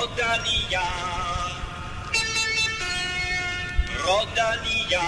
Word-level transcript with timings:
Rodalia. 0.00 0.80
Rodalia. 4.06 5.04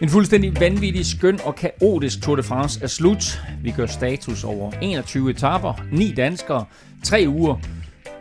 En 0.00 0.08
fuldstændig 0.08 0.60
vanvittig, 0.60 1.06
skøn 1.06 1.40
og 1.44 1.54
kaotisk 1.54 2.22
Tour 2.22 2.36
de 2.36 2.42
France 2.42 2.80
er 2.82 2.86
slut. 2.86 3.42
Vi 3.62 3.70
gør 3.70 3.86
status 3.86 4.44
over 4.44 4.72
21 4.82 5.30
etaper, 5.30 5.74
9 5.92 6.12
danskere, 6.12 6.64
3 7.06 7.24
uger 7.28 7.56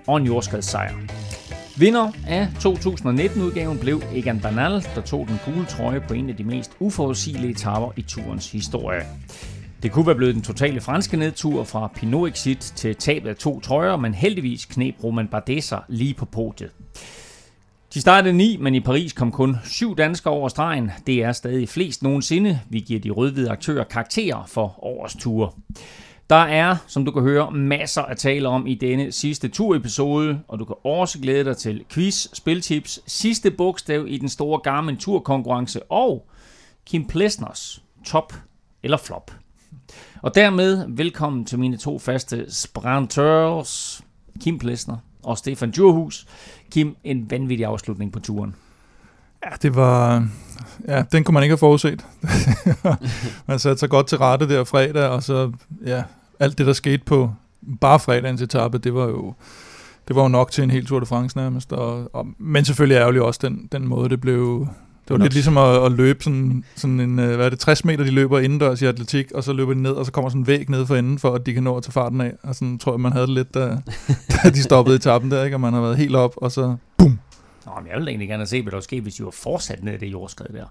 og 0.08 0.18
en 0.18 0.26
jordskredssejr. 0.26 0.94
Vinder 1.78 2.12
af 2.28 2.48
2019-udgaven 2.60 3.78
blev 3.80 4.02
Egan 4.16 4.40
Bernal, 4.40 4.86
der 4.96 5.02
tog 5.02 5.28
den 5.28 5.40
gule 5.46 5.66
trøje 5.66 6.04
på 6.08 6.14
en 6.14 6.30
af 6.30 6.36
de 6.36 6.44
mest 6.44 6.72
uforudsigelige 6.80 7.52
etaper 7.52 7.92
i 7.96 8.02
turens 8.02 8.52
historie. 8.52 9.02
Det 9.84 9.92
kunne 9.92 10.08
være 10.08 10.16
blevet 10.16 10.36
den 10.36 10.42
totale 10.42 10.82
franske 10.82 11.18
nedtur 11.18 11.64
fra 11.64 11.92
Pinot 11.96 12.30
Exit 12.30 12.58
til 12.58 12.96
tabet 12.96 13.30
af 13.30 13.36
to 13.36 13.60
trøjer, 13.60 13.98
men 13.98 14.14
heldigvis 14.14 14.66
knep 14.66 14.96
Roman 15.04 15.28
Bardet 15.28 15.74
lige 15.88 16.14
på 16.14 16.26
podiet. 16.26 16.72
De 17.94 18.02
startede 18.02 18.34
ni, 18.34 18.58
men 18.62 18.76
i 18.76 18.80
Paris 18.80 19.14
kom 19.14 19.32
kun 19.32 19.58
syv 19.64 19.98
danskere 19.98 20.34
over 20.34 20.50
stregen. 20.50 20.92
Det 21.08 21.24
er 21.24 21.32
stadig 21.32 21.70
flest 21.70 22.04
nogensinde. 22.04 22.60
Vi 22.70 22.80
giver 22.80 23.00
de 23.00 23.10
rødhvide 23.10 23.50
aktører 23.50 23.84
karakterer 23.84 24.46
for 24.48 24.84
årets 24.84 25.16
ture. 25.16 25.52
Der 26.30 26.36
er, 26.36 26.76
som 26.88 27.06
du 27.06 27.12
kan 27.12 27.22
høre, 27.22 27.52
masser 27.52 28.02
at 28.02 28.18
tale 28.18 28.50
om 28.50 28.68
i 28.68 28.76
denne 28.76 29.12
sidste 29.12 29.48
turepisode, 29.48 30.42
og 30.48 30.60
du 30.60 30.66
kan 30.66 30.76
også 30.84 31.20
glæde 31.20 31.44
dig 31.44 31.58
til 31.58 31.86
quiz, 31.90 32.28
spiltips, 32.34 33.00
sidste 33.08 33.52
bogstav 33.52 34.06
i 34.08 34.18
den 34.18 34.30
store 34.30 34.60
Garmin 34.60 34.98
turkonkurrence 34.98 35.84
og 35.92 36.28
Kim 36.86 37.08
Plesners 37.08 37.84
top 38.06 38.34
eller 38.84 38.98
flop. 38.98 39.32
Og 40.22 40.36
dermed 40.36 40.86
velkommen 40.90 41.46
til 41.46 41.60
mine 41.60 41.78
to 41.78 42.00
faste 42.00 42.52
sprinters, 42.54 44.02
Kim 44.42 44.60
Plesner 44.60 44.98
og 45.24 45.38
Stefan 45.38 45.72
Djurhus. 45.72 46.28
Kim, 46.72 46.96
en 47.04 47.32
vanvittig 47.32 47.66
afslutning 47.66 48.12
på 48.12 48.20
turen. 48.20 48.56
Ja, 49.46 49.50
det 49.62 49.76
var... 49.76 50.28
Ja, 50.88 51.04
den 51.12 51.24
kunne 51.24 51.34
man 51.34 51.44
ikke 51.44 51.52
have 51.52 51.58
forudset. 51.58 52.06
man 53.48 53.60
satte 53.60 53.80
sig 53.80 53.90
godt 53.90 54.08
til 54.08 54.18
rette 54.18 54.50
der 54.50 54.64
fredag, 54.64 55.10
og 55.10 55.24
så, 55.24 55.52
ja, 55.86 56.04
alt 56.40 56.58
det, 56.58 56.68
der 56.68 56.74
skete 56.74 57.04
på 57.06 57.32
bare 57.82 58.00
fredagens 58.00 58.42
etape, 58.42 58.78
det 58.78 58.94
var 58.94 59.06
jo, 59.06 59.34
det 60.08 60.16
var 60.16 60.22
jo 60.22 60.28
nok 60.28 60.52
til 60.52 60.64
en 60.64 60.72
hel 60.72 60.86
Tour 60.86 61.00
de 61.00 61.06
France 61.06 61.38
nærmest. 61.38 61.74
Og, 61.74 62.16
og, 62.16 62.28
men 62.38 62.66
selvfølgelig 62.66 62.96
ærgerligt 62.96 63.24
også 63.24 63.40
den, 63.44 63.68
den 63.72 63.88
måde, 63.88 64.10
det 64.10 64.22
blev... 64.22 64.68
Det 65.08 65.18
var 65.18 65.24
lidt 65.24 65.34
ligesom 65.34 65.58
at, 65.58 65.86
at 65.86 65.92
løbe 65.92 66.24
sådan, 66.24 66.64
sådan 66.76 67.00
en, 67.00 67.20
øh, 67.20 67.36
hvad 67.36 67.46
er 67.46 67.50
det, 67.50 67.60
60 67.60 67.86
meter, 67.86 68.04
de 68.04 68.12
løber 68.12 68.40
indendørs 68.40 68.82
i 68.82 68.86
atletik, 68.86 69.32
og 69.32 69.44
så 69.44 69.54
løber 69.54 69.74
de 69.74 69.82
ned, 69.82 69.92
og 69.92 70.06
så 70.06 70.12
kommer 70.12 70.30
sådan 70.30 70.42
en 70.42 70.48
væg 70.48 70.70
ned 70.70 70.86
for 70.86 70.96
enden, 70.96 71.20
for 71.20 71.36
at 71.36 71.46
de 71.46 71.54
kan 71.54 71.64
nå 71.64 71.78
at 71.78 71.84
tage 71.84 71.92
farten 71.92 72.22
af. 72.22 72.34
Og 72.44 72.56
sådan 72.56 72.78
tror 72.78 72.94
jeg, 72.94 73.00
man 73.00 73.12
havde 73.12 73.28
det 73.28 73.34
lidt, 73.34 73.54
da, 73.54 73.60
da 74.44 74.50
de 74.50 74.64
stoppede 74.64 74.96
etappen 74.96 75.32
der, 75.32 75.44
ikke? 75.44 75.56
og 75.56 75.62
man 75.62 75.74
har 75.74 75.82
været 75.82 75.98
helt 75.98 76.16
op, 76.16 76.34
og 76.38 76.52
så 76.52 76.76
bum, 76.98 77.20
Nå, 77.66 77.72
men 77.80 77.88
jeg 77.88 77.96
ville 77.96 78.12
egentlig 78.12 78.30
gerne 78.30 78.46
se, 78.46 78.62
hvad 78.62 78.72
der 78.72 78.78
var 78.78 78.82
sket, 78.82 79.04
hvis 79.04 79.16
de 79.16 79.24
var 79.24 79.32
fortsat 79.32 79.84
ned 79.84 79.94
i 79.94 79.98
det 79.98 80.12
jordskred 80.12 80.54
der. 80.54 80.66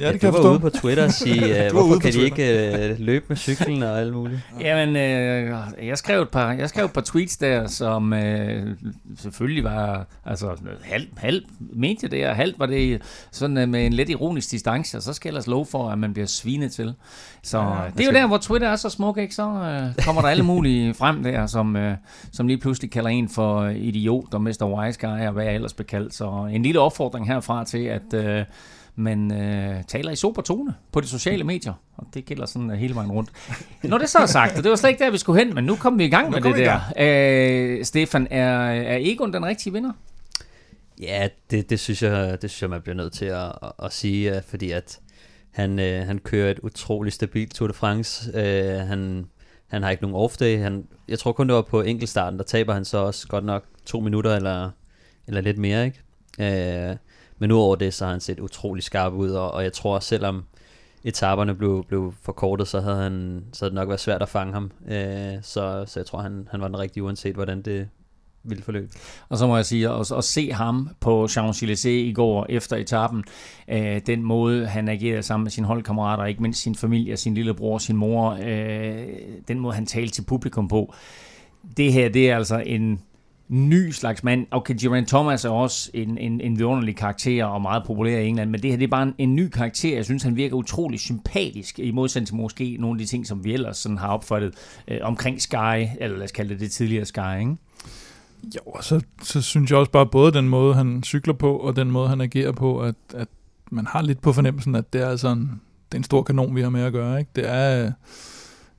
Ja, 0.00 0.06
det 0.06 0.14
du 0.14 0.18
kan 0.18 0.26
jeg 0.26 0.32
var 0.32 0.38
forstå. 0.38 0.50
ude 0.50 0.60
på 0.60 0.70
Twitter 0.70 1.04
og 1.04 1.12
sige, 1.12 1.42
uh, 1.66 1.72
hvorfor 1.72 1.98
kan 2.00 2.12
de 2.12 2.22
ikke 2.22 2.92
uh, 2.92 3.00
løbe 3.06 3.24
med 3.28 3.36
cyklen 3.36 3.82
og 3.82 4.00
alt 4.00 4.12
muligt? 4.12 4.40
Jamen, 4.60 4.96
øh, 4.96 5.56
jeg, 5.86 5.98
skrev 5.98 6.22
et 6.22 6.28
par, 6.28 6.52
jeg 6.52 6.68
skrev 6.68 6.84
et 6.84 6.92
par 6.92 7.00
tweets 7.00 7.36
der, 7.36 7.66
som 7.66 8.12
øh, 8.12 8.76
selvfølgelig 9.18 9.64
var, 9.64 10.06
altså 10.24 10.56
halv, 10.82 11.06
halv 11.16 11.42
mente 11.58 11.98
jeg 12.02 12.10
det, 12.10 12.28
og 12.28 12.36
halvt 12.36 12.58
var 12.58 12.66
det 12.66 13.02
sådan 13.30 13.58
øh, 13.58 13.68
med 13.68 13.86
en 13.86 13.92
lidt 13.92 14.10
ironisk 14.10 14.50
distance, 14.50 14.96
og 14.96 15.02
så 15.02 15.12
skal 15.12 15.28
jeg 15.28 15.30
ellers 15.30 15.46
love 15.46 15.66
for, 15.66 15.90
at 15.90 15.98
man 15.98 16.12
bliver 16.12 16.26
svinet 16.26 16.72
til. 16.72 16.94
Så 17.42 17.58
ja, 17.58 17.64
det 17.96 18.00
er 18.00 18.06
jo 18.06 18.12
der, 18.12 18.26
hvor 18.26 18.38
Twitter 18.38 18.68
er 18.68 18.76
så 18.76 18.88
smuk, 18.88 19.18
ikke? 19.18 19.34
Så 19.34 19.42
øh, 19.42 20.04
kommer 20.04 20.22
der 20.22 20.28
alle 20.28 20.42
mulige 20.42 20.94
frem 20.94 21.22
der, 21.22 21.46
som, 21.46 21.76
øh, 21.76 21.96
som 22.32 22.46
lige 22.46 22.58
pludselig 22.58 22.90
kalder 22.90 23.10
en 23.10 23.28
for 23.28 23.66
idiot 23.66 24.34
og 24.34 24.42
Mr. 24.42 24.64
Wise 24.64 25.00
Guy, 25.00 25.26
og 25.26 25.32
hvad 25.32 25.44
jeg 25.44 25.54
ellers 25.54 25.74
blev 25.74 25.86
kaldt. 25.86 26.14
Så 26.14 26.48
en 26.52 26.62
lille 26.62 26.80
opfordring 26.80 27.26
herfra 27.26 27.64
til, 27.64 27.84
at... 27.84 28.14
Øh, 28.14 28.44
man 29.00 29.32
øh, 29.32 29.84
taler 29.84 30.10
i 30.10 30.16
sober 30.16 30.42
tone 30.42 30.74
på 30.92 31.00
de 31.00 31.06
sociale 31.06 31.44
medier, 31.44 31.72
og 31.96 32.06
det 32.14 32.24
gælder 32.24 32.46
sådan 32.46 32.70
uh, 32.70 32.76
hele 32.76 32.94
vejen 32.94 33.12
rundt. 33.12 33.30
Når 33.82 33.98
det 33.98 34.08
så 34.08 34.18
er 34.18 34.26
sagt, 34.26 34.56
og 34.56 34.62
det 34.62 34.70
var 34.70 34.76
slet 34.76 34.90
ikke 34.90 35.04
der, 35.04 35.10
vi 35.10 35.18
skulle 35.18 35.44
hen, 35.44 35.54
men 35.54 35.64
nu 35.64 35.76
kommer 35.76 35.98
vi 35.98 36.04
i 36.04 36.08
gang 36.08 36.26
Nu 36.26 36.30
med 36.30 36.42
kom 36.42 36.52
det 36.52 36.66
der. 36.66 36.80
Øh, 37.78 37.84
Stefan, 37.84 38.28
er, 38.30 38.48
er 38.70 38.98
Egon 39.00 39.32
den 39.32 39.46
rigtige 39.46 39.72
vinder? 39.72 39.92
Ja, 41.00 41.28
det, 41.50 41.70
det, 41.70 41.80
synes 41.80 42.02
jeg, 42.02 42.42
det 42.42 42.50
synes 42.50 42.62
jeg, 42.62 42.70
man 42.70 42.82
bliver 42.82 42.96
nødt 42.96 43.12
til 43.12 43.24
at, 43.24 43.52
at, 43.62 43.72
at 43.82 43.92
sige, 43.92 44.36
øh, 44.36 44.42
fordi 44.48 44.70
at 44.70 45.00
han, 45.50 45.78
øh, 45.78 46.06
han 46.06 46.18
kører 46.18 46.50
et 46.50 46.58
utroligt 46.58 47.14
stabilt 47.14 47.54
Tour 47.54 47.68
de 47.68 47.74
France. 47.74 48.30
Øh, 48.34 48.80
han, 48.80 49.26
han 49.66 49.82
har 49.82 49.90
ikke 49.90 50.02
nogen 50.02 50.30
off-day. 50.30 50.62
Han, 50.62 50.86
jeg 51.08 51.18
tror 51.18 51.32
kun, 51.32 51.48
det 51.48 51.54
var 51.56 51.62
på 51.62 51.82
enkeltstarten, 51.82 52.38
der 52.38 52.44
taber 52.44 52.74
han 52.74 52.84
så 52.84 52.98
også 52.98 53.28
godt 53.28 53.44
nok 53.44 53.64
to 53.86 54.00
minutter 54.00 54.36
eller, 54.36 54.70
eller 55.26 55.40
lidt 55.40 55.58
mere, 55.58 55.84
ikke? 55.84 56.90
Øh, 56.90 56.96
men 57.40 57.52
udover 57.52 57.76
det, 57.76 57.94
så 57.94 58.04
har 58.04 58.12
han 58.12 58.20
set 58.20 58.40
utrolig 58.40 58.82
skarp 58.82 59.12
ud, 59.12 59.30
og, 59.30 59.50
og 59.50 59.62
jeg 59.62 59.72
tror, 59.72 59.98
selvom 59.98 60.44
etaperne 61.04 61.54
blev, 61.54 61.84
blev 61.88 62.14
forkortet, 62.22 62.68
så 62.68 62.80
havde, 62.80 62.96
han, 62.96 63.44
så 63.52 63.64
havde 63.64 63.70
det 63.70 63.74
nok 63.74 63.88
været 63.88 64.00
svært 64.00 64.22
at 64.22 64.28
fange 64.28 64.52
ham. 64.52 64.70
Øh, 64.88 65.34
så, 65.42 65.84
så 65.86 66.00
jeg 66.00 66.06
tror, 66.06 66.20
han, 66.20 66.48
han 66.50 66.60
var 66.60 66.68
den 66.68 66.78
rigtige, 66.78 67.02
uanset 67.02 67.34
hvordan 67.34 67.62
det 67.62 67.88
ville 68.44 68.62
forløbe. 68.62 68.88
Og 69.28 69.38
så 69.38 69.46
må 69.46 69.56
jeg 69.56 69.66
sige, 69.66 69.88
at, 69.88 70.12
at 70.12 70.24
se 70.24 70.52
ham 70.52 70.88
på 71.00 71.24
Champs-Élysées 71.24 71.88
i 71.88 72.12
går 72.12 72.46
efter 72.48 72.76
etappen, 72.76 73.24
øh, 73.68 74.00
den 74.06 74.22
måde, 74.22 74.66
han 74.66 74.88
agerede 74.88 75.22
sammen 75.22 75.44
med 75.44 75.50
sine 75.50 75.66
holdkammerater, 75.66 76.24
ikke 76.24 76.42
mindst 76.42 76.62
sin 76.62 76.74
familie, 76.74 77.16
sin 77.16 77.34
lillebror, 77.34 77.78
sin 77.78 77.96
mor, 77.96 78.38
øh, 78.42 79.06
den 79.48 79.60
måde, 79.60 79.74
han 79.74 79.86
talte 79.86 80.14
til 80.14 80.22
publikum 80.22 80.68
på. 80.68 80.94
Det 81.76 81.92
her, 81.92 82.08
det 82.08 82.30
er 82.30 82.36
altså 82.36 82.58
en 82.66 83.00
ny 83.50 83.90
slags 83.90 84.24
mand. 84.24 84.46
Okay, 84.50 84.74
Geraint 84.82 85.08
Thomas 85.08 85.44
er 85.44 85.48
også 85.48 85.90
en, 85.94 86.18
en, 86.18 86.40
en 86.40 86.58
vidunderlig 86.58 86.96
karakter 86.96 87.44
og 87.44 87.62
meget 87.62 87.82
populær 87.86 88.18
i 88.18 88.26
England, 88.26 88.50
men 88.50 88.62
det 88.62 88.70
her 88.70 88.76
det 88.76 88.84
er 88.84 88.88
bare 88.88 89.02
en, 89.02 89.14
en 89.18 89.34
ny 89.34 89.48
karakter. 89.48 89.94
Jeg 89.96 90.04
synes, 90.04 90.22
han 90.22 90.36
virker 90.36 90.56
utrolig 90.56 91.00
sympatisk, 91.00 91.78
i 91.78 91.90
modsætning 91.90 92.26
til 92.26 92.36
måske 92.36 92.76
nogle 92.80 93.00
af 93.00 93.06
de 93.06 93.10
ting, 93.10 93.26
som 93.26 93.44
vi 93.44 93.52
ellers 93.52 93.76
sådan 93.76 93.98
har 93.98 94.08
opfattet 94.08 94.54
øh, 94.88 94.98
omkring 95.02 95.42
Sky, 95.42 95.86
eller 96.00 96.16
lad 96.16 96.24
os 96.24 96.32
kalde 96.32 96.50
det 96.50 96.60
det 96.60 96.70
tidligere 96.70 97.04
Sky, 97.04 97.38
ikke? 97.40 97.56
Jo, 98.56 98.60
og 98.66 98.84
så, 98.84 99.00
så 99.22 99.42
synes 99.42 99.70
jeg 99.70 99.78
også 99.78 99.92
bare, 99.92 100.06
både 100.06 100.32
den 100.32 100.48
måde, 100.48 100.74
han 100.74 101.02
cykler 101.02 101.34
på, 101.34 101.56
og 101.56 101.76
den 101.76 101.90
måde, 101.90 102.08
han 102.08 102.20
agerer 102.20 102.52
på, 102.52 102.80
at, 102.80 102.94
at 103.14 103.28
man 103.70 103.86
har 103.86 104.02
lidt 104.02 104.20
på 104.20 104.32
fornemmelsen, 104.32 104.74
at 104.74 104.92
det 104.92 105.02
er 105.02 105.08
altså 105.08 105.28
en, 105.28 105.60
det 105.92 105.94
er 105.94 105.96
en 105.96 106.04
stor 106.04 106.22
kanon, 106.22 106.56
vi 106.56 106.62
har 106.62 106.70
med 106.70 106.82
at 106.82 106.92
gøre. 106.92 107.18
Ikke? 107.18 107.30
Det 107.36 107.48
er, 107.48 107.92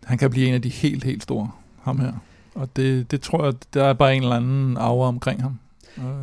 han 0.03 0.17
kan 0.17 0.29
blive 0.29 0.47
en 0.47 0.53
af 0.53 0.61
de 0.61 0.69
helt, 0.69 1.03
helt 1.03 1.23
store, 1.23 1.51
ham 1.81 1.99
her. 1.99 2.13
Og 2.56 2.69
det, 2.75 3.12
det 3.12 3.22
tror 3.22 3.45
jeg, 3.45 3.53
der 3.73 3.84
er 3.84 3.94
bare 3.94 4.16
en 4.16 4.23
eller 4.23 4.35
anden 4.35 4.78
aura 4.78 5.07
omkring 5.07 5.41
ham. 5.41 5.59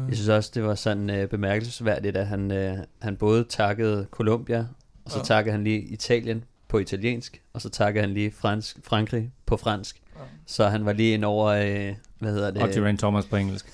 Jeg 0.09 0.16
synes 0.16 0.28
også, 0.28 0.50
det 0.55 0.65
var 0.65 0.75
sådan 0.75 1.11
øh, 1.11 1.28
bemærkelsesværdigt, 1.28 2.16
at 2.16 2.27
han, 2.27 2.50
øh, 2.53 2.77
han 3.03 3.16
både 3.16 3.44
takkede 3.44 4.06
Colombia, 4.11 4.66
og 5.05 5.11
så 5.11 5.19
Ja. 5.19 5.25
takkede 5.25 5.53
han 5.53 5.65
lige 5.65 5.81
Italien 5.81 6.44
på 6.69 6.78
italiensk, 6.78 7.43
og 7.53 7.61
så 7.61 7.69
takkede 7.69 8.05
han 8.05 8.15
lige 8.15 8.31
fransk, 8.31 8.78
Frankrig 8.84 9.31
på 9.47 9.56
fransk. 9.56 10.00
Så 10.47 10.69
han 10.69 10.84
var 10.84 10.93
lige 10.93 11.15
ind 11.15 11.25
over, 11.25 11.47
øh, 11.47 11.94
hvad 12.19 12.33
hedder 12.33 12.50
det? 12.50 12.62
Og 12.62 12.69
Geraint 12.69 12.99
Thomas 13.00 13.27
på 13.27 13.37
engelsk. 13.37 13.66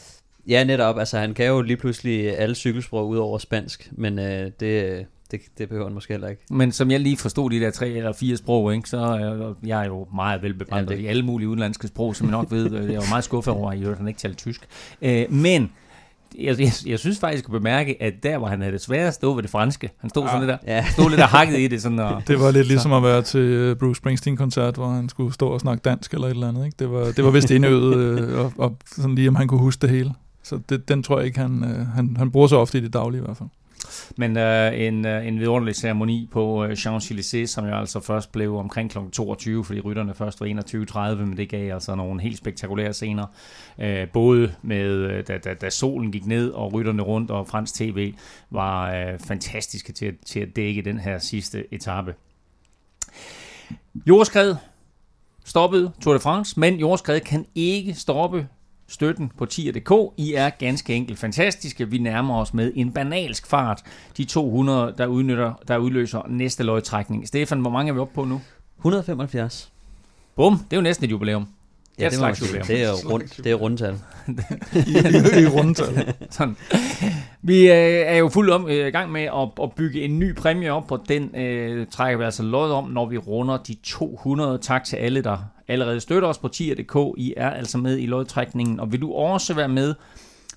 Ja, 0.49 0.65
netop. 0.65 0.99
Altså, 0.99 1.19
han 1.19 1.35
kan 1.35 1.47
jo 1.47 1.61
lige 1.63 1.77
pludselig 1.77 2.39
alle 2.39 2.55
cykelsprog 2.55 3.09
ud 3.09 3.17
over 3.17 3.39
spansk, 3.39 3.89
men 3.93 4.19
øh, 4.19 4.51
det, 4.61 5.07
det, 5.31 5.41
det 5.59 5.69
behøver 5.69 5.87
han 5.87 5.95
måske 5.95 6.13
heller 6.13 6.29
ikke. 6.29 6.43
Men 6.51 6.73
som 6.73 6.91
jeg 6.91 7.01
lige 7.01 7.17
forstod 7.17 7.51
de 7.51 7.61
der 7.61 7.71
tre 7.71 7.89
eller 7.89 8.13
fire 8.13 8.37
sprog, 8.37 8.75
ikke, 8.75 8.89
så 8.89 8.99
er 8.99 9.55
jeg 9.67 9.81
er 9.83 9.87
jo 9.87 10.07
meget 10.15 10.43
velbevandret 10.43 10.91
Ja, 10.91 10.97
det- 10.97 11.03
i 11.03 11.07
alle 11.07 11.23
mulige 11.23 11.49
udenlandske 11.49 11.89
sprog, 11.89 12.17
som 12.17 12.27
jeg 12.27 12.33
nok 12.33 12.51
ved. 12.51 12.73
øh, 12.73 12.93
Jeg 12.93 12.99
var 13.01 13.07
meget 13.11 13.25
skuffet 13.25 13.55
over, 13.55 13.71
at 13.71 13.79
I 13.79 13.83
hørte, 13.83 13.99
han 13.99 14.09
ikke 14.09 14.21
talte 14.21 14.37
tysk. 14.37 14.67
Øh, 15.03 15.25
men 15.33 15.71
jeg, 16.39 16.61
jeg, 16.61 16.73
jeg 16.87 16.99
synes 16.99 17.19
faktisk 17.19 17.45
at 17.45 17.51
bemærke, 17.51 18.03
at 18.03 18.15
der, 18.23 18.39
hvor 18.39 18.47
han 18.49 18.61
havde 18.61 18.73
det 18.73 18.81
sværest, 18.81 19.21
det 19.21 19.27
var 19.29 19.35
ved 19.35 19.43
det 19.43 19.51
franske. 19.51 19.91
Han 19.99 20.11
stod 20.11 20.27
sådan 20.29 20.41
lidt 20.41 20.49
der, 20.49 20.75
Ja, 20.77 20.87
stod 20.93 21.11
lidt 21.11 21.21
og 21.21 21.29
hakket 21.29 21.59
i 21.59 21.67
det. 21.69 21.83
Sådan, 21.83 21.99
og, 21.99 22.23
Det 22.29 22.41
var 22.41 22.51
lidt 22.51 22.67
ligesom 22.69 22.93
at 22.93 23.03
være 23.03 23.23
til 23.23 23.41
øh, 23.41 23.77
Bruce 23.77 23.99
Springsteen-koncert, 23.99 24.75
hvor 24.75 24.89
han 24.89 25.09
skulle 25.09 25.35
stå 25.35 25.49
og 25.49 25.61
snakke 25.61 25.81
dansk 25.83 26.15
eller 26.15 26.27
et 26.27 26.31
eller 26.31 26.49
andet. 26.49 26.65
Ikke? 26.65 26.77
Det, 26.79 26.91
var, 26.91 27.05
det 27.17 27.25
var 27.25 27.31
vist 27.31 27.51
indøvet, 27.51 27.97
øh, 27.97 28.39
og, 28.45 28.53
og 28.59 28.77
sådan 28.87 29.15
lige 29.15 29.29
om 29.29 29.35
han 29.37 29.49
kunne 29.49 29.61
huske 29.61 29.81
det 29.83 29.91
hele. 29.91 30.13
Så 30.43 30.61
det, 30.69 30.89
den 30.89 31.03
tror 31.03 31.19
jeg 31.19 31.27
ikke, 31.27 31.39
han, 31.39 31.65
øh, 31.65 31.87
han, 31.87 32.17
han 32.17 32.31
bruger 32.31 32.47
så 32.47 32.57
ofte 32.57 32.79
i 32.79 32.81
det 32.81 32.93
daglige 32.93 33.21
i 33.21 33.25
hvert 33.25 33.37
fald. 33.37 33.49
Men 34.17 34.37
øh, 34.37 34.81
en, 34.81 35.07
øh, 35.07 35.27
en 35.27 35.41
vidunderlig 35.41 35.77
ceremoni 35.77 36.29
på 36.33 36.65
øh, 36.65 36.73
Champs-Élysées, 36.73 37.47
som 37.47 37.67
jo 37.67 37.75
altså 37.77 38.01
først 38.01 38.33
blev 38.33 38.57
omkring 38.57 38.91
kl. 38.91 38.99
22, 39.13 39.65
fordi 39.65 39.81
rytterne 39.81 40.15
først 40.15 40.41
var 40.41 40.47
21.30, 41.17 41.25
men 41.25 41.37
det 41.37 41.49
gav 41.49 41.75
altså 41.75 41.95
nogle 41.95 42.23
helt 42.23 42.39
spektakulære 42.39 42.93
scener. 42.93 43.27
Øh, 43.81 44.09
både 44.09 44.55
med, 44.63 44.87
øh, 44.91 45.25
da, 45.29 45.39
da, 45.39 45.55
da 45.55 45.71
solen 45.71 46.13
gik 46.13 46.27
ned, 46.27 46.51
og 46.51 46.73
rytterne 46.73 47.03
rundt, 47.03 47.31
og 47.31 47.49
fransk 47.49 47.75
tv 47.75 48.15
var 48.51 48.95
øh, 48.95 49.19
fantastiske 49.19 49.93
til, 49.93 50.07
at- 50.07 50.15
til 50.27 50.41
at 50.41 50.57
dække 50.57 50.83
den 50.83 50.99
her 50.99 51.19
sidste 51.19 51.65
etape. 51.75 52.15
Jordskred 54.07 54.55
stoppede 55.45 55.93
Tour 56.01 56.15
de 56.15 56.21
France, 56.21 56.61
men 56.61 56.75
jordskred 56.75 57.21
kan 57.21 57.47
ikke 57.55 57.95
stoppe 57.95 58.49
støtten 58.89 59.31
på 59.39 59.47
tier.dk. 59.47 60.15
I 60.17 60.35
er 60.35 60.51
ganske 60.51 60.95
enkelt 60.95 61.19
fantastiske. 61.19 61.91
Vi 61.91 61.99
nærmer 61.99 62.41
os 62.41 62.55
med 62.55 62.73
en 62.75 62.93
banalsk 62.93 63.47
fart 63.47 63.83
de 64.17 64.25
200, 64.25 64.95
der, 64.99 65.07
udnytter, 65.07 65.53
der 65.69 65.77
udløser 65.77 66.23
næste 66.29 66.63
løgtrækning. 66.63 67.29
Stefan, 67.29 67.61
hvor 67.61 67.71
mange 67.71 67.91
er 67.91 67.95
vi 67.95 68.01
oppe 68.01 68.15
på 68.15 68.25
nu? 68.25 68.41
175. 68.79 69.73
Bum, 70.37 70.59
det 70.59 70.73
er 70.73 70.77
jo 70.77 70.83
næsten 70.83 71.05
et 71.05 71.11
jubilæum. 71.11 71.49
Ja, 71.99 72.05
det, 72.05 72.13
slags 72.13 72.41
jubilæum. 72.41 72.67
det 72.67 72.83
er 72.83 72.89
jo 72.89 73.11
rundt, 73.11 73.37
det 73.37 73.47
er 73.47 73.55
rundtal. 73.55 73.95
I, 74.75 75.43
i 75.43 75.47
rundtal. 75.47 76.15
Sådan. 76.31 76.57
Vi 77.43 77.71
øh, 77.71 77.77
er 78.07 78.17
jo 78.17 78.29
fuldt 78.29 78.51
om, 78.51 78.69
øh, 78.69 78.87
i 78.87 78.91
gang 78.91 79.13
med 79.13 79.23
at, 79.23 79.49
at 79.63 79.73
bygge 79.73 80.03
en 80.03 80.19
ny 80.19 80.35
præmie 80.35 80.73
op, 80.73 80.91
og 80.93 81.05
den 81.09 81.37
øh, 81.37 81.87
trækker 81.87 82.19
vi 82.19 82.25
altså 82.25 82.43
lod 82.43 82.73
om, 82.73 82.85
når 82.85 83.07
vi 83.07 83.19
runder 83.19 83.57
de 83.57 83.77
200. 83.83 84.59
Tak 84.59 84.85
til 84.85 84.97
alle, 84.97 85.23
der 85.23 85.39
allerede 85.69 86.01
støtter 86.01 86.29
os 86.29 86.39
på 86.39 86.49
tier.dk. 86.49 86.97
I 87.17 87.35
er 87.37 87.51
altså 87.51 87.79
med 87.79 87.99
i 87.99 88.07
lodtrækningen, 88.07 88.81
og 88.81 88.93
vil 88.93 89.01
du 89.01 89.13
også 89.13 89.55
være 89.55 89.69
med, 89.69 89.95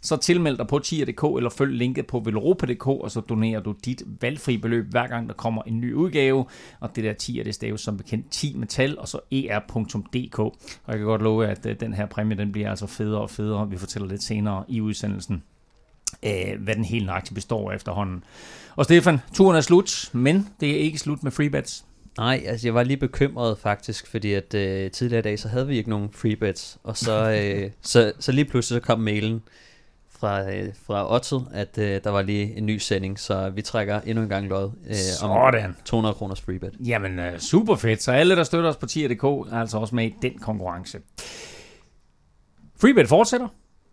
så 0.02 0.18
tilmeld 0.18 0.58
dig 0.58 0.68
på 0.68 0.80
tier.dk 0.80 1.24
eller 1.38 1.50
følg 1.50 1.74
linket 1.74 2.08
på 2.08 2.20
velropa.dk, 2.20 2.88
og 2.88 3.12
så 3.12 3.22
donerer 3.22 3.60
du 3.60 3.76
dit 3.86 4.04
valgfri 4.22 4.58
beløb 4.58 4.86
hver 4.90 5.08
gang 5.08 5.28
der 5.28 5.34
kommer 5.34 5.62
en 5.62 5.82
ny 5.82 5.94
udgave. 5.94 6.46
Og 6.80 6.96
det 6.96 7.04
der 7.04 7.14
tier, 7.14 7.44
det 7.44 7.56
staves 7.56 7.82
som 7.82 7.98
bekendt 7.98 8.30
10 8.32 8.56
metal, 8.58 9.00
og 9.00 9.08
så 9.08 9.20
er.dk. 9.32 10.40
Og 10.40 10.54
jeg 10.88 10.98
kan 10.98 11.06
godt 11.06 11.22
love, 11.22 11.48
at 11.48 11.66
øh, 11.66 11.80
den 11.80 11.94
her 11.94 12.06
præmie, 12.06 12.38
den 12.38 12.52
bliver 12.52 12.70
altså 12.70 12.88
federe 12.88 13.22
og 13.22 13.30
federe. 13.30 13.70
Vi 13.70 13.78
fortæller 13.78 14.08
lidt 14.08 14.24
senere 14.24 14.64
i 14.68 14.82
udsendelsen, 14.82 15.44
øh, 16.24 16.62
hvad 16.62 16.76
den 16.76 16.86
helt 16.86 17.06
nøjagtigt 17.06 17.36
består 17.36 17.72
efterhånden. 17.72 18.24
Og 18.76 18.86
Stefan, 18.86 19.20
turen 19.34 19.58
er 19.58 19.62
slut, 19.62 20.10
men 20.14 20.48
det 20.60 20.72
er 20.72 20.78
ikke 20.78 20.98
slut 20.98 21.24
med 21.24 21.32
freebets. 21.32 21.87
Nej, 22.18 22.44
altså 22.46 22.68
jeg 22.68 22.74
var 22.74 22.84
lige 22.84 22.98
bekymret 22.98 23.58
faktisk, 23.58 24.08
fordi 24.08 24.34
at 24.34 24.54
øh, 24.54 24.92
tidligere 24.92 25.20
i 25.20 25.24
dag, 25.24 25.40
så 25.40 25.48
havde 25.48 25.68
vi 25.68 25.78
ikke 25.78 25.90
nogen 25.90 26.10
freebets, 26.12 26.78
og 26.84 26.98
så, 26.98 27.32
øh, 27.42 27.72
så, 27.82 28.14
så 28.20 28.32
lige 28.32 28.46
pludselig 28.46 28.82
så 28.82 28.86
kom 28.86 29.00
mailen, 29.00 29.42
fra, 30.20 30.52
øh, 30.52 30.74
fra 30.86 31.16
Otto, 31.16 31.42
at 31.54 31.78
øh, 31.78 32.04
der 32.04 32.10
var 32.10 32.22
lige 32.22 32.58
en 32.58 32.66
ny 32.66 32.78
sending, 32.78 33.20
så 33.20 33.50
vi 33.50 33.62
trækker 33.62 34.02
endnu 34.02 34.24
en 34.24 34.30
gang 34.30 34.48
lod 34.48 34.72
øh, 34.88 35.30
om 35.30 35.76
200 35.86 36.16
kroners 36.16 36.42
freebet. 36.42 36.74
Jamen, 36.80 37.20
øh, 37.20 37.40
super 37.40 37.76
fedt. 37.76 38.04
Så 38.04 38.12
alle, 38.12 38.36
der 38.36 38.44
støtter 38.44 38.70
os 38.70 38.78
på 38.78 38.86
tier.dk, 38.86 39.24
er 39.24 39.60
altså 39.60 39.78
også 39.78 39.96
med 39.96 40.06
i 40.06 40.14
den 40.22 40.40
konkurrence. 40.40 41.00
Freebet 42.82 43.10
fortsætter. 43.10 43.48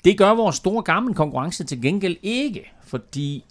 Det 0.04 0.18
gør 0.18 0.30
vores 0.30 0.56
store 0.56 0.82
gamle 0.82 1.14
konkurrence 1.14 1.64
til 1.64 1.82
gengæld 1.82 2.16
ikke, 2.22 2.72
fordi 2.82 3.44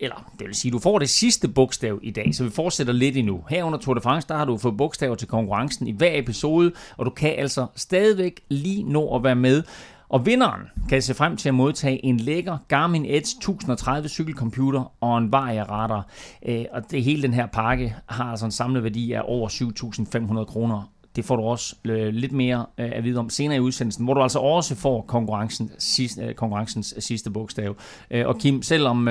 eller 0.00 0.32
det 0.38 0.46
vil 0.46 0.54
sige, 0.54 0.72
du 0.72 0.78
får 0.78 0.98
det 0.98 1.10
sidste 1.10 1.48
bogstav 1.48 1.98
i 2.02 2.10
dag, 2.10 2.34
så 2.34 2.44
vi 2.44 2.50
fortsætter 2.50 2.92
lidt 2.92 3.16
endnu. 3.16 3.44
Her 3.48 3.64
under 3.64 3.78
Tour 3.78 3.94
de 3.94 4.00
France, 4.00 4.28
der 4.28 4.36
har 4.36 4.44
du 4.44 4.58
fået 4.58 4.76
bogstaver 4.76 5.14
til 5.14 5.28
konkurrencen 5.28 5.86
i 5.86 5.92
hver 5.92 6.10
episode, 6.14 6.72
og 6.96 7.06
du 7.06 7.10
kan 7.10 7.34
altså 7.38 7.66
stadigvæk 7.76 8.40
lige 8.48 8.82
nå 8.82 9.16
at 9.16 9.24
være 9.24 9.36
med. 9.36 9.62
Og 10.08 10.26
vinderen 10.26 10.60
kan 10.88 11.02
se 11.02 11.14
frem 11.14 11.36
til 11.36 11.48
at 11.48 11.54
modtage 11.54 12.04
en 12.04 12.16
lækker 12.20 12.58
Garmin 12.68 13.04
Edge 13.04 13.18
1030 13.18 14.08
cykelcomputer 14.08 14.92
og 15.00 15.18
en 15.18 15.32
Varia 15.32 15.62
radar. 15.62 16.06
Øh, 16.46 16.64
og 16.72 16.90
det 16.90 17.02
hele 17.02 17.22
den 17.22 17.34
her 17.34 17.46
pakke 17.46 17.96
har 18.06 18.24
altså 18.24 18.44
en 18.44 18.52
samlet 18.52 18.84
værdi 18.84 19.12
af 19.12 19.22
over 19.24 19.48
7.500 19.48 20.44
kroner. 20.44 20.90
Det 21.18 21.26
får 21.26 21.36
du 21.36 21.42
også 21.42 21.74
øh, 21.84 22.08
lidt 22.14 22.32
mere 22.32 22.66
øh, 22.78 22.90
at 22.92 23.04
vide 23.04 23.18
om 23.18 23.30
senere 23.30 23.56
i 23.56 23.60
udsendelsen, 23.60 24.04
hvor 24.04 24.14
du 24.14 24.22
altså 24.22 24.38
også 24.38 24.74
får 24.74 25.04
konkurrencen, 25.08 25.70
sidste, 25.78 26.34
konkurrencens 26.34 26.94
sidste 26.98 27.30
bogstav. 27.30 27.76
Og 28.24 28.38
Kim, 28.38 28.62
selvom 28.62 29.08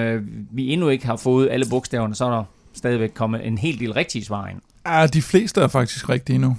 vi 0.51 0.73
endnu 0.73 0.89
ikke 0.89 1.05
har 1.05 1.15
fået 1.15 1.49
alle 1.49 1.65
bogstaverne, 1.69 2.15
så 2.15 2.25
er 2.25 2.29
der 2.29 2.43
stadigvæk 2.73 3.11
kommet 3.15 3.47
en 3.47 3.57
hel 3.57 3.79
del 3.79 3.93
rigtige 3.93 4.25
svar 4.25 4.47
ind. 4.47 4.61
Ja, 4.87 5.07
de 5.07 5.21
fleste 5.21 5.61
er 5.61 5.67
faktisk 5.67 6.09
rigtige 6.09 6.39
nu. 6.39 6.57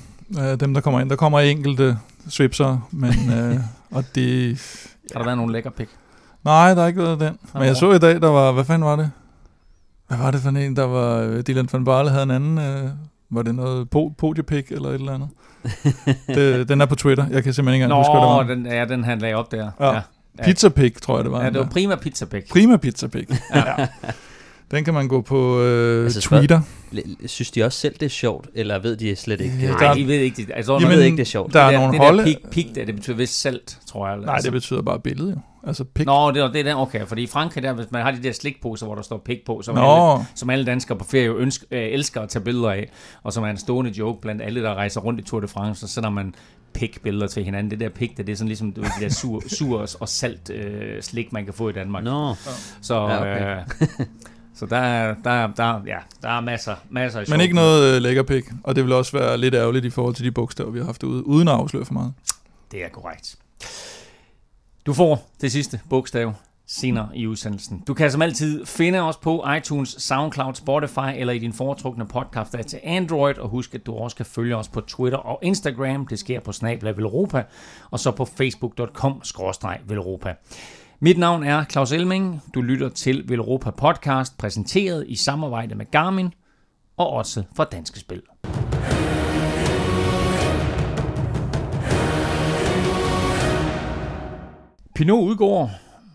Dem, 0.60 0.74
der 0.74 0.80
kommer 0.80 1.00
ind. 1.00 1.10
Der 1.10 1.16
kommer 1.16 1.40
enkelte 1.40 1.98
svipser, 2.28 2.88
men 2.90 3.14
øh, 3.38 3.56
og 3.90 4.04
det... 4.14 4.60
Har 5.12 5.18
der 5.18 5.24
været 5.24 5.36
nogle 5.36 5.52
lækker 5.52 5.70
pik? 5.70 5.88
Nej, 6.44 6.74
der 6.74 6.80
har 6.80 6.88
ikke 6.88 7.02
været 7.02 7.20
den. 7.20 7.38
Men 7.54 7.62
jeg 7.62 7.76
så 7.76 7.92
i 7.92 7.98
dag, 7.98 8.20
der 8.20 8.28
var... 8.28 8.52
Hvad 8.52 8.64
fanden 8.64 8.84
var 8.84 8.96
det? 8.96 9.10
Hvad 10.08 10.18
var 10.18 10.30
det 10.30 10.40
for 10.40 10.48
en, 10.48 10.76
der 10.76 10.84
var... 10.84 11.18
Øh, 11.18 11.42
Dylan 11.46 11.68
van 11.72 11.84
Barle 11.84 12.10
havde 12.10 12.22
en 12.22 12.30
anden... 12.30 12.58
Øh, 12.58 12.90
var 13.30 13.42
det 13.42 13.54
noget 13.54 13.86
po- 13.96 14.14
podiepik 14.18 14.72
eller 14.72 14.88
et 14.88 14.94
eller 14.94 15.12
andet? 15.14 15.28
det, 16.36 16.68
den 16.68 16.80
er 16.80 16.86
på 16.86 16.94
Twitter. 16.94 17.26
Jeg 17.30 17.44
kan 17.44 17.52
simpelthen 17.52 17.74
ikke 17.74 17.84
engang 17.84 18.00
huske, 18.00 18.12
hvad 18.12 18.20
det 18.20 18.28
var. 18.28 18.54
Den, 18.54 18.66
ja, 18.66 18.84
den 18.84 19.04
han 19.04 19.18
lagde 19.18 19.34
op 19.34 19.52
der. 19.52 19.70
Ja. 19.80 19.94
ja. 19.94 20.00
Pizza 20.44 20.68
Pig, 20.68 20.94
tror 21.02 21.16
jeg 21.16 21.24
det 21.24 21.32
var. 21.32 21.42
Ja, 21.42 21.50
det 21.50 21.58
var 21.58 21.66
Prima 21.66 21.96
Pizza 21.96 22.24
Pig. 22.26 22.42
Prima 22.50 22.76
Pizza 22.76 23.06
Pig. 23.06 23.28
ja. 23.54 23.86
Den 24.70 24.84
kan 24.84 24.94
man 24.94 25.08
gå 25.08 25.20
på 25.20 25.60
øh, 25.60 26.04
altså, 26.04 26.20
Twitter. 26.20 26.60
Synes 27.26 27.50
de 27.50 27.64
også 27.64 27.78
selv, 27.78 27.94
det 27.94 28.02
er 28.02 28.10
sjovt, 28.10 28.48
eller 28.54 28.78
ved 28.78 28.96
de 28.96 29.16
slet 29.16 29.40
ikke? 29.40 29.54
Ja, 29.62 29.70
Nej, 29.70 29.94
de 29.94 30.06
ved 30.06 30.14
ikke 30.14 30.36
det. 30.36 30.50
Altså, 30.54 30.72
Jamen, 30.72 30.88
ved 30.88 31.02
ikke, 31.02 31.16
det 31.16 31.22
er 31.22 31.26
sjovt. 31.26 31.52
Der 31.54 31.60
er 31.60 31.70
det 31.70 31.80
nogle 31.80 31.92
det 31.92 32.00
holde... 32.00 32.18
der 32.18 32.24
pig, 32.24 32.36
pig 32.50 32.72
der, 32.74 32.84
det 32.84 32.94
betyder 32.94 33.16
vist 33.16 33.40
salt, 33.40 33.78
tror 33.86 34.08
jeg. 34.08 34.16
Nej, 34.16 34.34
altså. 34.34 34.46
det 34.46 34.52
betyder 34.52 34.82
bare 34.82 35.00
billede 35.00 35.30
jo. 35.30 35.36
Altså 35.66 35.84
pig. 35.84 36.06
Nå, 36.06 36.30
det 36.30 36.42
er, 36.42 36.52
det 36.52 36.60
er 36.60 36.64
den, 36.64 36.76
okay. 36.76 37.06
Fordi 37.06 37.22
i 37.22 37.26
Frankrig, 37.26 37.62
der, 37.62 37.72
hvis 37.72 37.86
man 37.90 38.02
har 38.02 38.10
de 38.10 38.22
der 38.22 38.32
slikposer, 38.32 38.86
hvor 38.86 38.94
der 38.94 39.02
står 39.02 39.18
pig 39.18 39.40
på, 39.46 39.62
som, 39.62 39.78
alle, 39.78 40.26
som 40.34 40.50
alle 40.50 40.64
danskere 40.64 40.98
på 40.98 41.04
ferie 41.04 41.34
ønsker, 41.34 41.66
øh, 41.70 41.82
elsker 41.82 42.20
at 42.20 42.28
tage 42.28 42.44
billeder 42.44 42.70
af, 42.70 42.90
og 43.22 43.32
som 43.32 43.44
er 43.44 43.48
en 43.48 43.56
stående 43.56 43.90
joke 43.90 44.20
blandt 44.20 44.42
alle, 44.42 44.62
der 44.62 44.74
rejser 44.74 45.00
rundt 45.00 45.20
i 45.20 45.22
Tour 45.22 45.40
de 45.40 45.48
France, 45.48 45.80
så 45.80 45.94
sender 45.94 46.10
man 46.10 46.34
pig-billeder 46.74 47.26
til 47.26 47.44
hinanden. 47.44 47.70
Det 47.70 47.80
der 47.80 47.88
pig, 47.88 48.14
det 48.16 48.28
er 48.28 48.36
sådan 48.36 48.48
ligesom 48.48 48.72
det 48.72 48.84
der 49.00 49.08
sur, 49.08 49.42
sur 49.58 49.86
og 50.00 50.08
salt 50.08 50.50
øh, 50.50 51.02
slik, 51.02 51.32
man 51.32 51.44
kan 51.44 51.54
få 51.54 51.68
i 51.68 51.72
Danmark. 51.72 52.04
Nå. 52.04 52.34
Så 52.80 52.94
ja, 52.94 53.20
okay. 53.20 53.56
øh, 54.00 54.06
Så 54.58 54.66
der 54.66 54.76
er, 54.76 55.14
der, 55.24 55.46
der, 55.46 55.80
ja, 55.86 55.98
der 56.22 56.28
er 56.28 56.40
masser, 56.40 56.76
masser 56.90 57.20
af 57.20 57.24
Men 57.28 57.40
ikke 57.40 57.54
noget 57.54 57.94
øh, 57.94 58.02
lækker 58.02 58.22
pik, 58.22 58.44
og 58.64 58.76
det 58.76 58.84
vil 58.84 58.92
også 58.92 59.18
være 59.18 59.38
lidt 59.38 59.54
ærgerligt 59.54 59.84
i 59.84 59.90
forhold 59.90 60.14
til 60.14 60.24
de 60.24 60.32
bogstaver, 60.32 60.70
vi 60.70 60.78
har 60.78 60.86
haft 60.86 61.02
ude, 61.02 61.26
uden 61.26 61.48
at 61.48 61.54
afsløre 61.54 61.84
for 61.84 61.92
meget. 61.92 62.14
Det 62.72 62.84
er 62.84 62.88
korrekt. 62.88 63.36
Du 64.86 64.92
får 64.92 65.30
det 65.40 65.52
sidste 65.52 65.80
bogstav 65.90 66.34
senere 66.66 67.08
i 67.14 67.26
udsendelsen. 67.26 67.82
Du 67.86 67.94
kan 67.94 68.10
som 68.10 68.22
altid 68.22 68.66
finde 68.66 69.00
os 69.00 69.16
på 69.16 69.46
iTunes, 69.56 69.96
SoundCloud, 69.98 70.54
Spotify 70.54 71.16
eller 71.16 71.32
i 71.32 71.38
din 71.38 71.52
foretrukne 71.52 72.06
podcast 72.06 72.54
til 72.66 72.80
Android. 72.84 73.38
Og 73.38 73.48
husk, 73.48 73.74
at 73.74 73.86
du 73.86 73.94
også 73.94 74.16
kan 74.16 74.26
følge 74.26 74.56
os 74.56 74.68
på 74.68 74.80
Twitter 74.80 75.18
og 75.18 75.38
Instagram. 75.42 76.06
Det 76.06 76.18
sker 76.18 76.40
på 76.40 76.52
Snabla 76.52 76.90
Europa 76.90 77.44
og 77.90 78.00
så 78.00 78.10
på 78.10 78.24
facebook.com-velropa. 78.24 80.34
Mit 81.00 81.18
navn 81.18 81.42
er 81.42 81.64
Claus 81.64 81.92
Elming. 81.92 82.42
Du 82.54 82.62
lytter 82.62 82.88
til 82.88 83.28
Velropa 83.28 83.70
Podcast, 83.70 84.38
præsenteret 84.38 85.04
i 85.08 85.16
samarbejde 85.16 85.74
med 85.74 85.90
Garmin 85.90 86.34
og 86.96 87.10
også 87.10 87.42
fra 87.56 87.64
Danske 87.64 88.00
Spil. 88.00 88.22
Pinot 94.94 95.22
udgår, 95.22 95.70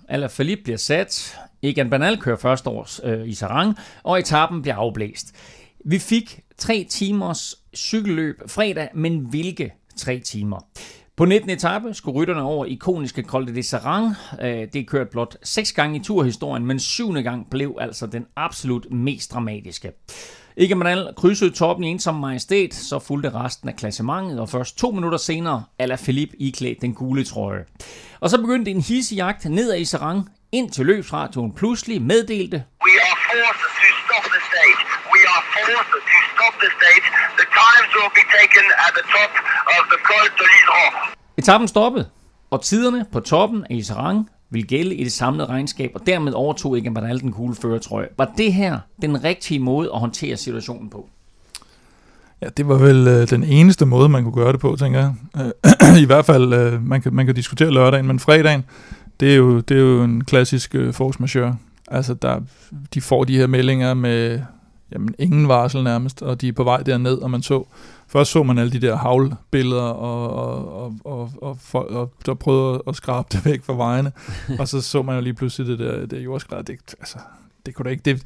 Ala 0.09 0.27
Philippe 0.27 0.63
bliver 0.63 0.77
sat, 0.77 1.37
Egan 1.61 1.89
Banal 1.89 2.17
kører 2.17 2.37
første 2.37 2.69
års 2.69 3.01
øh, 3.03 3.27
i 3.27 3.33
Sarang, 3.33 3.77
og 4.03 4.19
etappen 4.19 4.61
bliver 4.61 4.75
afblæst. 4.75 5.35
Vi 5.85 5.99
fik 5.99 6.39
tre 6.57 6.87
timers 6.89 7.55
cykelløb 7.75 8.41
fredag, 8.47 8.89
men 8.93 9.19
hvilke 9.19 9.73
tre 9.97 10.19
timer? 10.19 10.67
På 11.17 11.25
19. 11.25 11.49
etape 11.49 11.93
skulle 11.93 12.19
rytterne 12.19 12.41
over 12.41 12.65
ikoniske 12.65 13.23
Col 13.23 13.55
de 13.55 13.63
Serang. 13.63 14.15
Øh, 14.41 14.47
det 14.47 14.75
er 14.75 14.85
kørt 14.87 15.09
blot 15.09 15.35
seks 15.43 15.71
gange 15.71 15.99
i 15.99 16.03
turhistorien, 16.03 16.65
men 16.65 16.79
syvende 16.79 17.23
gang 17.23 17.49
blev 17.51 17.77
altså 17.81 18.07
den 18.07 18.25
absolut 18.35 18.91
mest 18.91 19.33
dramatiske. 19.33 19.91
Ikke 20.57 20.75
Manal 20.75 21.13
krydsede 21.17 21.51
toppen 21.51 21.83
i 21.83 21.87
ensom 21.87 22.15
majestæt, 22.15 22.73
så 22.73 22.99
fulgte 22.99 23.29
resten 23.29 23.69
af 23.69 23.75
klassementet, 23.75 24.39
og 24.39 24.49
først 24.49 24.77
to 24.77 24.91
minutter 24.91 25.17
senere 25.17 25.63
Ala 25.79 25.95
Philippe 25.95 26.35
iklædt 26.41 26.81
den 26.81 26.93
gule 26.93 27.23
trøje. 27.23 27.65
Og 28.19 28.29
så 28.29 28.41
begyndte 28.41 28.71
en 28.71 28.81
hissejagt 28.81 29.45
ned 29.45 29.71
ad 29.71 29.85
Serang, 29.85 30.29
ind 30.51 30.69
til 30.71 30.85
løbsradioen 30.85 31.53
pludselig 31.53 32.01
meddelte 32.01 32.63
We 32.85 32.95
are 33.07 33.17
forced 33.29 33.71
to 33.81 33.89
stop 34.05 34.25
the 34.35 34.41
stage. 34.49 34.79
We 35.13 35.21
are 35.33 35.43
forced 35.53 35.91
to 36.11 36.19
stop 36.35 36.53
the 36.63 36.69
stage. 36.77 37.22
Will 37.95 38.13
be 38.19 38.25
taken 38.39 38.65
at 38.85 38.91
the 38.97 39.05
top 39.15 39.31
of 39.75 39.81
the 39.91 39.99
Col 40.07 40.25
de 40.39 40.45
l'Isran. 40.51 40.91
Etappen 41.37 41.67
stoppede, 41.67 42.09
og 42.51 42.61
tiderne 42.61 43.05
på 43.11 43.19
toppen 43.19 43.65
af 43.69 43.75
Isaran 43.75 44.23
ville 44.49 44.67
gælde 44.67 44.95
i 44.95 45.03
det 45.03 45.11
samlede 45.11 45.49
regnskab, 45.49 45.91
og 45.95 46.01
dermed 46.05 46.33
overtog 46.33 46.77
Egan 46.77 46.93
Bernal 46.93 47.19
den 47.19 47.31
kugle 47.31 47.55
føretrøje. 47.55 48.07
Var 48.17 48.31
det 48.37 48.53
her 48.53 48.79
den 49.01 49.23
rigtige 49.23 49.59
måde 49.59 49.89
at 49.93 49.99
håndtere 49.99 50.37
situationen 50.37 50.89
på? 50.89 51.09
Ja, 52.41 52.47
det 52.57 52.67
var 52.67 52.77
vel 52.77 53.07
øh, 53.07 53.29
den 53.29 53.43
eneste 53.43 53.85
måde, 53.85 54.09
man 54.09 54.23
kunne 54.23 54.43
gøre 54.43 54.51
det 54.51 54.59
på, 54.59 54.75
tænker 54.79 54.99
jeg. 54.99 55.13
Øh, 55.93 56.01
I 56.03 56.05
hvert 56.05 56.25
fald, 56.25 56.53
øh, 56.53 56.87
man, 56.87 57.01
kan, 57.01 57.13
man 57.13 57.25
kan 57.25 57.35
diskutere 57.35 57.71
lørdagen, 57.71 58.07
men 58.07 58.19
fredagen, 58.19 58.63
det 59.19 59.31
er 59.31 59.35
jo, 59.35 59.59
det 59.59 59.77
er 59.77 59.81
jo 59.81 60.03
en 60.03 60.23
klassisk 60.23 60.75
øh, 60.75 60.93
force 60.93 61.21
majeure. 61.21 61.57
Altså, 61.91 62.13
der, 62.13 62.41
de 62.93 63.01
får 63.01 63.23
de 63.23 63.37
her 63.37 63.47
meldinger 63.47 63.93
med 63.93 64.41
jamen, 64.93 65.15
ingen 65.19 65.47
varsel 65.47 65.83
nærmest, 65.83 66.21
og 66.21 66.41
de 66.41 66.47
er 66.47 66.53
på 66.53 66.63
vej 66.63 66.77
derned, 66.77 67.17
og 67.17 67.31
man 67.31 67.41
så, 67.41 67.63
først 68.07 68.31
så 68.31 68.43
man 68.43 68.57
alle 68.57 68.71
de 68.71 68.81
der 68.81 68.95
havlbilleder, 68.95 69.81
og, 69.81 70.29
og, 70.29 70.75
og, 70.75 70.95
og, 71.05 71.31
og, 71.41 71.57
og, 71.73 71.91
og 71.91 72.13
der 72.25 72.33
prøvede 72.33 72.83
at 72.87 72.95
skrabe 72.95 73.27
det 73.31 73.45
væk 73.45 73.63
fra 73.63 73.73
vejene, 73.73 74.11
og 74.59 74.67
så 74.67 74.81
så 74.81 75.01
man 75.01 75.15
jo 75.15 75.21
lige 75.21 75.33
pludselig 75.33 75.67
det 75.67 75.79
der, 75.79 76.05
det 76.05 76.23
jordskred, 76.23 76.63
det, 76.63 76.79
altså, 76.99 77.17
det 77.65 77.75
kunne 77.75 77.83
da 77.83 77.89
ikke, 77.89 78.01
det, 78.05 78.23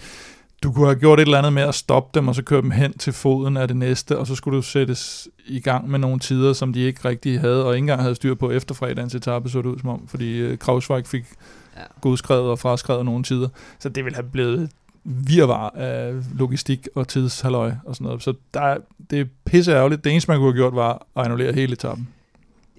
du 0.63 0.71
kunne 0.71 0.85
have 0.85 0.99
gjort 0.99 1.19
et 1.19 1.25
eller 1.25 1.37
andet 1.37 1.53
med 1.53 1.63
at 1.63 1.75
stoppe 1.75 2.19
dem, 2.19 2.27
og 2.27 2.35
så 2.35 2.43
køre 2.43 2.61
dem 2.61 2.71
hen 2.71 2.97
til 2.97 3.13
foden 3.13 3.57
af 3.57 3.67
det 3.67 3.77
næste, 3.77 4.17
og 4.17 4.27
så 4.27 4.35
skulle 4.35 4.57
du 4.57 4.61
sættes 4.61 5.27
i 5.45 5.59
gang 5.59 5.89
med 5.89 5.99
nogle 5.99 6.19
tider, 6.19 6.53
som 6.53 6.73
de 6.73 6.79
ikke 6.79 7.05
rigtig 7.05 7.39
havde, 7.39 7.65
og 7.65 7.73
ikke 7.73 7.83
engang 7.83 8.01
havde 8.01 8.15
styr 8.15 8.35
på 8.35 8.51
efter 8.51 8.75
fredagens 8.75 9.15
etape, 9.15 9.49
så 9.49 9.57
det 9.61 9.65
ud 9.65 9.79
som 9.79 9.89
om, 9.89 10.07
fordi 10.07 10.51
uh, 10.51 10.57
Krausweig 10.57 11.07
fik 11.07 11.25
ja. 11.77 11.81
godskrevet 12.01 12.49
og 12.49 12.59
fraskrevet 12.59 13.05
nogle 13.05 13.23
tider. 13.23 13.49
Så 13.79 13.89
det 13.89 14.03
ville 14.05 14.15
have 14.15 14.29
blevet 14.31 14.69
virvar 15.07 15.69
af 15.69 16.13
logistik 16.35 16.87
og 16.95 17.07
tidshalløj 17.07 17.71
og 17.85 17.95
sådan 17.95 18.05
noget. 18.05 18.23
Så 18.23 18.33
der, 18.53 18.77
det 19.09 19.19
er 19.19 19.25
pisse 19.45 19.71
ærgerligt. 19.71 20.03
Det 20.03 20.11
eneste, 20.11 20.31
man 20.31 20.37
kunne 20.37 20.51
have 20.51 20.57
gjort, 20.57 20.75
var 20.75 21.07
at 21.15 21.25
annullere 21.25 21.53
hele 21.53 21.73
etappen. 21.73 22.07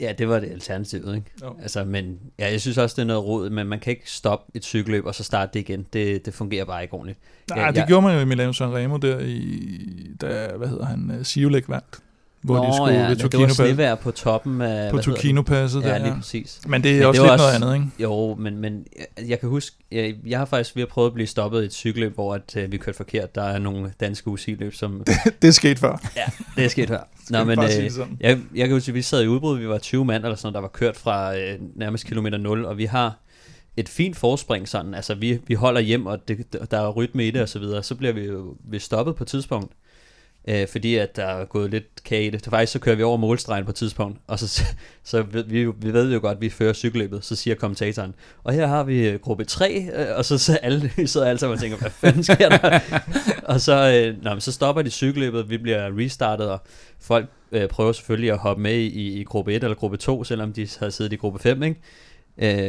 Ja, 0.00 0.12
det 0.18 0.28
var 0.28 0.40
det 0.40 0.50
alternativet, 0.50 1.16
ikke? 1.16 1.30
Jo. 1.42 1.56
Altså, 1.62 1.84
men 1.84 2.18
ja, 2.38 2.50
jeg 2.50 2.60
synes 2.60 2.78
også, 2.78 2.94
det 2.96 3.02
er 3.02 3.06
noget 3.06 3.24
råd, 3.24 3.50
men 3.50 3.66
man 3.66 3.80
kan 3.80 3.90
ikke 3.90 4.10
stoppe 4.10 4.52
et 4.54 4.64
cykelløb 4.64 5.06
og 5.06 5.14
så 5.14 5.24
starte 5.24 5.50
det 5.54 5.60
igen. 5.60 5.86
Det, 5.92 6.26
det 6.26 6.34
fungerer 6.34 6.64
bare 6.64 6.82
ikke 6.82 6.94
ordentligt. 6.94 7.18
Nej, 7.50 7.60
ja, 7.60 7.70
det 7.70 7.76
jeg, 7.76 7.86
gjorde 7.86 8.06
man 8.06 8.14
jo 8.14 8.20
i 8.20 8.24
Milano 8.24 8.52
Sanremo 8.52 8.96
der 8.96 9.18
i, 9.20 10.14
da, 10.20 10.48
hvad 10.56 10.68
hedder 10.68 10.84
han, 10.84 11.20
Siolek 11.22 11.68
vandt 11.68 11.98
hvor 12.42 12.56
Nå, 12.56 12.66
de 12.66 12.76
skulle 12.76 12.94
ja, 12.94 13.08
ved 13.08 13.16
det 13.16 13.40
var 13.40 13.48
snevær 13.48 13.94
på 13.94 14.10
toppen 14.10 14.60
af... 14.60 14.90
På 14.90 14.98
Tokino-passet 14.98 15.82
der, 15.82 15.88
ja. 15.88 15.98
lige 15.98 16.14
præcis. 16.14 16.60
Men 16.66 16.82
det 16.82 16.90
er 16.90 16.96
men 16.96 17.06
også 17.06 17.22
det 17.22 17.30
lidt 17.30 17.32
også, 17.32 17.58
noget 17.58 17.72
andet, 17.72 17.84
ikke? 17.84 18.02
Jo, 18.02 18.34
men, 18.34 18.56
men 18.56 18.86
jeg, 19.28 19.40
kan 19.40 19.48
huske, 19.48 19.76
jeg, 19.92 20.14
jeg 20.26 20.38
har 20.38 20.46
faktisk 20.46 20.76
ved 20.76 20.82
at 20.82 20.88
prøve 20.88 21.06
at 21.06 21.14
blive 21.14 21.26
stoppet 21.26 21.62
i 21.62 21.64
et 21.64 21.72
cykelløb, 21.72 22.14
hvor 22.14 22.34
at, 22.34 22.56
uh, 22.56 22.72
vi 22.72 22.76
kørte 22.76 22.96
forkert. 22.96 23.34
Der 23.34 23.42
er 23.42 23.58
nogle 23.58 23.92
danske 24.00 24.28
uciløb, 24.28 24.74
som... 24.74 25.02
det, 25.06 25.42
det 25.42 25.48
er 25.48 25.52
sket 25.52 25.78
før. 25.78 26.10
Ja, 26.16 26.24
det 26.56 26.64
er 26.64 26.68
sket 26.68 26.88
før. 26.88 27.08
Nå, 27.30 27.44
men 27.44 27.58
øh, 27.58 27.90
jeg, 28.20 28.38
jeg 28.54 28.68
kan 28.68 28.76
huske, 28.76 28.90
at 28.90 28.94
vi 28.94 29.02
sad 29.02 29.22
i 29.22 29.26
udbrud, 29.26 29.58
vi 29.58 29.68
var 29.68 29.78
20 29.78 30.04
mand 30.04 30.24
eller 30.24 30.36
sådan 30.36 30.54
der 30.54 30.60
var 30.60 30.68
kørt 30.68 30.96
fra 30.96 31.36
øh, 31.36 31.58
nærmest 31.76 32.06
kilometer 32.06 32.38
0, 32.38 32.64
og 32.64 32.78
vi 32.78 32.84
har 32.84 33.18
et 33.76 33.88
fint 33.88 34.16
forspring 34.16 34.68
sådan, 34.68 34.94
altså 34.94 35.14
vi, 35.14 35.38
vi 35.46 35.54
holder 35.54 35.80
hjem, 35.80 36.06
og 36.06 36.28
det, 36.28 36.56
der 36.70 36.78
er 36.78 36.90
rytme 36.90 37.26
i 37.26 37.30
det 37.30 37.42
og 37.42 37.48
så 37.48 37.58
videre, 37.58 37.82
så 37.82 37.94
bliver 37.94 38.12
vi 38.12 38.24
jo 38.24 38.56
vi 38.64 38.78
stoppet 38.78 39.16
på 39.16 39.24
et 39.24 39.28
tidspunkt, 39.28 39.72
øh, 40.48 40.68
fordi 40.68 40.94
at 40.94 41.16
der 41.16 41.24
er 41.24 41.44
gået 41.44 41.70
lidt 41.70 42.04
kage 42.04 42.26
i 42.26 42.30
det. 42.30 42.44
Så 42.44 42.50
faktisk 42.50 42.72
så 42.72 42.78
kører 42.78 42.96
vi 42.96 43.02
over 43.02 43.16
målstregen 43.16 43.64
på 43.64 43.70
et 43.70 43.74
tidspunkt, 43.74 44.18
og 44.26 44.38
så, 44.38 44.62
så 45.04 45.22
vi, 45.22 45.64
vi 45.66 45.92
ved 45.92 46.12
jo 46.12 46.20
godt, 46.20 46.36
at 46.36 46.40
vi 46.40 46.50
fører 46.50 46.72
cykelløbet, 46.72 47.24
så 47.24 47.36
siger 47.36 47.54
kommentatoren, 47.56 48.14
og 48.44 48.52
her 48.52 48.66
har 48.66 48.84
vi 48.84 49.08
øh, 49.08 49.20
gruppe 49.20 49.44
3, 49.44 49.88
øh, 49.94 50.06
og 50.16 50.24
så, 50.24 50.38
så 50.46 50.56
alle, 50.56 50.90
sidder 51.06 51.26
alle 51.26 51.38
sammen 51.38 51.54
og 51.54 51.60
tænker, 51.60 51.78
hvad 51.78 51.90
fanden 51.90 52.24
sker 52.24 52.48
der? 52.48 52.80
og 53.52 53.60
så, 53.60 54.02
øh, 54.06 54.22
nå, 54.24 54.40
så 54.40 54.52
stopper 54.52 54.82
de 54.82 54.90
cykelløbet, 54.90 55.50
vi 55.50 55.58
bliver 55.58 55.98
restartet, 55.98 56.50
og 56.50 56.62
folk 57.00 57.26
øh, 57.52 57.68
prøver 57.68 57.92
selvfølgelig 57.92 58.32
at 58.32 58.38
hoppe 58.38 58.62
med 58.62 58.74
i, 58.74 59.20
i 59.20 59.24
gruppe 59.24 59.54
1 59.54 59.64
eller 59.64 59.76
gruppe 59.76 59.96
2, 59.96 60.24
selvom 60.24 60.52
de 60.52 60.68
havde 60.78 60.92
siddet 60.92 61.12
i 61.12 61.16
gruppe 61.16 61.38
5, 61.38 61.62
ikke? 61.62 61.80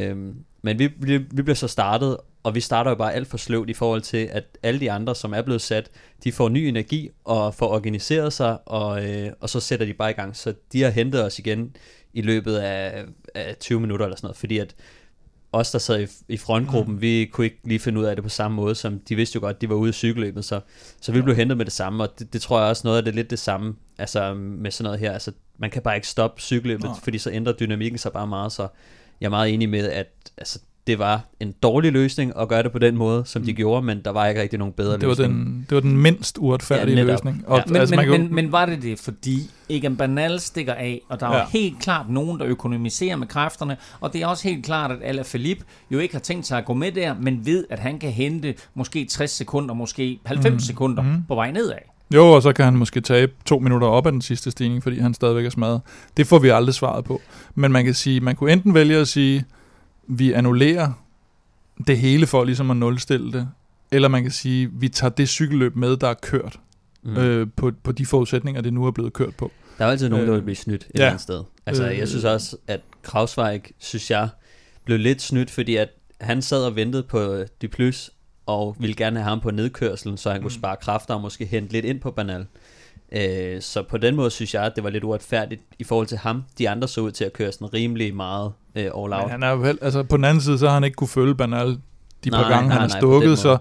Øh, 0.09 0.17
men 0.61 0.79
vi, 0.79 0.89
vi, 0.97 1.17
vi 1.17 1.41
bliver 1.41 1.55
så 1.55 1.67
startet, 1.67 2.17
og 2.43 2.55
vi 2.55 2.61
starter 2.61 2.91
jo 2.91 2.95
bare 2.95 3.13
alt 3.13 3.27
for 3.27 3.37
sløvt 3.37 3.69
i 3.69 3.73
forhold 3.73 4.01
til, 4.01 4.29
at 4.31 4.43
alle 4.63 4.79
de 4.79 4.91
andre, 4.91 5.15
som 5.15 5.33
er 5.33 5.41
blevet 5.41 5.61
sat, 5.61 5.89
de 6.23 6.31
får 6.31 6.49
ny 6.49 6.57
energi 6.57 7.09
og 7.23 7.55
får 7.55 7.67
organiseret 7.67 8.33
sig, 8.33 8.57
og, 8.65 9.09
øh, 9.09 9.31
og 9.39 9.49
så 9.49 9.59
sætter 9.59 9.85
de 9.85 9.93
bare 9.93 10.09
i 10.09 10.13
gang. 10.13 10.35
Så 10.35 10.53
de 10.73 10.81
har 10.81 10.89
hentet 10.89 11.25
os 11.25 11.39
igen 11.39 11.75
i 12.13 12.21
løbet 12.21 12.55
af, 12.55 13.05
af 13.35 13.55
20 13.59 13.79
minutter 13.79 14.05
eller 14.05 14.15
sådan 14.15 14.25
noget, 14.25 14.37
fordi 14.37 14.57
at 14.57 14.75
os, 15.51 15.71
der 15.71 15.79
sad 15.79 16.01
i, 16.01 16.33
i 16.33 16.37
frontgruppen, 16.37 16.95
mm. 16.95 17.01
vi 17.01 17.29
kunne 17.33 17.45
ikke 17.45 17.59
lige 17.63 17.79
finde 17.79 17.99
ud 17.99 18.05
af 18.05 18.15
det 18.15 18.23
på 18.23 18.29
samme 18.29 18.55
måde, 18.55 18.75
som 18.75 18.99
de 18.99 19.15
vidste 19.15 19.35
jo 19.35 19.39
godt, 19.41 19.61
de 19.61 19.69
var 19.69 19.75
ude 19.75 19.89
i 19.89 19.93
cykelløbet, 19.93 20.45
så, 20.45 20.59
så 21.01 21.11
vi 21.11 21.21
blev 21.21 21.35
hentet 21.35 21.57
med 21.57 21.65
det 21.65 21.73
samme, 21.73 22.03
og 22.03 22.19
det, 22.19 22.33
det 22.33 22.41
tror 22.41 22.59
jeg 22.59 22.69
også 22.69 22.81
noget 22.85 22.97
af 22.97 23.05
det 23.05 23.15
lidt 23.15 23.29
det 23.29 23.39
samme, 23.39 23.75
altså 23.97 24.33
med 24.33 24.71
sådan 24.71 24.83
noget 24.83 24.99
her, 24.99 25.11
altså 25.11 25.31
man 25.57 25.69
kan 25.69 25.81
bare 25.81 25.95
ikke 25.95 26.07
stoppe 26.07 26.41
cykelløbet, 26.41 26.85
no. 26.85 26.93
fordi 27.03 27.17
så 27.17 27.31
ændrer 27.31 27.53
dynamikken 27.53 27.97
sig 27.97 28.11
bare 28.11 28.27
meget, 28.27 28.51
så 28.51 28.67
jeg 29.21 29.25
er 29.25 29.29
meget 29.29 29.53
enig 29.53 29.69
med, 29.69 29.89
at 29.89 30.07
altså, 30.37 30.59
det 30.89 30.99
var 30.99 31.21
en 31.39 31.53
dårlig 31.63 31.91
løsning 31.91 32.33
at 32.39 32.47
gøre 32.47 32.63
det 32.63 32.71
på 32.71 32.79
den 32.79 32.97
måde, 32.97 33.25
som 33.25 33.43
de 33.43 33.51
mm. 33.51 33.55
gjorde, 33.55 33.85
men 33.85 34.01
der 34.05 34.11
var 34.11 34.27
ikke 34.27 34.41
rigtig 34.41 34.59
nogen 34.59 34.73
bedre 34.73 34.93
det 34.93 35.01
var 35.01 35.07
løsning. 35.07 35.33
Den, 35.33 35.65
det 35.69 35.75
var 35.75 35.81
den 35.81 35.97
mindst 35.97 36.37
uretfærdige 36.39 36.97
ja, 36.97 37.03
løsning. 37.03 37.43
Og, 37.47 37.57
ja. 37.57 37.63
Men, 37.67 37.75
altså, 37.75 37.95
men, 37.95 38.07
kunne... 38.07 38.17
men, 38.17 38.35
men 38.35 38.51
var 38.51 38.65
det 38.65 38.81
det, 38.81 38.99
fordi 38.99 39.49
Egan 39.69 39.97
Bernal 39.97 40.39
stikker 40.39 40.73
af, 40.73 41.01
og 41.09 41.19
der 41.19 41.27
er 41.27 41.37
ja. 41.37 41.45
helt 41.49 41.79
klart 41.79 42.09
nogen, 42.09 42.39
der 42.39 42.45
økonomiserer 42.45 43.15
med 43.15 43.27
kræfterne, 43.27 43.77
og 44.01 44.13
det 44.13 44.21
er 44.21 44.27
også 44.27 44.47
helt 44.47 44.65
klart, 44.65 44.91
at 44.91 44.97
Alaphilippe 45.01 45.65
jo 45.91 45.99
ikke 45.99 46.13
har 46.13 46.19
tænkt 46.19 46.47
sig 46.47 46.57
at 46.57 46.65
gå 46.65 46.73
med 46.73 46.91
der, 46.91 47.15
men 47.21 47.45
ved, 47.45 47.65
at 47.69 47.79
han 47.79 47.99
kan 47.99 48.11
hente 48.11 48.55
måske 48.73 49.05
60 49.05 49.31
sekunder, 49.31 49.73
måske 49.73 50.19
90 50.25 50.53
mm. 50.53 50.59
sekunder 50.59 51.03
mm. 51.03 51.23
på 51.27 51.35
vej 51.35 51.51
nedad. 51.51 51.77
Jo, 52.13 52.31
og 52.31 52.41
så 52.41 52.53
kan 52.53 52.65
han 52.65 52.75
måske 52.75 53.01
tabe 53.01 53.31
to 53.45 53.59
minutter 53.59 53.87
op 53.87 54.05
af 54.05 54.11
den 54.11 54.21
sidste 54.21 54.51
stigning, 54.51 54.83
fordi 54.83 54.99
han 54.99 55.13
stadigvæk 55.13 55.45
er 55.45 55.49
smadret. 55.49 55.81
Det 56.17 56.27
får 56.27 56.39
vi 56.39 56.49
aldrig 56.49 56.75
svaret 56.75 57.05
på. 57.05 57.21
Men 57.55 57.71
man 57.71 57.85
kan 57.85 57.93
sige, 57.93 58.19
man 58.19 58.35
kunne 58.35 58.51
enten 58.51 58.73
vælge 58.73 58.97
at 58.97 59.07
sige, 59.07 59.45
vi 60.09 60.33
annullerer 60.33 60.91
det 61.87 61.97
hele 61.97 62.27
for 62.27 62.43
ligesom 62.43 62.71
at 62.71 62.77
nulstille 62.77 63.31
det, 63.31 63.49
eller 63.91 64.07
man 64.07 64.23
kan 64.23 64.31
sige, 64.31 64.69
vi 64.73 64.89
tager 64.89 65.11
det 65.11 65.29
cykelløb 65.29 65.75
med, 65.75 65.97
der 65.97 66.07
er 66.07 66.13
kørt 66.13 66.59
mm. 67.03 67.17
øh, 67.17 67.47
på, 67.55 67.71
på 67.83 67.91
de 67.91 68.05
forudsætninger, 68.05 68.61
det 68.61 68.73
nu 68.73 68.85
er 68.85 68.91
blevet 68.91 69.13
kørt 69.13 69.35
på. 69.35 69.51
Der 69.77 69.85
er 69.85 69.89
altid 69.89 70.09
nogen, 70.09 70.25
der 70.25 70.31
vil 70.31 70.39
øh, 70.39 70.43
blive 70.43 70.55
snydt 70.55 70.83
et 70.83 70.87
ja. 70.87 70.89
eller 70.93 71.07
andet 71.07 71.21
sted. 71.21 71.43
Altså, 71.65 71.89
øh, 71.89 71.97
jeg 71.97 72.07
synes 72.07 72.23
også, 72.23 72.57
at 72.67 72.81
Krausweig, 73.01 73.61
synes 73.77 74.11
jeg, 74.11 74.29
blev 74.85 74.99
lidt 74.99 75.21
snydt, 75.21 75.51
fordi 75.51 75.75
at 75.75 75.89
han 76.21 76.41
sad 76.41 76.65
og 76.65 76.75
ventede 76.75 77.03
på 77.03 77.43
de 77.61 77.67
plus, 77.67 78.11
og 78.45 78.75
ville 78.79 78.95
gerne 78.95 79.19
have 79.19 79.29
ham 79.29 79.39
på 79.39 79.51
nedkørselen, 79.51 80.17
så 80.17 80.29
han 80.29 80.39
mm. 80.39 80.43
kunne 80.43 80.51
spare 80.51 80.75
kræfter 80.81 81.13
og 81.13 81.21
måske 81.21 81.45
hente 81.45 81.73
lidt 81.73 81.85
ind 81.85 81.99
på 81.99 82.11
Banal. 82.11 82.45
Øh, 83.11 83.61
så 83.61 83.83
på 83.83 83.97
den 83.97 84.15
måde 84.15 84.31
synes 84.31 84.53
jeg, 84.53 84.63
at 84.63 84.71
det 84.75 84.83
var 84.83 84.89
lidt 84.89 85.03
uretfærdigt 85.03 85.61
i 85.79 85.83
forhold 85.83 86.07
til 86.07 86.17
ham. 86.17 86.43
De 86.57 86.69
andre 86.69 86.87
så 86.87 87.01
ud 87.01 87.11
til 87.11 87.25
at 87.25 87.33
køre 87.33 87.51
sådan 87.51 87.73
rimelig 87.73 88.15
meget 88.15 88.51
øh, 88.75 88.83
all 88.83 88.93
out. 88.95 89.09
Men 89.09 89.29
han 89.29 89.43
er 89.43 89.55
vel, 89.55 89.79
altså 89.81 90.03
på 90.03 90.17
den 90.17 90.25
anden 90.25 90.41
side, 90.41 90.59
så 90.59 90.67
har 90.67 90.73
han 90.73 90.83
ikke 90.83 90.95
kunne 90.95 91.07
følge 91.07 91.35
Banal 91.35 91.77
de 92.23 92.29
nej, 92.29 92.43
par 92.43 92.49
gange, 92.49 92.69
nej, 92.69 92.79
han 92.79 92.89
har 92.89 92.99
stukket, 92.99 93.39
så 93.39 93.57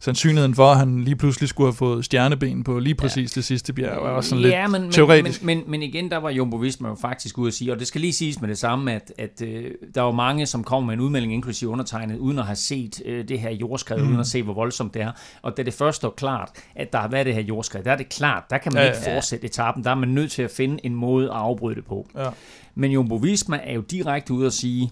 sandsynligheden 0.00 0.54
for, 0.54 0.70
at 0.70 0.78
han 0.78 1.04
lige 1.04 1.16
pludselig 1.16 1.48
skulle 1.48 1.66
have 1.66 1.76
fået 1.76 2.04
stjerneben 2.04 2.64
på 2.64 2.78
lige 2.78 2.94
præcis 2.94 3.36
ja. 3.36 3.40
det 3.40 3.44
sidste 3.44 3.72
bjerg, 3.72 3.92
er 3.92 4.10
også 4.10 4.30
sådan 4.30 4.44
ja, 4.44 4.66
lidt 4.66 4.82
men, 4.82 4.92
teoretisk. 4.92 5.42
Men, 5.42 5.58
men, 5.58 5.70
men 5.70 5.82
igen, 5.82 6.10
der 6.10 6.16
var 6.16 6.30
Jumbo 6.30 6.56
Visma 6.56 6.88
jo 6.88 6.94
faktisk 6.94 7.38
ude 7.38 7.48
at 7.48 7.54
sige, 7.54 7.72
og 7.72 7.78
det 7.78 7.86
skal 7.86 8.00
lige 8.00 8.12
siges 8.12 8.40
med 8.40 8.48
det 8.48 8.58
samme, 8.58 8.92
at, 8.92 9.12
at 9.18 9.42
øh, 9.42 9.70
der 9.94 10.00
var 10.00 10.10
mange, 10.10 10.46
som 10.46 10.64
kom 10.64 10.84
med 10.84 10.94
en 10.94 11.00
udmelding, 11.00 11.34
inklusive 11.34 11.70
undertegnet, 11.70 12.18
uden 12.18 12.38
at 12.38 12.44
have 12.44 12.56
set 12.56 13.02
øh, 13.04 13.28
det 13.28 13.40
her 13.40 13.50
jordskred, 13.50 13.98
mm. 13.98 14.08
uden 14.08 14.20
at 14.20 14.26
se, 14.26 14.42
hvor 14.42 14.54
voldsomt 14.54 14.94
det 14.94 15.02
er. 15.02 15.12
Og 15.42 15.56
da 15.56 15.62
det 15.62 15.74
først 15.74 15.96
står 15.96 16.10
klart, 16.10 16.50
at 16.76 16.92
der 16.92 16.98
har 16.98 17.08
været 17.08 17.26
det 17.26 17.34
her 17.34 17.42
jordskred, 17.42 17.82
der 17.82 17.92
er 17.92 17.96
det 17.96 18.08
klart, 18.08 18.42
der 18.50 18.58
kan 18.58 18.72
man 18.74 18.82
ja, 18.82 18.88
ikke 18.88 19.10
ja. 19.10 19.16
fortsætte 19.16 19.46
etappen, 19.46 19.84
der 19.84 19.90
er 19.90 19.94
man 19.94 20.08
nødt 20.08 20.30
til 20.30 20.42
at 20.42 20.50
finde 20.50 20.86
en 20.86 20.94
måde 20.94 21.24
at 21.24 21.36
afbryde 21.36 21.74
det 21.74 21.84
på. 21.84 22.08
Ja. 22.16 22.28
Men 22.74 22.90
Jumbo 22.90 23.14
Visma 23.14 23.60
er 23.64 23.74
jo 23.74 23.80
direkte 23.80 24.32
ude 24.32 24.46
at 24.46 24.52
sige, 24.52 24.90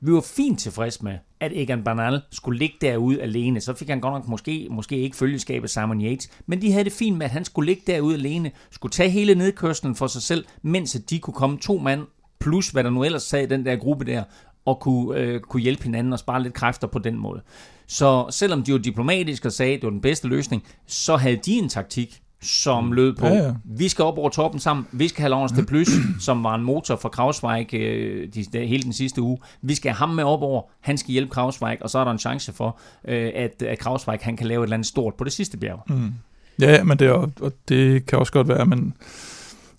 vi 0.00 0.12
var 0.12 0.20
fint 0.36 0.60
tilfreds 0.60 1.02
med, 1.02 1.14
at 1.40 1.52
Egan 1.54 1.84
Bernal 1.84 2.20
skulle 2.30 2.58
ligge 2.58 2.76
derude 2.80 3.22
alene. 3.22 3.60
Så 3.60 3.74
fik 3.74 3.88
han 3.88 4.00
godt 4.00 4.14
nok 4.14 4.28
måske, 4.28 4.68
måske 4.70 4.96
ikke 4.96 5.16
følgeskabet 5.16 5.70
Simon 5.70 6.00
Yates, 6.04 6.30
men 6.46 6.62
de 6.62 6.72
havde 6.72 6.84
det 6.84 6.92
fint 6.92 7.18
med, 7.18 7.26
at 7.26 7.32
han 7.32 7.44
skulle 7.44 7.66
ligge 7.66 7.82
derude 7.86 8.14
alene, 8.14 8.50
skulle 8.70 8.92
tage 8.92 9.10
hele 9.10 9.34
nedkørslen 9.34 9.94
for 9.94 10.06
sig 10.06 10.22
selv, 10.22 10.44
mens 10.62 10.92
de 11.10 11.18
kunne 11.18 11.34
komme 11.34 11.58
to 11.58 11.78
mand, 11.78 12.06
plus 12.40 12.68
hvad 12.68 12.84
der 12.84 12.90
nu 12.90 13.04
ellers 13.04 13.22
sad 13.22 13.42
i 13.42 13.46
den 13.46 13.66
der 13.66 13.76
gruppe 13.76 14.04
der, 14.04 14.22
og 14.64 14.80
kunne, 14.80 15.18
øh, 15.18 15.40
kunne 15.40 15.62
hjælpe 15.62 15.82
hinanden 15.82 16.12
og 16.12 16.18
spare 16.18 16.42
lidt 16.42 16.54
kræfter 16.54 16.86
på 16.86 16.98
den 16.98 17.18
måde. 17.18 17.42
Så 17.86 18.26
selvom 18.30 18.62
de 18.62 18.72
var 18.72 18.78
diplomatiske 18.78 19.48
og 19.48 19.52
sagde, 19.52 19.74
at 19.74 19.80
det 19.80 19.86
var 19.86 19.90
den 19.90 20.00
bedste 20.00 20.28
løsning, 20.28 20.64
så 20.86 21.16
havde 21.16 21.36
de 21.36 21.52
en 21.52 21.68
taktik, 21.68 22.22
som 22.42 22.84
mm. 22.84 22.92
lød 22.92 23.14
på, 23.14 23.26
ja, 23.26 23.34
ja. 23.34 23.54
vi 23.64 23.88
skal 23.88 24.04
op 24.04 24.18
over 24.18 24.28
toppen 24.28 24.60
sammen, 24.60 24.86
vi 24.92 25.08
skal 25.08 25.20
have 25.20 25.30
Lawrence 25.30 25.56
de 25.56 25.66
Plus, 25.66 25.88
som 26.26 26.44
var 26.44 26.54
en 26.54 26.62
motor 26.62 26.96
for 26.96 27.08
Krausweig 27.08 27.74
øh, 27.74 28.28
de, 28.34 28.44
de, 28.52 28.66
hele 28.66 28.82
den 28.82 28.92
sidste 28.92 29.22
uge. 29.22 29.38
Vi 29.62 29.74
skal 29.74 29.90
have 29.90 29.96
ham 29.96 30.08
med 30.08 30.24
op 30.24 30.42
over, 30.42 30.62
han 30.80 30.98
skal 30.98 31.12
hjælpe 31.12 31.30
Krausweig, 31.30 31.78
og 31.80 31.90
så 31.90 31.98
er 31.98 32.04
der 32.04 32.10
en 32.10 32.18
chance 32.18 32.52
for, 32.52 32.78
øh, 33.08 33.32
at, 33.34 33.62
at 33.62 33.78
Krausweig 33.78 34.18
han 34.22 34.36
kan 34.36 34.46
lave 34.46 34.62
et 34.62 34.66
eller 34.66 34.74
andet 34.74 34.86
stort 34.88 35.14
på 35.14 35.24
det 35.24 35.32
sidste 35.32 35.56
bjerg. 35.56 35.82
Mm. 35.88 36.12
Ja, 36.60 36.84
men 36.84 36.98
det, 36.98 37.06
er, 37.06 37.28
og 37.40 37.52
det 37.68 38.06
kan 38.06 38.18
også 38.18 38.32
godt 38.32 38.48
være, 38.48 38.66
men 38.66 38.94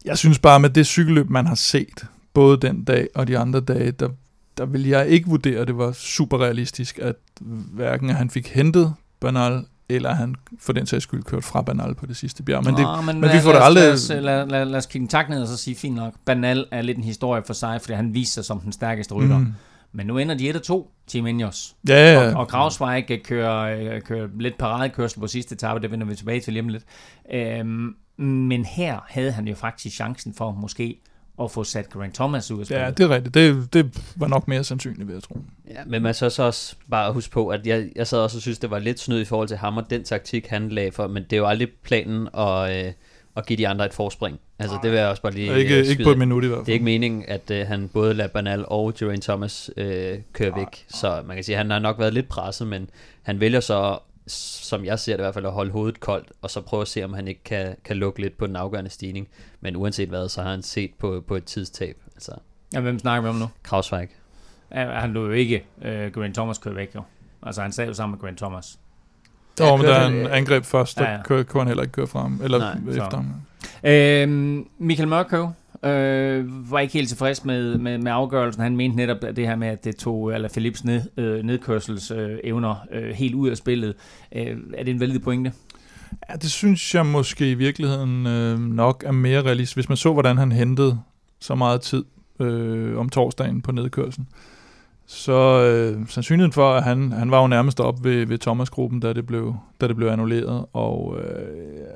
jeg 0.06 0.18
synes 0.18 0.40
bare 0.40 0.60
med 0.60 0.70
det 0.70 0.86
cykelløb, 0.86 1.30
man 1.30 1.48
har 1.48 1.56
set, 1.56 2.06
både 2.34 2.58
den 2.58 2.84
dag 2.84 3.08
og 3.16 3.28
de 3.28 3.38
andre 3.38 3.60
dage, 3.60 3.92
der, 3.92 4.10
der 4.58 4.66
vil 4.66 4.88
jeg 4.88 5.08
ikke 5.08 5.30
vurdere, 5.30 5.60
at 5.60 5.68
det 5.68 5.78
var 5.78 5.92
super 5.92 6.38
realistisk, 6.38 7.00
at 7.00 7.16
hverken 7.72 8.10
han 8.10 8.30
fik 8.30 8.48
hentet 8.48 8.94
Bernal 9.20 9.66
eller 9.96 10.14
han 10.14 10.36
for 10.60 10.74
den 10.74 10.86
sags 10.86 11.04
skyld 11.04 11.24
kørt 11.24 11.44
fra 11.44 11.62
Banal 11.62 11.96
på 11.96 12.06
det 12.06 12.18
sidste 12.18 12.44
bjerg. 12.44 12.64
Men, 12.64 12.76
det, 12.76 12.84
Nå, 12.84 13.02
men, 13.02 13.22
men 13.22 13.30
lad, 13.30 13.38
vi 13.38 13.44
får 13.44 13.52
det 13.52 13.60
aldrig... 13.62 13.84
Lad 13.84 13.94
os, 13.94 14.10
lad, 14.10 14.48
lad, 14.48 14.66
lad 14.66 14.78
os 14.78 14.86
kigge 14.86 15.04
en 15.04 15.08
tak 15.08 15.30
ned 15.30 15.42
og 15.42 15.48
så 15.48 15.58
sige, 15.58 15.76
fint 15.76 15.96
nok, 15.96 16.14
Banal 16.26 16.66
er 16.72 16.82
lidt 16.82 16.98
en 16.98 17.04
historie 17.04 17.44
for 17.46 17.54
sig, 17.54 17.82
fordi 17.82 17.94
han 17.94 18.14
viser 18.14 18.34
sig 18.34 18.46
som 18.46 18.60
den 18.60 18.72
stærkeste 18.72 19.14
rytter. 19.14 19.38
Mm. 19.38 19.54
Men 19.94 20.08
nu 20.08 20.18
ender 20.18 20.36
de 20.36 20.50
1 20.50 20.56
og 20.56 20.64
2, 20.64 20.92
Team 21.08 21.28
Ineos. 21.28 21.76
Ja, 21.88 21.94
ja, 21.94 22.22
ja. 22.22 22.34
Og, 22.34 22.40
og 22.40 22.48
Krausweig 22.48 23.22
kører, 23.24 23.94
øh, 23.96 24.02
kører 24.02 24.28
lidt 24.40 24.58
paradekørsel 24.58 25.20
på 25.20 25.28
sidste 25.28 25.54
etape, 25.54 25.80
det 25.80 25.92
vender 25.92 26.08
vi 26.08 26.16
tilbage 26.16 26.40
til 26.40 26.54
lige 26.54 26.64
om 26.64 26.70
lidt. 26.70 26.84
Øhm, 27.34 27.96
men 28.18 28.66
her 28.66 29.00
havde 29.08 29.32
han 29.32 29.48
jo 29.48 29.56
faktisk 29.56 29.96
chancen 29.96 30.34
for 30.34 30.52
måske 30.52 31.02
at 31.44 31.52
få 31.52 31.64
sat 31.64 31.90
Grant 31.90 32.16
Thomas 32.16 32.52
ud 32.52 32.60
af 32.60 32.66
spillet. 32.66 32.84
Ja, 32.84 32.92
det 32.92 33.04
er 33.04 33.10
rigtigt. 33.10 33.34
Det, 33.34 33.74
det 33.74 34.04
var 34.16 34.28
nok 34.28 34.48
mere 34.48 34.64
sandsynligt, 34.64 35.08
vil 35.08 35.14
jeg 35.14 35.24
tro. 35.24 35.38
Ja, 35.70 35.80
men 35.88 36.02
man 36.02 36.14
så, 36.14 36.30
så 36.30 36.44
også 36.44 36.76
bare 36.92 37.14
huske 37.14 37.32
på, 37.32 37.48
at 37.48 37.68
jeg, 37.68 37.90
jeg 37.96 38.08
sad 38.08 38.20
også 38.20 38.38
og 38.38 38.42
synes, 38.42 38.60
det 38.60 38.72
var 38.72 38.80
lidt 38.80 39.00
snyd 39.00 39.22
i 39.22 39.26
forhold 39.26 39.48
til 39.48 39.58
ham 39.58 39.78
og 39.78 39.90
den 39.90 40.04
taktik, 40.04 40.48
han 40.48 40.70
lagde 40.70 40.92
for, 40.92 41.08
men 41.08 41.24
det 41.24 41.34
er 41.34 41.38
jo 41.38 41.48
aldrig 41.48 41.70
planen 41.84 42.28
at, 42.38 42.86
øh, 42.86 42.94
at 43.38 43.46
give 43.46 43.58
de 43.58 43.68
andre 43.68 43.86
et 43.86 43.94
forspring. 43.94 44.40
Altså, 44.60 44.80
det 44.84 44.92
vil 44.92 45.00
jeg 45.00 45.08
også 45.08 45.22
bare 45.22 45.34
lige 45.34 45.58
Ikke, 45.58 45.80
øh, 45.80 45.86
ikke 45.86 46.04
på 46.04 46.12
et 46.12 46.18
minut 46.18 46.44
i 46.44 46.48
hvert 46.48 46.58
fald. 46.58 46.66
Det 46.66 46.72
er 46.72 46.74
ikke 46.74 46.86
meningen, 46.86 47.24
at 47.28 47.52
øh, 47.52 47.68
han 47.68 47.88
både 47.88 48.14
lader 48.14 48.30
Bernal 48.30 48.66
og 48.68 48.94
Geraint 49.00 49.24
Thomas 49.24 49.72
øh, 49.78 50.18
køre 50.34 50.56
væk. 50.56 50.86
Så 50.90 51.22
man 51.26 51.38
kan 51.38 51.44
sige, 51.44 51.56
at 51.56 51.58
han 51.58 51.70
har 51.70 51.80
nok 51.80 52.00
været 52.00 52.14
lidt 52.14 52.28
presset, 52.28 52.68
men 52.68 52.90
han 53.22 53.40
vælger 53.40 53.60
så 53.60 54.00
som 54.28 54.86
jeg 54.86 55.00
ser 55.00 55.12
det 55.14 55.20
i 55.20 55.24
hvert 55.24 55.34
fald, 55.34 55.46
at 55.46 55.52
holde 55.52 55.72
hovedet 55.72 56.00
koldt, 56.00 56.32
og 56.42 56.50
så 56.50 56.62
prøve 56.62 56.82
at 56.82 56.88
se, 56.88 57.04
om 57.04 57.14
han 57.14 57.28
ikke 57.28 57.44
kan, 57.44 57.76
kan 57.86 57.98
lukke 57.98 58.22
lidt 58.22 58.38
på 58.38 58.48
den 58.48 58.56
afgørende 58.56 58.90
stigning. 58.90 59.28
Men 59.62 59.76
uanset 59.76 60.10
hvad, 60.10 60.30
så 60.30 60.42
har 60.42 60.50
han 60.52 60.62
set 60.64 60.92
på, 61.00 61.24
på 61.28 61.36
et 61.36 61.44
tidstab. 61.46 61.98
Altså, 62.16 62.32
Ja, 62.74 62.80
hvem 62.80 63.00
snakker 63.00 63.22
vi 63.22 63.28
om 63.30 63.36
nu? 63.36 63.46
Krausweig. 63.64 64.08
Ja, 64.76 65.00
han 65.00 65.14
lå 65.14 65.26
jo 65.26 65.32
ikke 65.32 65.66
uh, 65.78 65.84
Grant 66.14 66.36
Thomas 66.36 66.58
køre 66.58 66.76
væk, 66.76 66.96
jo. 66.96 67.02
Altså, 67.44 67.62
han 67.62 67.72
sad 67.72 67.88
jo 67.88 67.94
sammen 67.94 68.12
med 68.18 68.20
Grant 68.22 68.38
Thomas. 68.38 68.80
Jo, 69.60 69.76
men 69.76 69.86
kørte 69.86 69.94
der 69.94 70.00
er 70.00 70.10
han- 70.10 70.28
angreb 70.32 70.64
først, 70.66 70.98
der 70.98 71.04
Ja, 71.04 71.10
ja, 71.10 71.14
ja. 71.30 71.36
ja. 71.38 71.44
Kunne, 71.44 71.62
han 71.62 71.68
heller 71.68 71.84
ikke 71.84 71.94
køre 71.94 72.08
frem, 72.08 72.40
eller 72.44 72.58
Nej, 72.58 72.76
Nej, 72.80 72.94
så- 72.94 73.04
efter 73.04 73.18
ham. 73.18 73.34
Øhm, 73.84 74.68
Michael 74.78 75.08
Mørkøv 75.10 75.50
øh, 75.84 76.72
var 76.72 76.80
ikke 76.80 76.94
helt 76.94 77.10
tilfreds 77.10 77.46
med, 77.46 77.78
med, 77.78 77.98
med 77.98 78.12
afgørelsen. 78.12 78.64
Han 78.64 78.78
mente 78.78 78.98
netop 78.98 79.24
at 79.24 79.36
det 79.36 79.48
her 79.48 79.56
med, 79.56 79.68
at 79.68 79.84
det 79.84 79.96
tog 79.96 80.34
eller 80.34 80.50
Philips 80.50 80.84
ned, 80.84 81.02
øh, 81.18 81.44
nedkørselsevner 81.44 82.32
øh, 82.34 82.40
evner, 82.44 82.76
øh, 82.92 83.10
helt 83.10 83.36
ud 83.36 83.50
af 83.50 83.58
spillet. 83.58 83.96
Øh, 84.36 84.58
er 84.78 84.84
det 84.84 84.92
en 84.92 85.00
valid 85.00 85.20
pointe? 85.20 85.54
Ja, 86.30 86.36
det 86.36 86.52
synes 86.52 86.96
jeg 86.96 87.06
måske 87.06 87.52
i 87.52 87.54
virkeligheden 87.54 88.28
øh, 88.28 88.60
nok 88.60 89.04
er 89.08 89.12
mere 89.12 89.42
realistisk. 89.42 89.78
Hvis 89.78 89.90
man 89.90 89.98
så, 89.98 90.14
hvordan 90.14 90.38
han 90.38 90.52
hentede 90.52 91.00
så 91.40 91.56
meget 91.56 91.82
tid 91.82 92.04
øh, 92.40 92.98
om 92.98 93.10
torsdagen 93.10 93.62
på 93.62 93.72
nedkørslen, 93.72 94.28
så 95.06 95.62
øh, 95.62 96.08
sandsynligheden 96.08 96.54
for, 96.54 96.74
at 96.74 96.84
han, 96.84 97.12
han 97.12 97.32
var 97.32 97.42
jo 97.42 97.48
nærmest 97.48 97.80
op 97.80 98.04
ved, 98.04 98.26
ved 98.26 98.38
Thomas-gruppen, 98.38 99.00
da 99.00 99.14
det 99.14 99.26
blev, 99.26 99.56
da 99.82 99.88
det 99.88 99.96
blev 99.96 100.08
annulleret, 100.08 100.66
og 100.74 101.18
øh, 101.20 101.46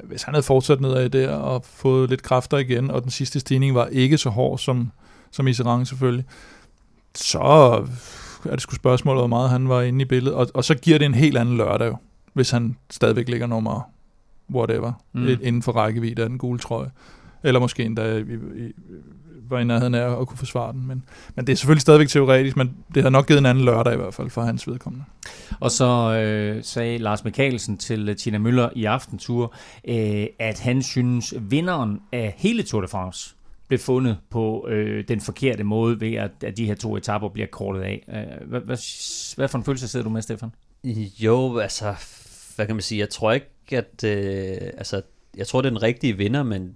hvis 0.04 0.24
han 0.24 0.34
havde 0.34 0.44
fortsat 0.44 0.82
nedad 0.82 1.10
der 1.10 1.32
og 1.32 1.66
fået 1.66 2.10
lidt 2.10 2.24
kræfter 2.24 2.58
igen, 2.58 2.92
og 2.92 3.04
den 3.04 3.12
sidste 3.12 3.40
stigning 3.40 3.76
var 3.76 3.86
ikke 3.86 4.18
så 4.18 4.30
hård 4.30 4.60
som, 4.60 4.92
som 5.32 5.48
Iserang 5.48 5.88
selvfølgelig, 5.88 6.26
så 7.16 7.40
er 8.46 8.52
det 8.52 8.62
sgu 8.62 8.76
spørgsmålet, 8.76 9.22
hvor 9.22 9.28
meget 9.28 9.50
han 9.50 9.70
var 9.70 9.82
inde 9.82 10.02
i 10.02 10.06
billedet, 10.06 10.38
og, 10.38 10.48
og 10.54 10.64
så 10.64 10.76
giver 10.76 10.98
det 10.98 11.06
en 11.06 11.14
helt 11.14 11.38
anden 11.38 11.58
lørdag 11.58 11.88
jo, 11.88 11.98
hvis 12.34 12.52
han 12.52 12.78
stadigvæk 12.90 13.30
ligger 13.30 13.48
nummer 13.48 13.90
whatever, 14.54 14.94
mm. 15.14 15.28
inden 15.28 15.62
for 15.62 15.72
rækkevidde 15.72 16.24
af 16.24 16.30
den 16.30 16.38
gule 16.38 16.60
trøje. 16.60 16.92
Eller 17.44 17.60
måske 17.60 17.84
endda 17.84 18.18
i, 18.18 18.22
i, 18.22 18.72
var 19.50 19.60
i 19.60 19.64
nærheden 19.64 19.96
af 19.96 20.22
at 20.22 20.28
kunne 20.28 20.38
forsvare 20.38 20.74
den. 20.74 20.88
Men, 20.88 21.04
men 21.36 21.48
det 21.48 21.54
er 21.54 21.58
selvfølgelig 21.58 21.82
stadigvæk 21.82 22.08
teoretisk, 22.08 22.58
men 22.58 22.76
det 22.96 23.04
har 23.04 23.10
nok 23.10 23.28
givet 23.28 23.40
en 23.40 23.46
anden 23.46 23.66
lørdag 23.66 23.94
i 23.94 23.98
hvert 23.98 24.14
fald 24.14 24.30
for 24.30 24.42
hans 24.42 24.68
vedkommende. 24.68 25.06
Og 25.60 25.72
så 25.72 25.86
øh, 26.14 26.64
sagde 26.64 26.98
Lars 26.98 27.24
Mikkelsen 27.24 27.78
til 27.78 28.16
Tina 28.16 28.38
Møller 28.38 28.70
i 28.76 28.86
Aftentur, 28.86 29.54
øh, 29.88 30.28
at 30.40 30.60
han 30.60 30.82
synes, 30.82 31.34
vinderen 31.40 32.02
af 32.12 32.34
hele 32.38 32.64
Tour 32.64 32.82
de 32.82 32.88
France 32.88 33.36
blev 33.68 33.80
fundet 33.80 34.18
på 34.30 34.68
øh, 34.70 35.04
den 35.08 35.22
forkerte 35.22 35.64
måde 35.64 36.02
ved, 36.02 36.14
at, 36.14 36.32
at 36.44 36.58
de 36.58 36.66
her 36.66 36.76
to 36.76 36.98
etapper 36.98 37.30
bliver 37.30 37.48
kortet 37.52 37.82
af. 37.82 38.06
Øh, 38.10 38.50
hvad, 38.50 38.62
hvad, 38.62 38.78
hvad 39.36 39.48
for 39.48 39.58
en 39.58 39.64
følelse 39.64 39.88
sidder 39.88 40.04
du 40.04 40.10
med, 40.10 40.22
Stefan? 40.22 40.50
Jo, 41.20 41.58
altså, 41.58 41.96
hvad 42.56 42.66
kan 42.66 42.76
man 42.76 42.82
sige, 42.82 43.00
jeg 43.00 43.10
tror 43.10 43.32
ikke, 43.32 43.48
at, 43.72 44.04
øh, 44.04 44.58
altså, 44.78 45.02
jeg 45.38 45.48
tror, 45.48 45.62
det 45.62 45.68
er 45.68 45.74
den 45.74 45.84
rigtige 45.84 46.18
vinder, 46.18 46.44
men 46.44 46.76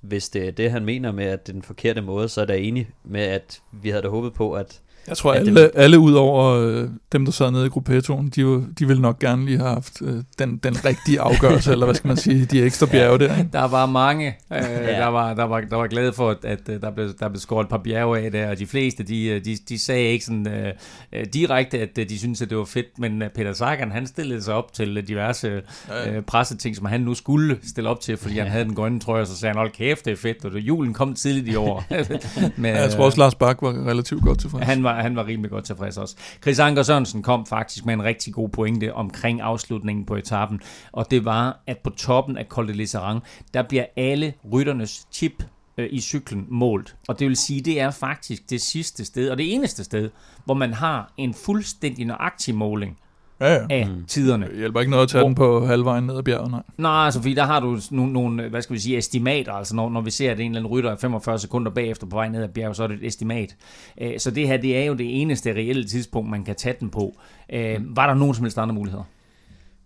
hvis 0.00 0.28
det 0.28 0.48
er 0.48 0.52
det, 0.52 0.70
han 0.70 0.84
mener 0.84 1.12
med, 1.12 1.24
at 1.24 1.46
det 1.46 1.52
er 1.52 1.54
den 1.54 1.62
forkerte 1.62 2.02
måde, 2.02 2.28
så 2.28 2.40
er 2.40 2.44
der 2.44 2.54
enig 2.54 2.88
med, 3.04 3.20
at 3.20 3.62
vi 3.72 3.88
havde 3.88 4.02
da 4.02 4.08
håbet 4.08 4.34
på, 4.34 4.52
at 4.52 4.82
jeg 5.08 5.16
tror, 5.16 5.34
Ja, 5.34 5.40
at 5.40 5.46
det- 5.46 5.56
alle, 5.58 5.70
alle 5.76 5.98
ud 5.98 6.12
over 6.12 6.44
øh, 6.44 6.88
dem, 7.12 7.24
der 7.24 7.32
sad 7.32 7.50
nede 7.50 7.66
i 7.66 7.68
gruppetoen, 7.68 8.28
de, 8.28 8.66
de 8.78 8.86
ville 8.86 9.02
nok 9.02 9.18
gerne 9.18 9.44
lige 9.44 9.58
have 9.58 9.70
haft 9.70 10.02
øh, 10.02 10.22
den, 10.38 10.56
den 10.56 10.84
rigtige 10.84 11.20
afgørelse, 11.20 11.72
eller 11.72 11.86
hvad 11.86 11.94
skal 11.94 12.08
man 12.08 12.16
sige, 12.16 12.44
de 12.44 12.62
ekstra 12.62 12.86
bjerge 12.92 13.18
der. 13.18 13.38
Ikke? 13.38 13.50
Der 13.52 13.68
var 13.68 13.86
mange, 13.86 14.26
øh, 14.28 14.34
ja. 14.58 14.82
Ja. 14.92 15.00
der, 15.00 15.06
var, 15.06 15.34
der, 15.34 15.44
var, 15.44 15.60
der 15.60 15.76
var 15.76 15.86
glade 15.86 16.12
for, 16.12 16.30
at, 16.30 16.36
at 16.44 16.60
øh, 16.68 16.80
der, 16.80 16.90
blev, 16.90 17.08
der 17.20 17.28
blev 17.28 17.40
skåret 17.40 17.64
et 17.64 17.70
par 17.70 17.78
bjerge 17.84 18.18
af 18.18 18.32
der, 18.32 18.50
og 18.50 18.58
de 18.58 18.66
fleste, 18.66 19.02
de, 19.02 19.26
øh, 19.26 19.44
de, 19.44 19.56
de 19.68 19.78
sagde 19.78 20.04
ikke 20.04 20.24
sådan 20.24 20.48
øh, 20.48 20.72
øh, 21.12 21.24
direkte, 21.34 21.78
at 21.80 21.96
de 21.96 22.18
syntes, 22.18 22.42
at 22.42 22.50
det 22.50 22.58
var 22.58 22.64
fedt, 22.64 22.98
men 22.98 23.22
Peter 23.34 23.52
Sagan, 23.52 23.90
han 23.92 24.06
stillede 24.06 24.42
sig 24.42 24.54
op 24.54 24.72
til 24.72 25.04
diverse 25.08 25.48
øh, 25.48 26.22
presseting, 26.26 26.76
som 26.76 26.86
han 26.86 27.00
nu 27.00 27.14
skulle 27.14 27.58
stille 27.68 27.90
op 27.90 28.00
til, 28.00 28.16
fordi 28.16 28.34
ja. 28.34 28.42
han 28.42 28.50
havde 28.52 28.64
den 28.64 28.74
grønne 28.74 29.00
trøje, 29.00 29.20
og 29.20 29.26
så 29.26 29.36
sagde 29.36 29.50
han, 29.50 29.58
hold 29.58 29.70
kæft, 29.72 30.04
det 30.04 30.12
er 30.12 30.16
fedt, 30.16 30.44
og 30.44 30.50
det, 30.50 30.60
julen 30.60 30.92
kom 30.94 31.14
tidligt 31.14 31.48
i 31.48 31.54
år. 31.56 31.84
men, 32.56 32.74
Jeg 32.74 32.90
tror 32.90 33.04
også, 33.04 33.18
Lars 33.18 33.34
Bak 33.34 33.62
var 33.62 33.86
relativt 33.86 34.22
godt 34.22 34.38
tilfreds. 34.40 34.64
han 34.64 34.82
var, 34.84 34.95
han 35.02 35.16
var 35.16 35.26
rimelig 35.26 35.50
godt 35.50 35.64
tilfreds 35.64 35.96
også. 35.96 36.16
Chris 36.42 36.58
Anker 36.58 36.82
Sørensen 36.82 37.22
kom 37.22 37.46
faktisk 37.46 37.86
med 37.86 37.94
en 37.94 38.02
rigtig 38.02 38.34
god 38.34 38.48
pointe 38.48 38.94
omkring 38.94 39.40
afslutningen 39.40 40.06
på 40.06 40.16
etappen, 40.16 40.60
og 40.92 41.10
det 41.10 41.24
var, 41.24 41.62
at 41.66 41.78
på 41.78 41.90
toppen 41.90 42.38
af 42.38 42.44
Col 42.44 42.68
de 42.68 42.72
Lisserand, 42.72 43.20
der 43.54 43.62
bliver 43.62 43.84
alle 43.96 44.34
rytternes 44.52 45.08
chip 45.12 45.44
øh, 45.78 45.88
i 45.92 46.00
cyklen 46.00 46.46
målt. 46.48 46.96
Og 47.08 47.18
det 47.18 47.28
vil 47.28 47.36
sige, 47.36 47.60
det 47.60 47.80
er 47.80 47.90
faktisk 47.90 48.50
det 48.50 48.60
sidste 48.60 49.04
sted, 49.04 49.30
og 49.30 49.38
det 49.38 49.54
eneste 49.54 49.84
sted, 49.84 50.10
hvor 50.44 50.54
man 50.54 50.72
har 50.72 51.12
en 51.16 51.34
fuldstændig 51.34 52.04
nøjagtig 52.04 52.54
måling 52.54 52.98
Ja, 53.40 53.52
ja. 53.54 53.66
af 53.70 53.88
mm. 53.88 54.04
tiderne. 54.04 54.46
Det 54.48 54.56
hjælper 54.56 54.80
ikke 54.80 54.90
noget 54.90 55.02
at 55.02 55.08
tage 55.08 55.20
Hvor- 55.22 55.28
den 55.28 55.34
på 55.34 55.66
halvvejen 55.66 56.04
ned 56.04 56.16
ad 56.18 56.22
bjerget, 56.22 56.50
nej. 56.50 56.62
Nej, 56.78 57.04
altså 57.04 57.20
fordi 57.20 57.34
der 57.34 57.44
har 57.44 57.60
du 57.60 57.78
nogle, 57.90 58.12
nogle 58.12 58.48
hvad 58.48 58.62
skal 58.62 58.74
vi 58.74 58.80
sige, 58.80 58.98
estimater, 58.98 59.52
altså 59.52 59.76
når, 59.76 59.90
når 59.90 60.00
vi 60.00 60.10
ser, 60.10 60.30
at 60.32 60.40
en 60.40 60.46
eller 60.50 60.58
anden 60.60 60.72
rytter 60.72 60.90
er 60.90 60.96
45 60.96 61.38
sekunder 61.38 61.70
bagefter 61.70 62.06
på 62.06 62.16
vej 62.16 62.28
ned 62.28 62.42
ad 62.42 62.48
bjerget, 62.48 62.76
så 62.76 62.82
er 62.82 62.86
det 62.86 62.96
et 63.02 63.06
estimat. 63.06 63.56
Øh, 64.00 64.10
Så 64.18 64.30
det 64.30 64.46
her, 64.48 64.56
det 64.56 64.76
er 64.76 64.84
jo 64.84 64.94
det 64.94 65.20
eneste 65.20 65.52
reelle 65.52 65.84
tidspunkt, 65.84 66.30
man 66.30 66.44
kan 66.44 66.54
tage 66.54 66.74
den 66.80 66.88
på. 66.90 67.14
Øh, 67.52 67.96
Var 67.96 68.06
der 68.06 68.14
nogen 68.14 68.34
som 68.34 68.44
helst 68.44 68.58
andre 68.58 68.74
muligheder? 68.74 69.04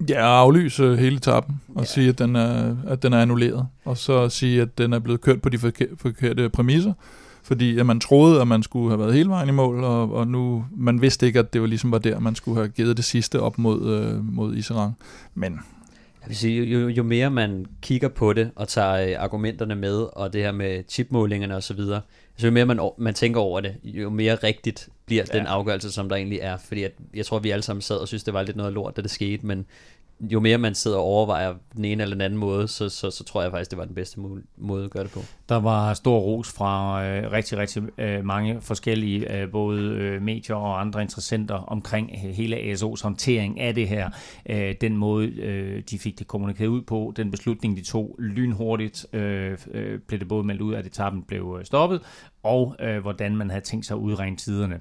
Ja, 0.09 0.15
aflyse 0.27 0.97
hele 0.97 1.17
etappen 1.17 1.61
og 1.75 1.81
ja. 1.81 1.87
sige, 1.87 2.09
at 2.09 2.19
den, 2.19 2.37
er, 2.37 2.77
at 2.89 3.03
den 3.03 3.13
er 3.13 3.23
annulleret. 3.23 3.67
Og 3.85 3.97
så 3.97 4.29
sige, 4.29 4.63
at 4.63 4.79
den 4.79 4.93
er 4.93 4.99
blevet 4.99 5.21
kørt 5.21 5.43
på 5.43 5.49
de 5.49 5.59
forke- 5.59 5.97
forkerte 5.97 6.49
præmisser. 6.49 6.93
Fordi 7.51 7.79
at 7.79 7.87
man 7.87 8.01
troede, 8.01 8.41
at 8.41 8.49
man 8.49 8.63
skulle 8.63 8.91
have 8.91 8.99
været 8.99 9.15
hele 9.15 9.29
vejen 9.29 9.49
i 9.49 9.53
mål, 9.53 9.85
og, 9.85 10.13
og 10.13 10.27
nu 10.27 10.65
man 10.77 11.03
vidste 11.03 11.27
ikke, 11.27 11.39
at 11.39 11.53
det 11.53 11.61
var 11.61 11.67
ligesom 11.67 11.93
var 11.93 11.99
der, 11.99 12.19
man 12.19 12.35
skulle 12.35 12.57
have 12.57 12.69
givet 12.69 12.97
det 12.97 13.05
sidste 13.05 13.41
op 13.41 13.59
mod, 13.59 14.01
øh, 14.01 14.25
mod 14.25 14.57
Iserang. 14.57 14.95
Men 15.35 15.53
Jeg 16.21 16.29
vil 16.29 16.37
sige, 16.37 16.65
jo, 16.65 16.89
jo 16.89 17.03
mere 17.03 17.31
man 17.31 17.67
kigger 17.83 18.09
på 18.09 18.33
det 18.33 18.51
og 18.57 18.69
tager 18.69 18.93
øh, 18.93 19.25
argumenterne 19.25 19.75
med, 19.75 20.07
og 20.13 20.33
det 20.33 20.43
her 20.43 20.53
med 20.53 20.83
chipmålingerne 20.89 21.57
og 21.57 21.63
så 21.63 21.75
videre, 21.75 22.01
så 22.37 22.47
jo 22.47 22.53
mere 22.53 22.67
man, 22.67 22.81
man 22.99 23.15
tænker 23.15 23.41
over 23.41 23.61
det, 23.61 23.75
jo 23.85 24.11
mere 24.11 24.35
rigtigt 24.35 24.89
bliver 25.07 25.25
ja. 25.33 25.39
den 25.39 25.47
afgørelse, 25.47 25.93
som 25.93 26.09
der 26.09 26.17
egentlig 26.17 26.39
er. 26.43 26.57
Fordi 26.57 26.83
at, 26.83 26.93
jeg 27.15 27.27
tror, 27.27 27.39
vi 27.39 27.51
alle 27.51 27.63
sammen 27.63 27.83
sad 27.83 27.97
og 27.97 28.09
synes, 28.09 28.25
det 28.25 28.35
var 28.35 28.43
lidt 28.43 28.57
noget 28.57 28.73
lort, 28.73 28.97
da 28.97 29.03
det 29.03 29.11
skete, 29.11 29.47
men 29.47 29.67
jo 30.21 30.41
mere 30.41 30.59
man 30.59 30.75
sidder 30.75 30.97
og 30.97 31.03
overvejer 31.03 31.55
den 31.77 31.85
ene 31.85 32.03
eller 32.03 32.15
den 32.15 32.21
anden 32.21 32.39
måde, 32.39 32.69
så, 32.69 32.89
så, 32.89 33.11
så 33.11 33.25
tror 33.25 33.43
jeg 33.43 33.51
faktisk, 33.51 33.71
det 33.71 33.79
var 33.79 33.85
den 33.85 33.95
bedste 33.95 34.21
måde, 34.57 34.85
at 34.85 34.91
gøre 34.91 35.03
det 35.03 35.13
på. 35.13 35.21
Der 35.49 35.57
var 35.57 35.95
stor 35.95 36.19
ros 36.19 36.53
fra 36.53 37.05
øh, 37.05 37.33
rigtig, 37.33 37.59
rigtig 37.59 37.83
øh, 37.99 38.25
mange 38.25 38.61
forskellige, 38.61 39.37
øh, 39.37 39.51
både 39.51 39.83
øh, 39.83 40.23
medier 40.23 40.57
og 40.57 40.81
andre 40.81 41.03
interessenter 41.03 41.55
omkring 41.55 42.11
øh, 42.25 42.31
hele 42.31 42.57
ASO's 42.57 43.03
håndtering 43.03 43.61
af 43.61 43.75
det 43.75 43.89
her. 43.89 44.11
Øh, 44.51 44.75
den 44.81 44.97
måde, 44.97 45.29
øh, 45.29 45.83
de 45.91 45.99
fik 45.99 46.19
det 46.19 46.27
kommunikeret 46.27 46.69
ud 46.69 46.83
på, 46.83 47.13
den 47.17 47.31
beslutning, 47.31 47.77
de 47.77 47.83
tog 47.83 48.17
lynhurtigt, 48.19 49.07
øh, 49.13 49.59
øh, 49.73 50.01
blev 50.01 50.21
det 50.21 50.29
både 50.29 50.45
meldt 50.45 50.61
ud, 50.61 50.75
at 50.75 50.87
etappen 50.87 51.23
blev 51.23 51.57
øh, 51.59 51.65
stoppet, 51.65 52.01
og 52.43 52.77
øh, 52.81 52.99
hvordan 52.99 53.37
man 53.37 53.51
havde 53.51 53.65
tænkt 53.65 53.87
sig 53.87 53.95
at 53.95 54.01
udregne 54.01 54.37
tiderne. 54.37 54.81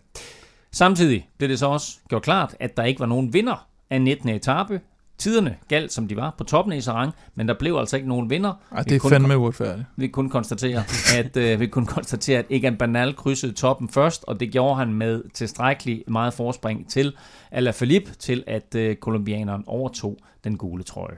Samtidig 0.71 1.30
blev 1.38 1.49
det 1.49 1.60
så 1.60 1.67
også 1.67 1.99
gjort 2.10 2.21
klart, 2.21 2.56
at 2.60 2.78
der 2.78 2.84
ikke 2.84 2.99
var 2.99 3.06
nogen 3.06 3.34
vinder 3.34 3.67
af 3.89 4.02
19. 4.02 4.30
etape. 4.30 4.82
Tiderne 5.19 5.55
galt, 5.67 5.93
som 5.93 6.08
de 6.08 6.15
var, 6.15 6.36
på 6.38 6.43
toppen 6.43 6.73
af 6.73 6.84
Sarang, 6.84 7.13
men 7.36 7.47
der 7.47 7.53
blev 7.60 7.75
altså 7.75 7.95
ikke 7.95 8.10
nogen 8.10 8.29
vinder. 8.29 8.53
ej, 8.71 8.77
Vi 8.77 8.84
det 8.89 8.95
er 8.95 8.99
kun 8.99 9.12
fandme 9.12 9.38
uretfærdigt. 9.38 9.86
vi 9.95 10.05
kan 10.08 10.12
kun 10.12 10.29
konstatere, 10.29 10.84
at 11.17 11.38
øh, 11.38 11.60
vi 11.60 11.67
kunne 11.67 11.86
konstatere, 11.88 12.39
at 12.39 12.45
Egan 12.49 12.77
Bernal 12.77 13.15
krydsede 13.15 13.53
toppen 13.53 13.89
først, 13.89 14.23
og 14.27 14.39
det 14.39 14.51
gjorde 14.51 14.75
han 14.75 14.93
med 14.93 15.23
tilstrækkelig 15.34 16.03
meget 16.08 16.34
forspring 16.34 16.89
til 16.89 17.13
Alaphilippe, 17.51 18.12
til 18.19 18.43
at 18.47 18.75
øh, 18.75 18.95
kolumbianeren 18.95 19.63
overtog 19.67 20.17
den 20.43 20.58
gule 20.58 20.84
trøje. 20.84 21.17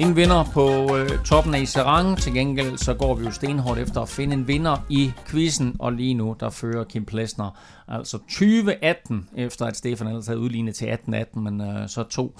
Ingen 0.00 0.16
vinder 0.16 0.44
på 0.52 0.96
øh, 0.96 1.24
toppen 1.24 1.54
af 1.54 1.68
Serang. 1.68 2.18
Til 2.18 2.34
gengæld 2.34 2.78
så 2.78 2.94
går 2.94 3.14
vi 3.14 3.24
jo 3.24 3.30
stenhårdt 3.30 3.78
efter 3.80 4.00
at 4.00 4.08
finde 4.08 4.34
en 4.34 4.48
vinder 4.48 4.86
i 4.88 5.12
quizzen, 5.26 5.76
og 5.78 5.92
lige 5.92 6.14
nu 6.14 6.36
der 6.40 6.50
fører 6.50 6.84
Kim 6.84 7.04
Plesner 7.04 7.58
altså 7.88 8.18
2018, 8.18 9.28
efter 9.36 9.66
at 9.66 9.76
Stefan 9.76 10.06
ellers 10.06 10.26
havde 10.26 10.38
udlignet 10.38 10.74
til 10.74 10.86
18-18, 10.86 11.38
men 11.38 11.60
øh, 11.60 11.88
så 11.88 12.02
to 12.02 12.38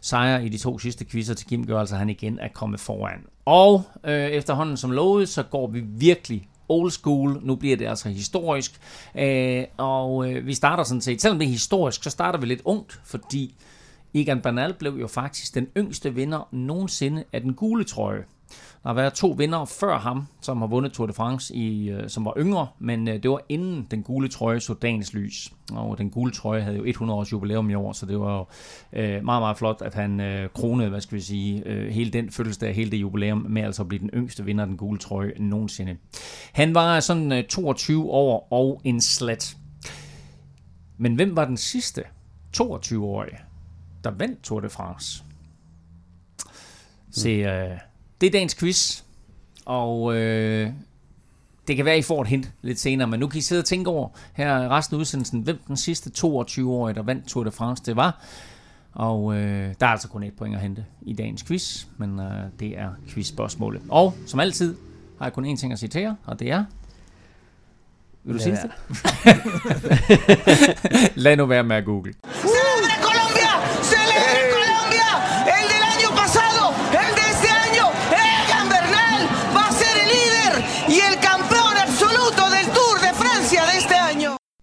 sejre 0.00 0.44
i 0.44 0.48
de 0.48 0.58
to 0.58 0.78
sidste 0.78 1.04
quizzer 1.04 1.34
til 1.34 1.46
Kim 1.46 1.66
gør 1.66 1.80
altså, 1.80 1.96
han 1.96 2.10
igen 2.10 2.38
er 2.38 2.48
kommet 2.48 2.80
foran. 2.80 3.20
Og 3.44 3.82
øh, 4.04 4.28
efterhånden 4.28 4.76
som 4.76 4.90
lovet, 4.90 5.28
så 5.28 5.42
går 5.42 5.66
vi 5.66 5.80
virkelig 5.86 6.48
old 6.68 6.90
school. 6.90 7.38
Nu 7.42 7.54
bliver 7.54 7.76
det 7.76 7.86
altså 7.86 8.08
historisk. 8.08 8.80
Øh, 9.18 9.64
og 9.76 10.32
øh, 10.32 10.46
vi 10.46 10.54
starter 10.54 10.84
sådan 10.84 11.00
set, 11.00 11.22
selvom 11.22 11.38
det 11.38 11.46
er 11.46 11.52
historisk, 11.52 12.04
så 12.04 12.10
starter 12.10 12.38
vi 12.38 12.46
lidt 12.46 12.62
ungt, 12.64 13.00
fordi 13.04 13.54
Egan 14.14 14.40
Bernal 14.40 14.74
blev 14.74 14.96
jo 15.00 15.06
faktisk 15.06 15.54
den 15.54 15.66
yngste 15.76 16.14
vinder 16.14 16.48
nogensinde 16.52 17.24
af 17.32 17.40
den 17.40 17.54
gule 17.54 17.84
trøje. 17.84 18.24
Der 18.82 18.88
har 18.88 18.94
været 18.94 19.14
to 19.14 19.34
vinder 19.38 19.64
før 19.64 19.98
ham, 19.98 20.26
som 20.40 20.58
har 20.58 20.66
vundet 20.66 20.92
Tour 20.92 21.06
de 21.06 21.12
France, 21.12 21.54
i, 21.54 21.90
øh, 21.90 22.08
som 22.08 22.24
var 22.24 22.34
yngre, 22.38 22.66
men 22.78 23.08
øh, 23.08 23.22
det 23.22 23.30
var 23.30 23.40
inden 23.48 23.86
den 23.90 24.02
gule 24.02 24.28
trøje 24.28 24.60
så 24.60 24.74
dagens 24.74 25.14
lys. 25.14 25.52
Og 25.72 25.98
den 25.98 26.10
gule 26.10 26.32
trøje 26.32 26.62
havde 26.62 26.76
jo 26.76 26.84
100 26.84 27.18
års 27.18 27.32
jubilæum 27.32 27.70
i 27.70 27.74
år, 27.74 27.92
så 27.92 28.06
det 28.06 28.20
var 28.20 28.36
jo 28.38 28.46
øh, 28.92 29.24
meget, 29.24 29.42
meget 29.42 29.58
flot, 29.58 29.82
at 29.82 29.94
han 29.94 30.20
øh, 30.20 30.48
kronede, 30.54 30.88
hvad 30.90 31.00
skal 31.00 31.16
vi 31.16 31.22
sige, 31.22 31.62
øh, 31.66 31.88
hele 31.88 32.10
den 32.10 32.30
fødselsdag, 32.30 32.74
hele 32.74 32.90
det 32.90 32.96
jubilæum, 32.96 33.46
med 33.48 33.62
altså 33.62 33.82
at 33.82 33.88
blive 33.88 34.00
den 34.00 34.10
yngste 34.14 34.44
vinder 34.44 34.64
af 34.64 34.68
den 34.68 34.76
gule 34.76 34.98
trøje 34.98 35.32
nogensinde. 35.38 35.96
Han 36.52 36.74
var 36.74 37.00
sådan 37.00 37.32
øh, 37.32 37.44
22 37.44 38.10
år 38.10 38.48
og 38.50 38.80
en 38.84 39.00
slat. 39.00 39.56
Men 40.98 41.14
hvem 41.14 41.36
var 41.36 41.44
den 41.44 41.56
sidste, 41.56 42.02
22-årige, 42.56 43.38
der 44.04 44.10
vandt 44.10 44.42
Tour 44.42 44.60
de 44.60 44.70
France. 44.70 45.24
Se, 47.10 47.28
øh, 47.28 47.78
det 48.20 48.26
er 48.26 48.30
dagens 48.30 48.54
quiz, 48.54 49.02
og 49.64 50.16
øh, 50.16 50.72
det 51.68 51.76
kan 51.76 51.84
være, 51.84 51.98
I 51.98 52.02
får 52.02 52.22
et 52.22 52.28
hint 52.28 52.52
lidt 52.62 52.80
senere, 52.80 53.08
men 53.08 53.20
nu 53.20 53.26
kan 53.26 53.38
I 53.38 53.40
sidde 53.40 53.60
og 53.60 53.64
tænke 53.64 53.90
over 53.90 54.08
her 54.32 54.68
resten 54.68 54.96
af 54.96 55.00
udsendelsen, 55.00 55.40
hvem 55.40 55.58
den 55.68 55.76
sidste 55.76 56.10
22-årige, 56.18 56.94
der 56.94 57.02
vandt 57.02 57.26
Tour 57.26 57.44
de 57.44 57.50
France, 57.50 57.82
det 57.86 57.96
var. 57.96 58.24
Og 58.92 59.34
øh, 59.34 59.74
der 59.80 59.86
er 59.86 59.90
altså 59.90 60.08
kun 60.08 60.22
et 60.22 60.32
point 60.36 60.54
at 60.54 60.60
hente 60.60 60.84
i 61.02 61.12
dagens 61.12 61.42
quiz, 61.42 61.86
men 61.96 62.20
øh, 62.20 62.44
det 62.60 62.78
er 62.78 62.90
quizspørgsmålet. 63.08 63.82
Og 63.88 64.14
som 64.26 64.40
altid 64.40 64.76
har 65.18 65.26
jeg 65.26 65.32
kun 65.32 65.44
én 65.52 65.56
ting 65.56 65.72
at 65.72 65.96
jer, 65.96 66.14
og 66.24 66.38
det 66.40 66.50
er... 66.50 66.64
Vil 68.24 68.34
du 68.34 68.40
sige 68.40 68.56
det? 68.56 68.70
Lad 71.24 71.36
nu 71.36 71.46
være 71.46 71.64
med 71.64 71.76
at 71.76 71.84
google. 71.84 72.14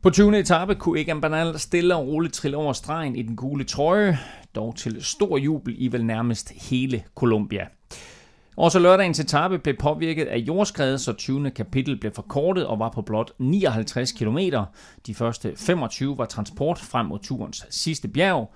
På 0.08 0.12
20. 0.12 0.40
etape 0.40 0.76
kunne 0.76 1.00
Egan 1.00 1.22
Bernal 1.22 1.60
stille 1.60 1.96
og 1.96 2.08
roligt 2.08 2.34
trille 2.34 2.58
over 2.58 2.74
stregen 2.74 3.16
i 3.16 3.22
den 3.22 3.36
gule 3.36 3.64
trøje, 3.64 4.20
dog 4.56 4.76
til 4.76 5.04
stor 5.04 5.38
jubel 5.38 5.76
i 5.78 5.92
vel 5.92 6.06
nærmest 6.06 6.52
hele 6.70 7.04
Colombia. 7.16 7.68
Også 8.58 8.80
lørdagens 8.80 9.20
etape 9.20 9.60
blev 9.60 9.76
påvirket 9.78 10.26
af 10.26 10.38
jordskred, 10.38 10.98
så 10.98 11.14
20. 11.14 11.52
kapitel 11.52 12.00
blev 12.00 12.12
forkortet 12.12 12.66
og 12.66 12.80
var 12.80 12.90
på 12.90 13.02
blot 13.02 13.32
59 13.38 14.12
km. 14.12 14.38
De 15.08 15.16
første 15.16 15.54
25 15.56 16.18
var 16.18 16.26
transport 16.26 16.80
frem 16.80 17.06
mod 17.06 17.20
turens 17.20 17.66
sidste 17.70 18.08
bjerg, 18.08 18.54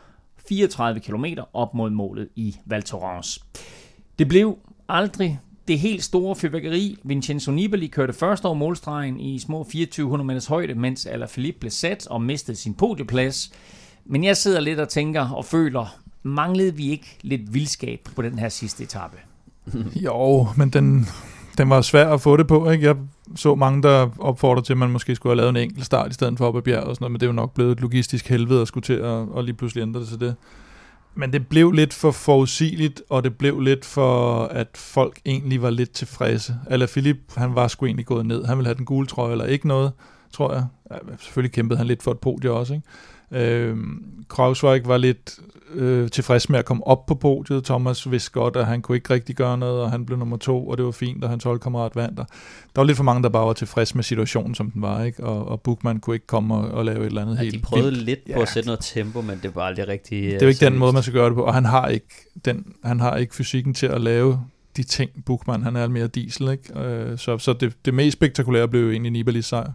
34 0.47 0.99
km 0.99 1.25
op 1.53 1.73
mod 1.73 1.89
målet 1.89 2.27
i 2.35 2.57
Val 2.65 2.83
Thorens. 2.83 3.45
Det 4.19 4.27
blev 4.27 4.57
aldrig 4.89 5.39
det 5.67 5.79
helt 5.79 6.03
store 6.03 6.35
fyrværkeri. 6.35 6.97
Vincenzo 7.03 7.51
Nibali 7.51 7.87
kørte 7.87 8.13
først 8.13 8.45
over 8.45 8.55
målstregen 8.55 9.19
i 9.19 9.39
små 9.39 9.63
2400 9.63 10.27
meters 10.27 10.45
højde, 10.45 10.75
mens 10.75 11.05
Alaphilippe 11.05 11.59
blev 11.59 11.71
sat 11.71 12.07
og 12.07 12.21
mistede 12.21 12.57
sin 12.57 12.73
podieplads. 12.73 13.51
Men 14.05 14.23
jeg 14.23 14.37
sidder 14.37 14.59
lidt 14.59 14.79
og 14.79 14.89
tænker 14.89 15.29
og 15.29 15.45
føler, 15.45 15.95
manglede 16.23 16.75
vi 16.75 16.89
ikke 16.91 17.17
lidt 17.21 17.53
vildskab 17.53 17.99
på 18.15 18.21
den 18.21 18.39
her 18.39 18.49
sidste 18.49 18.83
etape? 18.83 19.17
Jo, 20.05 20.47
men 20.57 20.69
den, 20.69 21.07
den 21.57 21.69
var 21.69 21.81
svær 21.81 22.13
at 22.13 22.21
få 22.21 22.37
det 22.37 22.47
på. 22.47 22.69
Ikke? 22.69 22.85
Jeg 22.85 22.95
så 23.35 23.55
mange, 23.55 23.83
der 23.83 24.09
opfordrer 24.19 24.61
til, 24.61 24.73
at 24.73 24.77
man 24.77 24.89
måske 24.89 25.15
skulle 25.15 25.31
have 25.31 25.37
lavet 25.37 25.49
en 25.49 25.57
enkelt 25.57 25.85
start 25.85 26.11
i 26.11 26.13
stedet 26.13 26.37
for 26.37 26.47
op 26.47 26.57
ad 26.57 26.61
bjerget 26.61 26.87
og 26.87 26.95
sådan 26.95 27.03
noget, 27.03 27.11
men 27.11 27.19
det 27.19 27.25
er 27.25 27.29
jo 27.29 27.33
nok 27.33 27.53
blevet 27.53 27.71
et 27.71 27.81
logistisk 27.81 28.27
helvede 28.27 28.61
at 28.61 28.67
skulle 28.67 28.83
til 28.83 28.93
at, 28.93 29.03
og 29.03 29.43
lige 29.43 29.55
pludselig 29.55 29.81
ændre 29.81 29.99
det 29.99 30.07
til 30.07 30.19
det. 30.19 30.35
Men 31.15 31.33
det 31.33 31.47
blev 31.47 31.71
lidt 31.71 31.93
for 31.93 32.11
forudsigeligt, 32.11 33.01
og 33.09 33.23
det 33.23 33.37
blev 33.37 33.59
lidt 33.59 33.85
for, 33.85 34.43
at 34.43 34.67
folk 34.75 35.19
egentlig 35.25 35.61
var 35.61 35.69
lidt 35.69 35.91
tilfredse. 35.91 36.55
Eller 36.69 36.87
Philip, 36.87 37.17
han 37.35 37.55
var 37.55 37.67
sgu 37.67 37.85
egentlig 37.85 38.05
gået 38.05 38.25
ned. 38.25 38.45
Han 38.45 38.57
ville 38.57 38.67
have 38.67 38.77
den 38.77 38.85
gule 38.85 39.07
trøje 39.07 39.31
eller 39.31 39.45
ikke 39.45 39.67
noget, 39.67 39.91
tror 40.33 40.53
jeg. 40.53 40.65
Ja, 40.91 40.97
selvfølgelig 41.19 41.53
kæmpede 41.53 41.77
han 41.77 41.87
lidt 41.87 42.03
for 42.03 42.11
et 42.11 42.19
podie 42.19 42.51
også, 42.51 42.73
ikke? 42.73 42.87
Øh, 43.31 43.77
ikke 44.73 44.87
var 44.87 44.97
lidt 44.97 45.39
øh, 45.73 46.09
tilfreds 46.09 46.49
med 46.49 46.59
at 46.59 46.65
komme 46.65 46.87
op 46.87 47.05
på 47.05 47.15
podiet. 47.15 47.63
Thomas 47.63 48.11
vidste 48.11 48.31
godt, 48.31 48.55
at 48.55 48.65
han 48.65 48.81
kunne 48.81 48.95
ikke 48.95 49.13
rigtig 49.13 49.35
gøre 49.35 49.57
noget, 49.57 49.81
og 49.81 49.91
han 49.91 50.05
blev 50.05 50.17
nummer 50.17 50.37
to, 50.37 50.67
og 50.67 50.77
det 50.77 50.85
var 50.85 50.91
fint, 50.91 51.23
og 51.23 51.29
hans 51.29 51.43
holdkammerat 51.43 51.95
vandt. 51.95 52.19
Og 52.19 52.25
der 52.75 52.81
var 52.81 52.83
lidt 52.83 52.97
for 52.97 53.03
mange, 53.03 53.23
der 53.23 53.29
bare 53.29 53.47
var 53.47 53.53
tilfreds 53.53 53.95
med 53.95 54.03
situationen, 54.03 54.55
som 54.55 54.71
den 54.71 54.81
var, 54.81 55.03
ikke? 55.03 55.23
Og, 55.23 55.47
og 55.47 55.61
Bookman 55.61 55.99
kunne 55.99 56.15
ikke 56.15 56.27
komme 56.27 56.55
og, 56.55 56.71
og 56.71 56.85
lave 56.85 56.99
et 56.99 57.05
eller 57.05 57.21
andet 57.21 57.35
Ja, 57.37 57.41
helt 57.41 57.53
de 57.55 57.59
prøvede 57.59 57.89
vildt. 57.89 58.05
lidt 58.05 58.19
på 58.25 58.31
Ja. 58.31 58.41
at 58.41 58.49
sætte 58.49 58.67
noget 58.67 58.79
tempo, 58.81 59.21
men 59.21 59.39
det 59.43 59.55
var 59.55 59.61
aldrig 59.61 59.87
rigtig... 59.87 60.23
Det 60.23 60.33
er 60.35 60.39
jo 60.41 60.47
ikke 60.47 60.65
den 60.65 60.77
måde, 60.77 60.93
man 60.93 61.01
skal 61.03 61.13
gøre 61.13 61.25
det 61.29 61.35
på, 61.35 61.41
og 61.43 61.53
han 61.53 61.65
har 61.65 61.87
ikke, 61.87 62.07
den, 62.45 62.65
han 62.83 62.99
har 62.99 63.15
ikke 63.17 63.35
fysikken 63.35 63.73
til 63.73 63.85
at 63.85 64.01
lave 64.01 64.39
de 64.77 64.83
ting, 64.83 65.09
Bookman, 65.25 65.63
han 65.63 65.75
er 65.75 65.87
mere 65.87 66.07
diesel, 66.07 66.49
ikke? 66.49 66.79
Øh, 66.79 67.17
så 67.17 67.37
så 67.37 67.53
det, 67.53 67.73
det 67.85 67.93
mest 67.93 68.13
spektakulære 68.17 68.67
blev 68.67 68.81
jo 68.83 68.91
egentlig 68.91 69.11
Nibalis 69.11 69.45
sejr. 69.45 69.71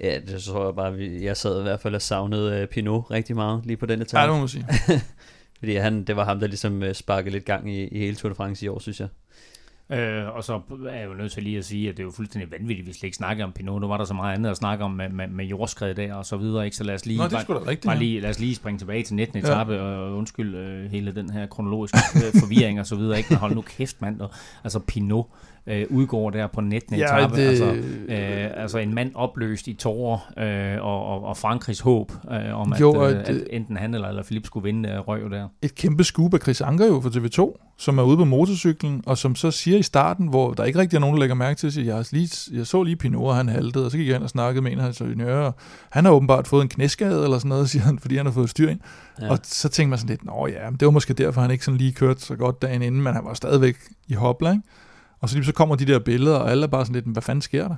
Ja, 0.00 0.20
det 0.26 0.42
tror 0.42 0.64
jeg 0.64 0.74
bare, 0.74 0.94
vi- 0.94 1.24
jeg 1.24 1.36
sad 1.36 1.58
i 1.60 1.62
hvert 1.62 1.80
fald 1.80 1.94
og 1.94 2.02
savnede 2.02 2.62
uh, 2.62 2.68
Pinot 2.68 3.10
rigtig 3.10 3.36
meget 3.36 3.66
lige 3.66 3.76
på 3.76 3.86
den 3.86 3.98
Ja, 3.98 4.02
etape. 4.04 4.22
det 4.22 4.32
må 4.32 4.38
man 4.38 4.48
sige. 4.48 4.66
Fordi 5.58 5.74
han, 5.74 6.04
det 6.04 6.16
var 6.16 6.24
ham, 6.24 6.40
der 6.40 6.46
ligesom 6.46 6.82
uh, 6.82 6.92
sparkede 6.92 7.30
lidt 7.30 7.44
gang 7.44 7.70
i, 7.72 7.84
i 7.88 7.98
hele 7.98 8.16
Tour 8.16 8.28
de 8.28 8.34
France 8.34 8.64
i 8.64 8.68
år, 8.68 8.78
synes 8.78 9.00
jeg. 9.00 9.08
Øh, 9.90 10.36
og 10.36 10.44
så 10.44 10.60
er 10.90 10.94
jeg 10.94 11.06
jo 11.08 11.14
nødt 11.14 11.32
til 11.32 11.42
lige 11.42 11.58
at 11.58 11.64
sige, 11.64 11.88
at 11.88 11.96
det 11.96 12.02
er 12.02 12.04
jo 12.04 12.10
fuldstændig 12.10 12.50
vanvittigt, 12.50 12.86
hvis 12.86 13.02
vi 13.02 13.06
ikke 13.06 13.16
snakker 13.16 13.44
om 13.44 13.52
Pinot. 13.52 13.80
Nu 13.80 13.86
var 13.88 13.96
der 13.96 14.04
så 14.04 14.14
meget 14.14 14.34
andet 14.34 14.50
at 14.50 14.56
snakke 14.56 14.84
om 14.84 14.90
med, 14.90 15.08
med, 15.08 15.28
med 15.28 15.44
jordskred 15.44 15.94
der 15.94 16.14
og 16.14 16.26
så 16.26 16.36
videre, 16.36 16.64
ikke? 16.64 16.76
Så 16.76 16.84
lad 16.84 16.94
os 16.94 17.06
lige, 17.06 17.18
Nå, 17.18 17.24
det 17.24 17.32
bare, 17.32 17.58
rigtigt. 17.58 17.84
bare 17.84 17.92
ja. 17.94 17.98
lige, 17.98 18.20
lad 18.20 18.30
os 18.30 18.38
lige 18.40 18.54
springe 18.54 18.78
tilbage 18.78 19.02
til 19.02 19.14
19. 19.14 19.38
Ja. 19.38 19.44
etape, 19.44 19.80
og 19.80 20.16
undskyld 20.16 20.54
øh, 20.56 20.90
hele 20.90 21.14
den 21.14 21.30
her 21.30 21.46
kronologiske 21.46 21.98
øh, 22.16 22.40
forvirring 22.40 22.80
og 22.80 22.86
så 22.86 22.96
videre, 22.96 23.18
ikke? 23.18 23.26
Men 23.30 23.38
hold 23.38 23.54
nu 23.54 23.60
kæft, 23.62 24.02
mand. 24.02 24.20
Og, 24.20 24.30
altså 24.64 24.78
Pinot 24.78 25.26
øh, 25.66 25.86
udgår 25.90 26.30
der 26.30 26.46
på 26.46 26.60
19. 26.60 26.96
Ja, 26.96 27.04
etape. 27.04 27.36
det- 27.36 27.48
Altså, 27.48 27.64
øh, 28.08 28.62
altså 28.62 28.78
en 28.78 28.94
mand 28.94 29.10
opløst 29.14 29.66
i 29.68 29.72
tårer, 29.74 30.32
øh, 30.76 30.84
og, 30.84 31.06
og, 31.06 31.24
og 31.24 31.36
Frankrigs 31.36 31.80
håb 31.80 32.12
øh, 32.30 32.60
om, 32.60 32.72
at, 32.72 32.80
Jo, 32.80 32.92
og 32.92 33.12
øh, 33.12 33.18
det- 33.18 33.24
at 33.40 33.46
enten 33.50 33.76
han 33.76 33.94
eller, 33.94 34.08
eller 34.08 34.22
Philip 34.22 34.46
skulle 34.46 34.64
vinde 34.64 34.88
øh, 35.08 35.22
jo 35.22 35.28
der. 35.28 35.48
et 35.62 35.74
kæmpe 35.74 36.04
scoop 36.04 36.34
af 36.34 36.40
Chris 36.40 36.60
Anker 36.60 36.86
jo 36.86 37.00
for 37.00 37.10
TV2, 37.10 37.60
som 37.78 37.98
er 37.98 38.02
ude 38.02 38.16
på 38.16 38.24
motorcyklen, 38.24 39.02
og 39.06 39.18
som 39.18 39.34
så 39.34 39.50
siger 39.50 39.78
i 39.78 39.82
starten, 39.82 40.26
hvor 40.26 40.52
der 40.52 40.64
ikke 40.64 40.78
rigtig 40.78 40.96
er 40.96 41.00
nogen, 41.00 41.14
der 41.16 41.20
lægger 41.20 41.34
mærke 41.34 41.58
til, 41.58 41.66
at 41.80 41.86
jeg, 41.86 42.04
lige, 42.12 42.28
jeg 42.52 42.66
så 42.66 42.82
lige 42.82 42.96
Pinot, 42.96 43.22
og 43.22 43.36
han 43.36 43.48
haltede, 43.48 43.84
og 43.84 43.90
så 43.90 43.96
gik 43.96 44.06
jeg 44.06 44.14
hen 44.14 44.22
og 44.22 44.30
snakkede 44.30 44.62
med 44.62 44.72
en 44.72 44.78
af 44.78 44.84
hans 44.84 45.00
ingeniører. 45.00 45.52
Han 45.90 46.04
har 46.04 46.12
åbenbart 46.12 46.46
fået 46.46 46.62
en 46.62 46.68
knæskade 46.68 47.24
eller 47.24 47.38
sådan 47.38 47.48
noget, 47.48 47.70
siger 47.70 47.82
han, 47.82 47.98
fordi 47.98 48.16
han 48.16 48.26
har 48.26 48.32
fået 48.32 48.50
styr 48.50 48.68
ind. 48.70 48.80
Ja. 49.20 49.30
Og 49.30 49.38
så 49.42 49.68
tænker 49.68 49.88
man 49.90 49.98
sådan 49.98 50.10
lidt, 50.10 50.24
nå 50.24 50.46
ja, 50.46 50.70
det 50.80 50.84
var 50.86 50.90
måske 50.90 51.14
derfor, 51.14 51.40
han 51.40 51.50
ikke 51.50 51.64
sådan 51.64 51.78
lige 51.78 51.92
kørte 51.92 52.20
så 52.20 52.36
godt 52.36 52.62
dagen 52.62 52.82
inden, 52.82 53.02
men 53.02 53.14
han 53.14 53.24
var 53.24 53.34
stadigvæk 53.34 53.76
i 54.08 54.14
hopla, 54.14 54.50
ikke? 54.50 54.62
Og 55.24 55.28
så 55.30 55.36
lige 55.36 55.44
så 55.46 55.52
kommer 55.52 55.74
de 55.76 55.84
der 55.84 55.98
billeder, 55.98 56.36
og 56.36 56.50
alle 56.50 56.62
er 56.62 56.66
bare 56.68 56.84
sådan 56.84 56.94
lidt, 56.94 57.06
"Men 57.06 57.12
hvad 57.12 57.22
fanden 57.22 57.42
sker 57.42 57.68
der? 57.68 57.74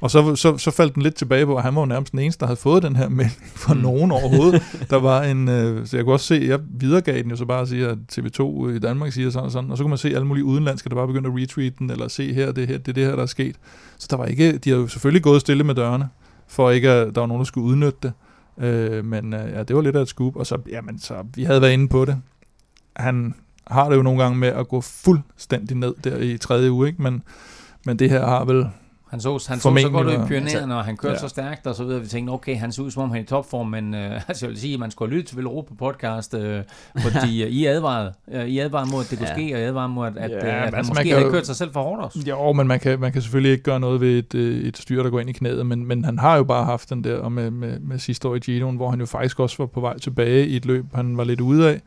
Og 0.00 0.10
så, 0.10 0.36
så, 0.36 0.58
så 0.58 0.70
faldt 0.70 0.94
den 0.94 1.02
lidt 1.02 1.14
tilbage 1.14 1.46
på, 1.46 1.56
at 1.56 1.62
han 1.62 1.74
var 1.74 1.80
jo 1.80 1.86
nærmest 1.86 2.12
den 2.12 2.20
eneste, 2.20 2.40
der 2.40 2.46
havde 2.46 2.56
fået 2.60 2.82
den 2.82 2.96
her 2.96 3.08
melding 3.08 3.42
fra 3.64 3.74
Mm. 3.74 3.80
nogen 3.80 4.10
overhovedet. 4.12 4.62
Der 4.90 4.96
var 4.96 5.22
en, 5.22 5.48
øh, 5.48 5.86
så 5.86 5.96
jeg 5.96 6.04
kunne 6.04 6.14
også 6.14 6.26
se, 6.26 6.44
jeg 6.48 6.60
videregav 6.80 7.22
den 7.22 7.30
jo 7.30 7.36
så 7.36 7.44
bare 7.44 7.60
at 7.60 7.68
sige, 7.68 7.86
at 7.88 7.98
TV2 8.12 8.68
i 8.68 8.78
Danmark 8.78 9.12
siger 9.12 9.30
sådan 9.30 9.44
og 9.46 9.50
sådan, 9.52 9.70
og 9.70 9.76
så 9.78 9.84
kunne 9.84 9.88
man 9.88 9.98
se 9.98 10.08
alle 10.08 10.26
mulige 10.26 10.44
udenlandske, 10.44 10.88
der 10.88 10.94
bare 10.94 11.06
begyndte 11.06 11.30
at 11.30 11.36
retweet 11.36 11.78
den, 11.78 11.90
eller 11.90 12.08
se 12.08 12.34
her, 12.34 12.52
det 12.52 12.68
her, 12.68 12.78
det 12.78 12.94
det 12.96 13.04
her, 13.06 13.16
der 13.16 13.22
er 13.22 13.26
sket. 13.26 13.56
Så 13.98 14.06
der 14.10 14.16
var 14.16 14.24
ikke, 14.26 14.58
de 14.58 14.70
har 14.70 14.76
jo 14.76 14.86
selvfølgelig 14.88 15.22
gået 15.22 15.40
stille 15.40 15.64
med 15.64 15.74
dørene, 15.74 16.08
for 16.48 16.70
ikke 16.70 16.90
at 16.90 17.14
der 17.14 17.20
var 17.20 17.26
nogen, 17.26 17.40
der 17.40 17.44
skulle 17.44 17.66
udnytte 17.66 17.98
det. 18.02 18.12
Øh, 18.64 19.04
men 19.04 19.34
øh, 19.34 19.50
ja, 19.52 19.62
det 19.62 19.76
var 19.76 19.82
lidt 19.82 19.96
af 19.96 20.02
et 20.02 20.08
scoop, 20.08 20.36
og 20.36 20.46
så, 20.46 20.58
jamen, 20.70 20.98
så 20.98 21.14
vi 21.34 21.44
havde 21.44 21.60
været 21.62 21.72
inde 21.72 21.88
på 21.88 22.04
det. 22.04 22.16
Han 22.96 23.34
har 23.66 23.88
det 23.88 23.96
jo 23.96 24.02
nogle 24.02 24.22
gange 24.22 24.38
med 24.38 24.48
at 24.48 24.68
gå 24.68 24.80
fuldstændig 24.80 25.76
ned 25.76 25.94
der 26.04 26.18
i 26.18 26.38
tredje 26.38 26.72
uge, 26.72 26.86
ikke? 26.88 27.02
Men, 27.02 27.22
men 27.86 27.98
det 27.98 28.10
her 28.10 28.26
har 28.26 28.44
vel 28.44 28.66
Han 29.10 29.20
så, 29.20 29.30
han 29.48 29.58
så, 29.60 29.76
så 29.82 29.88
godt 29.90 30.06
ud 30.06 30.12
i 30.12 30.28
pionererne, 30.28 30.76
og 30.76 30.84
han 30.84 30.96
kørte 30.96 31.12
ja. 31.14 31.18
Så 31.20 31.28
stærkt 31.28 31.66
og 31.66 31.74
så 31.74 31.84
videre. 31.84 32.00
Vi 32.00 32.06
tænkte, 32.06 32.30
okay, 32.30 32.56
han 32.56 32.72
ser 32.72 32.82
ud 32.82 32.90
som 32.90 33.02
om 33.02 33.10
han 33.10 33.18
er 33.18 33.22
i 33.22 33.26
topform, 33.26 33.66
men 33.66 33.94
øh, 33.94 34.20
altså, 34.28 34.46
jeg 34.46 34.50
vil 34.50 34.60
sige, 34.60 34.74
at 34.74 34.80
man 34.80 34.90
skulle 34.90 35.16
lytte 35.16 35.28
til 35.28 35.36
Velropa 35.36 35.74
podcast, 35.78 36.34
øh, 36.34 36.62
fordi 36.98 37.42
øh, 37.44 37.48
I 37.50 37.66
advarede. 37.66 38.12
Øh, 38.32 38.46
I 38.46 38.58
advarede 38.58 38.90
mod, 38.90 39.00
at 39.04 39.10
det 39.10 39.18
kunne 39.18 39.28
Ja. 39.28 39.34
ske, 39.34 39.54
og 39.54 39.60
I 39.60 39.62
advarede 39.62 39.88
mod, 39.88 40.06
at, 40.06 40.16
at, 40.16 40.30
Ja, 40.30 40.36
ja, 40.36 40.42
at 40.46 40.52
han 40.52 40.62
altså, 40.74 40.76
man 40.76 40.86
måske 40.88 41.08
kan 41.08 41.18
havde 41.18 41.30
kørt 41.30 41.46
sig 41.46 41.56
selv 41.56 41.72
for 41.72 41.82
hårdt 41.82 42.02
også. 42.02 42.18
Jo, 42.28 42.52
men 42.52 42.66
man 42.66 42.80
kan, 42.80 43.00
man 43.00 43.12
kan 43.12 43.22
selvfølgelig 43.22 43.52
ikke 43.52 43.64
gøre 43.64 43.80
noget 43.80 44.00
ved 44.00 44.18
et, 44.18 44.34
øh, 44.34 44.64
et 44.64 44.76
styr, 44.76 45.02
der 45.02 45.10
går 45.10 45.20
ind 45.20 45.30
i 45.30 45.32
knæet, 45.32 45.66
men, 45.66 45.86
men 45.86 46.04
han 46.04 46.18
har 46.18 46.36
jo 46.36 46.44
bare 46.44 46.64
haft 46.64 46.90
den 46.90 47.04
der, 47.04 47.16
og 47.18 47.32
med, 47.32 47.50
med, 47.50 47.80
med 47.80 47.98
sidste 47.98 48.28
år 48.28 48.34
i 48.34 48.38
Giroen, 48.38 48.76
hvor 48.76 48.90
han 48.90 49.00
jo 49.00 49.06
faktisk 49.06 49.40
også 49.40 49.56
var 49.58 49.66
på 49.66 49.80
vej 49.80 49.98
tilbage 49.98 50.46
i 50.46 50.56
et 50.56 50.66
løb, 50.66 50.84
han 50.94 51.16
var 51.16 51.24
lidt 51.24 51.40
ude 51.40 51.68
af. 51.68 51.80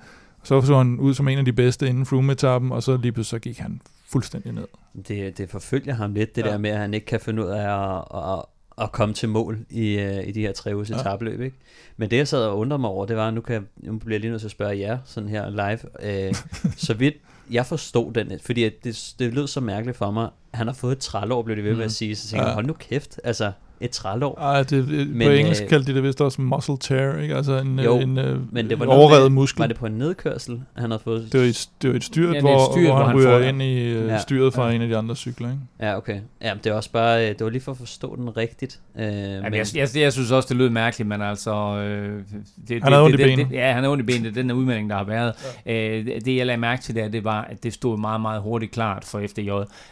Så 0.48 0.62
så 0.62 0.78
han 0.78 1.00
ud 1.00 1.14
som 1.14 1.28
en 1.28 1.38
af 1.38 1.46
de 1.46 1.54
bedste 1.54 1.88
inden 1.88 2.06
Froome-etappen, 2.06 2.72
og 2.72 2.84
så 2.84 2.98
lige 2.98 3.12
pludselig 3.12 3.40
så 3.42 3.44
gik 3.44 3.58
han 3.58 3.82
fuldstændig 4.10 4.52
ned. 4.54 4.68
Det, 5.08 5.38
det 5.38 5.50
forfølger 5.50 5.94
ham 5.94 6.14
lidt, 6.14 6.36
det 6.36 6.46
Ja. 6.46 6.50
der 6.52 6.58
med, 6.58 6.70
at 6.70 6.78
han 6.78 6.94
ikke 6.94 7.06
kan 7.06 7.20
finde 7.20 7.44
ud 7.46 7.50
af 7.50 7.96
at, 7.98 8.04
at, 8.34 8.44
at 8.84 8.92
komme 8.92 9.14
til 9.14 9.30
mål 9.30 9.60
i, 9.70 10.00
øh, 10.00 10.28
i 10.28 10.32
de 10.32 10.42
her 10.42 10.52
tre 10.52 10.76
ugers 10.76 10.90
Ja. 10.90 10.96
etabløb. 10.96 11.42
Ikke? 11.42 11.56
Men 11.98 12.12
det, 12.12 12.18
jeg 12.18 12.28
sad 12.28 12.44
og 12.46 12.58
undrede 12.58 12.80
mig 12.82 12.90
over, 12.90 13.06
det 13.06 13.16
var, 13.16 13.32
nu, 13.32 13.42
kan, 13.42 13.54
jeg- 13.56 13.92
nu 13.92 13.98
bliver 13.98 14.14
jeg 14.14 14.20
lige 14.22 14.32
nødt 14.32 14.42
til 14.42 14.48
at 14.48 14.52
spørge 14.52 14.80
jer, 14.80 14.98
sådan 15.06 15.30
her 15.30 15.50
live. 15.50 15.80
Øh, 16.28 16.36
så 16.88 16.94
vidt 16.94 17.16
jeg 17.52 17.66
forstod 17.66 18.14
den, 18.14 18.40
fordi 18.46 18.70
det, 18.84 19.14
det 19.20 19.34
lød 19.34 19.48
så 19.48 19.60
mærkeligt 19.62 19.98
for 19.98 20.12
mig. 20.12 20.30
Han 20.54 20.68
har 20.68 20.74
fået 20.74 20.92
et 20.92 20.98
trælår, 21.00 21.42
blev 21.42 21.56
det 21.56 21.64
ved 21.64 21.72
med 21.72 21.78
Mm. 21.80 21.86
at 21.86 21.92
sige. 21.92 22.16
Så 22.16 22.28
tænker 22.28 22.44
jeg, 22.46 22.50
Ja. 22.50 22.54
hold 22.54 22.66
nu 22.66 22.74
kæft, 22.74 23.20
altså 23.24 23.52
et 23.82 23.90
trælår. 23.92 24.38
Ej, 24.40 24.64
det, 24.64 24.88
Men, 25.10 25.28
på 25.28 25.32
engelsk 25.34 25.64
øh, 25.64 25.70
kaldte 25.70 25.92
de 25.92 25.96
det 25.96 26.04
vist 26.04 26.22
også 26.22 26.42
muscle 26.42 26.78
tear, 26.80 27.18
ikke? 27.22 27.36
Altså 27.36 27.58
en, 27.58 27.80
Jo, 27.80 27.84
jo, 27.84 28.00
en, 28.00 28.18
en 28.18 28.50
Men 28.52 28.70
det 28.70 28.80
var 28.80 28.86
en 29.16 29.22
med- 29.22 29.30
muskel. 29.30 29.60
Var 29.62 29.68
det 29.68 29.78
på 29.78 29.86
en 29.86 29.92
nedkørsel, 29.92 30.62
han 30.78 30.92
havde 30.92 31.02
fået? 31.04 31.30
Det 31.32 31.40
var 31.40 31.46
et, 31.46 31.70
det 31.82 31.90
var 31.90 31.96
et 31.96 32.04
styrt, 32.04 32.24
Ja, 32.36 32.40
det 32.40 32.44
ja, 32.48 32.50
et 32.50 32.56
hvor, 32.56 32.72
styrt, 32.74 32.84
hvor, 32.86 32.94
hvor 32.96 33.04
han 33.04 33.08
han 33.08 33.18
ryger 33.18 33.50
ind 33.50 33.62
i 33.62 33.80
øh, 33.80 34.08
Ja. 34.08 34.18
styret 34.20 34.54
fra 34.54 34.68
Ja. 34.70 34.76
en 34.76 34.82
af 34.82 34.88
de 34.88 34.98
andre 34.98 35.16
cykler, 35.16 35.48
ikke? 35.50 35.62
Ja, 35.80 35.98
okay. 35.98 36.20
Ja, 36.42 36.54
men 36.54 36.64
det 36.64 36.72
var 36.72 36.76
også 36.78 36.92
bare, 36.92 37.24
øh, 37.24 37.30
det 37.30 37.42
var 37.44 37.50
lige 37.50 37.62
for 37.62 37.72
at 37.72 37.78
forstå 37.78 38.16
den 38.16 38.38
rigtigt. 38.38 38.80
Øh, 39.00 39.04
Jamen, 39.06 39.54
jeg, 39.54 39.66
jeg, 39.76 39.88
jeg, 39.96 40.14
synes 40.14 40.32
også, 40.32 40.48
det 40.50 40.58
lød 40.58 40.70
mærkeligt, 40.70 41.08
men 41.08 41.22
altså... 41.22 41.78
Øh, 41.78 42.22
det, 42.68 42.84
Han 42.84 42.92
havde 42.92 43.04
ondt 43.06 43.20
i 43.20 43.24
benet. 43.24 43.48
Ja, 43.52 43.72
han 43.74 43.84
har 43.84 43.92
ondt 43.92 44.02
i 44.04 44.06
benet. 44.06 44.24
Det 44.24 44.36
den 44.36 44.50
her 44.50 44.54
udmelding, 44.58 44.90
der 44.90 44.96
har 44.96 45.04
været. 45.04 45.34
Ja. 45.66 45.98
Øh, 46.00 46.06
det, 46.26 46.36
jeg 46.38 46.46
lagde 46.46 46.62
mærke 46.62 46.82
til 46.82 46.96
der, 46.96 47.08
det 47.08 47.24
var, 47.24 47.42
at 47.42 47.64
det 47.64 47.74
stod 47.74 47.98
meget, 47.98 48.22
meget 48.22 48.42
hurtigt 48.42 48.72
klart 48.72 49.04
for 49.06 49.22
FDJ, 49.28 49.50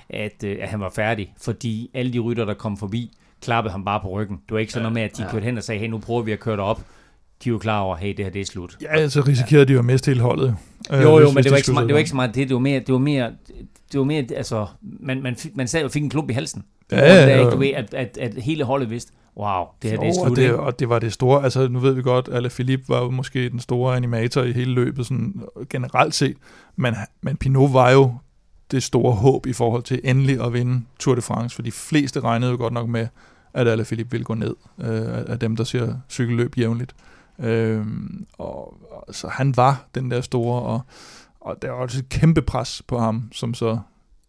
at, 0.09 0.43
øh, 0.43 0.57
at 0.61 0.69
han 0.69 0.79
var 0.79 0.91
færdig. 0.95 1.33
Fordi 1.41 1.89
alle 1.93 2.13
de 2.13 2.19
rytter, 2.19 2.45
der 2.45 2.53
kom 2.53 2.77
forbi, 2.77 3.11
klappede 3.45 3.71
ham 3.71 3.85
bare 3.85 3.99
på 3.99 4.09
ryggen. 4.09 4.37
Det 4.37 4.53
var 4.53 4.59
ikke 4.59 4.71
sådan 4.73 4.83
noget 4.83 4.93
med, 4.93 5.01
at 5.01 5.17
de 5.17 5.23
Ja. 5.23 5.31
kørte 5.31 5.43
hen 5.43 5.57
og 5.57 5.63
sagde, 5.63 5.79
hey, 5.81 5.87
nu 5.87 5.97
prøver 5.97 6.21
vi 6.21 6.31
at 6.31 6.39
køre 6.39 6.55
dig 6.55 6.63
op. 6.63 6.81
de 7.43 7.49
er 7.49 7.51
jo 7.51 7.57
klar 7.57 7.79
over, 7.79 7.95
hey, 7.95 8.13
det 8.17 8.25
her 8.25 8.31
det 8.31 8.41
er 8.41 8.45
slut. 8.45 8.77
Ja, 8.81 9.07
så 9.09 9.21
risikerede 9.21 9.63
ja. 9.63 9.67
de 9.67 9.73
jo 9.73 9.79
at 9.79 9.85
miste 9.85 10.09
hele 10.11 10.21
holdet. 10.21 10.55
Jo, 10.91 10.97
jo, 10.97 11.19
øh, 11.19 11.35
men 11.35 11.43
det 11.43 11.51
var, 11.51 11.57
ikke 11.57 11.65
så 11.65 11.73
meget, 11.73 11.87
det 11.87 11.93
var 11.93 11.99
ikke 11.99 12.09
så 12.09 12.15
meget 12.15 12.35
det. 12.35 12.47
Det 12.47 12.53
var 12.53 12.59
mere, 12.59 12.79
det 12.79 12.93
var 12.93 12.97
mere, 12.99 13.31
det 13.91 13.99
var 13.99 14.03
mere 14.03 14.25
altså, 14.35 14.67
man, 14.81 15.21
man, 15.23 15.37
man 15.55 15.67
sad 15.67 15.83
og 15.83 15.91
fik 15.91 16.03
en 16.03 16.09
klump 16.09 16.29
i 16.29 16.33
halsen. 16.33 16.63
Ja, 16.91 16.99
ja, 16.99 17.37
ja. 17.43 17.49
Du 17.49 17.57
ved, 17.57 17.67
at, 17.67 17.93
at, 17.93 18.17
at 18.17 18.33
hele 18.43 18.63
holdet 18.63 18.89
vidste, 18.89 19.11
wow, 19.37 19.63
det 19.81 19.89
her 19.89 19.97
jo, 19.97 20.01
det 20.01 20.09
er 20.09 20.13
slut. 20.13 20.29
Og 20.31 20.35
det, 20.35 20.53
og 20.53 20.79
det 20.79 20.89
var 20.89 20.99
det 20.99 21.13
store, 21.13 21.43
altså 21.43 21.67
nu 21.67 21.79
ved 21.79 21.93
vi 21.93 22.01
godt, 22.01 22.27
at 22.27 22.51
Philippe 22.51 22.89
var 22.89 23.01
jo 23.03 23.09
måske 23.09 23.49
den 23.49 23.59
store 23.59 23.95
animator 23.95 24.43
i 24.43 24.51
hele 24.51 24.73
løbet, 24.73 25.05
sådan 25.05 25.41
generelt 25.69 26.15
set, 26.15 26.37
men, 26.75 26.95
men 27.21 27.37
Pinot 27.37 27.73
var 27.73 27.91
jo 27.91 28.13
det 28.71 28.83
store 28.83 29.13
håb 29.13 29.45
i 29.45 29.53
forhold 29.53 29.83
til 29.83 30.01
endelig 30.03 30.45
at 30.45 30.53
vinde 30.53 30.81
Tour 30.99 31.15
de 31.15 31.21
France, 31.21 31.55
for 31.55 31.61
de 31.61 31.71
fleste 31.71 32.19
regnede 32.19 32.51
jo 32.51 32.57
godt 32.57 32.73
nok 32.73 32.89
med, 32.89 33.07
at 33.55 33.67
Alaphilippe 33.67 34.11
ville 34.11 34.25
gå 34.25 34.33
ned 34.33 34.55
øh, 34.79 35.23
af 35.27 35.39
dem, 35.39 35.55
der 35.55 35.63
ser 35.63 35.95
cykelløb 36.09 36.57
jævnligt. 36.57 36.95
Øh, 37.39 37.85
og, 38.37 38.77
og, 38.91 39.15
så 39.15 39.27
han 39.27 39.57
var 39.57 39.87
den 39.95 40.11
der 40.11 40.21
store, 40.21 40.61
og, 40.61 40.81
og 41.39 41.61
der 41.61 41.71
var 41.71 41.77
også 41.77 41.99
et 41.99 42.09
kæmpe 42.09 42.41
pres 42.41 42.81
på 42.87 42.99
ham, 42.99 43.29
som 43.31 43.53
så 43.53 43.79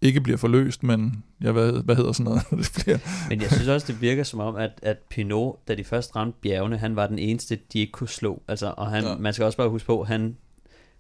ikke 0.01 0.21
bliver 0.21 0.37
forløst, 0.37 0.83
men 0.83 1.25
ja, 1.43 1.53
hvad, 1.53 1.73
hvad 1.73 1.97
hedder 1.97 2.13
sådan 2.13 2.25
noget? 2.25 2.43
det 2.75 2.83
bliver. 2.85 2.99
Men 3.29 3.41
jeg 3.41 3.51
synes 3.51 3.69
også, 3.69 3.87
det 3.93 4.01
virker 4.01 4.23
som 4.23 4.41
om, 4.41 4.57
at, 4.57 4.71
at 4.83 4.99
Pinot, 5.11 5.69
da 5.69 5.75
de 5.75 5.85
først 5.85 6.17
ramte 6.17 6.39
bjergene, 6.43 6.79
han 6.79 6.97
var 6.97 7.07
den 7.07 7.19
eneste, 7.19 7.59
de 7.73 7.79
ikke 7.79 7.93
kunne 7.93 8.09
slå. 8.09 8.43
Altså, 8.49 8.75
og 8.77 8.91
han, 8.91 9.05
ja. 9.05 9.17
man 9.17 9.33
skal 9.33 9.45
også 9.45 9.59
bare 9.59 9.69
huske 9.69 9.87
på, 9.87 10.05
han 10.05 10.37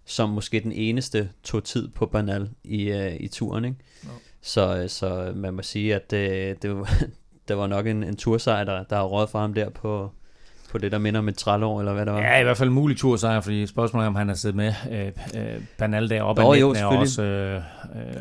som 0.04 0.30
måske 0.30 0.60
den 0.60 0.72
eneste 0.72 1.30
tog 1.44 1.64
tid 1.64 1.88
på 1.88 2.06
Banal 2.06 2.50
i, 2.64 2.92
uh, 2.92 3.14
i 3.20 3.28
turen. 3.28 3.64
Ikke? 3.64 3.76
Ja. 4.04 4.08
Så, 4.42 4.84
så 4.88 5.32
man 5.36 5.54
må 5.54 5.62
sige, 5.62 5.94
at 5.94 6.10
det, 6.10 6.62
det, 6.62 6.76
var, 6.76 7.02
det 7.48 7.56
var 7.56 7.66
nok 7.66 7.86
en, 7.86 8.02
en 8.04 8.16
tursejr, 8.16 8.64
der, 8.64 8.82
der 8.90 8.96
har 8.96 9.04
råd 9.04 9.26
for 9.26 9.38
ham 9.38 9.54
der 9.54 9.68
på, 9.70 10.10
på 10.70 10.78
det, 10.78 10.92
der 10.92 10.98
minder 10.98 11.20
om 11.20 11.28
et 11.28 11.36
trælår, 11.36 11.80
eller 11.80 11.92
hvad 11.92 12.06
der 12.06 12.12
var. 12.12 12.20
Ja, 12.20 12.40
i 12.40 12.42
hvert 12.42 12.56
fald 12.56 12.68
en 12.68 12.74
mulig 12.74 12.96
tursejr, 12.96 13.40
fordi 13.40 13.66
spørgsmålet 13.66 14.04
er, 14.04 14.08
om 14.08 14.14
han 14.14 14.28
har 14.28 14.34
siddet 14.34 14.56
med 14.56 14.72
øh, 14.92 15.06
øh, 15.06 15.60
Bernal 15.78 16.10
deroppe. 16.10 16.42
Nå, 16.42 16.54
jo, 16.54 16.70
er 16.70 16.84
også... 16.84 17.22
Øh, 17.22 17.62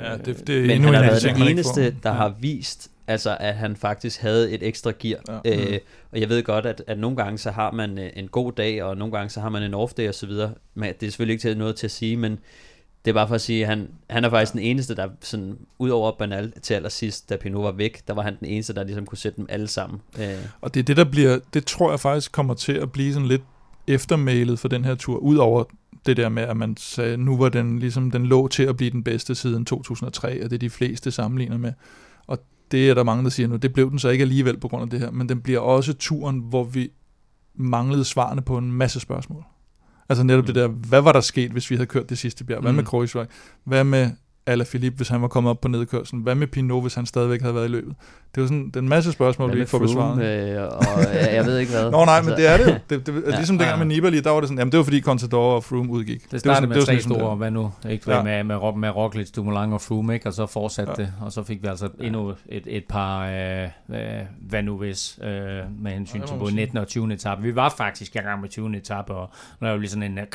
ja, 0.03 0.17
det, 0.17 0.47
det 0.47 0.57
er 0.57 0.61
men 0.61 0.71
endnu 0.71 0.87
han 0.87 0.95
har 0.95 1.09
været 1.11 1.23
den 1.23 1.47
eneste, 1.47 1.81
der 2.03 2.09
Ja. 2.09 2.11
har 2.11 2.33
vist, 2.39 2.91
altså, 3.07 3.37
at 3.39 3.55
han 3.55 3.75
faktisk 3.75 4.21
havde 4.21 4.51
et 4.51 4.63
ekstra 4.63 4.91
gear. 4.99 5.41
Ja. 5.45 5.71
Øh, 5.73 5.79
og 6.11 6.19
jeg 6.19 6.29
ved 6.29 6.43
godt, 6.43 6.65
at, 6.65 6.83
at 6.87 6.99
nogle 6.99 7.17
gange 7.17 7.37
så 7.37 7.51
har 7.51 7.71
man 7.71 7.99
øh, 7.99 8.09
en 8.15 8.27
god 8.27 8.51
dag, 8.51 8.83
og 8.83 8.97
nogle 8.97 9.17
gange 9.17 9.29
så 9.29 9.39
har 9.41 9.49
man 9.49 9.63
en 9.63 9.73
off 9.73 9.93
day 9.93 10.09
osv. 10.09 10.31
Men 10.73 10.93
det 10.99 11.05
er 11.07 11.11
selvfølgelig 11.11 11.33
ikke 11.33 11.41
til 11.41 11.57
noget 11.57 11.75
til 11.75 11.87
at 11.87 11.91
sige, 11.91 12.17
men 12.17 12.39
det 13.05 13.11
er 13.11 13.13
bare 13.13 13.27
for 13.27 13.35
at 13.35 13.41
sige, 13.41 13.61
at 13.61 13.69
han, 13.69 13.87
han 14.09 14.23
er 14.23 14.29
faktisk 14.29 14.53
den 14.53 14.61
eneste, 14.61 14.95
der 14.95 15.09
sådan, 15.21 15.57
ud 15.79 15.89
over 15.89 16.11
Banal 16.19 16.53
til 16.61 16.73
allersidst, 16.73 17.29
da 17.29 17.37
Pinot 17.37 17.63
var 17.63 17.71
væk, 17.71 18.07
der 18.07 18.13
var 18.13 18.21
han 18.21 18.35
den 18.39 18.47
eneste, 18.47 18.73
der 18.73 18.83
ligesom 18.83 19.05
kunne 19.05 19.17
sætte 19.17 19.37
dem 19.37 19.45
alle 19.49 19.67
sammen. 19.67 20.01
Øh, 20.19 20.35
Og 20.61 20.73
det 20.73 20.79
er 20.79 20.83
det, 20.83 20.97
der 20.97 21.03
bliver, 21.03 21.39
det 21.53 21.65
tror 21.65 21.89
jeg 21.89 21.99
faktisk 21.99 22.31
kommer 22.31 22.53
til 22.53 22.73
at 22.73 22.91
blive 22.91 23.13
sådan 23.13 23.27
lidt 23.27 23.41
eftermælet 23.87 24.59
for 24.59 24.67
den 24.67 24.85
her 24.85 24.95
tur, 24.95 25.17
udover 25.17 25.63
det 26.05 26.17
der 26.17 26.29
med, 26.29 26.43
at 26.43 26.57
man 26.57 26.77
sagde, 26.77 27.17
nu 27.17 27.37
var 27.37 27.49
den 27.49 27.79
ligesom, 27.79 28.11
den 28.11 28.25
lå 28.25 28.47
til 28.47 28.63
at 28.63 28.77
blive 28.77 28.91
den 28.91 29.03
bedste 29.03 29.35
siden 29.35 29.65
2003, 29.65 30.43
og 30.43 30.49
det 30.49 30.55
er 30.55 30.59
de 30.59 30.69
fleste 30.69 31.11
sammenligner 31.11 31.57
med. 31.57 31.73
Og 32.27 32.37
det 32.71 32.89
er 32.89 32.93
der 32.93 33.03
mange, 33.03 33.23
der 33.23 33.29
siger 33.29 33.47
nu, 33.47 33.55
det 33.55 33.73
blev 33.73 33.91
den 33.91 33.99
så 33.99 34.09
ikke 34.09 34.21
alligevel 34.21 34.57
på 34.57 34.67
grund 34.67 34.83
af 34.83 34.89
det 34.89 34.99
her, 34.99 35.11
men 35.11 35.29
den 35.29 35.41
bliver 35.41 35.59
også 35.59 35.93
turen, 35.93 36.39
hvor 36.39 36.63
vi 36.63 36.89
manglede 37.55 38.05
svarene 38.05 38.41
på 38.41 38.57
en 38.57 38.71
masse 38.71 38.99
spørgsmål. 38.99 39.43
Altså 40.09 40.23
netop 40.23 40.47
det 40.47 40.55
der, 40.55 40.67
hvad 40.67 41.01
var 41.01 41.11
der 41.11 41.21
sket, 41.21 41.51
hvis 41.51 41.69
vi 41.69 41.75
havde 41.75 41.87
kørt 41.87 42.09
det 42.09 42.17
sidste 42.17 42.43
bjerg? 42.43 42.61
Hvad 42.61 42.71
med 42.71 42.81
Mm. 42.83 42.85
Kreuzberg? 42.87 43.27
Hvad 43.63 43.83
med 43.83 44.09
Alaphilippe, 44.45 44.97
hvis 44.97 45.07
han 45.07 45.21
var 45.21 45.27
kommet 45.27 45.49
op 45.49 45.61
på 45.61 45.67
nedkørslen? 45.67 46.21
Hvad 46.21 46.35
med 46.35 46.47
Pinot, 46.47 46.81
hvis 46.83 46.93
han 46.93 47.05
stadigvæk 47.05 47.41
havde 47.41 47.55
været 47.55 47.65
i 47.65 47.71
løbet? 47.71 47.95
Det 48.35 48.41
er 48.41 48.43
jo 48.43 48.47
sådan 48.47 48.67
det 48.67 48.75
er 48.75 48.79
en 48.79 48.89
masse 48.89 49.11
spørgsmål, 49.11 49.53
vi 49.53 49.59
ikke 49.59 49.69
får 49.69 49.79
besvaret. 49.79 50.23
Øh, 50.23 50.61
og 50.63 51.13
jeg, 51.13 51.29
jeg 51.33 51.45
ved 51.45 51.57
ikke 51.57 51.71
hvad. 51.71 51.91
Nå 51.91 52.05
nej, 52.05 52.21
men 52.21 52.31
det 52.33 52.47
er 52.53 52.57
det 52.57 52.65
jo. 52.67 52.73
Det, 52.89 53.07
det, 53.07 53.13
ja, 53.13 53.19
Ja. 53.31 53.35
ligesom 53.35 53.57
dengang 53.57 53.77
med 53.79 53.85
Nibali, 53.87 54.19
der 54.19 54.29
var 54.29 54.39
det 54.39 54.49
sådan, 54.49 54.57
jamen 54.59 54.71
det 54.71 54.77
var 54.77 54.83
fordi 54.83 55.01
Contador 55.01 55.55
og 55.55 55.63
Froome 55.63 55.89
udgik. 55.91 56.23
Det 56.23 56.31
var 56.33 56.37
startede 56.39 56.55
sådan- 56.55 56.69
med 56.69 56.75
det 56.75 56.81
var 56.81 56.85
tre 56.93 57.01
sådan, 57.01 57.15
store, 57.19 57.35
hvad 57.35 57.51
nu? 57.51 57.71
Ikke 57.89 58.11
Ja. 58.11 58.17
ja. 58.17 58.23
med, 58.23 58.43
med, 58.43 58.73
med 58.77 58.89
Roglic, 58.89 59.31
Dumoulin 59.31 59.73
og 59.73 59.81
Froome, 59.81 60.13
ikke? 60.13 60.27
og 60.29 60.33
så 60.33 60.45
fortsatte 60.45 60.93
Ja. 60.97 61.01
ja. 61.03 61.07
det, 61.07 61.13
og 61.21 61.31
så 61.31 61.43
fik 61.43 61.63
vi 61.63 61.67
altså 61.67 61.89
endnu 62.01 62.33
et, 62.49 62.63
et 62.67 62.83
par, 62.89 63.25
øh, 63.27 63.63
øh, 63.89 63.99
hvad 64.39 64.63
nu 64.63 64.77
hvis, 64.77 65.19
øh, 65.23 65.29
med 65.81 65.91
hensyn 65.91 66.17
Ja, 66.17 66.21
det 66.21 66.29
til 66.29 66.33
både 66.37 66.43
man 66.43 66.57
sige. 66.57 66.65
19. 66.65 66.77
og 66.77 66.87
20. 66.87 67.13
etape. 67.13 67.41
Vi 67.41 67.55
var 67.55 67.73
faktisk 67.77 68.15
i 68.15 68.19
gang 68.19 68.41
med 68.41 68.49
20. 68.49 68.77
etape, 68.77 69.13
og 69.13 69.29
nu 69.61 69.67
er 69.67 69.71
jo 69.71 69.77
lige 69.77 69.89
sådan 69.89 70.03
en 70.11 70.17
øh, 70.19 70.25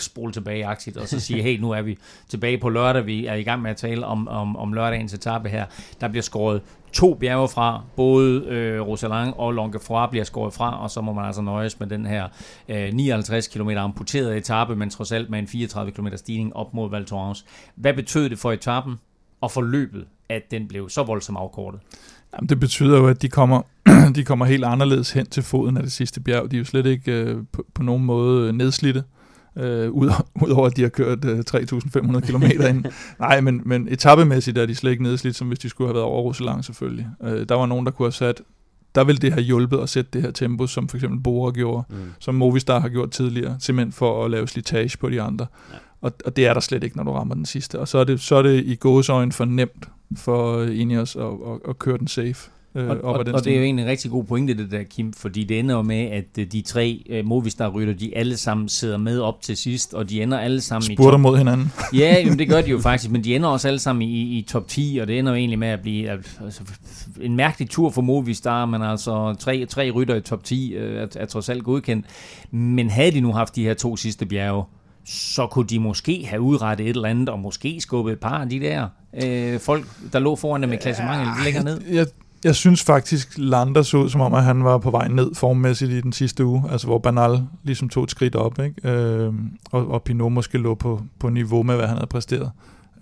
spole 0.00 0.32
tilbage-agtigt, 0.32 0.96
og 0.96 1.08
så 1.08 1.20
sige, 1.26 1.42
hey, 1.42 1.60
nu 1.60 1.70
er 1.70 1.82
vi 1.82 1.98
tilbage 2.28 2.58
på 2.58 2.68
lørdag, 2.68 3.06
vi 3.06 3.26
er 3.26 3.34
i 3.34 3.42
gang 3.42 3.62
med 3.62 3.70
at 3.70 3.76
tale 3.76 4.06
om, 4.06 4.28
om, 4.28 4.56
om 4.56 4.72
lørdagens 4.72 5.14
etape 5.14 5.48
her. 5.48 5.64
Der 6.00 6.08
bliver 6.08 6.22
skåret 6.22 6.60
to 6.92 7.14
bjerge 7.14 7.48
fra, 7.48 7.82
både 7.96 8.44
øh, 8.44 8.80
Rosalang 8.80 9.34
og 9.36 9.52
Longuefroid 9.52 10.08
bliver 10.10 10.24
skåret 10.24 10.54
fra, 10.54 10.82
og 10.82 10.90
så 10.90 11.00
må 11.00 11.12
man 11.12 11.24
altså 11.24 11.42
nøjes 11.42 11.80
med 11.80 11.88
den 11.88 12.06
her 12.06 12.28
øh, 12.68 12.94
59 12.94 13.48
km 13.48 13.70
amputerede 13.70 14.36
etape, 14.36 14.76
men 14.76 14.90
trods 14.90 15.12
alt 15.12 15.30
med 15.30 15.38
en 15.38 15.46
34 15.46 15.92
km 15.92 16.06
stigning 16.16 16.56
op 16.56 16.74
mod 16.74 16.90
Val 16.90 17.06
Thorens. 17.06 17.44
Hvad 17.74 17.94
betød 17.94 18.30
det 18.30 18.38
for 18.38 18.52
etappen 18.52 18.94
og 19.40 19.50
for 19.50 19.62
løbet, 19.62 20.04
at 20.28 20.42
den 20.50 20.68
blev 20.68 20.88
så 20.88 21.02
voldsomt 21.02 21.38
afkortet? 21.38 21.80
Jamen, 22.36 22.48
det 22.48 22.60
betyder 22.60 22.98
jo, 22.98 23.08
at 23.08 23.22
de 23.22 23.28
kommer, 23.28 23.62
de 24.16 24.24
kommer 24.24 24.44
helt 24.44 24.64
anderledes 24.64 25.12
hen 25.12 25.26
til 25.26 25.42
foden 25.42 25.76
af 25.76 25.82
det 25.82 25.92
sidste 25.92 26.20
bjerg. 26.20 26.50
De 26.50 26.56
er 26.56 26.58
jo 26.58 26.64
slet 26.64 26.86
ikke 26.86 27.12
øh, 27.12 27.36
på, 27.52 27.64
på 27.74 27.82
nogen 27.82 28.04
måde 28.04 28.48
øh, 28.48 28.54
nedslidte. 28.54 28.98
Øh, 28.98 29.19
ud- 29.92 30.12
Udover 30.42 30.66
at 30.66 30.76
de 30.76 30.82
har 30.82 30.88
kørt 30.88 31.24
øh, 31.24 31.38
3.500 31.50 32.20
km 32.20 32.42
ind. 32.42 32.84
Nej, 33.20 33.40
men, 33.40 33.62
men 33.64 33.88
etappemæssigt 33.90 34.58
er 34.58 34.66
de 34.66 34.74
slet 34.74 34.90
ikke 34.90 35.02
nedslidt, 35.02 35.36
som 35.36 35.48
hvis 35.48 35.58
de 35.58 35.68
skulle 35.68 35.88
have 35.88 35.94
været 35.94 36.04
over 36.06 36.22
Roselang 36.22 36.64
selvfølgelig. 36.64 37.06
Øh, 37.24 37.48
der 37.48 37.54
var 37.54 37.66
nogen, 37.66 37.86
der 37.86 37.92
kunne 37.92 38.06
have 38.06 38.12
sat, 38.12 38.40
der 38.94 39.04
ville 39.04 39.18
det 39.18 39.32
have 39.32 39.42
hjulpet 39.42 39.78
at 39.78 39.88
sætte 39.88 40.10
det 40.12 40.22
her 40.22 40.30
tempo, 40.30 40.66
som 40.66 40.88
for 40.88 40.96
eksempel 40.96 41.20
Bora 41.20 41.50
gjorde, 41.52 41.84
Mm. 41.90 41.96
som 42.18 42.34
Movistar 42.34 42.80
har 42.80 42.88
gjort 42.88 43.10
tidligere, 43.10 43.56
simpelthen 43.58 43.92
for 43.92 44.24
at 44.24 44.30
lave 44.30 44.48
slitage 44.48 44.98
på 44.98 45.08
de 45.10 45.22
andre. 45.22 45.46
Ja. 45.72 45.76
Og, 46.00 46.12
og 46.24 46.36
det 46.36 46.46
er 46.46 46.52
der 46.54 46.60
slet 46.60 46.84
ikke, 46.84 46.96
når 46.96 47.04
du 47.04 47.12
rammer 47.12 47.34
den 47.34 47.44
sidste. 47.46 47.78
Og 47.78 47.88
så 47.88 47.98
er 47.98 48.04
det, 48.04 48.20
så 48.20 48.34
er 48.36 48.42
det 48.42 48.64
i 48.66 48.74
gåsøjne 48.74 49.32
for 49.32 49.44
nemt 49.44 49.88
for 50.16 50.56
øh, 50.58 50.80
Ineos 50.80 51.16
at, 51.16 51.22
at, 51.22 51.30
at 51.68 51.78
køre 51.78 51.98
den 51.98 52.06
safe. 52.08 52.50
Øh, 52.74 52.90
Og, 52.90 52.96
op 53.04 53.16
og, 53.16 53.26
den 53.26 53.34
og 53.34 53.44
det 53.44 53.52
er 53.52 53.56
jo 53.56 53.62
egentlig 53.62 53.82
en 53.82 53.88
rigtig 53.88 54.10
god 54.10 54.24
pointe, 54.24 54.54
det 54.54 54.70
der, 54.70 54.82
Kim, 54.82 55.12
fordi 55.12 55.44
det 55.44 55.58
ender 55.58 55.74
jo 55.74 55.82
med, 55.82 56.04
at 56.04 56.24
øh, 56.38 56.46
de 56.46 56.62
tre 56.62 57.02
uh, 57.10 57.28
Movistar-rytter, 57.28 57.94
de 57.94 58.16
alle 58.16 58.36
sammen 58.36 58.68
sidder 58.68 58.96
med 58.96 59.20
op 59.20 59.42
til 59.42 59.56
sidst, 59.56 59.94
og 59.94 60.10
de 60.10 60.22
ender 60.22 60.38
alle 60.38 60.60
sammen 60.60 60.92
i 60.92 60.94
Spurter 60.94 61.18
mod 61.18 61.38
hinanden. 61.38 61.72
Ja, 61.94 62.16
jamen, 62.18 62.38
det 62.38 62.48
gør 62.48 62.60
de 62.60 62.70
jo 62.70 62.78
faktisk, 62.78 63.10
men 63.10 63.24
de 63.24 63.36
ender 63.36 63.48
også 63.48 63.68
alle 63.68 63.80
sammen 63.80 64.02
i, 64.02 64.38
i 64.38 64.42
top 64.42 64.68
10, 64.68 64.98
og 65.02 65.06
det 65.06 65.18
ender 65.18 65.32
jo 65.32 65.36
egentlig 65.36 65.58
med 65.58 65.68
at 65.68 65.80
blive 65.80 66.10
altså, 66.10 66.62
en 67.20 67.36
mærkelig 67.36 67.70
tur 67.70 67.90
for 67.90 68.02
Movistar, 68.02 68.66
men 68.66 68.82
altså 68.82 69.34
tre, 69.34 69.66
tre 69.66 69.90
rytter 69.90 70.14
i 70.14 70.20
top 70.20 70.44
10 70.44 70.74
øh, 70.74 71.02
er, 71.02 71.06
er 71.16 71.26
trods 71.26 71.48
alt 71.48 71.64
godkendt. 71.64 72.06
Men 72.50 72.90
havde 72.90 73.12
de 73.12 73.20
nu 73.20 73.32
haft 73.32 73.56
de 73.56 73.64
her 73.64 73.74
to 73.74 73.96
sidste 73.96 74.26
bjerge, 74.26 74.64
så 75.04 75.46
kunne 75.46 75.66
de 75.66 75.78
måske 75.78 76.26
have 76.26 76.40
udrettet 76.40 76.86
et 76.86 76.96
eller 76.96 77.08
andet, 77.08 77.28
og 77.28 77.38
måske 77.38 77.80
skubbet 77.80 78.12
et 78.12 78.20
par 78.20 78.38
af 78.38 78.48
de 78.48 78.60
der 78.60 78.88
øh, 79.24 79.60
folk, 79.60 79.86
der 80.12 80.18
lå 80.18 80.36
foran 80.36 80.62
dem 80.62 80.72
i 80.72 80.76
klassementet 80.76 81.26
lidt 81.26 81.44
længere 81.44 81.64
ned. 81.64 81.80
Jeg, 81.92 82.06
jeg 82.44 82.54
synes 82.54 82.82
faktisk, 82.82 83.28
Lander 83.36 83.82
så 83.82 83.96
ud 83.96 84.08
som 84.10 84.20
om, 84.20 84.34
at 84.34 84.44
han 84.44 84.64
var 84.64 84.78
på 84.78 84.90
vej 84.90 85.08
ned 85.08 85.34
formmæssigt 85.34 85.90
i 85.90 86.00
den 86.00 86.12
sidste 86.12 86.44
uge, 86.44 86.62
altså 86.70 86.86
hvor 86.86 86.98
Banal 86.98 87.42
ligesom 87.64 87.88
tog 87.88 88.04
et 88.04 88.10
skridt 88.10 88.34
op, 88.34 88.58
ikke? 88.58 88.88
Øh, 88.88 89.32
og, 89.72 89.90
og 89.90 90.02
Pinot 90.02 90.32
måske 90.32 90.58
lå 90.58 90.74
på, 90.74 91.02
på 91.18 91.28
niveau 91.28 91.62
med, 91.62 91.76
hvad 91.76 91.86
han 91.86 91.96
havde 91.96 92.06
præsteret. 92.06 92.50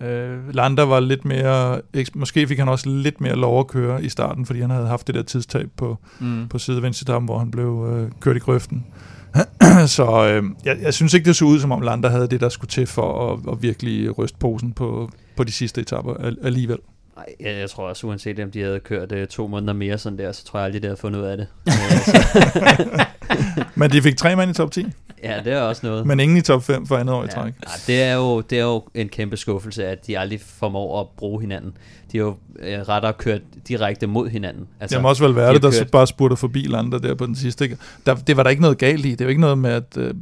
Øh, 0.02 0.54
Lander 0.54 0.82
var 0.82 1.00
lidt 1.00 1.24
mere, 1.24 1.80
måske 2.14 2.46
fik 2.46 2.58
han 2.58 2.68
også 2.68 2.88
lidt 2.88 3.20
mere 3.20 3.36
lov 3.36 3.60
at 3.60 3.66
køre 3.66 4.04
i 4.04 4.08
starten, 4.08 4.46
fordi 4.46 4.60
han 4.60 4.70
havde 4.70 4.86
haft 4.86 5.06
det 5.06 5.14
der 5.14 5.22
tidstab 5.22 5.68
på, 5.76 5.98
Mm. 6.20 6.48
på 6.48 6.58
sidevenstetappen, 6.58 7.26
hvor 7.28 7.38
han 7.38 7.50
blev 7.50 7.86
øh, 7.92 8.10
kørt 8.20 8.36
i 8.36 8.38
grøften. 8.38 8.86
så 9.86 10.28
øh, 10.32 10.42
jeg, 10.64 10.76
jeg 10.82 10.94
synes 10.94 11.14
ikke, 11.14 11.24
det 11.24 11.36
så 11.36 11.44
ud, 11.44 11.60
som 11.60 11.72
om 11.72 11.80
Lander 11.80 12.08
havde 12.08 12.26
det, 12.28 12.40
der 12.40 12.48
skulle 12.48 12.68
til 12.70 12.86
for 12.86 13.32
at, 13.32 13.38
at 13.52 13.62
virkelig 13.62 14.18
ryste 14.18 14.38
posen 14.38 14.72
på, 14.72 15.10
på 15.36 15.44
de 15.44 15.52
sidste 15.52 15.80
etapper 15.80 16.14
al- 16.14 16.38
alligevel. 16.42 16.78
Ej, 17.18 17.24
jeg, 17.40 17.58
jeg 17.60 17.70
tror 17.70 17.88
også, 17.88 18.06
uanset 18.06 18.40
om 18.40 18.50
de 18.50 18.60
havde 18.62 18.80
kørt 18.80 19.12
øh, 19.12 19.26
to 19.26 19.46
måneder 19.48 19.72
mere 19.72 19.98
sådan 19.98 20.18
der, 20.18 20.32
så 20.32 20.44
tror 20.44 20.58
jeg 20.58 20.64
aldrig, 20.64 20.82
de 20.82 20.86
havde 20.86 20.96
fundet 20.96 21.20
ud 21.20 21.24
af 21.24 21.36
det. 21.36 21.46
Øh, 23.30 23.66
Men 23.74 23.90
de 23.90 24.02
fik 24.02 24.16
tre 24.16 24.36
mand 24.36 24.50
i 24.50 24.54
top 24.54 24.70
10, 24.70 24.86
ja, 25.24 25.40
det 25.44 25.52
er 25.52 25.60
også 25.60 25.86
noget. 25.86 26.06
men 26.06 26.20
ingen 26.20 26.38
i 26.38 26.40
top 26.40 26.62
5 26.62 26.86
for 26.86 26.96
andet 26.96 27.14
år 27.14 27.22
i 27.22 27.26
ja, 27.26 27.30
træk. 27.32 27.52
nej, 27.64 27.74
det, 27.86 28.02
er 28.02 28.14
jo, 28.14 28.40
det 28.40 28.58
er 28.58 28.62
jo 28.64 28.82
en 28.94 29.08
kæmpe 29.08 29.36
skuffelse, 29.36 29.86
at 29.86 30.06
de 30.06 30.18
aldrig 30.18 30.40
formår 30.40 31.00
at 31.00 31.06
bruge 31.16 31.40
hinanden. 31.40 31.72
De 32.12 32.18
har 32.18 32.24
jo 32.24 32.36
øh, 32.58 32.78
rettere 32.80 33.12
kørt 33.12 33.40
direkte 33.68 34.06
mod 34.06 34.28
hinanden. 34.28 34.66
Altså, 34.80 34.96
det 34.96 35.02
må 35.02 35.08
også 35.08 35.24
vel 35.26 35.36
være 35.36 35.48
de 35.48 35.54
det, 35.54 35.62
der 35.62 35.70
kørt- 35.70 35.90
bare 35.90 36.06
spurgte 36.06 36.36
forbi 36.36 36.62
Lander 36.68 36.98
der 36.98 37.14
på 37.14 37.26
den 37.26 37.36
sidste. 37.36 37.64
Ikke? 37.64 37.76
Der, 38.06 38.14
det 38.14 38.36
var 38.36 38.42
der 38.42 38.50
ikke 38.50 38.62
noget 38.62 38.78
galt 38.78 39.06
i. 39.06 39.10
Det 39.10 39.20
er 39.20 39.24
jo 39.24 39.28
ikke 39.28 39.40
noget 39.40 39.58
med, 39.58 39.70
at 39.70 39.96
øh, 39.96 40.14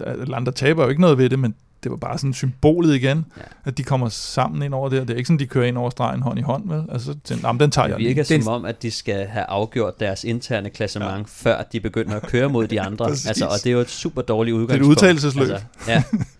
at 0.00 0.28
Lander 0.28 0.52
taber 0.52 0.82
jo 0.82 0.88
ikke 0.88 1.00
noget 1.00 1.18
ved 1.18 1.30
det, 1.30 1.38
men 1.38 1.54
det 1.82 1.90
var 1.90 1.96
bare 1.96 2.18
sådan 2.18 2.34
symbolet 2.34 2.94
igen, 2.94 3.24
Ja. 3.36 3.42
at 3.64 3.78
de 3.78 3.82
kommer 3.82 4.08
sammen 4.08 4.62
ind 4.62 4.74
over 4.74 4.88
det. 4.88 5.08
Det 5.08 5.10
er 5.14 5.16
ikke 5.18 5.26
sådan, 5.26 5.38
de 5.38 5.46
kører 5.46 5.66
ind 5.66 5.78
over 5.78 5.90
stregen 5.90 6.22
hånd 6.22 6.38
i 6.38 6.42
hånd, 6.42 6.68
vel? 6.70 6.82
Altså, 6.92 7.14
den, 7.28 7.38
jamen, 7.42 7.60
den 7.60 7.70
tager 7.70 7.86
Det 7.86 7.92
jeg. 7.92 7.98
virker 8.00 8.24
Den- 8.24 8.42
som 8.42 8.52
om, 8.52 8.64
at 8.64 8.82
de 8.82 8.90
skal 8.90 9.26
have 9.26 9.44
afgjort 9.44 10.00
deres 10.00 10.24
interne 10.24 10.70
klassement, 10.70 11.18
ja. 11.18 11.22
før 11.26 11.62
de 11.72 11.80
begynder 11.80 12.16
at 12.16 12.22
køre 12.22 12.48
mod 12.48 12.66
de 12.66 12.80
andre. 12.88 13.06
Altså, 13.10 13.44
og 13.46 13.52
det 13.64 13.66
er 13.66 13.72
jo 13.74 13.80
et 13.80 13.90
super 13.90 14.22
dårligt 14.22 14.54
et 14.54 14.60
udgangspunkt. 14.60 14.90
udtalelsesløb. 14.90 15.50
Altså, 15.50 15.64
ja, 15.88 16.02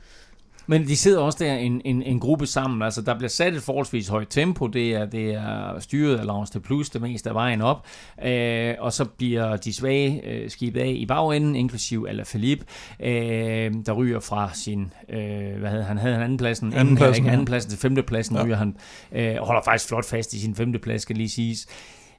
Men 0.67 0.87
de 0.87 0.97
sidder 0.97 1.21
også 1.21 1.39
der 1.45 1.55
en, 1.55 1.83
en, 1.85 2.03
en 2.03 2.21
gruppe 2.21 2.47
sammen. 2.47 2.83
Altså, 2.83 3.03
der 3.03 3.15
bliver 3.15 3.29
sat 3.29 3.55
et 3.55 3.63
forholdsvis 3.63 4.09
højt 4.09 4.27
tempo. 4.31 4.67
Det 4.67 4.95
er, 4.95 5.05
det 5.05 5.35
er 5.35 5.79
styret 5.81 6.17
af 6.17 6.27
Lawrence 6.27 6.53
de 6.53 6.61
Plus 6.61 6.91
det 6.91 7.03
meste 7.03 7.29
af 7.29 7.35
vejen 7.35 7.63
op. 7.63 7.87
Øh, 8.25 8.75
og 8.79 8.93
så 8.93 9.05
bliver 9.05 9.57
de 9.57 9.73
svage 9.73 10.29
øh, 10.29 10.51
skibet 10.51 10.81
af 10.81 10.95
i 10.97 11.07
bagenden, 11.07 11.57
inklusiv 11.57 12.07
Alaphilippe, 12.09 12.65
øh, 13.01 13.75
der 13.87 13.93
ryger 13.93 14.21
fra 14.21 14.51
sin, 14.55 14.93
øh, 15.09 15.59
hvad 15.59 15.71
havde 15.71 15.85
han, 15.85 15.99
havde 15.99 16.15
han 16.15 16.23
andenpladsen? 16.23 16.73
Andenpladsen, 16.73 17.15
Anden, 17.15 17.25
ikke? 17.25 17.33
andenpladsen 17.33 17.71
til 17.71 17.79
femtepladsen 17.79 18.37
ja. 18.37 18.45
ryger 18.45 18.57
han, 18.57 18.77
øh, 19.13 19.37
og 19.41 19.47
holder 19.47 19.63
faktisk 19.65 19.89
flot 19.89 20.05
fast 20.05 20.33
i 20.33 20.41
sin 20.41 20.55
femteplads, 20.55 21.03
skal 21.03 21.17
lige 21.17 21.29
siges. 21.29 21.67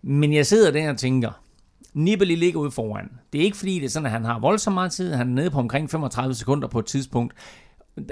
Men 0.02 0.34
jeg 0.34 0.46
sidder 0.46 0.72
der 0.72 0.90
og 0.90 0.98
tænker, 0.98 1.32
Nibali 1.94 2.36
ligger 2.36 2.60
ude 2.60 2.72
foran. 2.72 3.10
Det 3.34 3.42
er 3.42 3.46
ikke 3.46 3.58
fordi, 3.58 3.80
det 3.80 3.86
er 3.86 3.90
sådan, 3.90 4.06
at 4.06 4.12
han 4.12 4.26
har 4.26 4.40
voldsomt 4.40 4.74
meget 4.74 4.92
tid. 4.92 5.14
Han 5.14 5.30
er 5.30 5.34
nede 5.34 5.50
på 5.50 5.60
omkring 5.60 5.90
35 5.90 6.36
sekunder 6.36 6.68
på 6.68 6.80
et 6.80 6.86
tidspunkt. 6.86 7.34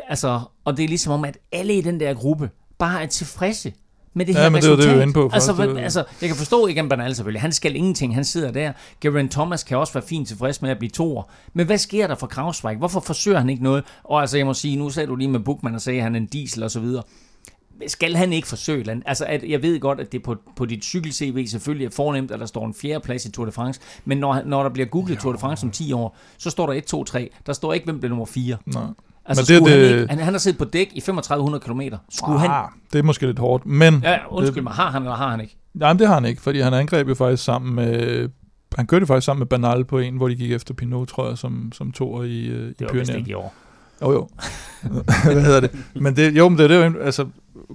Altså, 0.08 0.39
og 0.65 0.78
det 0.78 0.84
er 0.84 0.88
ligesom 0.88 1.13
om, 1.13 1.26
at 1.26 1.38
alle 1.52 1.74
i 1.78 1.82
den 1.82 2.00
der 2.00 2.13
gruppe 2.13 2.50
bare 2.80 3.04
er 3.04 3.08
tilfredse 3.08 3.74
med 4.13 4.26
det 4.26 4.36
Ja, 4.36 4.41
her 4.41 4.50
men 4.50 4.62
det 4.62 4.69
var 4.69 4.76
det, 4.76 4.78
vi 4.78 4.89
resultat. 4.89 4.98
var 4.98 5.02
inde 5.04 5.13
på 5.13 5.30
altså, 5.34 5.52
Det 5.52 5.58
var- 5.58 5.65
hvad- 5.74 5.84
altså, 5.84 6.04
jeg 6.21 6.30
kan 6.30 6.36
forstå 6.38 6.67
Egan 6.67 6.89
Bernal 6.89 7.15
selvfølgelig. 7.15 7.41
Han 7.41 7.52
skal 7.52 7.76
ingenting. 7.76 8.15
Han 8.15 8.26
sidder 8.26 8.52
der. 8.52 8.71
Geraint 9.02 9.32
Thomas 9.32 9.63
kan 9.63 9.78
også 9.78 9.93
være 9.93 10.04
fint 10.04 10.28
tilfreds 10.28 10.62
med 10.62 10.69
at 10.69 10.78
blive 10.78 10.89
toer. 10.89 11.24
Men 11.54 11.65
hvad 11.65 11.78
sker 11.78 12.08
der 12.08 12.15
for 12.15 12.28
Krausweig? 12.28 12.78
Hvorfor 12.78 13.00
forsøger 13.00 13.39
han 13.39 13.50
ikke 13.50 13.63
noget? 13.63 13.84
Og 14.04 14.21
altså, 14.21 14.38
jeg 14.38 14.45
må 14.45 14.54
sige, 14.54 14.76
nu 14.76 14.89
sagde 14.89 15.08
du 15.08 15.15
lige 15.15 15.28
med 15.28 15.39
Bookman 15.39 15.76
og 15.76 15.82
sagde, 15.82 15.98
at 16.00 16.04
han 16.04 16.15
er 16.15 16.19
en 16.19 16.26
diesel 16.26 16.63
og 16.63 16.71
så 16.71 16.80
videre 16.80 17.04
skal 17.88 18.15
han 18.15 18.34
ikke 18.34 18.48
forsøge? 18.48 19.02
Altså, 19.06 19.26
at 19.26 19.43
jeg 19.50 19.62
ved 19.62 19.80
godt, 19.80 20.00
at 20.00 20.12
det 20.12 20.24
på, 20.24 20.36
på 20.56 20.65
dit 20.65 20.86
cykel-CV 20.86 21.48
selvfølgelig 21.48 21.86
er 21.86 21.89
fornemt, 21.91 22.32
at 22.32 22.39
der 22.39 22.45
står 22.45 22.65
en 22.65 22.74
fjerde 22.74 23.00
plads 23.00 23.26
i 23.26 23.32
Tour 23.32 23.45
de 23.45 23.52
France, 23.52 23.80
men 24.06 24.17
når, 24.17 24.41
når 24.45 24.63
der 24.63 24.69
bliver 24.69 24.86
googlet 24.86 25.19
Tour 25.19 25.34
de 25.34 25.39
France 25.39 25.65
om 25.65 25.71
10 25.71 25.91
år, 25.93 26.17
så 26.38 26.50
står 26.50 26.65
der 26.65 26.74
1, 26.74 26.86
2, 26.86 27.04
3. 27.04 27.30
Der 27.45 27.54
står 27.54 27.74
ikke, 27.74 27.84
hvem 27.86 28.00
bliver 28.00 28.10
nummer 28.10 28.26
4. 28.26 28.58
Nej. 28.65 28.84
Altså, 29.25 29.53
Men 29.53 29.63
det 29.65 29.71
er 29.71 29.77
det- 29.77 29.89
han, 29.89 29.99
ikke, 29.99 30.09
han, 30.09 30.19
han 30.19 30.33
har 30.33 30.39
siddet 30.39 30.57
på 30.57 30.65
dæk 30.65 30.91
i 30.93 30.99
3500 31.01 31.63
km. 31.65 31.81
Skulle 32.11 32.39
han... 32.39 32.49
Ah, 32.51 32.63
det 32.93 32.99
er 32.99 33.03
måske 33.03 33.25
lidt 33.25 33.39
hårdt, 33.39 33.65
men... 33.65 33.99
Ja, 34.03 34.17
undskyld 34.29 34.63
mig, 34.63 34.73
har 34.73 34.91
han 34.91 35.01
eller 35.01 35.15
har 35.15 35.29
han 35.29 35.41
ikke? 35.41 35.57
Nej, 35.73 35.93
men 35.93 35.99
det 35.99 36.07
har 36.07 36.13
han 36.13 36.25
ikke, 36.25 36.41
fordi 36.41 36.59
han 36.59 36.73
angreb 36.73 37.09
jo 37.09 37.15
faktisk 37.15 37.43
sammen 37.43 37.75
med... 37.75 38.29
Han 38.75 38.88
kørte 38.88 39.05
faktisk 39.05 39.25
sammen 39.25 39.39
med 39.39 39.47
Bernal 39.47 39.85
på 39.85 39.99
en, 39.99 40.17
hvor 40.17 40.27
de 40.27 40.35
gik 40.35 40.51
efter 40.51 40.73
Pinot, 40.73 41.07
tror 41.07 41.27
jeg, 41.29 41.38
som, 41.38 41.71
som 41.73 41.91
toer 41.91 42.23
i, 42.23 42.45
øh, 42.45 42.69
i 42.69 42.73
Det 42.79 42.88
var 42.88 42.93
vist 42.99 43.13
ikke 43.13 43.29
i 43.29 43.33
år. 43.33 43.53
Jo, 44.01 44.11
jo. 44.11 44.29
Hvad 45.23 45.41
hedder 45.41 45.59
det? 45.59 45.71
Men 45.95 46.15
det, 46.15 46.38
jo, 46.38 46.49
men 46.49 46.57
det 46.57 46.63
er 46.63 46.67
det 46.67 46.93
jo, 46.93 46.99
altså, 47.01 47.25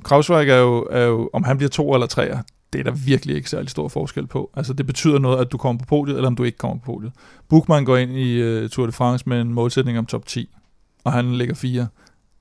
Krausweig 0.05 0.49
er 0.51 0.57
jo, 0.57 0.89
er 0.91 1.05
jo, 1.05 1.31
om 1.33 1.45
han 1.45 1.57
bliver 1.57 1.71
to 1.71 1.95
eller 1.95 2.07
tre, 2.07 2.39
det 2.73 2.79
er 2.79 2.83
der 2.85 2.91
virkelig 2.91 3.37
ikke 3.37 3.51
særlig 3.51 3.71
stor 3.71 3.89
forskel 3.89 4.27
på. 4.27 4.51
Altså, 4.57 4.73
det 4.73 4.87
betyder 4.87 5.19
noget, 5.19 5.39
at 5.41 5.53
du 5.53 5.59
kommer 5.59 5.79
på 5.79 5.87
podiet, 5.87 6.17
eller 6.17 6.27
om 6.27 6.37
du 6.37 6.45
ikke 6.45 6.59
kommer 6.59 6.77
på 6.85 6.93
podiet. 6.93 7.13
Buchmann 7.49 7.85
går 7.87 7.97
ind 7.97 8.11
i 8.13 8.63
uh, 8.65 8.69
Tour 8.71 8.87
de 8.87 8.93
France 8.93 9.29
med 9.29 9.41
en 9.41 9.53
målsætning 9.55 9.99
om 9.99 10.07
top 10.07 10.27
10, 10.27 10.49
og 11.05 11.13
han 11.13 11.35
ligger 11.35 11.55
fire. 11.55 11.87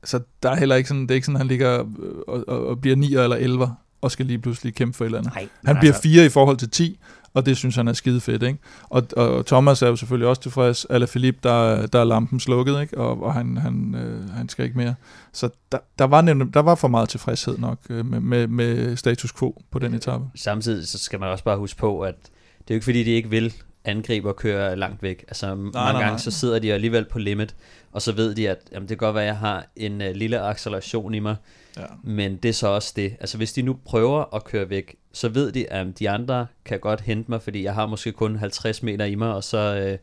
Så 0.03 0.19
der 0.43 0.49
er 0.49 0.55
heller 0.55 0.75
ikke 0.75 0.89
sådan, 0.89 1.01
det 1.01 1.11
er 1.11 1.15
ikke 1.15 1.25
sådan, 1.25 1.35
at 1.35 1.39
han 1.39 1.47
ligger 1.47 1.79
øh, 1.79 2.15
og, 2.27 2.43
og, 2.47 2.67
og 2.67 2.81
bliver 2.81 2.95
9 2.95 3.15
eller 3.15 3.35
11 3.35 3.75
og 4.01 4.11
skal 4.11 4.25
lige 4.25 4.39
pludselig 4.39 4.75
kæmpe 4.75 4.97
for 4.97 5.03
et 5.03 5.07
eller 5.07 5.17
andet. 5.17 5.33
Nej, 5.33 5.47
Han 5.65 5.75
bliver 5.75 5.93
altså, 5.93 6.01
fire 6.01 6.25
i 6.25 6.29
forhold 6.29 6.57
til 6.57 6.69
10, 6.69 6.99
og 7.33 7.45
det 7.45 7.57
synes 7.57 7.75
han 7.75 7.87
er 7.87 7.93
skide 7.93 8.21
fedt, 8.21 8.43
ikke? 8.43 8.59
Og, 8.83 9.07
og 9.17 9.45
Thomas 9.45 9.81
er 9.81 9.87
jo 9.87 9.95
selvfølgelig 9.95 10.27
også 10.27 10.41
tilfreds. 10.41 10.85
Eller 10.89 11.07
Philippe, 11.07 11.39
der, 11.43 11.87
der 11.87 11.99
er 11.99 12.03
lampen 12.03 12.39
slukket, 12.39 12.81
ikke? 12.81 12.97
Og, 12.97 13.23
og 13.23 13.33
han, 13.33 13.57
han, 13.57 13.95
øh, 13.95 14.29
han 14.29 14.49
skal 14.49 14.65
ikke 14.65 14.77
mere. 14.77 14.95
Så 15.33 15.49
der, 15.71 15.77
der, 15.99 16.05
var 16.05 16.21
nemlig, 16.21 16.53
der 16.53 16.59
var 16.59 16.75
for 16.75 16.87
meget 16.87 17.09
tilfredshed 17.09 17.57
nok 17.57 17.77
øh, 17.89 18.05
med, 18.05 18.19
med, 18.19 18.47
med 18.47 18.95
status 18.95 19.33
quo 19.33 19.61
på 19.71 19.79
den 19.79 19.93
etape. 19.93 20.23
Samtidig 20.35 20.87
så 20.87 20.97
skal 20.97 21.19
man 21.19 21.29
også 21.29 21.43
bare 21.43 21.57
huske 21.57 21.79
på, 21.79 22.01
at 22.01 22.15
det 22.59 22.59
er 22.59 22.65
jo 22.69 22.75
ikke 22.75 22.85
fordi, 22.85 23.03
de 23.03 23.11
ikke 23.11 23.29
vil 23.29 23.53
angribe 23.85 24.29
og 24.29 24.35
køre 24.35 24.75
langt 24.75 25.03
væk. 25.03 25.25
Altså 25.27 25.45
nej, 25.45 25.55
mange 25.55 25.73
nej, 25.73 25.91
gange 25.91 26.07
nej. 26.07 26.17
så 26.17 26.31
sidder 26.31 26.59
de 26.59 26.73
alligevel 26.73 27.05
på 27.05 27.19
limit, 27.19 27.55
og 27.91 28.01
så 28.01 28.11
ved 28.11 28.35
de, 28.35 28.49
at 28.49 28.57
jamen, 28.71 28.89
det 28.89 28.99
kan 28.99 29.05
godt 29.07 29.15
være, 29.15 29.23
at 29.23 29.27
jeg 29.27 29.37
har 29.37 29.65
en 29.75 30.01
uh, 30.01 30.07
lille 30.13 30.39
acceleration 30.41 31.13
i 31.13 31.19
mig, 31.19 31.35
Ja. 31.77 31.83
men 32.03 32.35
det 32.37 32.49
er 32.49 32.53
så 32.53 32.67
også 32.67 32.93
det. 32.95 33.15
Altså 33.19 33.37
hvis 33.37 33.53
de 33.53 33.61
nu 33.61 33.75
prøver 33.85 34.35
at 34.35 34.43
køre 34.43 34.69
væk, 34.69 34.95
så 35.13 35.29
ved 35.29 35.51
de, 35.51 35.71
at 35.71 35.87
de 35.99 36.09
andre 36.09 36.47
kan 36.65 36.79
godt 36.79 37.01
hente 37.01 37.31
mig, 37.31 37.41
fordi 37.41 37.63
jeg 37.63 37.73
har 37.73 37.85
måske 37.85 38.11
kun 38.11 38.35
50 38.35 38.83
meter 38.83 39.05
i 39.05 39.15
mig, 39.15 39.33
og 39.33 39.43
så... 39.43 39.57
Øh, 39.57 39.97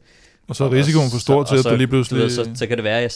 Og 0.49 0.57
så 0.57 0.65
er 0.65 0.71
risikoen 0.71 1.11
for 1.11 1.19
stor 1.19 1.45
til, 1.45 1.55
at 1.57 1.63
så- 1.63 1.71
du 1.71 1.77
lige 1.77 1.89
pludselig... 1.89 2.23
ved, 2.23 2.31
så, 2.31 2.51
så, 2.55 2.67
kan 2.67 2.77
det 2.77 2.85
være, 2.85 2.97
at 2.97 3.03
jeg, 3.03 3.11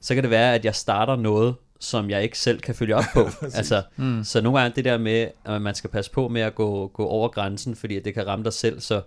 så 0.00 0.14
kan 0.14 0.22
det 0.22 0.30
være, 0.30 0.54
at 0.54 0.64
jeg 0.64 0.74
starter 0.74 1.16
noget, 1.16 1.54
som 1.80 2.10
jeg 2.10 2.22
ikke 2.22 2.38
selv 2.38 2.60
kan 2.60 2.74
følge 2.74 2.96
op 2.96 3.04
på. 3.14 3.28
altså, 3.58 3.82
mm. 3.96 4.24
så 4.24 4.40
nogle 4.40 4.60
gange 4.60 4.76
det 4.76 4.84
der 4.84 4.98
med, 4.98 5.28
at 5.44 5.62
man 5.62 5.74
skal 5.74 5.90
passe 5.90 6.10
på 6.10 6.28
med 6.28 6.40
at 6.40 6.54
gå, 6.54 6.86
gå 6.86 7.06
over 7.06 7.28
grænsen, 7.28 7.76
fordi 7.76 8.00
det 8.00 8.14
kan 8.14 8.26
ramme 8.26 8.44
dig 8.44 8.52
selv. 8.52 8.80
Så 8.80 9.00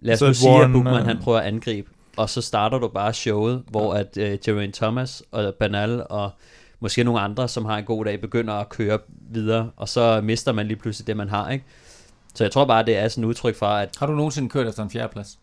lad 0.00 0.12
os 0.12 0.18
Så 0.18 0.26
nu 0.26 0.34
sige, 0.34 0.62
at 0.64 0.72
Bookman 0.72 1.00
øh, 1.00 1.06
han 1.06 1.18
prøver 1.18 1.38
at 1.38 1.46
angribe, 1.46 1.90
og 2.16 2.30
så 2.30 2.42
starter 2.42 2.78
du 2.78 2.88
bare 2.88 3.12
showet, 3.12 3.62
hvor 3.70 3.94
at 3.94 4.16
uh, 4.16 4.24
Geraint 4.44 4.74
Thomas 4.74 5.22
og 5.32 5.54
Banal 5.54 6.06
og 6.10 6.30
måske 6.80 7.04
nogle 7.04 7.20
andre, 7.20 7.48
som 7.48 7.64
har 7.64 7.78
en 7.78 7.84
god 7.84 8.04
dag, 8.04 8.20
begynder 8.20 8.54
at 8.54 8.68
køre 8.68 8.98
videre, 9.30 9.70
og 9.76 9.88
så 9.88 10.20
mister 10.20 10.52
man 10.52 10.66
lige 10.66 10.76
pludselig 10.78 11.06
det, 11.06 11.16
man 11.16 11.28
har. 11.28 11.50
ikke? 11.50 11.64
Så 12.34 12.44
jeg 12.44 12.52
tror 12.52 12.64
bare, 12.64 12.84
det 12.84 12.96
er 12.96 13.08
sådan 13.08 13.24
et 13.24 13.28
udtryk 13.28 13.56
for, 13.56 13.66
at 13.66 13.88
Har 13.98 14.06
du 14.06 14.12
nogensinde 14.12 14.48
kørt 14.48 14.66
efter 14.68 14.82
en 14.82 14.90
fjerdeplads? 14.90 15.38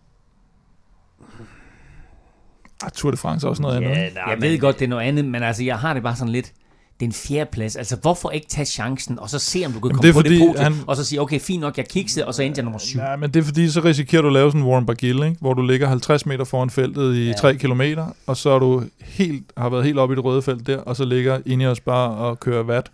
Ah, 2.83 2.91
Tour 2.91 3.11
de 3.11 3.17
France 3.17 3.45
er 3.47 3.49
også 3.49 3.61
noget 3.61 3.75
andet. 3.75 3.89
ikke? 3.89 4.15
nej, 4.15 4.23
Jeg 4.29 4.37
men- 4.39 4.41
ved 4.41 4.59
godt, 4.59 4.79
det 4.79 4.85
er 4.85 4.89
noget 4.89 5.03
andet, 5.07 5.25
men 5.25 5.43
altså, 5.43 5.63
jeg 5.63 5.79
har 5.79 5.93
det 5.93 6.03
bare 6.03 6.15
sådan 6.15 6.31
lidt... 6.31 6.53
Det 7.01 7.05
er 7.05 7.09
en 7.09 7.13
fjerdeplads. 7.13 7.75
Altså, 7.75 7.95
hvorfor 7.95 8.29
ikke 8.29 8.47
tage 8.47 8.65
chancen, 8.65 9.19
og 9.19 9.29
så 9.29 9.39
se, 9.39 9.63
om 9.65 9.71
du 9.71 9.79
kan 9.79 9.87
Jamen, 9.89 9.95
komme 9.95 10.01
det 10.01 10.09
er 10.09 10.13
på 10.13 10.21
det 10.21 10.31
fordi, 10.31 10.39
podium, 10.39 10.63
han- 10.63 10.83
og 10.87 10.95
så 10.95 11.05
sige, 11.05 11.21
okay, 11.21 11.39
fint 11.39 11.61
nok, 11.61 11.77
jeg 11.77 11.87
kiksede, 11.87 12.25
og 12.27 12.33
så 12.33 12.43
endte 12.43 12.59
jeg 12.59 12.63
nummer 12.63 12.79
syv. 12.79 12.99
Ja, 12.99 13.15
men 13.15 13.31
det 13.33 13.39
er 13.39 13.43
fordi, 13.43 13.69
så 13.69 13.81
risikerer 13.81 14.21
du 14.21 14.27
at 14.27 14.33
lave 14.33 14.49
sådan 14.51 14.61
en 14.61 14.67
Warren 14.67 14.85
Barguil, 14.85 15.23
ikke? 15.23 15.35
hvor 15.39 15.53
du 15.53 15.61
ligger 15.61 15.87
50 15.87 16.25
meter 16.25 16.43
foran 16.43 16.69
feltet 16.69 17.15
i 17.15 17.21
Ja. 17.23 17.27
ja. 17.27 17.33
3 17.33 17.55
kilometer, 17.55 18.07
og 18.27 18.37
så 18.37 18.49
er 18.49 18.59
du 18.59 18.83
helt, 19.01 19.43
har 19.57 19.69
været 19.69 19.83
helt 19.85 19.99
oppe 19.99 20.13
i 20.13 20.15
det 20.15 20.25
røde 20.25 20.41
felt 20.41 20.67
der, 20.67 20.77
og 20.77 20.95
så 20.95 21.05
ligger 21.05 21.39
Ineos 21.45 21.79
bare 21.79 22.11
og 22.11 22.39
kører 22.39 22.63
vat, 22.63 22.91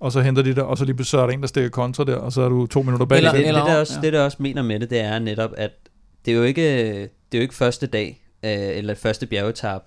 og 0.00 0.12
så 0.12 0.20
henter 0.20 0.42
de 0.42 0.54
der, 0.54 0.62
og 0.62 0.78
så 0.78 0.84
lige 0.84 0.94
pludselig 0.96 1.10
så 1.10 1.20
er 1.22 1.26
der 1.26 1.32
en, 1.34 1.40
der 1.40 1.46
stikker 1.46 1.70
kontra 1.70 2.04
der, 2.04 2.16
og 2.16 2.32
så 2.32 2.42
er 2.42 2.48
du 2.48 2.66
to 2.66 2.82
minutter 2.82 3.06
bag. 3.06 3.16
Eller- 3.18 3.32
det, 3.32 3.44
det, 3.46 3.54
der 3.54 3.72
ja. 3.72 3.80
også, 3.80 3.98
det, 4.02 4.12
der 4.12 4.20
også 4.24 4.36
mener 4.40 4.62
med 4.62 4.80
det, 4.80 4.90
det 4.90 5.00
er 5.00 5.18
netop, 5.18 5.50
at 5.56 5.70
det 6.24 6.32
er 6.32 6.36
jo 6.36 6.42
ikke, 6.42 6.62
det 6.92 7.02
er 7.32 7.38
jo 7.38 7.40
ikke 7.42 7.54
første 7.54 7.86
dag, 7.86 8.20
øh, 8.44 8.50
eller 8.52 8.94
første 8.94 9.26
bjergetap. 9.26 9.82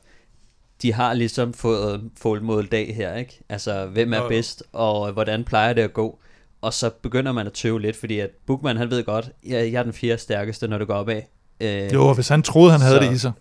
De 0.82 0.94
har 0.94 1.14
ligesom 1.14 1.54
fået 1.54 2.02
fuldmål 2.22 2.66
dag 2.68 2.96
her, 2.96 3.16
ikke? 3.16 3.40
Altså, 3.50 3.86
hvem 3.86 4.14
er 4.14 4.18
jo. 4.18 4.28
bedst, 4.30 4.64
og 4.74 5.12
hvordan 5.12 5.44
plejer 5.44 5.74
det 5.74 5.82
at 5.82 5.94
gå? 5.94 6.20
Og 6.62 6.74
så 6.74 6.90
begynder 7.02 7.32
man 7.32 7.48
at 7.48 7.54
tøve 7.54 7.82
lidt, 7.82 7.96
fordi 7.96 8.20
at 8.20 8.30
Bookman, 8.48 8.78
han 8.78 8.90
ved 8.90 9.04
godt, 9.04 9.30
jeg, 9.48 9.72
jeg 9.74 9.80
er 9.80 9.84
den 9.84 9.94
fjerde 9.94 10.18
stærkeste, 10.22 10.68
når 10.68 10.78
det 10.78 10.88
går 10.88 10.94
opad. 10.94 11.22
Øh, 11.62 11.94
Jo, 11.94 12.08
og 12.08 12.16
hvis 12.16 12.28
han 12.28 12.42
troede, 12.44 12.72
han 12.72 12.82
havde 12.82 12.96
Så- 12.98 13.04
det 13.04 13.12
i 13.16 13.18
sig, 13.18 13.32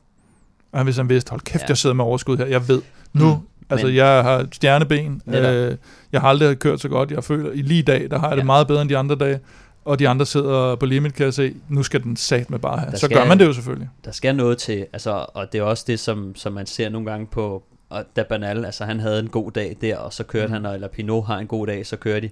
og 0.73 0.85
hvis 0.85 0.97
han 0.97 1.09
vidste, 1.09 1.31
hold 1.31 1.41
kæft, 1.41 1.63
Ja. 1.63 1.69
jeg 1.69 1.77
sidder 1.79 1.95
med 1.95 2.05
overskud 2.05 2.37
her, 2.37 2.47
jeg 2.47 2.69
ved, 2.69 2.83
nu, 3.13 3.35
Mm. 3.35 3.41
altså 3.71 3.87
Men- 3.87 3.97
jeg 3.97 4.07
har 4.23 4.47
stjerneben, 4.53 5.23
øh, 5.27 5.77
jeg 6.13 6.21
har 6.21 6.29
aldrig 6.29 6.59
kørt 6.59 6.81
så 6.81 6.89
godt, 6.89 7.11
jeg 7.11 7.25
føler, 7.25 7.51
i 7.53 7.63
lige 7.63 7.79
i 7.79 7.83
dag, 7.83 8.11
der 8.11 8.19
har 8.19 8.29
jeg 8.29 8.37
det 8.37 8.43
Ja. 8.43 8.47
meget 8.47 8.67
bedre 8.67 8.83
end 8.83 8.91
de 8.91 8.97
andre 8.97 9.15
dage, 9.17 9.41
og 9.85 9.99
de 9.99 10.09
andre 10.09 10.27
sidder 10.27 10.75
på 10.77 10.87
limit, 10.87 11.15
kan 11.15 11.25
jeg 11.25 11.35
se, 11.35 11.55
nu 11.69 11.83
skal 11.83 12.03
den 12.03 12.17
sat 12.17 12.51
med 12.51 12.59
bare. 12.59 12.91
Der 12.91 12.97
Så 12.97 13.07
skal- 13.07 13.19
gør 13.19 13.25
man 13.25 13.39
det 13.39 13.45
jo 13.47 13.53
selvfølgelig. 13.53 13.89
der 14.05 14.11
skal 14.13 14.37
noget 14.37 14.59
til, 14.59 14.87
altså, 14.93 15.27
og 15.35 15.53
det 15.53 15.59
er 15.59 15.63
også 15.63 15.85
det, 15.87 16.01
som, 16.01 16.35
som 16.35 16.53
man 16.53 16.67
ser 16.67 16.89
nogle 16.89 17.11
gange 17.11 17.27
på, 17.27 17.63
og 17.89 18.05
da 18.17 18.23
Banal, 18.23 18.65
altså 18.65 18.85
han 18.85 19.01
havde 19.01 19.19
en 19.21 19.29
god 19.29 19.53
dag 19.53 19.77
der, 19.81 19.97
og 19.97 20.13
så 20.13 20.25
kørte 20.25 20.47
mm. 20.47 20.53
han, 20.53 20.67
eller 20.75 20.89
Pinot 20.89 21.27
har 21.27 21.39
en 21.39 21.47
god 21.47 21.67
dag, 21.67 21.87
så 21.87 21.97
kører 21.97 22.21
de. 22.21 22.31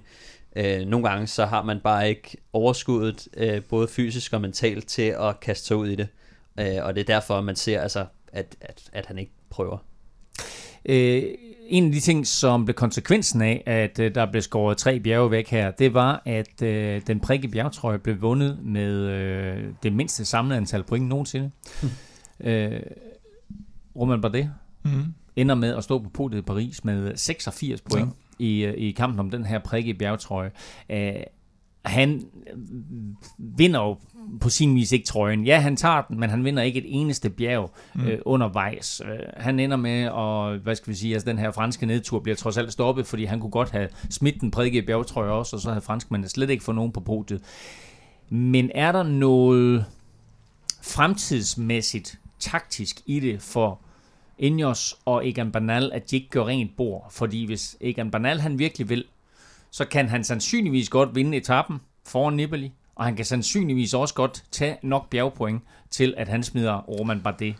Øh, 0.55 0.85
nogle 0.87 1.09
gange 1.09 1.27
så 1.27 1.45
har 1.45 1.63
man 1.63 1.79
bare 1.83 2.09
ikke 2.09 2.37
overskuddet, 2.53 3.27
øh, 3.37 3.61
både 3.69 3.87
fysisk 3.87 4.33
og 4.33 4.41
mentalt, 4.41 4.87
til 4.87 5.15
at 5.19 5.39
kaste 5.39 5.67
sig 5.67 5.77
ud 5.77 5.87
i 5.87 5.95
det. 5.95 6.07
Øh, 6.59 6.65
og 6.83 6.95
det 6.95 7.01
er 7.01 7.05
derfor, 7.13 7.41
man 7.41 7.55
ser, 7.55 7.81
altså, 7.81 8.05
at, 8.33 8.55
at, 8.61 8.81
at 8.93 9.05
han 9.05 9.17
ikke 9.19 9.31
prøver. 9.49 9.77
Øh, 10.85 11.23
en 11.67 11.85
af 11.85 11.91
de 11.91 11.99
ting, 11.99 12.27
som 12.27 12.65
blev 12.65 12.73
konsekvensen 12.75 13.41
af, 13.41 13.63
at 13.65 13.99
øh, 13.99 14.15
der 14.15 14.25
blev 14.31 14.41
skåret 14.41 14.77
tre 14.77 14.99
bjerge 14.99 15.31
væk 15.31 15.47
her, 15.49 15.71
det 15.71 15.93
var, 15.93 16.21
at 16.25 16.61
øh, 16.61 17.01
den 17.07 17.19
prikke 17.19 17.47
bjergtrøje 17.47 17.99
blev 17.99 18.21
vundet 18.21 18.59
med 18.63 18.93
øh, 18.93 19.63
det 19.83 19.93
mindste 19.93 20.25
samlede 20.25 20.57
antal 20.57 20.83
point 20.83 21.07
nogensinde. 21.07 21.51
øh, 22.39 22.79
Roman 23.95 24.21
Bardet 24.21 24.51
Mm. 24.83 25.05
ender 25.35 25.55
med 25.55 25.75
at 25.75 25.83
stå 25.83 25.99
på 25.99 26.09
podiet 26.09 26.39
i 26.39 26.41
Paris 26.41 26.83
med 26.85 27.15
86 27.15 27.81
point 27.81 28.09
ja. 28.39 28.45
i, 28.45 28.65
øh, 28.65 28.73
i 28.73 28.91
kampen 28.91 29.19
om 29.19 29.29
den 29.29 29.45
her 29.45 29.59
prikke 29.59 29.93
bjergtrøje. 29.93 30.51
Øh, 30.89 31.11
han 31.85 32.25
øh, 32.47 32.57
vinder 33.37 33.79
jo 33.79 33.97
på 34.41 34.49
sin 34.49 34.75
vis 34.75 34.91
ikke 34.91 35.05
trøjen. 35.05 35.45
Ja, 35.45 35.59
han 35.59 35.75
tager 35.75 36.01
den, 36.01 36.19
men 36.19 36.29
han 36.29 36.43
vinder 36.43 36.63
ikke 36.63 36.79
et 36.79 36.85
eneste 36.87 37.29
bjerg 37.29 37.73
mm. 37.95 38.07
øh, 38.07 38.19
undervejs. 38.25 39.01
Øh, 39.05 39.19
han 39.37 39.59
ender 39.59 39.77
med, 39.77 40.09
og 40.09 40.57
hvad 40.57 40.75
skal 40.75 40.91
vi 40.91 40.97
sige, 40.97 41.13
altså 41.13 41.29
den 41.29 41.39
her 41.39 41.51
franske 41.51 41.85
nedtur 41.85 42.19
bliver 42.19 42.35
trods 42.35 42.57
alt 42.57 42.73
stoppet, 42.73 43.07
fordi 43.07 43.25
han 43.25 43.39
kunne 43.39 43.51
godt 43.51 43.69
have 43.69 43.89
smidt 44.09 44.41
den 44.41 44.51
prikke 44.51 44.81
bjergtrøje 44.81 45.31
også, 45.31 45.55
og 45.55 45.61
så 45.61 45.69
havde 45.69 45.81
franskmændene 45.81 46.29
slet 46.29 46.49
ikke 46.49 46.63
fået 46.63 46.75
nogen 46.75 46.91
på 46.91 46.99
podiet. 46.99 47.41
Men 48.29 48.71
er 48.75 48.91
der 48.91 49.03
noget 49.03 49.85
fremtidsmæssigt 50.81 52.19
taktisk 52.39 53.01
i 53.05 53.19
det 53.19 53.41
for 53.41 53.79
Ineos 54.37 54.97
og 55.05 55.27
Egan 55.27 55.51
Bernal, 55.51 55.91
at 55.93 56.11
de 56.11 56.15
ikke 56.15 56.29
gør 56.29 56.43
rent 56.43 56.77
bord? 56.77 57.07
Fordi 57.11 57.45
hvis 57.45 57.77
Egan 57.81 58.11
Bernal 58.11 58.39
han 58.39 58.59
virkelig 58.59 58.89
vil, 58.89 59.05
så 59.71 59.85
kan 59.85 60.09
han 60.09 60.23
sandsynligvis 60.23 60.89
godt 60.89 61.15
vinde 61.15 61.37
etappen 61.37 61.81
foran 62.07 62.33
Nibali, 62.33 62.71
og 62.95 63.05
han 63.05 63.15
kan 63.15 63.25
sandsynligvis 63.25 63.93
også 63.93 64.13
godt 64.13 64.43
tage 64.51 64.77
nok 64.83 65.09
bjergpoint 65.09 65.61
til, 65.89 66.13
at 66.17 66.27
han 66.27 66.43
smider 66.43 66.77
Roman 66.77 67.21
Bardet 67.21 67.55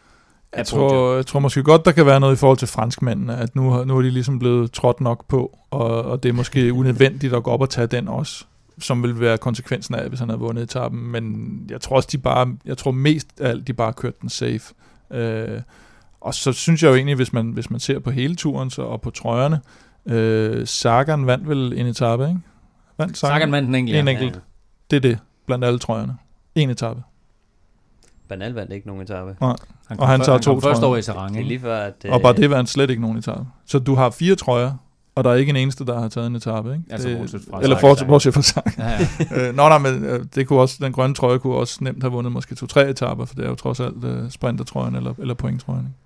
Jeg 0.57 0.65
tror, 0.65 1.15
jeg 1.15 1.25
tror 1.25 1.39
måske 1.39 1.63
godt, 1.63 1.85
der 1.85 1.91
kan 1.91 2.05
være 2.05 2.19
noget 2.19 2.35
i 2.35 2.37
forhold 2.39 2.57
til 2.57 2.67
franskmændene, 2.67 3.37
at 3.37 3.55
nu, 3.55 3.83
nu 3.83 3.97
er 3.97 4.01
de 4.01 4.09
ligesom 4.09 4.39
blevet 4.39 4.71
trådt 4.71 5.01
nok 5.01 5.27
på, 5.27 5.57
og, 5.71 6.03
og 6.03 6.23
det 6.23 6.29
er 6.29 6.33
måske 6.33 6.73
unødvendigt 6.79 7.33
at 7.33 7.43
gå 7.43 7.51
op 7.51 7.61
og 7.61 7.69
tage 7.69 7.87
den 7.87 8.07
også, 8.07 8.45
som 8.79 9.03
vil 9.03 9.19
være 9.19 9.37
konsekvensen 9.37 9.95
af, 9.95 10.09
hvis 10.09 10.19
han 10.19 10.29
havde 10.29 10.39
vundet 10.39 10.63
etappen. 10.63 11.11
Men 11.11 11.49
jeg 11.69 11.81
tror 11.81 11.95
også, 11.95 12.09
de 12.11 12.17
bare, 12.17 12.57
jeg 12.65 12.77
tror 12.77 12.91
mest 12.91 13.27
af 13.39 13.49
alt, 13.49 13.67
de 13.67 13.73
bare 13.73 13.93
kørte 13.93 14.17
den 14.21 14.29
safe. 14.29 14.73
Øh, 15.11 15.61
og 16.21 16.33
så 16.33 16.53
synes 16.53 16.83
jeg 16.83 16.89
jo 16.89 16.95
egentlig, 16.95 17.15
hvis 17.15 17.33
man, 17.33 17.51
hvis 17.51 17.69
man 17.69 17.79
ser 17.79 17.99
på 17.99 18.11
hele 18.11 18.35
turen 18.35 18.69
så, 18.69 18.81
og 18.81 19.01
på 19.01 19.09
trøjerne, 19.09 19.55
øh, 19.55 19.90
Sagan 20.65 21.27
vandt 21.27 21.49
vel 21.49 21.73
en 21.75 21.85
etape, 21.85 22.23
ikke? 22.27 22.39
Vandt 22.97 23.17
Sagan 23.17 23.51
vandt 23.51 23.67
den 23.67 23.75
enkelt. 23.75 23.97
En 23.99 24.07
ja. 24.07 24.11
enkelt. 24.11 24.41
Det 24.91 24.97
er 24.97 25.01
det, 25.01 25.19
blandt 25.45 25.65
alle 25.65 25.79
trøjerne. 25.79 26.17
En 26.55 26.69
etape. 26.69 27.01
Banal 28.29 28.53
vandt 28.53 28.71
ikke 28.73 28.87
nogen 28.87 29.01
etape. 29.01 29.35
Han 29.39 29.99
Og 29.99 30.07
han 30.07 30.19
før- 30.19 30.25
tager 30.25 30.37
to, 30.37 30.53
kom 30.53 30.61
først 30.61 30.79
tror 30.79 30.85
jeg. 30.85 30.87
over 30.87 30.97
i 30.97 31.01
Sarang, 31.01 31.29
Det 31.29 31.35
er 31.35 31.39
ikke? 31.39 31.47
lige 31.47 31.59
før, 31.59 31.77
at... 31.79 32.05
Og 32.09 32.21
bare 32.21 32.33
det 32.33 32.49
vandt 32.49 32.69
slet 32.69 32.89
ikke 32.89 33.01
nogen 33.01 33.17
etape. 33.17 33.45
Så 33.65 33.79
du 33.79 33.95
har 33.95 34.09
fire 34.09 34.35
trøjer, 34.35 34.73
og 35.15 35.23
der 35.23 35.29
er 35.29 35.35
ikke 35.35 35.49
en 35.49 35.55
eneste, 35.55 35.85
der 35.85 35.99
har 35.99 36.07
taget 36.07 36.27
en 36.27 36.35
etape, 36.35 36.71
ikke? 36.73 36.83
Altså, 36.89 37.09
det, 37.09 37.17
bortset 37.17 37.41
fra 37.51 37.61
eller 37.63 37.75
Sagan. 37.75 37.89
fortsat, 37.89 38.07
bortset 38.07 38.33
fra 38.33 38.41
Sagan. 38.41 38.73
Ja, 38.77 38.89
ja. 39.31 39.47
øh, 39.49 39.55
nå, 39.55 39.69
nej, 39.69 39.77
men 39.77 40.03
øh, 40.05 40.25
det 40.35 40.47
kunne 40.47 40.59
også, 40.59 40.77
den 40.81 40.91
grønne 40.93 41.15
trøje 41.15 41.37
kunne 41.39 41.55
også 41.55 41.77
nemt 41.83 42.03
have 42.03 42.11
vundet 42.11 42.31
måske 42.33 42.55
to-tre 42.55 42.89
etaper, 42.89 43.25
for 43.25 43.35
det 43.35 43.45
er 43.45 43.49
jo 43.49 43.55
trods 43.55 43.79
alt 43.79 44.03
øh, 44.03 44.29
sprintertrøjen 44.31 44.95
eller, 44.95 45.13
eller 45.19 45.33
pointtrøjen. 45.33 45.81
Ikke? 45.85 45.97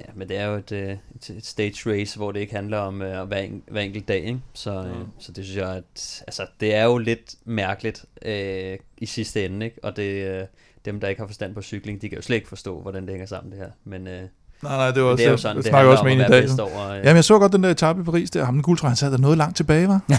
Ja, 0.00 0.12
men 0.14 0.28
det 0.28 0.36
er 0.36 0.46
jo 0.46 0.56
et, 0.56 0.72
øh, 0.72 0.96
et, 1.16 1.30
et 1.30 1.46
stage 1.46 1.90
race, 1.92 2.16
hvor 2.16 2.32
det 2.32 2.40
ikke 2.40 2.54
handler 2.54 2.78
om 2.78 3.02
øh, 3.02 3.28
hver, 3.28 3.38
en, 3.38 3.62
hver 3.68 3.80
enkelt 3.80 4.08
dag, 4.08 4.24
ikke? 4.24 4.40
Så, 4.54 4.70
øh, 4.70 5.06
så 5.18 5.32
det 5.32 5.44
synes 5.44 5.56
jeg, 5.58 5.76
at 5.76 6.22
altså, 6.26 6.46
det 6.60 6.74
er 6.74 6.84
jo 6.84 6.98
lidt 6.98 7.34
mærkeligt 7.44 8.04
øh, 8.22 8.78
i 8.98 9.06
sidste 9.06 9.44
ende, 9.44 9.66
ikke? 9.66 9.84
Og 9.84 9.96
det, 9.96 10.40
øh, 10.40 10.46
dem, 10.84 11.00
der 11.00 11.08
ikke 11.08 11.20
har 11.20 11.26
forstand 11.26 11.54
på 11.54 11.62
cykling, 11.62 12.02
de 12.02 12.08
kan 12.08 12.16
jo 12.16 12.22
slet 12.22 12.36
ikke 12.36 12.48
forstå, 12.48 12.80
hvordan 12.80 13.02
det 13.02 13.10
hænger 13.10 13.26
sammen, 13.26 13.52
det 13.52 13.60
her. 13.60 13.70
Men, 13.84 14.06
øh, 14.06 14.28
Nej, 14.62 14.76
nej, 14.76 14.90
det 14.90 15.02
var 15.02 15.08
også, 15.08 15.16
det 15.16 15.24
er 15.24 15.28
jo 15.28 15.32
jeg, 15.32 15.38
sådan, 15.38 15.56
jeg 15.56 15.64
det 15.64 15.70
snakker 15.70 15.90
også 15.90 16.04
med 16.04 16.12
en 16.12 16.20
i 16.20 16.22
dag. 16.22 16.48
over... 16.60 16.90
Øh, 16.90 16.96
Jamen, 16.96 17.16
jeg 17.16 17.24
så 17.24 17.38
godt 17.38 17.52
den 17.52 17.62
der 17.62 17.70
etape 17.70 18.00
i 18.00 18.04
Paris 18.04 18.30
der. 18.30 18.44
Ham 18.44 18.54
den 18.54 18.62
guldtrøje, 18.62 18.90
han 18.90 18.96
sad 18.96 19.12
der 19.12 19.18
noget 19.18 19.38
langt 19.38 19.56
tilbage, 19.56 19.88
var. 19.88 20.00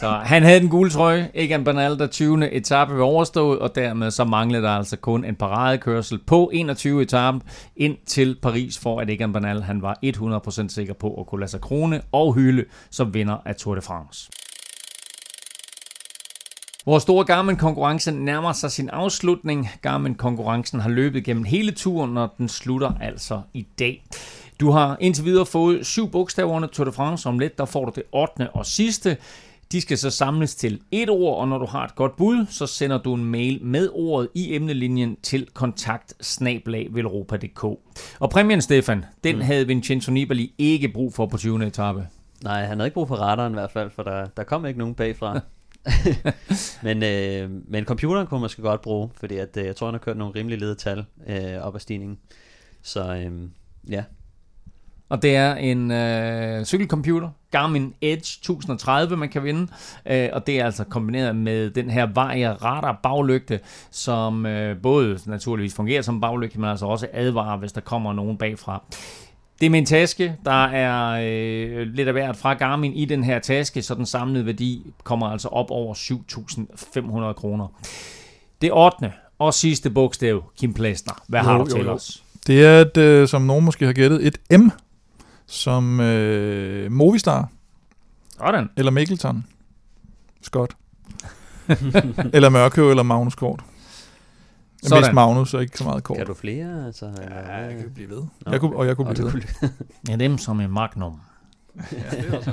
Så 0.00 0.08
han 0.08 0.42
havde 0.42 0.60
den 0.60 0.68
gule 0.68 0.90
trøje, 0.90 1.30
Egan 1.34 1.64
Bernal, 1.64 1.98
der 1.98 2.06
20. 2.06 2.50
etape 2.52 2.98
var 2.98 3.04
overstået, 3.04 3.58
og 3.58 3.74
dermed 3.74 4.10
så 4.10 4.24
manglede 4.24 4.62
der 4.62 4.70
altså 4.70 4.96
kun 4.96 5.24
en 5.24 5.34
paradekørsel 5.34 6.18
på 6.26 6.50
21 6.52 7.02
etape 7.02 7.38
ind 7.76 7.96
til 8.06 8.36
Paris, 8.42 8.78
for 8.78 9.00
at 9.00 9.10
Egan 9.10 9.32
Bernal 9.32 9.62
han 9.62 9.82
var 9.82 9.98
100% 10.04 10.68
sikker 10.68 10.94
på 10.94 11.14
at 11.20 11.26
kunne 11.26 11.40
lade 11.40 11.50
sig 11.50 11.60
krone 11.60 12.00
og 12.12 12.34
hylde 12.34 12.64
som 12.90 13.14
vinder 13.14 13.36
af 13.44 13.54
Tour 13.56 13.74
de 13.74 13.80
France. 13.80 14.30
Vores 16.86 17.02
store 17.02 17.24
Garmin-konkurrence 17.24 18.12
nærmer 18.12 18.52
sig 18.52 18.70
sin 18.70 18.88
afslutning. 18.88 19.68
Garmin-konkurrencen 19.82 20.80
har 20.80 20.88
løbet 20.88 21.24
gennem 21.24 21.44
hele 21.44 21.72
turen, 21.72 22.16
og 22.16 22.30
den 22.38 22.48
slutter 22.48 22.92
altså 23.00 23.40
i 23.54 23.66
dag. 23.78 24.04
Du 24.60 24.70
har 24.70 24.96
indtil 25.00 25.24
videre 25.24 25.46
fået 25.46 25.86
syv 25.86 26.10
bogstaver 26.10 26.50
under 26.50 26.68
Tour 26.68 26.84
de 26.84 26.92
France. 26.92 27.28
Om 27.28 27.38
lidt, 27.38 27.58
der 27.58 27.64
får 27.64 27.84
du 27.84 27.92
det 27.94 28.02
8. 28.12 28.50
og 28.50 28.66
sidste. 28.66 29.16
De 29.72 29.80
skal 29.80 29.98
så 29.98 30.10
samles 30.10 30.54
til 30.54 30.80
et 30.90 31.10
ord, 31.10 31.40
og 31.40 31.48
når 31.48 31.58
du 31.58 31.66
har 31.66 31.84
et 31.84 31.94
godt 31.94 32.16
bud, 32.16 32.46
så 32.50 32.66
sender 32.66 32.98
du 32.98 33.14
en 33.14 33.24
mail 33.24 33.64
med 33.64 33.88
ordet 33.92 34.28
i 34.34 34.54
emnelinjen 34.54 35.16
til 35.22 35.46
kontakt 35.54 36.14
Og 38.20 38.30
præmien, 38.30 38.62
Stefan, 38.62 39.04
den 39.24 39.36
mm. 39.36 39.42
havde 39.42 39.66
Vincenzo 39.66 40.12
Nibali 40.12 40.54
ikke 40.58 40.88
brug 40.88 41.14
for 41.14 41.26
på 41.26 41.36
20. 41.36 41.66
etape. 41.66 42.06
Nej, 42.44 42.64
han 42.64 42.78
havde 42.78 42.86
ikke 42.86 42.94
brug 42.94 43.08
for 43.08 43.16
radaren 43.16 43.52
i 43.52 43.54
hvert 43.54 43.70
fald, 43.70 43.90
for 43.90 44.02
der, 44.02 44.26
der 44.26 44.42
kom 44.42 44.66
ikke 44.66 44.78
nogen 44.78 44.94
bagfra. 44.94 45.40
men, 46.82 47.02
øh, 47.02 47.50
men 47.68 47.84
computeren 47.84 48.26
kunne 48.26 48.38
man 48.38 48.44
måske 48.44 48.62
godt 48.62 48.80
bruge, 48.80 49.10
fordi 49.16 49.36
at, 49.36 49.56
øh, 49.56 49.66
jeg 49.66 49.76
tror, 49.76 49.86
han 49.86 49.94
har 49.94 49.98
kørt 49.98 50.16
nogle 50.16 50.34
rimelig 50.34 50.58
lede 50.58 50.74
tal 50.74 51.04
øh, 51.26 51.62
op 51.62 51.74
ad 51.74 51.80
stigningen. 51.80 52.18
Så 52.82 53.14
øh, 53.14 53.48
ja, 53.88 54.04
Og 55.08 55.22
det 55.22 55.36
er 55.36 55.54
en 55.54 55.90
øh, 55.90 56.64
cykelcomputer, 56.64 57.30
Garmin 57.50 57.94
Edge 58.00 58.18
1030, 58.18 59.16
man 59.16 59.28
kan 59.28 59.44
vinde. 59.44 59.72
Øh, 60.06 60.28
og 60.32 60.46
det 60.46 60.60
er 60.60 60.64
altså 60.64 60.84
kombineret 60.84 61.36
med 61.36 61.70
den 61.70 61.90
her 61.90 62.06
Varia 62.14 62.52
radar 62.52 63.00
baglygte, 63.02 63.60
som 63.90 64.46
øh, 64.46 64.82
både 64.82 65.18
naturligvis 65.26 65.74
fungerer 65.74 66.02
som 66.02 66.20
baglygte, 66.20 66.60
men 66.60 66.70
altså 66.70 66.86
også 66.86 67.08
advarer, 67.12 67.56
hvis 67.56 67.72
der 67.72 67.80
kommer 67.80 68.12
nogen 68.12 68.36
bagfra. 68.38 68.82
Det 69.60 69.72
er 69.72 69.78
en 69.78 69.86
taske. 69.86 70.36
Der 70.44 70.64
er 70.64 71.20
øh, 71.22 71.86
lidt 71.86 72.08
af 72.08 72.14
hvert 72.14 72.36
fra 72.36 72.54
Garmin 72.54 72.92
i 72.92 73.04
den 73.04 73.24
her 73.24 73.38
taske, 73.38 73.82
så 73.82 73.94
den 73.94 74.06
samlede 74.06 74.46
værdi 74.46 74.92
kommer 75.04 75.26
altså 75.26 75.48
op 75.48 75.70
over 75.70 75.94
7.500 75.94 77.32
kroner. 77.32 77.66
Det 78.62 78.70
8. 78.72 79.12
og 79.38 79.54
sidste 79.54 79.90
bogstav, 79.90 80.44
Kim 80.58 80.74
Plesner. 80.74 81.22
Hvad 81.28 81.40
Jo, 81.40 81.44
har 81.46 81.58
du 81.58 81.64
jo, 81.64 81.66
til 81.76 81.84
jo. 81.84 81.92
os? 81.92 82.22
Det 82.46 82.64
er, 82.64 82.80
et, 82.80 82.96
øh, 82.96 83.28
som 83.28 83.42
nogen 83.42 83.64
måske 83.64 83.86
har 83.86 83.92
gættet, 83.92 84.26
et 84.26 84.60
M, 84.60 84.68
som 85.46 86.00
øh, 86.00 86.92
Movistar 86.92 87.48
Sådan. 88.38 88.70
eller 88.76 88.90
Mikkelton. 88.90 89.44
Scott. 90.42 90.76
eller 92.34 92.48
Mørkøv 92.48 92.90
eller 92.90 93.02
Magnus 93.02 93.34
Kort. 93.34 93.60
Sådan. 94.82 95.00
Mest 95.02 95.12
Magnus 95.12 95.54
og 95.54 95.62
ikke 95.62 95.78
så 95.78 95.84
meget 95.84 96.04
Kort. 96.04 96.16
kan 96.16 96.26
du 96.26 96.34
flere? 96.34 96.86
Altså, 96.86 97.06
Ja, 97.46 97.56
jeg 97.56 97.76
kan 97.76 97.90
blive 97.94 98.10
ved. 98.10 98.22
Nå, 98.46 98.52
Jeg 98.52 98.60
kunne, 98.60 98.76
og 98.76 98.86
jeg 98.86 98.96
kunne 98.96 99.08
og 99.08 99.14
blive 99.14 99.24
ved. 99.32 99.32
kunne- 99.60 99.70
Ja, 100.08 100.16
dem 100.16 100.38
som 100.38 100.60
en 100.60 100.70
magnum. 100.70 101.20
Ja, 101.92 102.16
det 102.16 102.28
er 102.32 102.36
også 102.38 102.52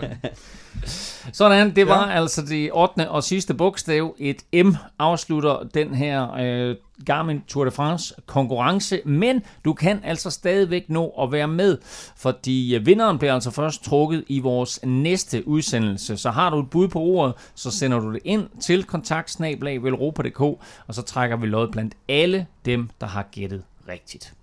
Sådan, 1.34 1.72
det 1.76 1.88
var 1.88 2.07
Ja. 2.07 2.22
altså 2.22 2.41
det 2.41 2.70
8. 2.74 3.09
og 3.09 3.24
sidste 3.24 3.53
bogstav. 3.53 4.15
Et 4.20 4.65
M 4.65 4.76
afslutter 4.99 5.63
den 5.74 5.95
her 5.95 6.34
øh, 6.34 6.76
Garmin 7.05 7.41
Tour 7.47 7.65
de 7.65 7.72
France 7.72 8.13
konkurrence, 8.26 9.01
men 9.05 9.41
du 9.65 9.74
kan 9.74 9.99
altså 10.03 10.30
stadigvæk 10.30 10.89
nå 10.89 11.07
at 11.22 11.32
være 11.32 11.47
med, 11.47 11.78
fordi 12.18 12.76
øh, 12.76 12.86
vinderen 12.86 13.18
bliver 13.18 13.34
altså 13.34 13.51
først 13.51 13.84
trukket 13.84 14.24
i 14.28 14.39
vores 14.39 14.80
næste 14.84 15.47
udsendelse. 15.47 16.18
Så 16.18 16.32
har 16.32 16.49
du 16.49 16.59
et 16.59 16.70
bud 16.70 16.88
på 16.88 16.99
ordet, 16.99 17.34
så 17.55 17.72
sender 17.72 17.99
du 17.99 18.13
det 18.13 18.20
ind 18.26 18.47
til 18.61 18.84
kontaktsnablag.velropa.dk, 18.84 20.39
og 20.41 20.59
så 20.91 21.01
trækker 21.01 21.38
vi 21.38 21.47
lod 21.47 21.72
blandt 21.72 21.95
alle 22.09 22.45
dem, 22.65 22.89
der 23.01 23.07
har 23.07 23.28
gættet 23.32 23.63
rigtigt. 23.89 24.34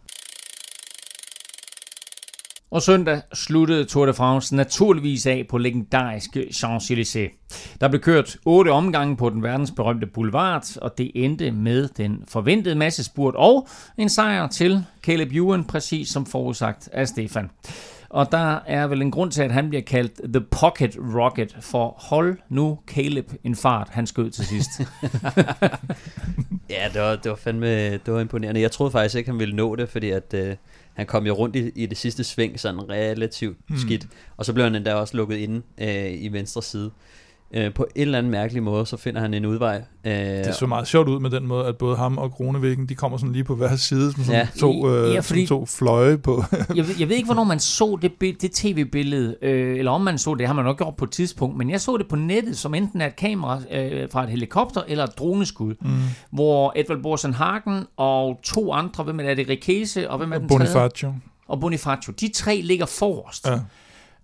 Og 2.70 2.82
søndag 2.82 3.22
sluttede 3.32 3.84
Tour 3.84 4.06
de 4.06 4.14
France 4.14 4.56
naturligvis 4.56 5.26
af 5.26 5.46
på 5.48 5.58
legendariske 5.58 6.40
Champs-Élysées. 6.40 7.46
Der 7.80 7.88
blev 7.88 8.00
kørt 8.00 8.36
otte 8.46 8.68
omgange 8.68 9.16
på 9.16 9.30
den 9.30 9.42
verdensberømte 9.42 10.06
boulevard, 10.06 10.76
og 10.82 10.98
det 10.98 11.10
endte 11.14 11.50
med 11.50 11.88
den 11.88 12.24
forventede 12.28 12.74
massespurt 12.74 13.34
og 13.34 13.68
en 13.98 14.08
sejr 14.08 14.48
til 14.48 14.84
Caleb 15.02 15.32
Ewan, 15.32 15.64
præcis 15.64 16.08
som 16.08 16.26
forudsagt 16.26 16.88
af 16.92 17.08
Stefan. 17.08 17.50
Og 18.08 18.32
der 18.32 18.58
er 18.66 18.86
vel 18.86 19.02
en 19.02 19.10
grund 19.10 19.30
til, 19.30 19.42
at 19.42 19.52
han 19.52 19.68
bliver 19.68 19.82
kaldt 19.82 20.20
The 20.32 20.40
Pocket 20.40 20.96
Rocket, 21.14 21.56
for 21.60 21.96
hold 21.98 22.38
nu 22.48 22.78
Caleb 22.86 23.32
en 23.44 23.56
fart, 23.56 23.88
han 23.90 24.06
skød 24.06 24.30
til 24.30 24.44
sidst. 24.46 24.70
Ja, 26.70 26.88
det 26.92 27.02
var, 27.02 27.16
det 27.16 27.30
var 27.30 27.36
fandme 27.36 27.90
det 27.90 28.14
var 28.14 28.20
imponerende. 28.20 28.60
Jeg 28.60 28.70
troede 28.70 28.92
faktisk 28.92 29.14
ikke, 29.14 29.30
han 29.30 29.38
ville 29.38 29.56
nå 29.56 29.76
det, 29.76 29.88
fordi 29.88 30.10
at, 30.10 30.34
øh, 30.34 30.56
han 30.94 31.06
kom 31.06 31.26
jo 31.26 31.32
rundt 31.32 31.56
i, 31.56 31.70
i 31.74 31.86
det 31.86 31.96
sidste 31.96 32.24
sving 32.24 32.60
sådan 32.60 32.90
relativt 32.90 33.70
mm. 33.70 33.76
skidt. 33.76 34.06
Og 34.36 34.44
så 34.44 34.52
blev 34.52 34.64
han 34.64 34.74
endda 34.74 34.94
også 34.94 35.16
lukket 35.16 35.36
inde 35.36 35.62
øh, 35.78 36.22
i 36.22 36.28
venstre 36.28 36.62
side. 36.62 36.90
Øh, 37.56 37.74
på 37.74 37.86
en 37.96 38.02
eller 38.02 38.18
anden 38.18 38.30
mærkelig 38.32 38.62
måde, 38.62 38.86
så 38.86 38.96
finder 38.96 39.20
han 39.20 39.34
en 39.34 39.46
udvej. 39.46 39.82
Øh, 40.04 40.12
Det 40.12 40.54
så 40.54 40.66
meget 40.66 40.86
sjovt 40.88 41.08
ud 41.08 41.20
med 41.20 41.30
den 41.30 41.46
måde, 41.46 41.66
at 41.66 41.76
både 41.76 41.96
ham 41.96 42.18
og 42.18 42.32
Kronevæggen, 42.32 42.88
de 42.88 42.94
kommer 42.94 43.18
sådan 43.18 43.32
lige 43.32 43.44
på 43.44 43.54
hver 43.54 43.76
side, 43.76 44.12
som 44.12 44.24
sådan 44.24 44.40
Ja. 44.40 44.48
to, 44.60 44.88
øh, 44.90 45.14
Ja, 45.14 45.20
fordi- 45.20 45.46
to 45.46 45.66
fløje 45.66 46.18
på. 46.18 46.44
jeg, 46.76 46.88
ved, 46.88 46.94
jeg 46.98 47.08
ved 47.08 47.16
ikke, 47.16 47.26
hvornår 47.26 47.44
man 47.44 47.60
så 47.60 47.98
det, 48.02 48.12
det 48.20 48.50
tv-billede, 48.52 49.36
øh, 49.42 49.78
eller 49.78 49.90
om 49.92 50.00
man 50.00 50.18
så 50.18 50.34
det, 50.34 50.46
har 50.46 50.54
man 50.54 50.64
nok 50.64 50.78
gjort 50.78 50.96
på 50.96 51.04
et 51.04 51.10
tidspunkt, 51.10 51.56
men 51.56 51.70
jeg 51.70 51.80
så 51.80 51.96
det 51.96 52.08
på 52.08 52.16
nettet, 52.16 52.56
som 52.56 52.74
enten 52.74 53.00
er 53.00 53.06
et 53.06 53.16
kamera 53.16 53.60
øh, 53.72 54.08
fra 54.12 54.22
et 54.24 54.30
helikopter 54.30 54.80
eller 54.88 55.04
et 55.04 55.18
droneskud, 55.18 55.74
mm. 55.80 55.88
hvor 56.30 56.72
Edvald 56.76 57.02
Borsen 57.02 57.34
Hagen 57.34 57.86
og 57.96 58.40
to 58.44 58.72
andre, 58.72 59.04
hvem 59.04 59.20
er 59.20 59.34
det, 59.34 59.48
Rikese 59.48 60.10
og 60.10 60.18
hvem 60.18 60.32
er 60.32 60.38
den 60.38 60.48
tredje? 60.48 60.66
Bonifacio. 60.72 61.14
Og 61.48 61.60
Bonifacio. 61.60 62.12
De 62.20 62.28
tre 62.34 62.60
ligger 62.64 62.86
forrest. 62.86 63.46
Ja. 63.46 63.58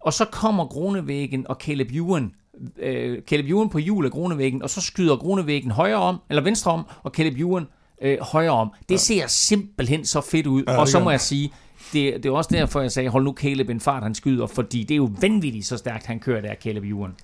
Og 0.00 0.12
så 0.12 0.24
kommer 0.24 0.64
Grunevæggen 0.66 1.46
og 1.48 1.56
Caleb 1.60 1.88
Ewan, 1.94 2.32
øh, 2.78 3.22
Caleb 3.22 3.46
Ewan 3.46 3.68
på 3.68 3.78
hjul 3.78 4.04
af 4.04 4.10
Grunevæggen, 4.10 4.62
og 4.62 4.70
så 4.70 4.80
skyder 4.80 5.16
Grunevæggen 5.16 5.70
højre 5.70 5.96
om, 5.96 6.20
eller 6.30 6.42
venstre 6.42 6.70
om, 6.70 6.86
og 7.02 7.10
Caleb 7.10 7.38
Ewan 7.38 7.66
øh, 8.02 8.18
højre 8.20 8.50
om. 8.50 8.72
Det 8.88 8.94
ja. 8.94 8.98
ser 8.98 9.26
simpelthen 9.26 10.04
så 10.04 10.20
fedt 10.20 10.46
ud. 10.46 10.64
Ja, 10.68 10.80
og 10.80 10.88
så 10.88 11.00
må 11.00 11.10
jeg 11.10 11.20
sige, 11.20 11.52
det, 11.92 12.14
det 12.22 12.26
er 12.26 12.30
også 12.30 12.50
derfor, 12.52 12.80
jeg 12.80 12.92
sagde, 12.92 13.08
hold 13.08 13.24
nu 13.24 13.32
Caleb 13.32 13.70
en 13.70 13.80
fart, 13.80 14.02
han 14.02 14.14
skyder, 14.14 14.46
fordi 14.46 14.82
det 14.82 14.94
er 14.94 14.96
jo 14.96 15.10
vanvittigt 15.20 15.66
så 15.66 15.76
stærkt, 15.76 16.06
han 16.06 16.20
kører 16.20 16.40
der, 16.40 16.54
Caleb 16.54 16.84
Ewan. 16.84 17.14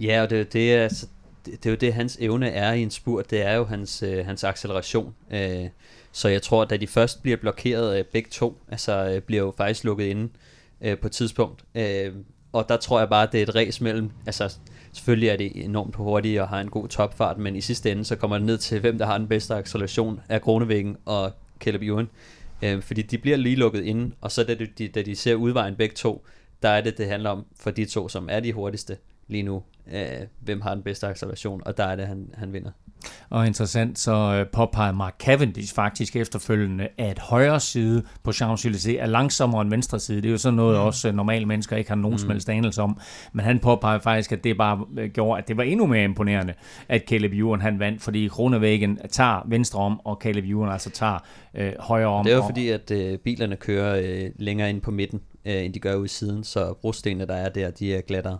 Ja, 0.00 0.22
og 0.22 0.30
det, 0.30 0.52
det, 0.52 0.74
er, 0.74 0.82
altså, 0.82 1.06
det, 1.46 1.64
det 1.64 1.66
er 1.66 1.70
jo 1.70 1.76
det, 1.76 1.94
hans 1.94 2.18
evne 2.20 2.48
er 2.48 2.72
i 2.72 2.82
en 2.82 2.90
spurt. 2.90 3.30
Det 3.30 3.42
er 3.42 3.54
jo 3.54 3.64
hans, 3.64 4.02
øh, 4.02 4.26
hans 4.26 4.44
acceleration. 4.44 5.14
Øh, 5.32 5.68
så 6.12 6.28
jeg 6.28 6.42
tror, 6.42 6.62
at 6.62 6.70
da 6.70 6.76
de 6.76 6.86
først 6.86 7.22
bliver 7.22 7.36
blokeret 7.36 7.98
øh, 7.98 8.04
begge 8.04 8.30
to, 8.30 8.58
altså 8.68 9.10
øh, 9.14 9.20
bliver 9.20 9.42
jo 9.42 9.54
faktisk 9.56 9.84
lukket 9.84 10.04
inde 10.04 10.28
øh, 10.80 10.98
på 10.98 11.06
et 11.06 11.12
tidspunkt. 11.12 11.64
Øh, 11.74 12.12
og 12.54 12.68
der 12.68 12.76
tror 12.76 12.98
jeg 12.98 13.08
bare, 13.08 13.22
at 13.22 13.32
det 13.32 13.38
er 13.38 13.42
et 13.42 13.54
race 13.54 13.84
mellem, 13.84 14.10
altså 14.26 14.56
selvfølgelig 14.92 15.28
er 15.28 15.36
det 15.36 15.64
enormt 15.64 15.96
hurtigt 15.96 16.40
og 16.40 16.48
har 16.48 16.60
en 16.60 16.70
god 16.70 16.88
topfart, 16.88 17.38
men 17.38 17.56
i 17.56 17.60
sidste 17.60 17.92
ende, 17.92 18.04
så 18.04 18.16
kommer 18.16 18.38
det 18.38 18.46
ned 18.46 18.58
til, 18.58 18.80
hvem 18.80 18.98
der 18.98 19.06
har 19.06 19.18
den 19.18 19.28
bedste 19.28 19.54
acceleration 19.54 20.20
af 20.28 20.42
Kronevæggen 20.42 20.96
og 21.04 21.32
Caleb 21.60 21.82
Ewan. 21.82 22.08
Øh, 22.62 22.82
fordi 22.82 23.02
de 23.02 23.18
bliver 23.18 23.36
lige 23.36 23.56
lukket 23.56 23.84
ind, 23.84 24.12
og 24.20 24.32
så 24.32 24.44
da 24.44 24.54
de, 24.78 24.88
da 24.88 25.02
de 25.02 25.16
ser 25.16 25.34
udvejen 25.34 25.76
begge 25.76 25.94
to, 25.94 26.26
der 26.62 26.68
er 26.68 26.80
det, 26.80 26.98
det 26.98 27.06
handler 27.06 27.30
om 27.30 27.46
for 27.60 27.70
de 27.70 27.84
to, 27.84 28.08
som 28.08 28.28
er 28.30 28.40
de 28.40 28.52
hurtigste 28.52 28.96
lige 29.28 29.42
nu, 29.42 29.62
øh, 29.92 30.26
hvem 30.40 30.60
har 30.60 30.74
den 30.74 30.82
bedste 30.82 31.06
acceleration, 31.06 31.62
og 31.66 31.76
der 31.76 31.84
er 31.84 31.96
det, 31.96 32.06
han, 32.06 32.30
han 32.34 32.52
vinder. 32.52 32.70
Og 33.30 33.46
interessant, 33.46 33.98
så 33.98 34.12
øh, 34.12 34.46
påpeger 34.52 34.92
Mark 34.92 35.14
Cavendish 35.18 35.74
faktisk 35.74 36.16
efterfølgende, 36.16 36.88
at 36.98 37.18
højre 37.18 37.60
side 37.60 38.02
på 38.22 38.30
Champs-Élysées 38.30 39.00
er 39.00 39.06
langsommere 39.06 39.62
end 39.62 39.70
venstre 39.70 40.00
side. 40.00 40.22
Det 40.22 40.28
er 40.28 40.32
jo 40.32 40.38
sådan 40.38 40.56
noget, 40.56 40.78
mm. 40.78 40.84
også 40.86 41.08
øh, 41.08 41.14
normale 41.14 41.46
mennesker 41.46 41.76
ikke 41.76 41.90
har 41.90 41.96
nogen 41.96 42.14
mm. 42.14 42.18
som 42.18 42.30
helst 42.30 42.48
anelse 42.48 42.82
om. 42.82 42.98
Men 43.32 43.44
han 43.44 43.58
påpeger 43.58 43.98
faktisk, 43.98 44.32
at 44.32 44.44
det 44.44 44.56
bare 44.56 44.84
øh, 44.98 45.10
gjorde, 45.10 45.38
at 45.38 45.48
det 45.48 45.56
var 45.56 45.62
endnu 45.62 45.86
mere 45.86 46.04
imponerende, 46.04 46.54
at 46.88 47.02
Caleb 47.08 47.32
Ewan 47.32 47.60
han 47.60 47.78
vandt, 47.78 48.02
fordi 48.02 48.28
Kronevæggen 48.28 48.98
tager 49.10 49.42
venstre 49.46 49.80
om, 49.80 50.00
og 50.06 50.18
Caleb 50.22 50.44
Ewan 50.44 50.72
altså 50.72 50.90
tager 50.90 51.18
øh, 51.54 51.72
højre 51.80 52.06
om. 52.06 52.24
Det 52.24 52.32
er 52.32 52.36
jo 52.36 52.46
fordi, 52.46 52.68
at 52.68 52.90
øh, 52.90 53.18
bilerne 53.18 53.56
kører 53.56 54.02
øh, 54.04 54.30
længere 54.38 54.70
ind 54.70 54.80
på 54.80 54.90
midten, 54.90 55.20
øh, 55.44 55.64
end 55.64 55.74
de 55.74 55.78
gør 55.78 55.94
ude 55.94 56.04
i 56.04 56.08
siden, 56.08 56.44
så 56.44 56.74
brostenene, 56.80 57.26
der 57.26 57.34
er 57.34 57.48
der, 57.48 57.70
de 57.70 57.94
er 57.94 58.00
glattere. 58.00 58.38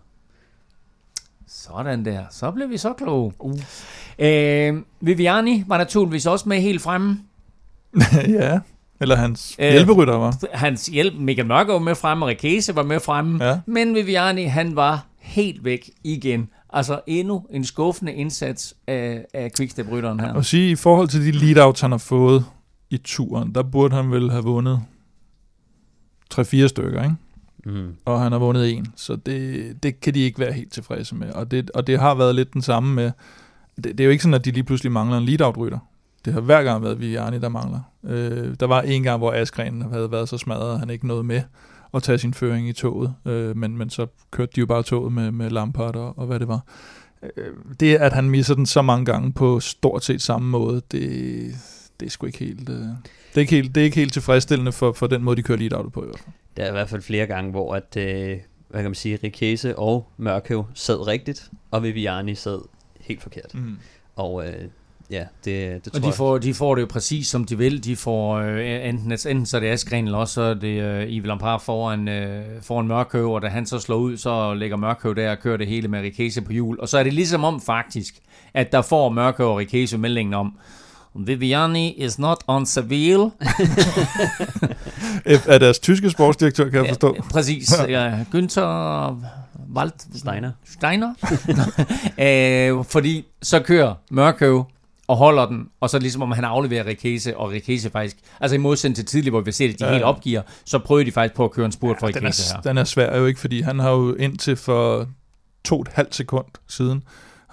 Sådan 1.66 2.04
der. 2.04 2.24
Så 2.30 2.50
blev 2.50 2.70
vi 2.70 2.76
så 2.76 2.92
kloge. 2.92 3.32
Uh. 3.38 3.58
Øh, 4.18 4.74
Viviani 5.00 5.64
var 5.66 5.78
naturligvis 5.78 6.26
også 6.26 6.48
med 6.48 6.60
helt 6.60 6.82
fremme. 6.82 7.20
ja, 8.28 8.60
eller 9.00 9.16
hans 9.16 9.56
øh, 9.58 9.70
hjælperytter 9.70 10.14
var. 10.14 10.36
Hans 10.52 10.86
hjælp, 10.86 11.14
Michael 11.18 11.48
Mørke 11.48 11.72
var 11.72 11.78
med 11.78 11.94
fremme, 11.94 12.24
og 12.24 12.28
Rikese 12.28 12.76
var 12.76 12.82
med 12.82 13.00
fremme. 13.00 13.44
Ja. 13.44 13.60
Men 13.66 13.94
Viviani, 13.94 14.44
han 14.44 14.76
var 14.76 15.06
helt 15.18 15.64
væk 15.64 15.90
igen. 16.04 16.48
Altså 16.72 17.00
endnu 17.06 17.46
en 17.50 17.64
skuffende 17.64 18.12
indsats 18.12 18.74
af, 18.86 19.24
af 19.34 19.50
Quickstep-rytteren 19.56 20.20
her. 20.20 20.34
Og 20.34 20.44
sige, 20.44 20.70
i 20.70 20.76
forhold 20.76 21.08
til 21.08 21.20
de 21.20 21.30
lead 21.30 21.80
han 21.80 21.90
har 21.90 21.98
fået 21.98 22.44
i 22.90 22.96
turen, 22.96 23.54
der 23.54 23.62
burde 23.62 23.96
han 23.96 24.10
vel 24.10 24.30
have 24.30 24.44
vundet 24.44 24.80
3-4 26.34 26.66
stykker, 26.66 27.02
ikke? 27.02 27.14
Mm. 27.66 27.94
Og 28.04 28.20
han 28.20 28.32
har 28.32 28.38
vundet 28.38 28.72
en, 28.72 28.86
så 28.96 29.16
det, 29.16 29.82
det 29.82 30.00
kan 30.00 30.14
de 30.14 30.20
ikke 30.20 30.38
være 30.38 30.52
helt 30.52 30.72
tilfredse 30.72 31.14
med. 31.14 31.30
Og 31.32 31.50
det, 31.50 31.70
og 31.70 31.86
det 31.86 32.00
har 32.00 32.14
været 32.14 32.34
lidt 32.34 32.54
den 32.54 32.62
samme 32.62 32.94
med, 32.94 33.10
det, 33.76 33.84
det 33.84 34.00
er 34.00 34.04
jo 34.04 34.10
ikke 34.10 34.22
sådan, 34.22 34.34
at 34.34 34.44
de 34.44 34.50
lige 34.50 34.64
pludselig 34.64 34.92
mangler 34.92 35.18
en 35.18 35.24
lead 35.24 35.56
rytter 35.56 35.78
Det 36.24 36.32
har 36.32 36.40
hver 36.40 36.62
gang 36.62 36.82
været 36.82 37.00
Viviani, 37.00 37.38
der 37.38 37.48
mangler. 37.48 37.80
Øh, 38.04 38.54
der 38.60 38.66
var 38.66 38.82
en 38.82 39.02
gang, 39.02 39.18
hvor 39.18 39.32
Askren 39.32 39.82
havde 39.82 40.12
været 40.12 40.28
så 40.28 40.38
smadret, 40.38 40.72
at 40.72 40.78
han 40.78 40.90
ikke 40.90 41.06
nåede 41.06 41.24
med 41.24 41.42
at 41.94 42.02
tage 42.02 42.18
sin 42.18 42.34
føring 42.34 42.68
i 42.68 42.72
toget. 42.72 43.14
Øh, 43.24 43.56
men, 43.56 43.78
men 43.78 43.90
så 43.90 44.06
kørte 44.30 44.52
de 44.56 44.60
jo 44.60 44.66
bare 44.66 44.82
toget 44.82 45.12
med, 45.12 45.30
med 45.30 45.50
Lampard 45.50 45.96
og, 45.96 46.18
og 46.18 46.26
hvad 46.26 46.40
det 46.40 46.48
var. 46.48 46.60
Øh, 47.22 47.54
det, 47.80 47.94
at 47.94 48.12
han 48.12 48.30
misser 48.30 48.54
den 48.54 48.66
så 48.66 48.82
mange 48.82 49.04
gange 49.04 49.32
på 49.32 49.60
stort 49.60 50.04
set 50.04 50.22
samme 50.22 50.48
måde, 50.48 50.82
det, 50.92 51.54
det 52.00 52.06
er 52.06 52.10
sgu 52.10 52.26
ikke 52.26 52.38
helt... 52.38 52.68
Øh, 52.68 52.76
det 52.76 52.96
er 53.34 53.40
ikke 53.40 53.54
helt, 53.54 53.74
det 53.74 53.80
er 53.80 53.84
ikke 53.84 53.96
helt 53.96 54.12
tilfredsstillende 54.12 54.72
for, 54.72 54.92
for 54.92 55.06
den 55.06 55.22
måde, 55.22 55.36
de 55.36 55.42
kører 55.42 55.58
lead 55.58 55.90
på 55.90 56.02
i 56.02 56.06
hvert 56.06 56.18
fald. 56.18 56.34
Der 56.56 56.64
er 56.64 56.68
i 56.68 56.72
hvert 56.72 56.88
fald 56.88 57.02
flere 57.02 57.26
gange, 57.26 57.50
hvor 57.50 57.74
at, 57.74 57.96
øh, 57.96 58.38
hvad 58.68 58.82
kan 58.82 58.90
man 58.90 58.94
sige, 58.94 59.18
Rikese 59.24 59.78
og 59.78 60.06
Mørkøv 60.16 60.64
sad 60.74 61.06
rigtigt, 61.06 61.50
og 61.70 61.82
Viviani 61.82 62.34
sad 62.34 62.60
helt 63.00 63.22
forkert. 63.22 63.54
Mm. 63.54 63.78
Og 64.16 64.46
øh, 64.46 64.64
ja, 65.10 65.24
det, 65.44 65.84
det 65.84 65.92
tror 65.92 66.00
og 66.00 66.06
de 66.06 66.12
får, 66.12 66.38
de 66.38 66.54
får 66.54 66.74
det 66.74 66.82
jo 66.82 66.86
præcis 66.86 67.26
som 67.26 67.44
de 67.44 67.58
vil. 67.58 67.84
De 67.84 67.96
får 67.96 68.34
øh, 68.36 68.88
enten, 68.88 69.12
enten 69.12 69.46
så 69.46 69.56
er 69.56 69.60
det 69.60 69.68
Askren, 69.68 70.04
eller 70.04 70.18
også 70.18 70.34
så 70.34 70.42
er 70.42 70.54
det 70.54 70.82
øh, 70.82 71.12
Ivel 71.12 71.30
Ampar 71.30 71.58
foran, 71.58 72.08
øh, 72.08 72.62
foran 72.62 72.86
Mørkøv, 72.86 73.32
og 73.32 73.42
da 73.42 73.48
han 73.48 73.66
så 73.66 73.78
slår 73.78 73.96
ud, 73.96 74.16
så 74.16 74.54
lægger 74.54 74.76
Mørkøv 74.76 75.14
der 75.16 75.30
og 75.30 75.38
kører 75.38 75.56
det 75.56 75.66
hele 75.66 75.88
med 75.88 76.00
Rikese 76.00 76.42
på 76.42 76.52
hjul. 76.52 76.80
Og 76.80 76.88
så 76.88 76.98
er 76.98 77.02
det 77.02 77.12
ligesom 77.12 77.44
om 77.44 77.60
faktisk, 77.60 78.14
at 78.54 78.72
der 78.72 78.82
får 78.82 79.08
Mørkøv 79.08 79.48
og 79.48 79.56
Rikese 79.56 79.98
meldingen 79.98 80.34
om, 80.34 80.58
Viviani 81.14 81.92
is 81.92 82.18
not 82.18 82.44
on 82.46 82.66
Seville. 82.66 83.30
er 85.46 85.58
deres 85.58 85.78
tyske 85.78 86.10
sportsdirektør, 86.10 86.68
kan 86.68 86.80
jeg 86.80 86.88
forstå. 86.88 87.14
Ja, 87.16 87.22
præcis. 87.22 87.72
Ja, 87.88 88.24
Günther 88.34 89.14
Wald... 89.74 90.18
Steiner. 90.18 90.50
Steiner. 90.64 91.14
øh, 92.78 92.84
fordi 92.84 93.24
så 93.42 93.60
kører 93.60 93.94
Mørkøv 94.10 94.64
og 95.08 95.16
holder 95.16 95.46
den, 95.46 95.68
og 95.80 95.90
så 95.90 95.98
ligesom 95.98 96.22
om 96.22 96.32
han 96.32 96.44
afleverer 96.44 96.86
Rikese, 96.86 97.36
og 97.36 97.50
Rikese 97.50 97.90
faktisk, 97.90 98.16
altså 98.40 98.54
i 98.54 98.58
modsætning 98.58 98.96
til 98.96 99.04
tidligere, 99.04 99.30
hvor 99.30 99.40
vi 99.40 99.52
ser, 99.52 99.68
at 99.68 99.78
de 99.78 99.86
ja. 99.86 99.92
helt 99.92 100.04
opgiver, 100.04 100.42
så 100.64 100.78
prøver 100.78 101.04
de 101.04 101.12
faktisk 101.12 101.34
på 101.36 101.44
at 101.44 101.50
køre 101.50 101.66
en 101.66 101.72
spurt 101.72 101.96
ja, 101.96 102.00
for 102.00 102.06
Rikese 102.06 102.54
her. 102.54 102.60
Den 102.60 102.78
er 102.78 102.84
svær 102.84 103.18
jo 103.18 103.26
ikke, 103.26 103.40
fordi 103.40 103.60
han 103.60 103.78
har 103.78 103.90
jo 103.90 104.14
indtil 104.14 104.56
for 104.56 105.08
to 105.64 105.80
et 105.80 105.88
halvt 105.92 106.14
sekund 106.14 106.46
siden, 106.68 107.02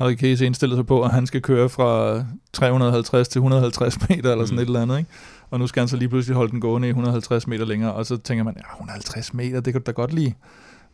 Harry 0.02 0.16
Case 0.16 0.46
indstillet 0.46 0.78
sig 0.78 0.86
på, 0.86 1.02
at 1.04 1.12
han 1.12 1.28
skal 1.28 1.42
køre 1.42 1.70
fra 1.70 2.24
350 2.54 3.28
til 3.28 3.40
150 3.40 4.10
meter, 4.10 4.32
eller 4.32 4.46
sådan 4.46 4.56
mm. 4.56 4.62
et 4.62 4.66
eller 4.66 4.82
andet, 4.82 4.98
ikke? 4.98 5.10
Og 5.50 5.60
nu 5.60 5.68
skal 5.68 5.82
han 5.82 5.88
så 5.88 5.98
lige 5.98 6.10
pludselig 6.10 6.36
holde 6.36 6.52
den 6.52 6.62
gående 6.62 6.88
i 6.88 6.90
150 6.90 7.48
meter 7.48 7.66
længere, 7.66 7.94
og 7.94 8.06
så 8.06 8.18
tænker 8.18 8.44
man, 8.44 8.54
ja, 8.58 8.74
150 8.74 9.34
meter, 9.34 9.60
det 9.60 9.74
kan 9.74 9.82
du 9.82 9.86
da 9.86 9.92
godt 9.92 10.14
lide. 10.14 10.34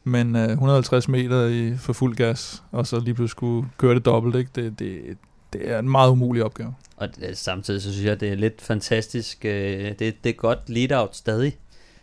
Men 0.03 0.36
uh, 0.36 0.41
150 0.41 1.08
meter 1.08 1.45
i, 1.45 1.78
for 1.78 1.93
fuld 1.93 2.16
gas, 2.16 2.64
og 2.72 2.88
så 2.88 2.99
lige 2.99 3.14
pludselig 3.14 3.30
skulle 3.30 3.70
køre 3.78 3.95
det 3.95 4.05
dobbelt, 4.05 4.36
ikke? 4.36 4.51
Det, 4.55 4.80
det, 4.80 5.18
det 5.53 5.72
er 5.72 5.80
en 5.80 5.89
meget 5.89 6.12
umulig 6.12 6.43
opgave. 6.43 6.74
Og 6.97 7.16
det, 7.16 7.38
samtidig 7.38 7.82
så 7.82 7.91
synes 7.91 8.05
jeg, 8.05 8.20
det 8.20 8.30
er 8.30 8.36
lidt 8.36 8.62
fantastisk. 8.62 9.45
Øh, 9.45 9.91
det, 9.99 9.99
det 9.99 10.30
er 10.30 10.34
godt 10.34 10.70
lead-out 10.70 11.16
stadig, 11.16 11.58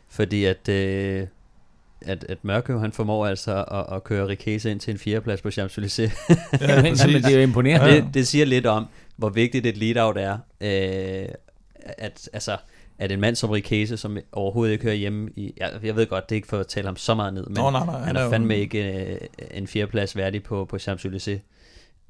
fordi 0.08 0.44
at 0.44 0.68
øh, 0.68 1.26
at, 2.00 2.24
at 2.28 2.38
Mørkøv, 2.42 2.80
han 2.80 2.92
formår 2.92 3.26
altså 3.26 3.64
at, 3.64 3.96
at 3.96 4.04
køre 4.04 4.28
Rikese 4.28 4.70
ind 4.70 4.80
til 4.80 4.90
en 4.90 4.98
fjerdeplads 4.98 5.42
på 5.42 5.48
Champs-Élysées. 5.48 6.34
ja, 6.60 6.82
men 6.82 7.22
det 7.22 7.26
er 7.26 7.36
jo 7.36 7.40
imponerende. 7.40 7.90
Det, 7.90 8.04
det 8.14 8.26
siger 8.26 8.44
lidt 8.44 8.66
om, 8.66 8.86
hvor 9.16 9.28
vigtigt 9.28 9.66
et 9.66 9.76
lead-out 9.76 10.16
er. 10.16 10.38
Øh, 10.60 11.28
at, 11.98 12.28
altså, 12.32 12.56
at 12.98 13.12
en 13.12 13.20
mand 13.20 13.36
som 13.36 13.50
Rikese, 13.50 13.96
som 13.96 14.18
overhovedet 14.32 14.72
ikke 14.72 14.84
hører 14.84 14.94
hjemme 14.94 15.30
i... 15.36 15.54
Jeg, 15.56 15.70
jeg 15.82 15.96
ved 15.96 16.06
godt, 16.06 16.28
det 16.28 16.34
er 16.34 16.36
ikke 16.36 16.48
for 16.48 16.58
at 16.58 16.66
tale 16.66 16.86
ham 16.86 16.96
så 16.96 17.14
meget 17.14 17.34
ned, 17.34 17.46
men 17.46 17.54
Nå, 17.54 17.70
nej, 17.70 17.86
nej, 17.86 18.00
han 18.00 18.16
er 18.16 18.30
fandme 18.30 18.58
ikke 18.58 19.10
øh, 19.12 19.18
en 19.50 19.66
fjerdeplads 19.66 20.16
værdig 20.16 20.42
på, 20.42 20.64
på 20.64 20.76
Champs-Élysées. 20.76 21.38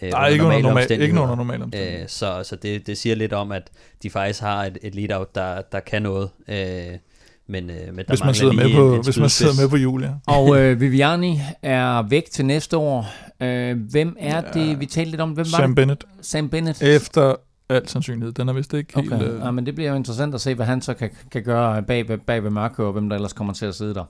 Øh, 0.02 0.10
Nej, 0.10 0.28
ikke 0.28 0.44
under 0.44 0.58
normale 0.58 0.98
ikke 0.98 1.20
under 1.20 1.36
normale 1.36 1.64
øh, 1.74 2.08
Så, 2.08 2.42
så 2.42 2.56
det, 2.56 2.86
det 2.86 2.98
siger 2.98 3.14
lidt 3.14 3.32
om, 3.32 3.52
at 3.52 3.70
de 4.02 4.10
faktisk 4.10 4.40
har 4.40 4.64
et, 4.64 4.78
et 4.82 4.94
lead-out, 4.94 5.34
der, 5.34 5.62
der 5.62 5.80
kan 5.80 6.02
noget. 6.02 6.30
Øh, 6.48 6.98
men, 7.46 7.70
øh, 7.70 7.76
men 7.86 7.96
der 7.96 8.04
hvis, 8.08 8.24
man 8.24 8.34
sidder 8.34 8.52
med 8.52 8.74
på, 8.74 8.94
en, 8.94 9.04
hvis 9.04 9.18
man 9.18 9.28
sidder 9.28 9.52
med 9.62 9.68
på 9.68 9.76
jul, 9.76 10.02
ja. 10.02 10.10
Og 10.26 10.60
øh, 10.60 10.80
Viviani 10.80 11.40
er 11.62 12.02
væk 12.02 12.24
til 12.30 12.46
næste 12.46 12.76
år. 12.76 13.06
Øh, 13.42 13.78
hvem 13.90 14.16
er 14.18 14.36
ja, 14.36 14.60
det, 14.60 14.80
vi 14.80 14.86
talte 14.86 15.10
lidt 15.10 15.20
om? 15.20 15.30
Hvem 15.30 15.46
var 15.52 15.58
Sam 15.58 15.70
det? 15.70 15.76
Bennett. 15.76 16.04
Sam 16.20 16.48
Bennett. 16.48 16.82
Efter 16.82 17.34
al 17.68 17.88
sandsynlighed. 17.88 18.32
Den 18.32 18.48
er 18.48 18.52
vist 18.52 18.74
ikke 18.74 18.98
okay. 18.98 19.08
helt... 19.08 19.22
Øh... 19.22 19.40
Ja, 19.44 19.50
men 19.50 19.66
det 19.66 19.74
bliver 19.74 19.90
jo 19.90 19.96
interessant 19.96 20.34
at 20.34 20.40
se, 20.40 20.54
hvad 20.54 20.66
han 20.66 20.82
så 20.82 20.94
kan, 20.94 21.10
kan 21.30 21.42
gøre 21.42 21.82
bag, 21.82 22.08
ved, 22.08 22.18
bag 22.18 22.44
ved 22.44 22.50
Mørke, 22.50 22.84
og 22.84 22.92
hvem 22.92 23.08
der 23.08 23.16
ellers 23.16 23.32
kommer 23.32 23.52
til 23.52 23.66
at 23.66 23.74
sidde 23.74 23.94
der. 23.94 24.04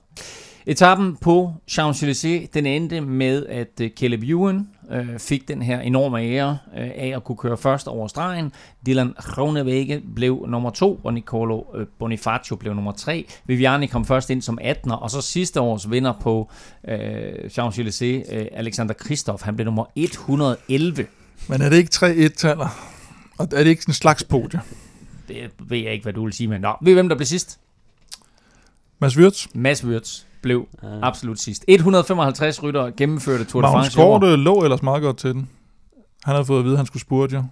Etappen 0.67 1.15
på 1.15 1.53
Champs-Élysées, 1.71 2.47
den 2.53 2.65
endte 2.65 3.01
med, 3.01 3.45
at 3.45 3.81
øh, 3.81 3.89
Caleb 3.89 4.23
Ewan 4.23 4.69
øh, 4.91 5.19
fik 5.19 5.47
den 5.47 5.61
her 5.61 5.79
enorme 5.79 6.21
ære 6.21 6.57
øh, 6.77 6.91
af 6.95 7.13
at 7.15 7.23
kunne 7.23 7.37
køre 7.37 7.57
først 7.57 7.87
over 7.87 8.07
stregen. 8.07 8.51
Dylan 8.85 9.13
Groenewegen 9.17 10.13
blev 10.15 10.45
nummer 10.47 10.69
to, 10.69 10.99
og 11.03 11.13
Nicolo 11.13 11.63
Bonifacio 11.99 12.55
blev 12.55 12.73
nummer 12.73 12.91
tre. 12.91 13.27
Viviani 13.45 13.87
kom 13.87 14.05
først 14.05 14.29
ind 14.29 14.41
som 14.41 14.59
18'er, 14.61 14.93
og 14.93 15.11
så 15.11 15.21
sidste 15.21 15.61
års 15.61 15.91
vinder 15.91 16.13
på 16.21 16.51
øh, 16.87 17.33
Champs-Élysées, 17.45 18.35
øh, 18.35 18.45
Alexander 18.51 18.93
Kristoff, 18.93 19.43
han 19.43 19.55
blev 19.55 19.65
nummer 19.65 19.85
111. 19.95 21.07
Men 21.49 21.61
er 21.61 21.69
det 21.69 21.77
ikke 21.77 21.91
tre 21.91 22.15
et-taller? 22.15 22.67
Og 23.37 23.47
er 23.51 23.63
det 23.63 23.67
ikke 23.67 23.83
en 23.87 23.93
slags 23.93 24.23
podie? 24.23 24.61
Det 25.27 25.51
ved 25.59 25.77
jeg 25.77 25.93
ikke, 25.93 26.03
hvad 26.03 26.13
du 26.13 26.23
vil 26.23 26.33
sige, 26.33 26.47
men 26.47 26.61
nå. 26.61 26.73
Ved 26.81 26.93
hvem 26.93 27.09
der 27.09 27.15
blev 27.15 27.25
sidst? 27.25 27.59
Mads 28.99 29.17
Wirtz. 29.17 29.47
Mads 29.53 29.85
Wirtz 29.85 30.23
blev 30.45 30.67
ja. 30.83 30.87
absolut 31.01 31.39
sidst. 31.39 31.65
155 31.67 32.63
rytter 32.63 32.91
gennemførte 32.97 33.43
Tour 33.43 33.61
de 33.61 33.67
France. 33.67 33.97
Magnus 33.97 34.21
Kort 34.21 34.39
lå 34.39 34.63
ellers 34.63 34.83
meget 34.83 35.01
godt 35.01 35.17
til 35.17 35.33
den. 35.33 35.49
Han 36.23 36.35
havde 36.35 36.45
fået 36.45 36.59
at 36.59 36.65
vide, 36.65 36.73
at 36.73 36.77
han 36.77 36.85
skulle 36.85 37.01
spurte 37.01 37.35
jo. 37.35 37.43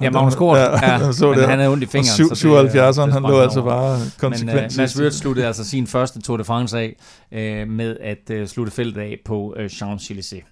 Ja, 0.00 0.10
Magnus 0.10 0.34
Kort, 0.34 0.58
ja, 0.58 0.92
ja, 0.92 1.12
så 1.12 1.28
men 1.28 1.38
det. 1.38 1.48
han 1.48 1.58
havde 1.58 1.72
ondt 1.72 1.82
i 1.82 1.86
fingeren. 1.86 2.30
77'eren, 2.30 3.10
han 3.12 3.22
lå 3.22 3.40
altså 3.40 3.62
bare 3.62 3.98
konsekvent. 4.18 4.56
Men 4.56 4.64
uh, 4.64 4.76
Mads 4.76 5.00
Wirtz 5.00 5.16
sluttede 5.16 5.46
altså 5.46 5.64
sin 5.64 5.86
første 5.86 6.22
Tour 6.22 6.36
de 6.36 6.44
France 6.44 6.78
af 6.78 6.96
uh, 7.32 7.70
med 7.70 7.96
at 8.00 8.40
uh, 8.40 8.46
slutte 8.46 8.72
feltet 8.72 9.00
af 9.00 9.18
på 9.24 9.54
uh, 9.58 9.64
Champs-Élysées. 9.64 10.48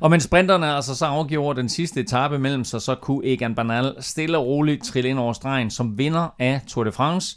Og 0.00 0.10
mens 0.10 0.24
sprinterne 0.24 0.74
altså 0.74 0.94
så 0.94 1.06
afgjorde 1.06 1.60
den 1.60 1.68
sidste 1.68 2.00
etape 2.00 2.38
mellem 2.38 2.64
sig, 2.64 2.82
så 2.82 2.94
kunne 2.94 3.26
Egan 3.26 3.54
Bernal 3.54 3.94
stille 4.00 4.38
og 4.38 4.46
roligt 4.46 4.84
trille 4.84 5.10
ind 5.10 5.18
over 5.18 5.32
stregen 5.32 5.70
som 5.70 5.98
vinder 5.98 6.34
af 6.38 6.60
Tour 6.68 6.84
de 6.84 6.92
France 6.92 7.36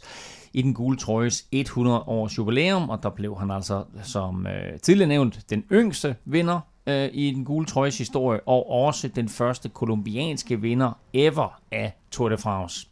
i 0.54 0.62
den 0.62 0.74
gule 0.74 0.96
trøjes 0.96 1.46
100 1.52 2.00
års 2.00 2.38
jubilæum, 2.38 2.90
og 2.90 3.02
der 3.02 3.10
blev 3.10 3.38
han 3.38 3.50
altså 3.50 3.84
som 4.02 4.46
øh, 4.46 4.80
tidligere 4.80 5.08
nævnt 5.08 5.50
den 5.50 5.64
yngste 5.72 6.16
vinder 6.24 6.60
øh, 6.86 7.08
i 7.12 7.30
den 7.30 7.44
gule 7.44 7.66
trøjes 7.66 7.98
historie, 7.98 8.40
og 8.46 8.70
også 8.70 9.08
den 9.08 9.28
første 9.28 9.68
kolumbianske 9.68 10.60
vinder 10.60 10.92
ever 11.12 11.60
af 11.72 11.96
Tour 12.10 12.28
de 12.28 12.38
France. 12.38 12.88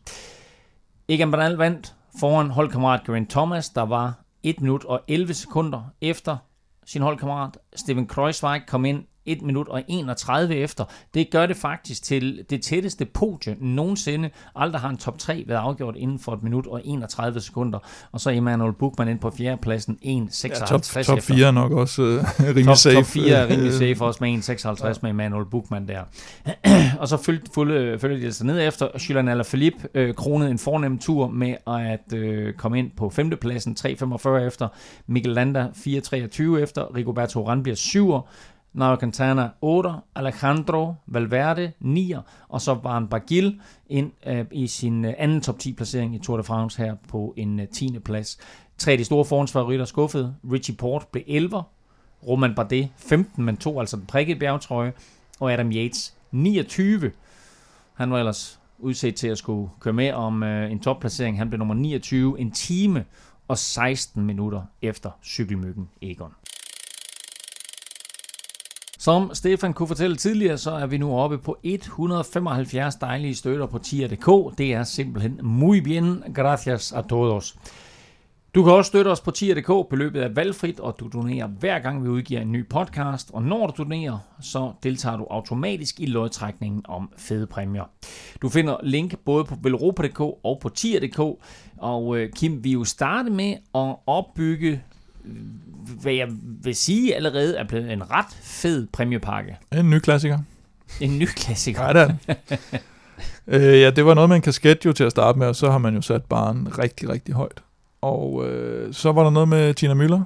Egan 1.08 1.30
Bernal 1.30 1.56
vandt 1.56 1.94
foran 2.20 2.50
holdkammerat 2.50 3.04
Geraint 3.06 3.30
Thomas, 3.30 3.70
der 3.70 3.82
var 3.82 4.14
1 4.42 4.60
minut 4.60 4.84
og 4.84 5.00
11 5.08 5.34
sekunder 5.34 5.82
efter 6.00 6.36
sin 6.84 7.02
holdkammerat. 7.02 7.58
Steven 7.74 8.06
Kreuzweig 8.06 8.62
kom 8.66 8.84
ind 8.84 9.04
1 9.26 9.42
minut 9.42 9.68
og 9.68 9.82
31 9.88 10.54
efter. 10.54 10.84
Det 11.14 11.30
gør 11.30 11.46
det 11.46 11.56
faktisk 11.56 12.02
til 12.02 12.44
det 12.50 12.62
tætteste 12.62 13.04
podie 13.04 13.56
nogensinde. 13.60 14.30
Aldrig 14.56 14.80
har 14.80 14.88
en 14.88 14.96
top 14.96 15.18
3 15.18 15.44
været 15.46 15.58
afgjort 15.58 15.96
inden 15.96 16.18
for 16.18 16.32
et 16.32 16.42
minut 16.42 16.66
og 16.66 16.80
31 16.84 17.40
sekunder. 17.40 17.78
Og 18.12 18.20
så 18.20 18.30
Emmanuel 18.30 18.72
Buchmann 18.72 19.10
ind 19.10 19.18
på 19.18 19.30
fjerdepladsen 19.30 19.98
1.56 20.04 20.48
Ja, 20.48 20.66
top, 20.66 20.80
efter. 20.80 21.02
top 21.02 21.22
4 21.22 21.46
er 21.46 21.50
nok 21.50 21.72
også 21.72 22.02
øh, 22.02 22.24
rimelig 22.40 22.64
top, 22.64 22.76
safe. 22.76 22.96
Top 22.96 23.04
4 23.04 23.28
er 23.28 23.48
rimelig 23.48 23.72
safe 23.72 24.04
også 24.06 24.18
med 24.20 24.38
1.56 24.38 24.86
ja. 24.86 24.92
med 25.02 25.10
Emmanuel 25.10 25.46
Buchmann 25.50 25.88
der. 25.88 26.02
og 27.00 27.08
så 27.08 27.16
følte, 27.16 27.50
følge, 27.54 27.98
følge 27.98 28.26
de 28.26 28.32
sig 28.32 28.46
ned 28.46 28.66
efter. 28.68 28.88
Julian 29.08 29.28
Alaphilippe 29.28 29.88
øh, 29.94 30.14
kronede 30.14 30.50
en 30.50 30.58
fornem 30.58 30.98
tur 30.98 31.28
med 31.28 31.54
at 31.66 32.12
øh, 32.14 32.54
komme 32.54 32.78
ind 32.78 32.90
på 32.96 33.10
femtepladsen 33.10 33.76
3.45 33.80 34.28
efter. 34.28 34.68
Mikkel 35.06 35.32
Landa 35.32 35.66
4.23 35.76 36.56
efter. 36.56 36.94
Rigoberto 36.96 37.46
Urán 37.46 37.62
bliver 37.62 37.76
7'er. 37.76 38.28
Nairo 38.74 38.96
Quintana 38.96 39.50
8, 39.60 39.90
Alejandro 40.14 40.94
Valverde 41.06 41.72
9, 41.80 42.14
og 42.48 42.60
så 42.60 42.74
var 42.74 42.98
en 42.98 43.08
Bagil 43.08 43.60
ind 43.86 44.12
øh, 44.26 44.44
i 44.52 44.66
sin 44.66 45.04
øh, 45.04 45.14
anden 45.18 45.40
top 45.40 45.58
10 45.58 45.72
placering 45.72 46.14
i 46.14 46.18
Tour 46.18 46.36
de 46.36 46.44
France 46.44 46.82
her 46.82 46.94
på 47.08 47.34
en 47.36 47.60
øh, 47.60 47.68
10. 47.68 47.98
plads. 47.98 48.38
Tre 48.78 48.92
af 48.92 48.98
de 48.98 49.04
store 49.04 49.24
forhåndsfavoritter 49.24 49.84
skuffede. 49.84 50.34
Richie 50.52 50.76
Port 50.76 51.06
blev 51.12 51.24
11, 51.26 51.62
Roman 52.28 52.54
Bardet 52.54 52.88
15, 52.96 53.44
men 53.44 53.56
tog 53.56 53.80
altså 53.80 53.96
den 53.96 54.06
prikkede 54.06 54.38
bjergtrøje, 54.38 54.92
og 55.40 55.52
Adam 55.52 55.72
Yates 55.72 56.14
29. 56.30 57.12
Han 57.94 58.10
var 58.10 58.18
ellers 58.18 58.60
udset 58.78 59.14
til 59.14 59.28
at 59.28 59.38
skulle 59.38 59.70
køre 59.80 59.94
med 59.94 60.12
om 60.12 60.42
øh, 60.42 60.72
en 60.72 60.80
topplacering. 60.80 61.38
Han 61.38 61.50
blev 61.50 61.58
nummer 61.58 61.74
29, 61.74 62.40
en 62.40 62.50
time 62.50 63.04
og 63.48 63.58
16 63.58 64.24
minutter 64.24 64.62
efter 64.82 65.10
cykelmyggen 65.22 65.88
Egon. 66.02 66.32
Som 69.02 69.30
Stefan 69.34 69.72
kunne 69.72 69.88
fortælle 69.88 70.16
tidligere, 70.16 70.58
så 70.58 70.70
er 70.70 70.86
vi 70.86 70.98
nu 70.98 71.18
oppe 71.18 71.38
på 71.38 71.58
175 71.62 72.94
dejlige 72.96 73.34
støtter 73.34 73.66
på 73.66 73.78
tier.dk. 73.78 74.58
Det 74.58 74.74
er 74.74 74.84
simpelthen 74.84 75.40
muy 75.42 75.78
bien, 75.78 76.22
gracias 76.34 76.92
a 76.92 77.00
todos. 77.00 77.56
Du 78.54 78.62
kan 78.62 78.72
også 78.72 78.88
støtte 78.88 79.08
os 79.08 79.20
på 79.20 79.30
tier.dk. 79.30 79.88
Beløbet 79.90 80.22
er 80.22 80.28
valgfrit, 80.28 80.80
og 80.80 80.96
du 81.00 81.08
donerer 81.08 81.46
hver 81.46 81.78
gang 81.78 82.04
vi 82.04 82.08
udgiver 82.08 82.40
en 82.40 82.52
ny 82.52 82.68
podcast. 82.68 83.30
Og 83.34 83.42
når 83.42 83.66
du 83.66 83.82
donerer, 83.82 84.18
så 84.40 84.72
deltager 84.82 85.16
du 85.16 85.26
automatisk 85.30 86.00
i 86.00 86.06
lodtrækningen 86.06 86.82
om 86.88 87.12
fede 87.16 87.46
præmier. 87.46 87.84
Du 88.42 88.48
finder 88.48 88.76
link 88.82 89.18
både 89.18 89.44
på 89.44 89.54
velropa.dk 89.62 90.20
og 90.20 90.58
på 90.62 90.68
tier.dk. 90.68 91.18
Og 91.78 92.18
øh, 92.18 92.32
Kim, 92.32 92.64
vi 92.64 92.72
jo 92.72 92.84
starte 92.84 93.30
med 93.30 93.52
at 93.74 93.96
opbygge 94.06 94.82
hvad 96.00 96.12
jeg 96.12 96.28
vil 96.62 96.74
sige 96.74 97.16
allerede 97.16 97.56
er 97.56 97.64
blevet 97.64 97.92
en 97.92 98.10
ret 98.10 98.36
fed 98.42 98.86
præmiepakke. 98.92 99.58
En 99.72 99.90
ny 99.90 99.98
klassiker. 99.98 100.38
En 101.00 101.18
ny 101.18 101.26
klassiker. 101.26 101.82
Ja, 101.82 101.92
det 101.92 102.18
er 102.26 102.34
øh, 103.46 103.80
ja, 103.80 103.90
det 103.90 104.04
var 104.04 104.14
noget 104.14 104.28
med 104.28 104.36
en 104.36 104.42
kasket 104.42 104.84
jo 104.84 104.92
til 104.92 105.04
at 105.04 105.10
starte 105.10 105.38
med, 105.38 105.46
og 105.46 105.56
så 105.56 105.70
har 105.70 105.78
man 105.78 105.94
jo 105.94 106.00
sat 106.00 106.24
baren 106.24 106.78
rigtig, 106.78 107.08
rigtig 107.08 107.34
højt. 107.34 107.62
Og 108.02 108.48
øh, 108.48 108.94
så 108.94 109.12
var 109.12 109.22
der 109.22 109.30
noget 109.30 109.48
med 109.48 109.74
Tina 109.74 109.94
Müller. 109.94 110.20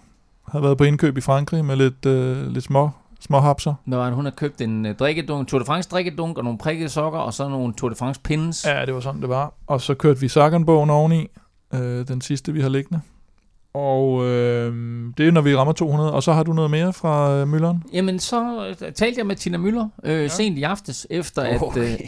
Har 0.48 0.60
været 0.60 0.78
på 0.78 0.84
indkøb 0.84 1.18
i 1.18 1.20
Frankrig 1.20 1.64
med 1.64 1.76
lidt, 1.76 2.06
øh, 2.06 2.46
lidt 2.46 2.64
små, 2.64 2.90
små 3.20 3.40
hapser. 3.40 3.74
Når 3.84 4.10
hun 4.10 4.24
har 4.24 4.32
købt 4.32 4.60
en 4.60 4.86
uh, 4.86 4.92
drikkedunk, 4.92 5.48
Tour 5.48 5.58
de 5.58 5.64
France 5.64 5.88
drikkedunk 5.90 6.38
og 6.38 6.44
nogle 6.44 6.58
prikkede 6.58 6.88
sokker, 6.88 7.18
og 7.18 7.34
så 7.34 7.48
nogle 7.48 7.74
Tour 7.74 7.88
de 7.88 7.96
France 7.96 8.20
pins. 8.24 8.66
Ja, 8.66 8.86
det 8.86 8.94
var 8.94 9.00
sådan, 9.00 9.20
det 9.20 9.28
var. 9.28 9.54
Og 9.66 9.80
så 9.80 9.94
kørte 9.94 10.20
vi 10.20 10.28
Sagan-bogen 10.28 10.90
oveni. 10.90 11.26
Øh, 11.74 12.08
den 12.08 12.20
sidste, 12.20 12.52
vi 12.52 12.60
har 12.60 12.68
liggende. 12.68 13.00
Og 13.76 14.24
øh, 14.24 14.74
det 15.18 15.28
er, 15.28 15.30
når 15.30 15.40
vi 15.40 15.56
rammer 15.56 15.72
200. 15.72 16.12
Og 16.12 16.22
så 16.22 16.32
har 16.32 16.42
du 16.42 16.52
noget 16.52 16.70
mere 16.70 16.92
fra 16.92 17.36
øh, 17.36 17.48
Mølleren? 17.48 17.82
Jamen, 17.92 18.18
så 18.18 18.66
øh, 18.68 18.92
talte 18.92 19.18
jeg 19.18 19.26
med 19.26 19.36
Tina 19.36 19.58
Møller 19.58 19.88
øh, 20.04 20.22
ja. 20.22 20.28
sent 20.28 20.58
i 20.58 20.62
aftes, 20.62 21.06
efter 21.10 21.42
at... 21.42 21.62
Okay. 21.62 21.98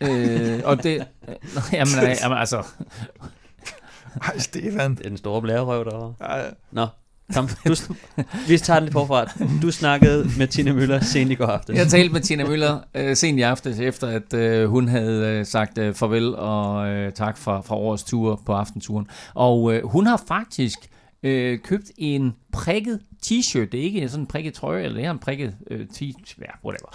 Øh, 0.00 0.54
øh, 0.54 0.60
og 0.64 0.82
det... 0.82 1.04
Øh, 1.28 1.34
jamen, 1.72 1.94
øh, 2.02 2.16
jamen, 2.22 2.38
altså... 2.38 2.62
Ej, 4.22 4.38
Stefan. 4.38 4.94
Det 4.94 5.04
er 5.04 5.08
den 5.08 5.18
store 5.18 5.42
blærerøv 5.42 5.84
derovre. 5.84 6.14
Ej, 6.20 6.54
Nå, 6.72 6.86
kom. 7.34 7.48
Du, 7.68 7.74
vi 8.48 8.58
tager 8.58 8.80
den 8.80 8.84
lidt 8.84 8.92
forfra. 8.92 9.24
Du 9.62 9.70
snakkede 9.70 10.30
med 10.38 10.46
Tina 10.46 10.72
Møller 10.72 11.00
sent 11.00 11.30
i 11.30 11.34
går 11.34 11.46
aftes. 11.46 11.76
Jeg 11.76 11.86
talte 11.86 12.12
med 12.12 12.20
Tina 12.20 12.44
Møller 12.44 12.80
øh, 12.94 13.16
sent 13.16 13.38
i 13.38 13.42
aftes, 13.42 13.78
efter 13.78 14.06
at 14.06 14.34
øh, 14.34 14.68
hun 14.68 14.88
havde 14.88 15.26
øh, 15.26 15.46
sagt 15.46 15.78
øh, 15.78 15.94
farvel 15.94 16.34
og 16.36 16.88
øh, 16.88 17.12
tak 17.12 17.38
for, 17.38 17.60
for 17.60 17.74
årets 17.74 18.04
tur 18.04 18.40
på 18.46 18.52
aftenturen. 18.52 19.06
Og 19.34 19.74
øh, 19.74 19.86
hun 19.86 20.06
har 20.06 20.22
faktisk 20.28 20.78
øh, 21.22 21.58
købt 21.58 21.90
en 21.98 22.34
prikket 22.52 23.00
t-shirt. 23.26 23.64
Det 23.72 23.74
er 23.74 23.84
ikke 23.84 24.08
sådan 24.08 24.22
en 24.22 24.26
prikket 24.26 24.54
trøje, 24.54 24.82
eller 24.82 24.96
det 24.96 25.04
er 25.06 25.10
en 25.10 25.18
prikket 25.18 25.54
øh, 25.70 25.86
t-shirt. 25.92 26.38
Ja, 26.40 26.52
whatever. 26.64 26.88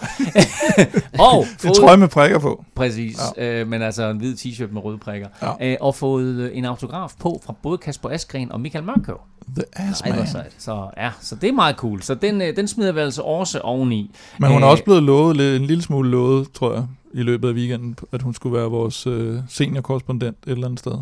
og 1.29 1.45
det 1.61 1.69
er 1.69 1.73
trøje 1.73 1.97
med 1.97 2.07
prikker 2.07 2.39
på. 2.39 2.65
Præcis, 2.75 3.17
ja. 3.37 3.61
øh, 3.61 3.67
men 3.67 3.81
altså 3.81 4.09
en 4.09 4.17
hvid 4.17 4.35
t-shirt 4.35 4.73
med 4.73 4.83
røde 4.83 4.97
prikker. 4.97 5.27
Ja. 5.41 5.71
Øh, 5.71 5.77
og 5.81 5.95
fået 5.95 6.35
øh, 6.35 6.57
en 6.57 6.65
autograf 6.65 7.13
på 7.19 7.41
fra 7.45 7.53
både 7.63 7.77
Kasper 7.77 8.09
Askren 8.09 8.51
og 8.51 8.61
Michael 8.61 8.85
Mørkøv. 8.85 9.17
The 9.55 9.63
ass 9.73 10.01
Ej, 10.01 10.11
hvor 10.11 10.37
man. 10.37 10.43
Så 10.57 10.89
ja, 10.97 11.11
så 11.21 11.35
det 11.35 11.49
er 11.49 11.53
meget 11.53 11.75
cool. 11.75 12.01
Så 12.01 12.15
den, 12.15 12.41
øh, 12.41 12.55
den 12.55 12.67
smider 12.67 12.91
vi 12.91 12.99
altså 12.99 13.21
også 13.21 13.59
oveni. 13.59 14.11
Men 14.39 14.51
hun 14.51 14.61
er 14.61 14.67
Øh, 14.67 14.71
også 14.71 14.83
blevet 14.83 15.03
lovet, 15.03 15.55
en 15.55 15.65
lille 15.65 15.83
smule 15.83 16.09
lovet, 16.09 16.51
tror 16.51 16.73
jeg, 16.73 16.85
i 17.13 17.21
løbet 17.23 17.49
af 17.49 17.53
weekenden, 17.53 17.97
at 18.11 18.21
hun 18.21 18.33
skulle 18.33 18.57
være 18.57 18.69
vores 18.69 19.07
øh, 19.07 19.39
seniorkorrespondent 19.49 20.37
et 20.47 20.51
eller 20.51 20.65
andet 20.65 20.79
sted. 20.79 20.93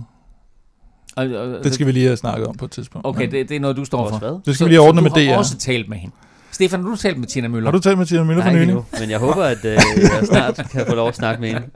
Og, 1.16 1.26
og, 1.26 1.64
Det 1.64 1.74
skal 1.74 1.88
vi 1.88 1.92
lige 1.92 2.06
have 2.06 2.18
snakket 2.18 2.48
om 2.48 2.56
på 2.58 2.66
et 2.66 2.72
tidspunkt. 2.72 3.08
Okay, 3.08 3.22
Men 3.22 3.32
det, 3.32 3.50
det 3.50 3.56
er 3.56 3.60
noget, 3.60 3.78
du 3.78 3.86
står 3.86 4.10
for. 4.10 4.18
hvad? 4.18 4.40
det 4.46 4.56
skal 4.56 4.66
vi 4.68 4.72
lige 4.72 4.80
ordne 4.82 5.00
så 5.00 5.04
med 5.04 5.12
du 5.12 5.20
DR. 5.20 5.30
har 5.32 5.38
også 5.38 5.58
talt 5.58 5.90
med 5.90 5.98
hende. 5.98 6.16
Stefan, 6.52 6.84
har 6.84 6.90
du 6.90 6.96
talt 6.96 7.18
med 7.18 7.28
Tina 7.28 7.48
Møller? 7.48 7.72
Har 7.72 7.78
du 7.78 7.82
talt 7.82 7.98
med 7.98 8.06
Tina 8.06 8.24
Møller 8.24 8.44
for 8.44 8.52
nylig? 8.52 8.76
men 9.00 9.10
jeg 9.10 9.20
håber, 9.20 9.44
at 9.44 9.66
øh, 9.66 9.72
jeg 9.98 10.22
snart 10.24 10.56
kan 10.72 10.86
få 10.88 10.96
lov 10.96 11.08
at 11.08 11.16
snakke 11.16 11.42
med 11.42 11.50
hende. 11.50 11.68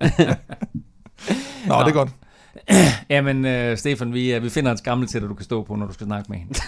Nå, 1.67 1.79
det 1.79 1.87
er 1.87 1.91
godt. 1.91 2.09
Jamen, 3.09 3.45
øh, 3.45 3.77
Stefan, 3.77 4.13
vi, 4.13 4.33
øh, 4.33 4.43
vi 4.43 4.49
finder 4.49 4.71
en 4.71 4.77
skammel 4.77 5.07
til 5.07 5.21
dig, 5.21 5.29
du 5.29 5.33
kan 5.33 5.43
stå 5.43 5.63
på, 5.63 5.75
når 5.75 5.85
du 5.85 5.93
skal 5.93 6.07
snakke 6.07 6.31
med 6.31 6.37
hende. 6.37 6.53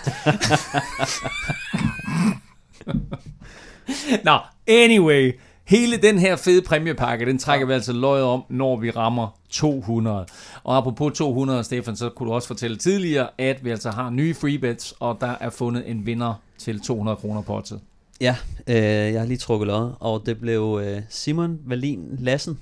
Nå, 4.26 4.38
anyway. 4.68 5.40
Hele 5.68 5.98
den 5.98 6.20
her 6.20 6.36
fede 6.36 6.62
præmiepakke, 6.62 7.26
den 7.26 7.38
trækker 7.38 7.68
vi 7.68 7.74
altså 7.74 7.94
løjet 7.94 8.24
om, 8.24 8.44
når 8.50 8.76
vi 8.76 8.92
rammer 8.92 9.40
200. 9.50 10.26
Og 10.64 10.78
apropos 10.78 11.18
200, 11.18 11.64
Stefan, 11.64 11.96
så 11.96 12.10
kunne 12.10 12.30
du 12.30 12.34
også 12.34 12.48
fortælle 12.48 12.78
tidligere, 12.78 13.30
at 13.38 13.66
vi 13.66 13.70
altså 13.70 13.90
har 13.92 14.10
nye 14.10 14.34
freebets, 14.34 14.94
og 15.00 15.18
der 15.22 15.36
er 15.40 15.50
fundet 15.50 15.90
en 15.90 16.06
vinder 16.06 16.34
til 16.58 16.80
200 16.80 17.16
kroner 17.16 17.42
på 17.42 17.58
oddset. 17.58 17.80
Ja, 18.22 18.36
øh, 18.68 18.76
jeg 19.14 19.20
har 19.22 19.28
lige 19.28 19.38
trukket 19.38 19.68
lod, 19.68 19.92
og 20.00 20.24
det 20.26 20.40
blev 20.40 20.82
øh, 20.84 21.02
Simon 21.10 21.60
Valin 21.66 22.16
Lassen, 22.20 22.60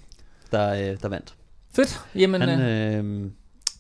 der, 0.52 0.74
øh, 0.74 0.98
der 1.02 1.08
vandt. 1.08 1.34
Fedt. 1.76 2.02
Jamen, 2.16 2.42
Han, 2.42 2.62
øh, 2.62 3.24
øh, 3.26 3.32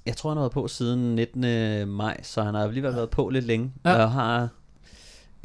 jeg 0.05 0.17
tror, 0.17 0.29
han 0.29 0.37
har 0.37 0.43
været 0.43 0.51
på 0.53 0.67
siden 0.67 1.15
19. 1.15 1.87
maj, 1.87 2.23
så 2.23 2.43
han 2.43 2.53
har 2.53 2.63
alligevel 2.63 2.95
været 2.95 3.09
på 3.09 3.29
lidt 3.29 3.45
længe. 3.45 3.71
Ja. 3.85 3.91
Ja. 3.91 4.03
Og 4.03 4.11
har 4.11 4.49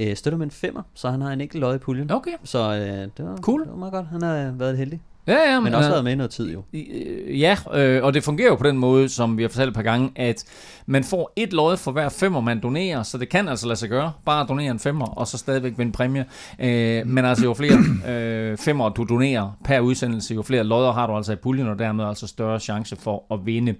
øh, 0.00 0.16
støtter 0.16 0.38
med 0.38 0.46
en 0.46 0.50
femmer, 0.50 0.82
så 0.94 1.10
han 1.10 1.20
har 1.20 1.30
en 1.32 1.40
enkelt 1.40 1.60
lod 1.60 1.74
i 1.74 1.78
puljen. 1.78 2.10
okay. 2.12 2.30
Så 2.44 2.58
øh, 2.58 2.76
det, 2.78 3.10
var, 3.18 3.36
Cool. 3.36 3.60
det 3.60 3.70
var 3.70 3.76
meget 3.76 3.92
godt. 3.92 4.06
Han 4.12 4.22
har 4.22 4.52
været 4.58 4.78
heldig. 4.78 5.00
Ja, 5.26 5.52
ja, 5.52 5.60
Men 5.60 5.74
også 5.74 5.88
øh, 5.88 5.92
været 5.92 6.04
med 6.04 6.12
i 6.12 6.14
noget 6.14 6.30
tid 6.30 6.52
jo. 6.52 6.62
Øh, 6.72 7.40
Ja, 7.40 7.56
øh, 7.74 8.04
og 8.04 8.14
det 8.14 8.24
fungerer 8.24 8.48
jo 8.48 8.54
på 8.54 8.64
den 8.64 8.78
måde, 8.78 9.08
som 9.08 9.36
vi 9.38 9.42
har 9.42 9.48
fortalt 9.48 9.68
et 9.68 9.74
par 9.74 9.82
gange, 9.82 10.10
at 10.16 10.44
man 10.86 11.04
får 11.04 11.32
et 11.36 11.52
lod 11.52 11.76
for 11.76 11.92
hver 11.92 12.08
femmer, 12.08 12.40
man 12.40 12.60
donerer, 12.60 13.02
så 13.02 13.18
det 13.18 13.28
kan 13.28 13.48
altså 13.48 13.66
lade 13.66 13.76
sig 13.78 13.88
gøre. 13.88 14.12
Bare 14.24 14.46
donere 14.46 14.70
en 14.70 14.78
femmer, 14.78 15.06
og 15.06 15.26
så 15.26 15.38
stadigvæk 15.38 15.72
vinde 15.78 15.92
præmie. 15.92 16.24
Øh, 16.58 17.06
men 17.06 17.24
altså 17.24 17.44
jo 17.44 17.54
flere 17.54 17.78
øh, 18.08 18.56
femmer, 18.56 18.88
du 18.88 19.04
donerer 19.04 19.58
per 19.64 19.80
udsendelse, 19.80 20.34
jo 20.34 20.42
flere 20.42 20.64
lodder 20.64 20.92
har 20.92 21.06
du 21.06 21.16
altså 21.16 21.32
i 21.32 21.36
puljen, 21.36 21.68
og 21.68 21.78
dermed 21.78 22.04
altså 22.04 22.26
større 22.26 22.60
chance 22.60 22.96
for 22.96 23.24
at 23.34 23.46
vinde. 23.46 23.74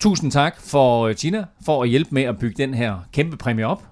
Tusind 0.00 0.32
tak 0.32 0.60
for 0.60 1.06
øh, 1.06 1.14
Tina, 1.14 1.44
for 1.64 1.82
at 1.82 1.88
hjælpe 1.88 2.10
med 2.12 2.22
at 2.22 2.38
bygge 2.38 2.62
den 2.62 2.74
her 2.74 2.94
kæmpe 3.12 3.36
præmie 3.36 3.66
op. 3.66 3.82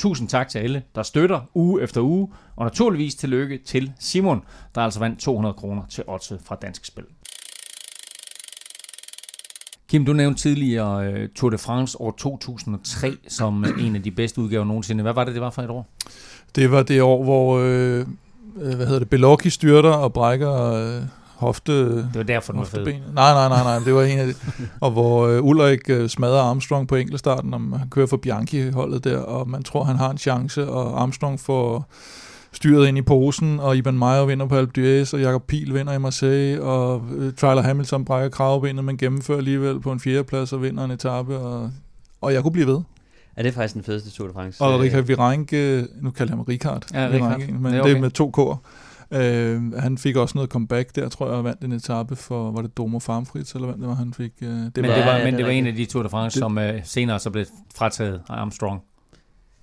Tusind 0.00 0.28
tak 0.28 0.48
til 0.48 0.58
alle, 0.58 0.82
der 0.94 1.02
støtter 1.02 1.40
uge 1.54 1.82
efter 1.82 2.00
uge, 2.00 2.28
og 2.56 2.64
naturligvis 2.64 3.14
tillykke 3.14 3.58
til 3.58 3.92
Simon, 3.98 4.42
der 4.74 4.80
altså 4.80 5.00
vandt 5.00 5.18
200 5.18 5.54
kroner 5.54 5.82
til 5.90 6.04
Otse 6.06 6.38
fra 6.44 6.56
Dansk 6.62 6.84
Spil. 6.84 7.04
Kim, 9.88 10.04
du 10.04 10.12
nævnte 10.12 10.40
tidligere 10.40 11.12
uh, 11.12 11.28
Tour 11.36 11.50
de 11.50 11.58
France 11.58 12.00
år 12.00 12.10
2003 12.18 13.16
som 13.28 13.64
øh, 13.64 13.86
en 13.86 13.96
af 13.96 14.02
de 14.02 14.10
bedste 14.10 14.40
udgaver 14.40 14.64
nogensinde. 14.64 15.02
Hvad 15.02 15.12
var 15.12 15.24
det, 15.24 15.34
det 15.34 15.42
var 15.42 15.50
for 15.50 15.62
et 15.62 15.70
år? 15.70 15.86
Det 16.54 16.70
var 16.70 16.82
det 16.82 17.02
år, 17.02 17.24
hvor, 17.24 17.58
øh, 17.58 18.06
øh, 18.60 18.74
hvad 18.74 18.86
hedder 18.86 18.98
det, 18.98 19.10
Belocchi 19.10 19.50
styrter 19.50 19.90
og 19.90 20.12
brækker 20.12 20.72
øh, 20.72 21.02
hofte... 21.40 21.96
Det 21.96 22.10
var 22.14 22.22
derfor, 22.22 22.52
den 22.52 22.58
var 22.60 22.66
fed. 22.66 22.84
Nej, 22.84 22.94
nej, 23.14 23.48
nej, 23.48 23.62
nej, 23.62 23.78
det 23.84 23.94
var 23.94 24.02
en 24.02 24.18
af 24.18 24.26
de, 24.26 24.34
Og 24.80 24.90
hvor 24.90 25.26
øh, 25.26 25.44
Ulrik 25.44 25.80
øh, 25.88 26.08
smadrer 26.08 26.40
Armstrong 26.40 26.88
på 26.88 26.96
enkeltstarten, 26.96 27.54
og 27.54 27.60
han 27.78 27.88
kører 27.90 28.06
for 28.06 28.16
Bianchi-holdet 28.16 29.04
der, 29.04 29.18
og 29.18 29.48
man 29.48 29.62
tror, 29.62 29.84
han 29.84 29.96
har 29.96 30.10
en 30.10 30.18
chance, 30.18 30.68
og 30.68 31.02
Armstrong 31.02 31.40
får 31.40 31.86
styret 32.52 32.88
ind 32.88 32.98
i 32.98 33.02
posen, 33.02 33.60
og 33.60 33.76
Iban 33.76 33.98
Meyer 33.98 34.24
vinder 34.24 34.46
på 34.46 34.56
Alpe 34.56 34.72
d'Huez, 34.78 35.14
og 35.14 35.20
Jakob 35.20 35.42
Pihl 35.46 35.74
vinder 35.74 35.92
i 35.92 35.98
Marseille, 35.98 36.62
og 36.62 37.02
øh, 37.16 37.32
Tyler 37.32 37.62
Hamilton 37.62 38.04
brækker 38.04 38.28
kravbenet, 38.28 38.84
men 38.84 38.96
gennemfører 38.96 39.38
alligevel 39.38 39.80
på 39.80 39.92
en 39.92 40.00
fjerdeplads 40.00 40.52
og 40.52 40.62
vinder 40.62 40.84
en 40.84 40.90
etape, 40.90 41.38
og, 41.38 41.70
og 42.20 42.32
jeg 42.32 42.42
kunne 42.42 42.52
blive 42.52 42.66
ved. 42.66 42.80
Ja, 43.36 43.42
det 43.42 43.48
er 43.48 43.52
faktisk 43.52 43.74
den 43.74 43.82
fedeste 43.84 44.10
Tour 44.10 44.26
de 44.28 44.32
France. 44.34 44.62
Og 44.64 44.74
Øh, 44.74 44.80
Richard 44.80 45.02
Virenque, 45.04 45.86
nu 46.02 46.10
kalder 46.10 46.32
jeg 46.32 46.36
ham 46.36 46.44
Richard, 46.48 46.86
Ja, 46.94 47.08
Richard. 47.12 47.38
men 47.48 47.64
Det 47.64 47.78
er 47.78 47.82
det 47.82 47.90
er 47.90 47.94
okay. 47.94 48.00
med 48.00 48.10
to 48.10 48.32
k'er. 48.38 48.56
Øh, 49.12 49.72
han 49.72 49.98
fik 49.98 50.16
også 50.16 50.32
noget 50.38 50.50
comeback 50.50 50.96
der, 50.96 51.08
tror 51.08 51.26
jeg, 51.26 51.34
og 51.34 51.44
vandt 51.44 51.60
en 51.64 51.72
etape 51.72 52.16
for, 52.16 52.50
var 52.50 52.62
det 52.62 52.76
Domo 52.76 52.98
Farmfrit, 52.98 53.54
eller 53.54 53.66
hvad 53.68 53.78
det 53.78 53.88
var, 53.88 53.94
han 53.94 54.14
fik? 54.14 54.32
Øh, 54.42 54.48
det 54.48 54.76
men 54.76 54.86
var, 54.88 54.94
det 54.96 55.04
var, 55.06 55.16
Ja, 55.16 55.24
men 55.24 55.32
det 55.34 55.38
det 55.38 55.46
var 55.46 55.52
en 55.52 55.66
af 55.66 55.74
de 55.74 55.84
Tour 55.86 56.02
de 56.02 56.08
France, 56.08 56.34
Det- 56.34 56.40
som 56.40 56.58
øh, 56.58 56.80
senere 56.84 57.18
så 57.18 57.30
blev 57.30 57.44
frataget 57.74 58.14
af 58.28 58.34
Armstrong. 58.34 58.80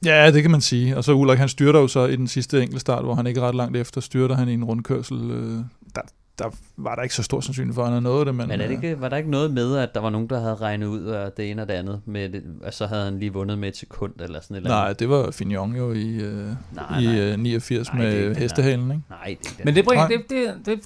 Ja, 0.06 0.32
det 0.32 0.41
kan 0.41 0.52
man 0.52 0.62
sige. 0.62 0.98
Og 0.98 1.04
så 1.04 1.14
Ulrik, 1.14 1.39
han 1.39 1.50
styrter 1.50 1.80
jo 1.80 1.88
så 1.88 2.06
i 2.06 2.16
den 2.16 2.28
sidste 2.28 2.62
enkeltstart, 2.64 3.04
hvor 3.04 3.16
han 3.16 3.28
ikke 3.28 3.41
ret 3.41 3.56
langt 3.56 3.78
efter 3.78 4.02
styrter 4.02 4.36
han 4.36 4.50
i 4.50 4.54
en 4.54 4.64
rundkørsel. 4.64 5.32
Øh, 5.32 5.60
der, 5.95 6.02
der 6.40 6.50
var 6.78 6.96
der 6.96 7.04
ikke 7.04 7.16
så 7.16 7.24
stor 7.24 7.40
sandsynlighed 7.42 7.76
for, 7.76 7.82
at 7.82 7.88
han 7.88 7.94
havde 7.94 8.04
nået 8.04 8.28
det. 8.28 8.36
Men, 8.36 8.48
Men 8.48 8.62
er 8.62 8.68
det 8.68 8.78
øh, 8.78 8.84
ikke, 8.84 9.02
var 9.02 9.10
der 9.10 9.18
ikke 9.18 9.30
noget 9.30 9.54
med, 9.54 9.78
at 9.78 9.90
der 9.96 10.00
var 10.02 10.10
nogen, 10.10 10.28
der 10.30 10.40
havde 10.40 10.56
regnet 10.56 10.88
ud 10.88 11.02
af 11.02 11.32
det 11.32 11.52
ene 11.52 11.62
og 11.62 11.68
det 11.68 11.74
andet, 11.74 12.02
med 12.06 12.30
det, 12.30 12.44
og 12.64 12.74
så 12.74 12.86
havde 12.88 13.04
han 13.04 13.20
lige 13.20 13.34
vundet 13.34 13.58
med 13.60 13.68
et 13.70 13.78
sekund 13.78 14.14
eller 14.20 14.40
sådan 14.42 14.56
et 14.56 14.58
eller 14.58 14.70
Nej, 14.70 14.84
andet? 14.84 15.00
det 15.00 15.10
var 15.10 15.32
Fignon 15.32 15.76
jo 15.76 15.94
i, 15.94 16.16
øh, 16.16 16.48
Nej, 16.72 17.00
i 17.00 17.06
nej. 17.06 17.20
øh, 17.20 17.40
89 17.40 17.94
Nej, 17.94 18.06
det 18.06 18.20
er 18.24 18.28
med 18.28 18.36
hestehalen, 18.36 18.92
ikke? 18.92 19.04
Nej, 19.10 19.20
det 19.24 19.48
er 19.48 19.52
ikke 19.52 19.56
Men 19.58 19.68
det. 19.68 19.76
det 19.76 19.86
bringer, 19.86 20.08
Nej. 20.08 20.18
det, 20.30 20.30
det, 20.66 20.66
det, 20.66 20.80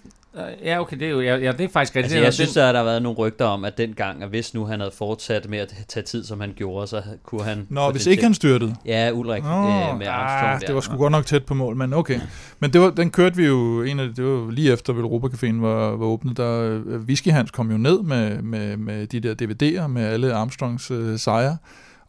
ja 0.64 0.82
okay, 0.82 1.00
det 1.00 1.08
er 1.08 1.12
jo, 1.12 1.22
ja, 1.22 1.36
ja, 1.36 1.52
det 1.52 1.62
er 1.62 1.70
faktisk 1.70 1.96
rigtigt. 1.96 2.04
Altså, 2.04 2.18
er 2.18 2.24
jeg 2.24 2.34
synes, 2.34 2.58
at 2.58 2.74
der 2.74 2.80
har 2.80 2.84
været 2.84 3.02
nogle 3.02 3.18
rygter 3.18 3.46
om, 3.46 3.66
at 3.66 3.78
dengang, 3.78 4.24
at 4.24 4.30
hvis 4.30 4.54
nu 4.54 4.66
han 4.66 4.80
havde 4.80 4.92
fortsat 4.92 5.50
med 5.50 5.60
at 5.60 5.76
tage 5.88 6.04
tid, 6.04 6.24
som 6.24 6.40
han 6.40 6.54
gjorde, 6.56 6.88
så 6.88 7.02
kunne 7.24 7.44
han... 7.44 7.68
Nå, 7.70 7.92
hvis 7.92 8.08
ikke 8.08 8.24
han 8.24 8.34
styrtede. 8.34 8.76
Ja, 8.86 9.12
Ulrik 9.14 9.44
Nå, 9.44 9.50
øh, 9.50 9.98
med 9.98 10.08
Armstrong 10.08 10.54
ah, 10.54 10.60
der. 10.60 10.66
det 10.66 10.76
var 10.76 10.82
sgu 10.82 10.98
godt 10.98 11.12
nok 11.12 11.26
tæt 11.26 11.46
på 11.46 11.54
mål, 11.54 11.76
men 11.76 11.94
okay. 11.94 12.20
Men 12.60 12.74
det 12.74 12.82
var, 12.82 12.90
den 12.90 13.12
kørte 13.12 13.36
vi 13.36 13.46
jo, 13.46 13.84
en 13.84 14.00
af, 14.00 14.08
det 14.16 14.26
var 14.26 14.52
lige 14.52 14.74
efter 14.74 14.94
Europa 14.94 15.28
Caféen 15.28 15.62
var, 15.62 15.90
var 15.90 16.06
åbnet, 16.06 16.38
der 16.38 16.82
øh, 16.86 17.02
Whisky 17.02 17.28
Hans 17.28 17.52
kom 17.52 17.72
jo 17.72 17.78
ned 17.78 18.02
med, 18.02 18.42
med, 18.42 18.78
med 18.78 19.08
de 19.08 19.20
der 19.20 19.34
DVD'er 19.34 19.88
med 19.88 20.06
alle 20.06 20.34
Armstrongs 20.34 20.92
øh, 20.92 21.20
sejre. 21.20 21.58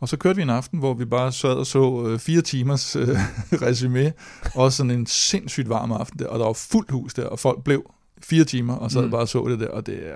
Og 0.01 0.09
så 0.09 0.17
kørte 0.17 0.37
vi 0.37 0.43
en 0.43 0.51
aften, 0.51 0.79
hvor 0.79 0.95
vi 0.95 1.05
bare 1.05 1.33
sad 1.33 1.55
og 1.55 1.67
så 1.67 2.07
øh, 2.07 2.19
fire 2.19 2.41
timers 2.41 2.97
øh, 2.97 3.09
resume. 3.63 4.13
Også 4.55 4.77
sådan 4.77 4.91
en 4.91 5.07
sindssygt 5.07 5.69
varm 5.69 5.93
aften 5.93 6.19
der, 6.19 6.27
og 6.27 6.39
der 6.39 6.45
var 6.45 6.53
fuldt 6.53 6.91
hus 6.91 7.15
der, 7.15 7.27
og 7.27 7.39
folk 7.39 7.65
blev 7.65 7.85
fire 8.23 8.45
timer, 8.45 8.75
og 8.75 8.91
sad 8.91 9.05
Mm. 9.05 9.11
bare 9.11 9.21
og 9.21 9.29
så 9.29 9.47
det 9.49 9.61
der, 9.61 9.69
og 9.69 9.87
det 9.87 10.09
er 10.09 10.15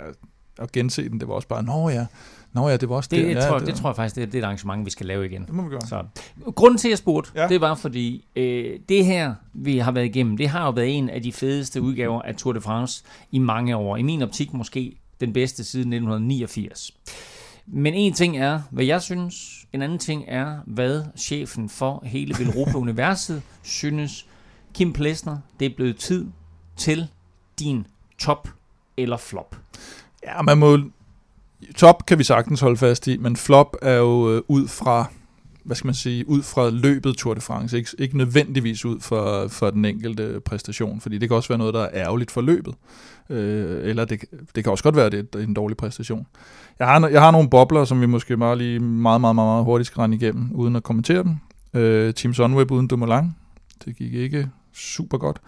at 0.58 0.72
gense 0.72 1.08
den, 1.08 1.20
det 1.20 1.28
var 1.28 1.34
også 1.34 1.48
bare, 1.48 1.62
nå 1.62 1.88
ja, 1.88 2.06
nå 2.52 2.68
ja, 2.68 2.76
det 2.76 2.88
var 2.88 2.96
også 2.96 3.08
det, 3.12 3.24
det, 3.24 3.34
ja, 3.34 3.40
tror, 3.40 3.58
det, 3.58 3.66
det 3.66 3.74
tror 3.74 3.88
jeg 3.90 3.96
faktisk, 3.96 4.14
det 4.16 4.22
er, 4.22 4.26
det 4.26 4.34
er 4.34 4.38
et 4.38 4.44
arrangement, 4.44 4.84
vi 4.86 4.90
skal 4.90 5.06
lave 5.06 5.26
igen. 5.26 5.42
det 5.44 5.52
må 5.54 5.62
vi 5.62 5.68
gøre. 5.70 5.80
Så, 5.80 6.04
grunden 6.54 6.78
til, 6.78 6.88
at 6.88 6.90
jeg 6.90 6.98
spurgte, 6.98 7.30
ja. 7.34 7.48
Det 7.48 7.60
var 7.60 7.74
fordi, 7.74 8.24
øh, 8.36 8.78
det 8.88 9.04
her, 9.04 9.34
vi 9.54 9.78
har 9.78 9.92
været 9.92 10.04
igennem, 10.04 10.36
det 10.36 10.48
har 10.48 10.64
jo 10.64 10.70
været 10.70 10.98
en 10.98 11.10
af 11.10 11.22
de 11.22 11.32
fedeste 11.32 11.82
udgaver 11.82 12.22
af 12.22 12.34
Tour 12.34 12.52
de 12.52 12.60
France 12.60 13.02
i 13.32 13.38
mange 13.38 13.76
år. 13.76 13.96
I 13.96 14.02
min 14.02 14.22
optik 14.22 14.52
måske 14.52 14.96
den 15.20 15.32
bedste 15.32 15.64
siden 15.64 15.92
1989. 15.92 16.90
Men 17.66 17.94
en 17.94 18.12
ting 18.12 18.38
er, 18.38 18.60
hvad 18.70 18.84
jeg 18.84 19.02
synes. 19.02 19.66
En 19.72 19.82
anden 19.82 19.98
ting 19.98 20.24
er, 20.28 20.58
hvad 20.66 21.04
chefen 21.16 21.68
for 21.68 22.02
hele 22.06 22.34
Velropa-universet 22.38 23.42
synes. 23.62 24.26
Kim 24.74 24.92
Plesner, 24.92 25.38
det 25.60 25.66
er 25.66 25.76
blevet 25.76 25.96
tid 25.96 26.26
til 26.76 27.06
din 27.60 27.86
top 28.18 28.48
eller 28.96 29.16
flop. 29.16 29.56
Ja, 30.24 30.42
man 30.42 30.58
må... 30.58 30.78
Top 31.76 32.06
kan 32.06 32.18
vi 32.18 32.24
sagtens 32.24 32.60
holde 32.60 32.76
fast 32.76 33.06
i, 33.06 33.16
men 33.16 33.36
flop 33.36 33.76
er 33.82 33.94
jo 33.94 34.32
øh, 34.32 34.42
ud 34.48 34.68
fra, 34.68 35.10
hvad 35.64 35.76
skal 35.76 35.86
man 35.86 35.94
sige, 35.94 36.28
ud 36.28 36.42
fra 36.42 36.70
løbet 36.70 37.16
Tour 37.16 37.34
de 37.34 37.40
France. 37.40 37.78
Ikke, 37.78 37.90
ikke 37.98 38.16
nødvendigvis 38.16 38.84
ud 38.84 39.00
for, 39.00 39.48
for 39.48 39.70
den 39.70 39.84
enkelte 39.84 40.40
præstation, 40.44 41.00
fordi 41.00 41.18
det 41.18 41.28
kan 41.28 41.36
også 41.36 41.48
være 41.48 41.58
noget, 41.58 41.74
der 41.74 41.80
er 41.80 41.90
ærgerligt 42.04 42.30
for 42.30 42.40
løbet. 42.40 42.74
Øh, 43.30 43.88
eller 43.88 44.04
det, 44.04 44.24
det 44.54 44.64
kan 44.64 44.70
også 44.70 44.84
godt 44.84 44.96
være, 44.96 45.06
at 45.06 45.12
det 45.12 45.28
er 45.34 45.38
en 45.38 45.54
dårlig 45.54 45.76
præstation. 45.76 46.26
Jeg 46.78 46.86
har, 46.86 47.08
jeg 47.08 47.20
har 47.20 47.30
nogle 47.30 47.50
bobler, 47.50 47.84
som 47.84 48.00
vi 48.00 48.06
måske 48.06 48.36
bare 48.36 48.58
lige 48.58 48.78
meget, 48.78 49.20
meget, 49.20 49.34
meget, 49.34 49.48
meget 49.48 49.64
hurtigt 49.64 49.86
skal 49.86 50.00
rende 50.00 50.16
igennem, 50.16 50.52
uden 50.52 50.76
at 50.76 50.82
kommentere 50.82 51.22
dem. 51.22 51.36
Øh, 51.74 52.14
Team 52.14 52.34
Sunweb 52.34 52.70
uden 52.70 52.88
Dumoulin. 52.88 53.34
Det 53.84 53.96
gik 53.96 54.14
ikke 54.14 54.48
super 54.74 55.18
godt. 55.18 55.40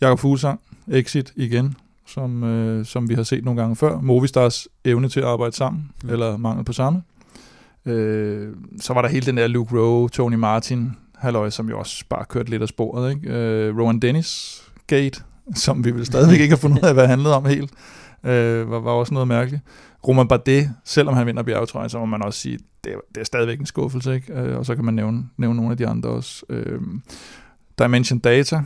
Jakob 0.00 0.18
Fuglsang, 0.18 0.60
Exit 0.88 1.32
igen, 1.36 1.76
som, 2.06 2.44
øh, 2.44 2.84
som 2.86 3.08
vi 3.08 3.14
har 3.14 3.22
set 3.22 3.44
nogle 3.44 3.60
gange 3.60 3.76
før. 3.76 4.00
Movistars 4.00 4.68
evne 4.84 5.08
til 5.08 5.20
at 5.20 5.26
arbejde 5.26 5.56
sammen, 5.56 5.90
Mm. 6.04 6.10
eller 6.10 6.36
mangel 6.36 6.64
på 6.64 6.72
samme. 6.72 7.02
Øh, 7.86 8.48
så 8.80 8.94
var 8.94 9.02
der 9.02 9.08
hele 9.08 9.26
den 9.26 9.36
der 9.36 9.46
Luke 9.46 9.78
Rowe, 9.78 10.08
Tony 10.08 10.34
Martin, 10.34 10.92
halløj, 11.16 11.50
som 11.50 11.68
jo 11.68 11.78
også 11.78 12.04
bare 12.08 12.24
kørte 12.24 12.50
lidt 12.50 12.62
af 12.62 12.68
sporet. 12.68 13.10
Ikke? 13.14 13.28
Øh, 13.32 13.78
Rowan 13.78 13.98
Dennis 13.98 14.62
Gate, 14.86 15.20
som 15.54 15.84
vi 15.84 15.90
vel 15.90 16.06
stadigvæk 16.06 16.40
ikke 16.40 16.52
har 16.52 16.60
fundet 16.60 16.78
ud 16.82 16.88
af, 16.88 16.94
hvad 16.94 17.02
det 17.02 17.10
handlede 17.10 17.36
om 17.36 17.44
helt, 17.46 17.70
øh, 18.24 18.70
var, 18.70 18.80
var 18.80 18.90
også 18.90 19.14
noget 19.14 19.28
mærkeligt. 19.28 19.62
Roman 20.08 20.28
Bardet, 20.28 20.70
selvom 20.84 21.14
han 21.14 21.26
vinder 21.26 21.42
bjergetrøjen, 21.42 21.90
så 21.90 21.98
må 21.98 22.04
man 22.06 22.22
også 22.22 22.40
sige, 22.40 22.58
det 22.84 22.92
er, 22.92 22.96
det 23.14 23.20
er 23.20 23.24
stadigvæk 23.24 23.60
en 23.60 23.66
skuffelse, 23.66 24.14
ikke? 24.14 24.32
Øh, 24.32 24.58
og 24.58 24.66
så 24.66 24.74
kan 24.74 24.84
man 24.84 24.94
nævne, 24.94 25.24
nævne 25.36 25.56
nogle 25.56 25.70
af 25.70 25.76
de 25.76 25.86
andre 25.86 26.08
også. 26.08 26.44
Øh, 26.48 26.80
Dimension 27.78 28.18
Data, 28.18 28.62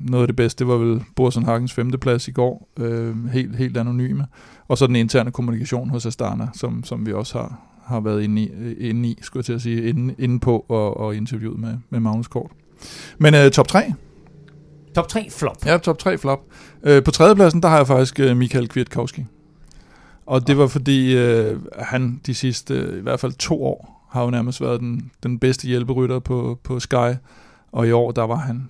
noget 0.00 0.22
af 0.22 0.28
det 0.28 0.36
bedste 0.36 0.66
var 0.66 0.76
vel 0.76 1.02
Borsen 1.16 1.44
Hagens 1.44 1.72
femteplads 1.72 2.28
i 2.28 2.30
går, 2.30 2.68
øh, 2.78 3.26
helt, 3.26 3.56
helt 3.56 3.76
anonyme. 3.76 4.26
Og 4.68 4.78
så 4.78 4.86
den 4.86 4.96
interne 4.96 5.30
kommunikation 5.30 5.90
hos 5.90 6.06
Astana, 6.06 6.48
som, 6.54 6.84
som 6.84 7.06
vi 7.06 7.12
også 7.12 7.38
har, 7.38 7.60
har 7.84 8.00
været 8.00 8.22
inde 8.22 8.42
i, 8.42 8.50
øh, 8.60 8.76
inde 8.78 9.08
i 9.08 9.18
skulle 9.22 9.40
jeg 9.40 9.44
til 9.44 9.52
at 9.52 9.62
sige, 9.62 9.88
inde, 9.88 10.14
inde 10.18 10.40
på 10.40 10.64
og, 10.68 10.96
og 10.96 11.16
interviewet 11.16 11.60
med, 11.60 11.74
med 11.90 12.00
Magnus 12.00 12.28
Kort. 12.28 12.50
Men 13.18 13.34
øh, 13.34 13.50
top 13.50 13.68
3? 13.68 13.92
Top 14.94 15.08
3 15.08 15.30
flop. 15.30 15.66
Ja, 15.66 15.78
top 15.78 15.98
3 15.98 16.18
flop. 16.18 16.40
Øh, 16.82 17.02
på 17.04 17.10
tredjepladsen, 17.10 17.62
der 17.62 17.68
har 17.68 17.76
jeg 17.76 17.86
faktisk 17.86 18.20
øh, 18.20 18.36
Michael 18.36 18.68
Kwiatkowski. 18.68 19.24
Og 20.26 20.46
det 20.46 20.58
var 20.58 20.66
fordi, 20.66 21.16
øh, 21.16 21.56
han 21.78 22.20
de 22.26 22.34
sidste, 22.34 22.74
øh, 22.74 22.98
i 22.98 23.00
hvert 23.00 23.20
fald 23.20 23.32
to 23.32 23.64
år, 23.64 24.06
har 24.10 24.24
jo 24.24 24.30
nærmest 24.30 24.60
været 24.60 24.80
den, 24.80 25.10
den 25.22 25.38
bedste 25.38 25.68
hjælperytter 25.68 26.18
på, 26.18 26.58
på 26.62 26.80
Sky. 26.80 27.14
Og 27.72 27.88
i 27.88 27.92
år, 27.92 28.10
der 28.10 28.22
var 28.22 28.36
han 28.36 28.66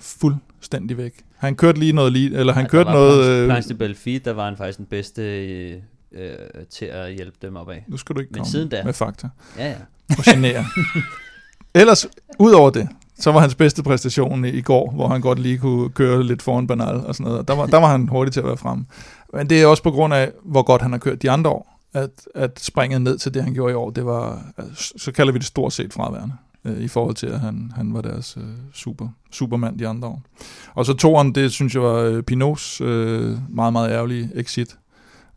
fuldstændig 0.61 0.97
væk. 0.97 1.13
Han 1.37 1.57
kørte 1.57 1.79
lige 1.79 1.93
noget, 1.93 2.13
lige, 2.13 2.39
eller 2.39 2.53
han 2.53 2.65
Ja, 2.65 2.69
kørte 2.69 2.91
noget... 2.91 3.25
Planche- 3.25 3.31
Øh, 3.31 3.47
Planche 3.47 3.69
de 3.73 3.79
Belfi, 3.79 4.19
der 4.19 4.33
var 4.33 4.45
han 4.45 4.57
faktisk 4.57 4.79
den 4.79 4.87
bedste 4.87 5.23
øh, 5.47 5.77
øh, 6.13 6.31
til 6.71 6.85
at 6.85 7.13
hjælpe 7.15 7.37
dem 7.43 7.57
opad. 7.57 7.77
nu 7.89 7.97
skal 7.97 8.15
du 8.17 8.21
ikke 8.21 8.31
Men 8.33 8.39
komme 8.39 8.51
siden 8.51 8.69
da- 8.69 8.83
med 8.85 8.93
fakta. 8.93 9.29
Ja, 9.59 9.69
ja. 9.71 9.75
og 10.19 10.25
genere. 10.25 10.65
Ellers, 11.75 12.07
ud 12.39 12.53
over 12.53 12.71
det, 12.71 12.89
så 13.19 13.33
var 13.33 13.41
hans 13.41 13.55
bedste 13.55 13.83
præstation 13.83 14.45
i, 14.45 14.49
i 14.49 14.63
går, 14.63 14.91
hvor 14.91 15.09
han 15.09 15.21
godt 15.21 15.39
lige 15.39 15.59
kunne 15.59 15.91
køre 15.91 16.23
lidt 16.25 16.43
foran 16.43 16.67
Banal 16.67 16.97
og 16.97 17.15
sådan 17.15 17.31
noget. 17.33 17.49
Der 17.49 17.55
var, 17.55 17.67
der 17.67 17.77
var 17.79 17.91
han 17.91 18.09
hurtig 18.09 18.33
til 18.33 18.41
at 18.41 18.47
være 18.47 18.57
fremme. 18.57 18.87
Men 19.35 19.51
det 19.51 19.63
er 19.63 19.67
også 19.67 19.83
på 19.83 19.91
grund 19.91 20.15
af, 20.15 20.33
hvor 20.45 20.63
godt 20.63 20.83
han 20.83 20.91
har 20.93 20.99
kørt 20.99 21.23
de 21.23 21.31
andre 21.31 21.51
år, 21.51 21.81
at, 21.95 22.11
at 22.35 22.61
springet 22.61 23.03
ned 23.03 23.19
til 23.19 23.35
det, 23.35 23.45
han 23.45 23.55
gjorde 23.55 23.73
i 23.73 23.75
år, 23.75 23.91
det 23.91 24.05
var, 24.07 24.43
altså, 24.59 24.95
så 24.97 25.13
kalder 25.13 25.33
vi 25.33 25.39
det 25.39 25.47
stort 25.47 25.73
set 25.73 25.93
fraværende, 25.93 26.35
øh, 26.65 26.81
i 26.81 26.89
forhold 26.89 27.15
til, 27.15 27.27
at 27.27 27.41
han, 27.41 27.73
han 27.75 27.95
var 27.95 28.01
deres 28.01 28.37
øh, 28.37 28.45
super, 28.73 29.09
supermand 29.31 29.79
de 29.79 29.89
andre 29.89 30.09
år. 30.09 30.23
Og 30.75 30.87
så 30.87 30.93
toren, 30.95 31.35
det 31.35 31.53
synes 31.53 31.75
jeg 31.75 31.83
var 31.83 31.99
øh, 31.99 32.23
Pinots 32.23 32.81
øh, 32.81 33.39
meget, 33.49 33.73
meget 33.73 33.91
ærgerlige 33.91 34.31
exit. 34.35 34.79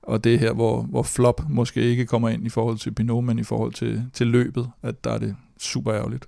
Og 0.04 0.24
det 0.24 0.34
er 0.34 0.38
her, 0.38 0.54
hvor, 0.54 0.82
hvor 0.82 1.04
flop 1.04 1.42
måske 1.50 1.82
ikke 1.82 2.06
kommer 2.06 2.30
ind 2.30 2.46
i 2.46 2.50
forhold 2.50 2.78
til 2.78 2.92
Pinot, 2.92 3.24
men 3.24 3.40
i 3.40 3.44
forhold 3.44 3.74
til, 3.74 4.04
til 4.14 4.28
løbet, 4.28 4.70
at 4.82 5.04
der 5.04 5.12
er 5.12 5.18
det 5.18 5.36
super 5.60 5.94
ærgerligt. 5.94 6.28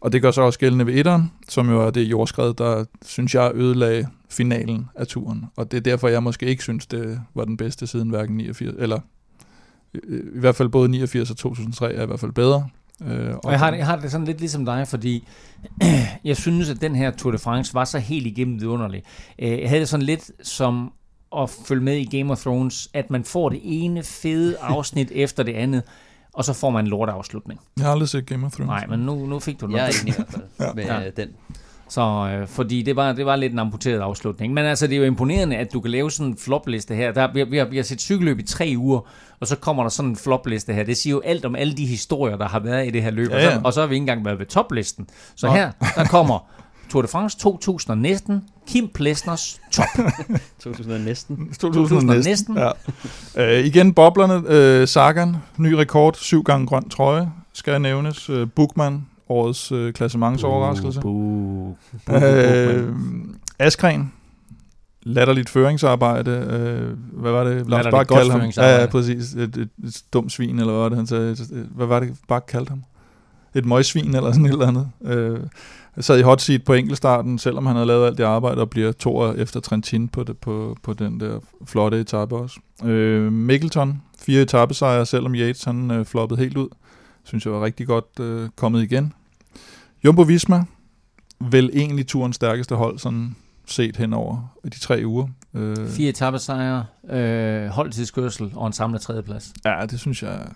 Og 0.00 0.12
det 0.12 0.22
gør 0.22 0.30
så 0.30 0.42
også 0.42 0.58
gældende 0.58 0.86
ved 0.86 0.94
etteren, 0.94 1.32
som 1.48 1.70
jo 1.70 1.86
er 1.86 1.90
det 1.90 2.02
jordskred, 2.02 2.54
der 2.54 2.84
synes 3.04 3.34
jeg 3.34 3.52
ødelagde 3.54 4.06
finalen 4.30 4.86
af 4.94 5.06
turen. 5.06 5.44
Og 5.56 5.70
det 5.70 5.76
er 5.76 5.80
derfor, 5.80 6.08
jeg 6.08 6.22
måske 6.22 6.46
ikke 6.46 6.62
synes, 6.62 6.86
det 6.86 7.20
var 7.34 7.44
den 7.44 7.56
bedste 7.56 7.86
siden 7.86 8.10
hverken 8.10 8.36
89, 8.36 8.74
eller 8.78 9.00
øh, 9.94 10.00
øh, 10.08 10.36
i 10.36 10.38
hvert 10.38 10.56
fald 10.56 10.68
både 10.68 10.88
89 10.88 11.30
og 11.30 11.36
2003 11.36 11.94
er 11.94 12.02
i 12.02 12.06
hvert 12.06 12.20
fald 12.20 12.32
bedre. 12.32 12.68
Øh, 13.06 13.34
Og 13.44 13.50
jeg 13.52 13.58
har, 13.58 13.70
det- 13.70 13.78
jeg 13.78 13.86
har 13.86 13.96
det 13.96 14.10
sådan 14.10 14.26
lidt 14.26 14.38
ligesom 14.40 14.64
dig, 14.64 14.88
fordi 14.88 15.28
jeg 16.24 16.36
synes, 16.36 16.68
at 16.70 16.80
den 16.80 16.94
her 16.96 17.10
Tour 17.10 17.32
de 17.32 17.38
France 17.38 17.74
var 17.74 17.84
så 17.84 17.98
helt 17.98 18.26
igennem 18.26 18.60
vidunderlig. 18.60 19.02
Øh, 19.38 19.60
Jeg 19.60 19.68
havde 19.68 19.80
det 19.80 19.88
sådan 19.88 20.06
lidt 20.06 20.30
som 20.42 20.92
at 21.36 21.50
følge 21.50 21.82
med 21.82 21.96
i 21.96 22.18
Game 22.18 22.32
of 22.32 22.40
Thrones, 22.40 22.88
at 22.94 23.10
man 23.10 23.24
får 23.24 23.48
det 23.48 23.60
ene 23.62 24.02
fede 24.02 24.56
afsnit 24.76 25.10
efter 25.14 25.42
det 25.42 25.52
andet, 25.54 25.82
og 26.32 26.44
så 26.44 26.52
får 26.52 26.70
man 26.70 26.84
en 26.84 26.88
lorteafslutning. 26.90 27.60
Jeg 27.76 27.84
har 27.84 27.92
aldrig 27.92 28.08
set 28.08 28.26
Game 28.26 28.46
of 28.46 28.52
Thrones. 28.52 28.68
Nej, 28.68 28.86
men 28.86 29.00
nu, 29.00 29.26
nu 29.26 29.38
fik 29.38 29.60
du 29.60 29.66
den. 29.66 29.74
Jeg 29.76 29.84
er 29.86 29.92
enig 30.02 30.12
i 30.12 30.16
hvert 30.16 30.28
fald 30.30 30.42
Ja. 30.60 30.72
med 30.74 30.84
ja. 30.84 31.10
den. 31.22 31.28
Så, 31.90 32.00
øh, 32.40 32.48
fordi 32.48 32.82
det 32.82 32.96
var, 32.96 33.12
det 33.12 33.26
var 33.26 33.36
lidt 33.36 33.52
en 33.52 33.58
amputeret 33.58 34.00
afslutning. 34.00 34.54
Men 34.54 34.64
altså, 34.64 34.86
det 34.86 34.92
er 34.94 34.98
jo 34.98 35.04
imponerende, 35.04 35.56
at 35.56 35.72
du 35.72 35.80
kan 35.80 35.90
lave 35.90 36.10
sådan 36.10 36.26
en 36.32 36.36
flopliste 36.38 36.94
her. 36.94 37.12
Der, 37.12 37.32
vi, 37.32 37.38
har- 37.38 37.46
vi, 37.46 37.56
har, 37.58 37.64
vi 37.64 37.76
har 37.76 37.82
set 37.84 38.00
cykelløb 38.00 38.38
i 38.38 38.42
tre 38.42 38.74
uger, 38.76 39.00
og 39.40 39.46
så 39.46 39.56
kommer 39.56 39.82
der 39.82 39.90
sådan 39.90 40.10
en 40.10 40.16
flopliste 40.16 40.72
her. 40.72 40.84
Det 40.84 40.96
siger 40.96 41.10
jo 41.14 41.20
alt 41.24 41.44
om 41.44 41.54
alle 41.56 41.72
de 41.74 41.86
historier, 41.86 42.36
der 42.36 42.48
har 42.48 42.58
været 42.60 42.86
i 42.86 42.90
det 42.90 43.02
her 43.02 43.10
løb. 43.10 43.30
Ja, 43.30 43.36
Og, 43.36 43.42
så, 43.42 43.48
ja. 43.50 43.60
og 43.64 43.72
så 43.72 43.80
har 43.80 43.86
vi 43.86 43.94
ikke 43.94 44.02
engang 44.02 44.24
været 44.24 44.38
ved 44.38 44.46
toplisten. 44.46 45.06
Så 45.36 45.46
Nå. 45.46 45.52
her, 45.52 45.70
der 45.96 46.04
kommer 46.04 46.38
Tour 46.90 47.02
de 47.02 47.08
France 47.08 47.38
2019, 47.38 48.42
Kim 48.68 48.88
Plesners 48.94 49.60
top. 49.72 49.86
2000 50.62 51.04
næsten. 51.04 51.52
2000 51.60 52.10
næsten. 52.24 52.58
Ja. 52.58 52.70
Øh, 53.36 53.64
igen 53.64 53.94
boblerne. 53.94 54.42
Øh, 54.48 54.88
Sagan, 54.88 55.36
ny 55.56 55.72
rekord, 55.72 56.14
syv 56.14 56.42
gange 56.42 56.66
grøn 56.66 56.88
trøje, 56.88 57.30
skal 57.52 57.80
nævnes. 57.80 58.30
Øh, 58.30 58.46
Bukman, 58.56 59.06
årets 59.30 59.72
øh, 59.72 59.92
klassementsoverraskelse. 59.92 61.00
Buh, 61.00 61.74
Øh, 62.10 62.94
Askren, 63.58 64.12
latterligt 65.02 65.48
føringsarbejde. 65.48 66.30
Øh, 66.30 67.20
hvad 67.20 67.32
var 67.32 67.44
det, 67.44 67.70
Lars 67.70 67.86
Bak 67.90 68.06
kaldte 68.06 68.32
ham? 68.32 68.50
Ja, 68.56 68.80
ja, 68.80 68.86
præcis. 68.86 69.32
Et, 69.34 69.56
et, 69.56 69.68
et 69.84 70.02
dumt 70.12 70.32
svin, 70.32 70.58
eller 70.58 70.72
hvad 70.72 70.80
var 70.82 70.88
det, 70.88 70.96
han 70.98 71.06
sagde? 71.06 71.36
Hvad 71.74 71.86
var 71.86 72.00
det, 72.00 72.16
Bak 72.28 72.44
kaldte 72.48 72.70
ham? 72.70 72.82
et 73.54 73.66
møgsvin 73.66 74.14
eller 74.16 74.32
sådan 74.32 74.46
et 74.46 74.52
eller 74.52 74.66
andet. 74.66 74.88
Øh, 75.04 75.38
sad 76.00 76.18
i 76.18 76.22
hot 76.22 76.40
seat 76.40 76.64
på 76.64 76.72
enkeltstarten, 76.74 77.38
selvom 77.38 77.66
han 77.66 77.76
havde 77.76 77.86
lavet 77.86 78.06
alt 78.06 78.18
det 78.18 78.24
arbejde, 78.24 78.60
og 78.60 78.70
bliver 78.70 78.92
to 78.92 79.32
efter 79.32 79.60
Trentin 79.60 80.08
på, 80.08 80.22
det, 80.22 80.38
på, 80.38 80.76
på 80.82 80.92
den 80.92 81.20
der 81.20 81.38
flotte 81.66 82.00
etape 82.00 82.36
også. 82.36 82.60
Øh, 82.84 83.32
Mikkelton, 83.32 84.02
fire 84.18 84.42
etappesejre, 84.42 85.06
selvom 85.06 85.34
Yates 85.34 85.64
han 85.64 85.90
øh, 85.90 86.04
floppede 86.04 86.40
helt 86.40 86.56
ud. 86.56 86.68
Synes 87.24 87.44
jeg 87.46 87.52
var 87.52 87.64
rigtig 87.64 87.86
godt 87.86 88.20
øh, 88.20 88.48
kommet 88.56 88.82
igen. 88.82 89.12
Jumbo 90.04 90.22
Visma, 90.22 90.64
vel 91.40 91.70
egentlig 91.74 92.06
turens 92.06 92.36
stærkeste 92.36 92.74
hold, 92.74 92.98
sådan 92.98 93.36
set 93.66 93.96
hen 93.96 94.12
over 94.12 94.54
de 94.64 94.78
tre 94.78 95.02
uger. 95.04 95.28
Øh, 95.54 95.88
Fire 95.88 96.08
etappesejre, 96.08 96.84
øh, 97.10 97.66
holdtidskørsel 97.66 98.52
og 98.54 98.66
en 98.66 98.72
samlet 98.72 99.00
tredjeplads. 99.00 99.52
Ja, 99.64 99.86
det 99.90 100.00
synes 100.00 100.22
jeg, 100.22 100.46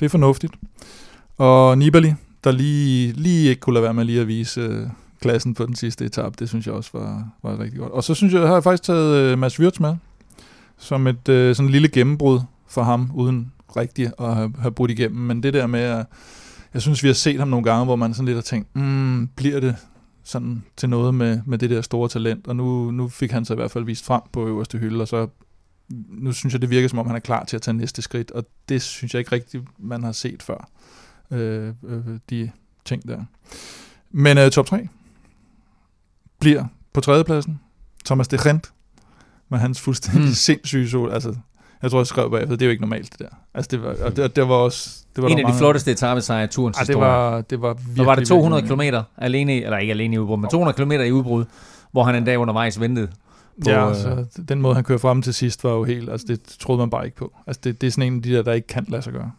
det 0.00 0.06
er 0.06 0.10
fornuftigt. 0.10 0.52
Og 1.38 1.78
Nibali, 1.78 2.14
der 2.44 2.52
lige, 2.52 3.12
lige 3.12 3.48
ikke 3.48 3.60
kunne 3.60 3.74
lade 3.74 3.82
være 3.82 3.94
med 3.94 4.04
lige 4.04 4.20
at 4.20 4.28
vise 4.28 4.60
øh, 4.60 4.88
klassen 5.20 5.54
på 5.54 5.66
den 5.66 5.76
sidste 5.76 6.04
etape, 6.04 6.36
det 6.38 6.48
synes 6.48 6.66
jeg 6.66 6.74
også 6.74 6.90
var, 6.92 7.28
var 7.42 7.58
rigtig 7.58 7.78
godt. 7.78 7.92
Og 7.92 8.04
så 8.04 8.14
synes 8.14 8.34
jeg, 8.34 8.40
har 8.46 8.54
jeg 8.54 8.62
faktisk 8.62 8.82
taget 8.82 9.16
øh, 9.16 9.38
Mads 9.38 9.60
Wirtz 9.60 9.80
med, 9.80 9.96
som 10.78 11.06
et 11.06 11.28
øh, 11.28 11.54
sådan 11.54 11.70
lille 11.70 11.88
gennembrud 11.88 12.40
for 12.68 12.82
ham, 12.82 13.10
uden 13.14 13.52
rigtigt 13.76 14.12
at 14.18 14.34
have, 14.34 14.52
have 14.58 14.72
brudt 14.72 14.90
igennem. 14.90 15.20
Men 15.20 15.42
det 15.42 15.54
der 15.54 15.66
med, 15.66 15.80
at 15.80 16.06
jeg 16.76 16.82
synes, 16.82 17.02
vi 17.02 17.08
har 17.08 17.14
set 17.14 17.38
ham 17.38 17.48
nogle 17.48 17.64
gange, 17.64 17.84
hvor 17.84 17.96
man 17.96 18.14
sådan 18.14 18.26
lidt 18.26 18.36
har 18.36 18.42
tænkt, 18.42 18.76
mm, 18.76 19.26
bliver 19.36 19.60
det 19.60 19.76
sådan 20.24 20.64
til 20.76 20.88
noget 20.88 21.14
med, 21.14 21.40
med 21.46 21.58
det 21.58 21.70
der 21.70 21.82
store 21.82 22.08
talent, 22.08 22.46
og 22.46 22.56
nu, 22.56 22.90
nu 22.90 23.08
fik 23.08 23.30
han 23.30 23.44
sig 23.44 23.54
i 23.54 23.56
hvert 23.56 23.70
fald 23.70 23.84
vist 23.84 24.04
frem 24.04 24.22
på 24.32 24.46
øverste 24.46 24.78
hylde, 24.78 25.02
og 25.02 25.08
så 25.08 25.28
nu 26.08 26.32
synes 26.32 26.52
jeg, 26.54 26.60
det 26.60 26.70
virker 26.70 26.88
som 26.88 26.98
om, 26.98 27.06
han 27.06 27.16
er 27.16 27.20
klar 27.20 27.44
til 27.44 27.56
at 27.56 27.62
tage 27.62 27.76
næste 27.76 28.02
skridt, 28.02 28.30
og 28.30 28.44
det 28.68 28.82
synes 28.82 29.14
jeg 29.14 29.18
ikke 29.18 29.32
rigtigt, 29.32 29.64
man 29.78 30.02
har 30.02 30.12
set 30.12 30.42
før, 30.42 30.68
øh, 31.30 31.74
øh, 31.84 32.04
de 32.30 32.50
ting 32.84 33.08
der. 33.08 33.24
Men 34.10 34.38
øh, 34.38 34.50
top 34.50 34.66
3 34.66 34.88
bliver 36.38 36.64
på 36.92 37.00
tredjepladsen 37.00 37.60
Thomas 38.04 38.28
de 38.28 38.48
Gent, 38.48 38.72
med 39.48 39.58
hans 39.58 39.80
fuldstændig 39.80 40.28
mm. 40.28 40.34
sindssyge 40.34 40.88
sol. 40.88 41.12
Altså, 41.12 41.36
jeg 41.82 41.90
tror, 41.90 41.98
jeg 41.98 42.06
skrev 42.06 42.30
bagefter, 42.30 42.56
det 42.56 42.62
er 42.62 42.66
jo 42.66 42.70
ikke 42.70 42.82
normalt, 42.82 43.12
det 43.12 43.18
der. 43.18 43.36
Altså, 43.54 43.68
det 43.70 43.82
var, 43.82 43.96
og 44.04 44.16
det, 44.16 44.36
det 44.36 44.48
var 44.48 44.54
også... 44.54 45.02
Det 45.16 45.22
var 45.22 45.28
en 45.28 45.38
af 45.38 45.52
de 45.52 45.58
flotteste 45.58 45.90
etappesejre 45.90 46.44
i 46.44 46.46
turens 46.46 46.76
det 46.76 46.96
var, 46.96 47.40
det 47.40 47.62
var 47.62 47.74
virkelig, 47.74 48.06
var 48.06 48.14
det 48.14 48.26
200 48.26 48.68
km 48.68 48.80
alene, 49.18 49.52
eller 49.52 49.78
ikke 49.78 49.90
alene 49.90 50.14
i 50.14 50.18
udbrud, 50.18 50.38
men 50.38 50.50
200 50.50 50.76
km 50.76 50.92
i 50.92 51.10
udbrud, 51.10 51.44
hvor 51.92 52.04
han 52.04 52.14
en 52.14 52.24
dag 52.24 52.38
undervejs 52.38 52.80
ventede. 52.80 53.08
På, 53.64 53.70
ja, 53.70 53.88
altså, 53.88 54.08
øh, 54.08 54.48
den 54.48 54.60
måde, 54.60 54.74
han 54.74 54.84
kører 54.84 54.98
frem 54.98 55.22
til 55.22 55.34
sidst, 55.34 55.64
var 55.64 55.72
jo 55.72 55.84
helt... 55.84 56.10
Altså, 56.10 56.26
det 56.28 56.40
troede 56.60 56.78
man 56.78 56.90
bare 56.90 57.04
ikke 57.04 57.16
på. 57.16 57.32
Altså, 57.46 57.60
det, 57.64 57.80
det 57.80 57.86
er 57.86 57.90
sådan 57.90 58.12
en 58.12 58.16
af 58.16 58.22
de 58.22 58.32
der, 58.32 58.42
der 58.42 58.52
ikke 58.52 58.68
kan 58.68 58.86
lade 58.88 59.02
sig 59.02 59.12
gøre. 59.12 59.30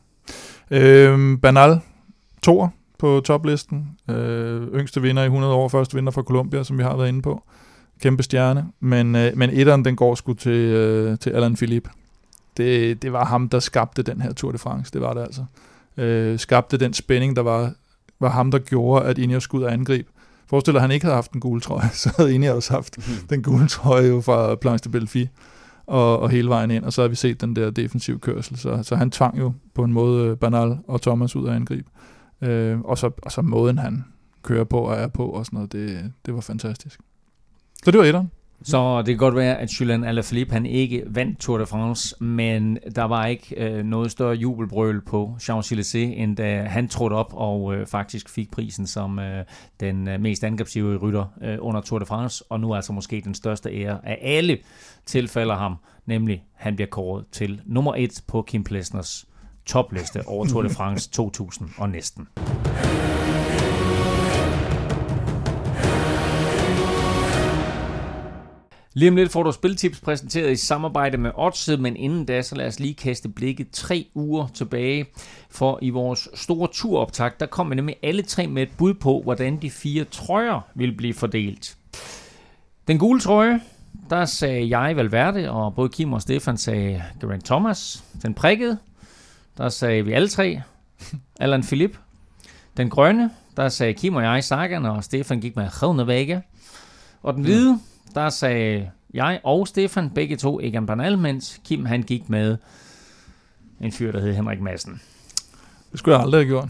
Øhm, 0.72 1.40
Banal, 1.40 1.80
toer 2.44 2.70
på 3.00 3.22
toplisten. 3.26 3.88
Øh, 4.10 4.68
yngste 4.74 5.02
vinder 5.02 5.24
i 5.24 5.26
100 5.26 5.54
år, 5.54 5.68
første 5.68 5.96
vinder 5.96 6.12
fra 6.12 6.22
Colombia, 6.22 6.64
som 6.64 6.78
vi 6.78 6.84
har 6.84 6.98
været 6.98 7.08
inde 7.08 7.22
på. 7.22 7.44
Kæmpe 8.02 8.24
stjerne. 8.24 8.66
Men, 8.80 9.16
øh, 9.16 9.32
men 9.36 9.50
etteren, 9.50 9.86
den 9.86 9.96
går 9.96 10.16
sgu 10.16 10.34
til, 10.34 10.52
øh, 10.52 11.18
til 11.18 11.30
Alain 11.30 11.56
Philippe 11.56 11.90
det, 12.58 13.02
det 13.02 13.14
var 13.14 13.26
ham, 13.26 13.50
der 13.50 13.60
skabte 13.60 14.02
den 14.02 14.22
her 14.22 14.34
Tour 14.34 14.52
de 14.52 14.58
France. 14.58 14.92
Det 14.94 15.02
var 15.02 15.14
det 15.14 15.22
altså. 15.22 15.46
Øh, 15.98 16.40
skabte 16.40 16.78
den 16.78 16.94
spænding, 16.94 17.36
der 17.36 17.42
var, 17.42 17.74
var 18.20 18.30
ham, 18.30 18.52
der 18.52 18.60
gjorde, 18.60 19.06
at 19.06 19.18
Ineos 19.18 19.44
skulle 19.44 19.62
ud 19.62 19.68
og 19.68 19.74
angribe. 19.74 20.10
Forestil 20.50 20.74
dig, 20.74 20.78
at 20.78 20.82
han 20.82 20.92
ikke 20.92 21.06
havde 21.06 21.16
haft 21.16 21.32
en 21.32 21.40
gule 21.40 21.62
trøje, 21.62 21.90
så 22.04 22.14
havde 22.18 22.36
Ineos 22.36 22.68
haft 22.68 22.98
mm. 22.98 23.28
den 23.30 23.44
gule 23.44 23.68
trøje 23.68 24.08
jo 24.08 24.22
fra 24.22 24.56
Planche 24.56 24.84
de 24.84 24.90
Belfi 24.92 25.30
og, 25.86 26.20
og 26.20 26.30
hele 26.30 26.50
vejen 26.50 26.72
ind, 26.72 26.84
og 26.84 26.94
så 26.94 27.02
har 27.02 27.08
vi 27.08 27.16
set 27.16 27.42
den 27.42 27.56
der 27.56 27.70
defensive 27.70 28.20
kørsel. 28.20 28.58
Så, 28.58 28.84
så 28.84 28.96
han 28.96 29.12
tvang 29.12 29.40
jo 29.40 29.54
på 29.74 29.84
en 29.84 29.94
måde 29.94 30.28
øh, 30.28 30.38
Bernal 30.38 30.78
og 30.88 31.02
Thomas 31.02 31.36
ud 31.36 31.50
at 31.50 31.56
angribe. 31.56 31.90
Øh, 32.42 32.80
og, 32.80 32.98
så, 32.98 33.12
og 33.22 33.32
så 33.32 33.42
måden, 33.42 33.78
han 33.78 34.06
kører 34.44 34.64
på 34.64 34.80
og 34.80 34.96
er 34.96 35.08
på 35.08 35.30
og 35.30 35.46
sådan 35.46 35.58
noget, 35.58 35.72
det, 35.72 36.12
det 36.26 36.34
var 36.34 36.42
fantastisk. 36.42 37.00
Så 37.84 37.92
det 37.92 38.00
var 38.00 38.06
etteren. 38.06 38.32
Så 38.64 38.98
det 38.98 39.06
kan 39.06 39.18
godt 39.18 39.36
være, 39.36 39.58
at 39.58 39.70
Julian 39.70 40.04
Alaphilippe 40.04 40.54
han 40.54 40.66
ikke 40.66 41.04
vandt 41.08 41.40
Tour 41.40 41.58
de 41.58 41.66
France, 41.66 42.24
men 42.24 42.78
der 42.96 43.04
var 43.04 43.26
ikke 43.26 43.56
øh, 43.58 43.86
noget 43.86 44.12
større 44.12 44.36
jubelbrøl 44.36 45.02
på 45.02 45.36
Champs-Élysées, 45.42 45.98
end 45.98 46.38
da 46.38 46.64
han 46.64 46.88
trådte 46.88 47.14
op 47.14 47.34
og 47.34 47.76
øh, 47.76 47.88
faktisk 47.88 48.30
fik 48.30 48.52
prisen 48.52 48.88
som 48.88 49.20
øh, 49.20 49.46
den 49.80 50.08
øh, 50.08 50.22
mest 50.22 50.44
angrebsive 50.44 50.98
rytter 50.98 51.26
øh, 51.42 51.58
under 51.60 51.82
Tour 51.82 52.00
de 52.00 52.06
France, 52.06 52.44
og 52.50 52.60
nu 52.60 52.76
altså 52.76 52.94
måske 52.94 53.22
den 53.26 53.34
største 53.34 53.70
ære 53.70 54.00
af 54.04 54.20
alle 54.22 54.58
tilfælder 55.06 55.56
ham, 55.56 55.76
nemlig 56.06 56.44
han 56.54 56.76
bliver 56.76 56.90
kåret 56.90 57.26
til 57.32 57.62
nummer 57.66 57.96
et 57.96 58.22
på 58.28 58.42
Kim 58.42 58.64
Plesners 58.64 59.26
topliste 59.66 60.28
over 60.28 60.46
Tour 60.46 60.62
de 60.62 60.70
France 60.70 61.10
2000 61.18 61.70
og 61.78 61.90
næsten. 61.90 62.28
Lige 68.98 69.10
om 69.10 69.16
lidt 69.16 69.32
får 69.32 69.44
du 69.44 69.52
spiltips 69.52 70.00
præsenteret 70.00 70.52
i 70.52 70.56
samarbejde 70.56 71.18
med 71.18 71.32
Odds, 71.36 71.70
men 71.80 71.96
inden 71.96 72.26
da, 72.26 72.42
så 72.42 72.56
lad 72.56 72.68
os 72.68 72.80
lige 72.80 72.94
kaste 72.94 73.30
blikket 73.30 73.72
tre 73.72 74.08
uger 74.14 74.48
tilbage. 74.48 75.06
For 75.50 75.80
i 75.82 75.90
vores 75.90 76.30
store 76.34 76.70
turoptag, 76.72 77.32
der 77.40 77.46
kom 77.46 77.70
vi 77.70 77.76
nemlig 77.76 77.96
alle 78.04 78.22
tre 78.22 78.48
med 78.48 78.64
et 78.64 78.70
bud 78.78 78.94
på, 78.94 79.22
hvordan 79.24 79.62
de 79.62 79.72
fire 79.72 80.04
trøjer 80.04 80.62
ville 80.76 80.96
blive 80.96 81.14
fordelt. 81.14 81.78
Den 82.88 82.98
gule 82.98 83.20
trøje, 83.20 83.62
der 84.10 84.26
sagde 84.26 84.78
jeg 84.78 84.96
Valverde, 84.96 85.52
og 85.52 85.76
både 85.76 85.90
Kim 85.90 86.14
og 86.14 86.22
Stefan 86.22 86.58
sagde 86.58 87.04
Geraint 87.22 87.46
Thomas. 87.46 88.04
Den 88.22 88.34
prikkede, 88.34 88.78
der 89.58 89.70
sagde 89.70 90.06
vi 90.06 90.12
alle 90.12 90.30
tre, 90.30 90.62
Allan 91.40 91.64
Philip. 91.64 91.98
Den 92.78 92.90
grønne, 92.90 93.32
der 93.58 93.70
sagde 93.70 93.94
Kim 93.94 94.16
og 94.16 94.24
jeg 94.24 94.44
Sagan, 94.44 94.86
og 94.86 95.04
Stefan 95.04 95.42
gik 95.42 95.56
med 95.56 96.06
Vega. 96.06 96.40
Og 97.24 97.34
den 97.34 97.44
hvide, 97.44 97.80
der 98.16 98.30
sagde 98.30 98.90
jeg 99.14 99.40
og 99.44 99.68
Stefan 99.68 100.10
begge 100.10 100.36
to 100.36 100.60
Egan 100.60 100.86
Bernal, 100.86 101.18
mens 101.18 101.62
Kim 101.66 101.86
han 101.86 102.04
gik 102.04 102.30
med 102.30 102.58
en 103.82 103.92
fyr, 103.92 104.12
der 104.12 104.20
hed 104.20 104.34
Henrik 104.34 104.62
Madsen. 104.62 105.02
Det 105.92 106.00
skulle 106.00 106.16
jeg 106.16 106.24
aldrig 106.24 106.40
have 106.40 106.48
gjort. 106.48 106.70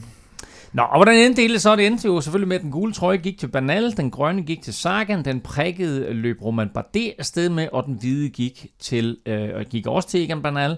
Nå, 0.74 0.82
og 0.82 0.98
hvordan 0.98 1.16
endte 1.16 1.48
det 1.48 1.62
så? 1.62 1.76
Det 1.76 1.88
endte 1.88 2.08
jo 2.08 2.22
selvfølgelig 2.22 2.48
med, 2.48 2.56
at 2.56 2.62
den 2.62 2.72
gule 2.72 2.94
trøje 2.94 3.18
gik 3.18 3.40
til 3.40 3.48
Bernal, 3.48 3.98
den 3.98 4.12
grønne 4.12 4.42
gik 4.42 4.62
til 4.62 4.74
Sagan, 4.74 5.26
den 5.26 5.42
prikkede 5.42 6.14
løb 6.14 6.42
Roman 6.42 6.70
Bardet 6.70 7.14
afsted 7.20 7.50
med, 7.50 7.68
og 7.74 7.86
den 7.86 7.94
hvide 7.94 8.30
gik, 8.30 8.68
til, 8.80 9.18
øh, 9.26 9.66
gik 9.70 9.88
også 9.88 10.10
til 10.10 10.24
Egan 10.24 10.42
Bernal. 10.42 10.78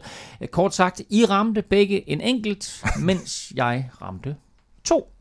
Kort 0.52 0.76
sagt, 0.76 1.02
I 1.10 1.26
ramte 1.26 1.62
begge 1.62 2.10
en 2.10 2.22
enkelt, 2.22 2.84
mens 3.08 3.54
jeg 3.56 3.90
ramte 4.02 4.36
to. 4.84 5.12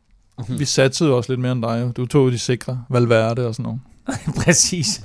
Vi 0.49 0.65
satte 0.65 1.05
også 1.05 1.33
lidt 1.33 1.41
mere 1.41 1.53
end 1.53 1.63
dig. 1.63 1.93
Du 1.97 2.07
tog 2.07 2.33
de 2.33 2.39
sikre, 2.39 2.85
Valverde 2.91 3.47
og 3.47 3.55
sådan 3.55 3.63
noget. 3.63 3.81
Præcis. 4.45 5.03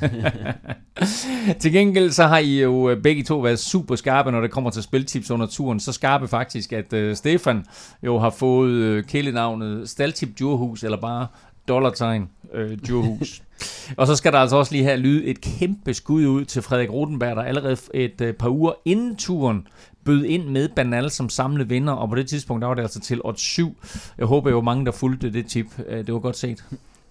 til 1.60 1.72
gengæld 1.72 2.12
så 2.12 2.28
har 2.28 2.38
I 2.38 2.62
jo 2.62 2.89
øh, 2.89 3.01
begge 3.01 3.24
to 3.24 3.39
været 3.39 3.60
super 3.60 3.95
skarpe, 3.95 4.32
når 4.32 4.41
det 4.41 4.51
kommer 4.51 4.70
til 4.70 4.84
spiltips 4.84 5.32
under 5.32 5.45
turen. 5.45 5.80
Så 5.80 5.91
skarpe 5.91 6.28
faktisk, 6.28 6.74
at 6.74 6.93
uh, 6.93 7.14
Stefan 7.14 7.66
jo 8.04 8.20
har 8.20 8.30
fået 8.30 8.97
uh, 8.97 9.04
kælenavnet 9.04 9.89
Staltip 9.89 10.38
Djurhus, 10.39 10.84
eller 10.84 10.97
bare 10.97 11.28
dollartegn 11.68 12.30
uh, 12.54 12.72
Djurhus. 12.88 13.41
og 13.97 14.08
så 14.08 14.16
skal 14.16 14.32
der 14.32 14.39
altså 14.39 14.56
også 14.56 14.72
lige 14.72 14.84
her 14.84 14.95
lyde 14.95 15.26
et 15.26 15.41
kæmpe 15.41 15.93
skud 15.93 16.26
ud 16.26 16.45
til 16.45 16.62
Frederik 16.62 16.91
Rodenberg, 16.91 17.36
der 17.36 17.43
allerede 17.43 17.78
et 17.93 18.22
uh, 18.22 18.32
par 18.32 18.49
uger 18.49 18.74
inden 18.86 19.16
turen 19.16 19.68
bød 20.06 20.26
ind 20.26 20.47
med 20.47 20.70
Banal 20.70 21.12
som 21.12 21.30
samlet 21.30 21.70
vinder, 21.70 21.93
og 21.93 22.10
på 22.10 22.16
det 22.16 22.30
tidspunkt 22.30 22.62
der 22.62 22.68
var 22.68 22.76
det 22.76 22.82
altså 22.82 22.99
til 22.99 23.22
8 23.24 23.39
7. 23.39 23.78
Jeg 24.18 24.26
håber 24.26 24.49
jo 24.49 24.62
mange, 24.62 24.86
der 24.86 24.91
fulgte 24.91 25.34
det 25.34 25.45
tip. 25.45 25.66
Det 25.78 26.14
var 26.14 26.20
godt 26.20 26.38
set. 26.38 26.64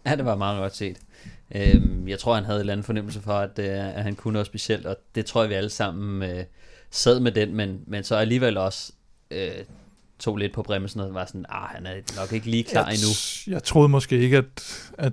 Ja, 0.07 0.16
det 0.16 0.24
var 0.24 0.36
meget 0.36 0.61
godt 0.61 0.76
set. 0.76 0.97
Øhm, 1.55 2.09
jeg 2.09 2.18
tror, 2.18 2.34
han 2.34 2.44
havde 2.44 2.57
en 2.57 2.61
eller 2.61 2.72
anden 2.72 2.84
fornemmelse 2.84 3.20
for, 3.20 3.32
at, 3.32 3.59
øh, 3.59 3.96
at 3.96 4.03
han 4.03 4.14
kunne 4.14 4.32
noget 4.32 4.46
specielt, 4.46 4.86
og 4.86 4.96
det 5.14 5.26
tror 5.26 5.42
jeg, 5.42 5.50
vi 5.50 5.55
alle 5.55 5.70
sammen 5.70 6.30
øh, 6.30 6.44
sad 6.90 7.20
med 7.20 7.32
den, 7.32 7.55
men, 7.55 7.80
men 7.86 8.05
så 8.05 8.16
alligevel 8.16 8.57
også 8.57 8.92
øh, 9.30 9.64
tog 10.18 10.36
lidt 10.36 10.53
på 10.53 10.62
bremsen 10.62 11.00
og 11.00 11.14
var 11.14 11.24
sådan, 11.26 11.44
ah, 11.48 11.68
han 11.68 11.86
er 11.86 12.20
nok 12.20 12.32
ikke 12.32 12.50
lige 12.50 12.64
klar 12.64 12.86
jeg, 12.86 12.94
endnu. 12.94 13.09
Jeg 13.55 13.62
troede 13.62 13.88
måske 13.88 14.18
ikke, 14.18 14.36
at, 14.36 14.90
at 14.98 15.12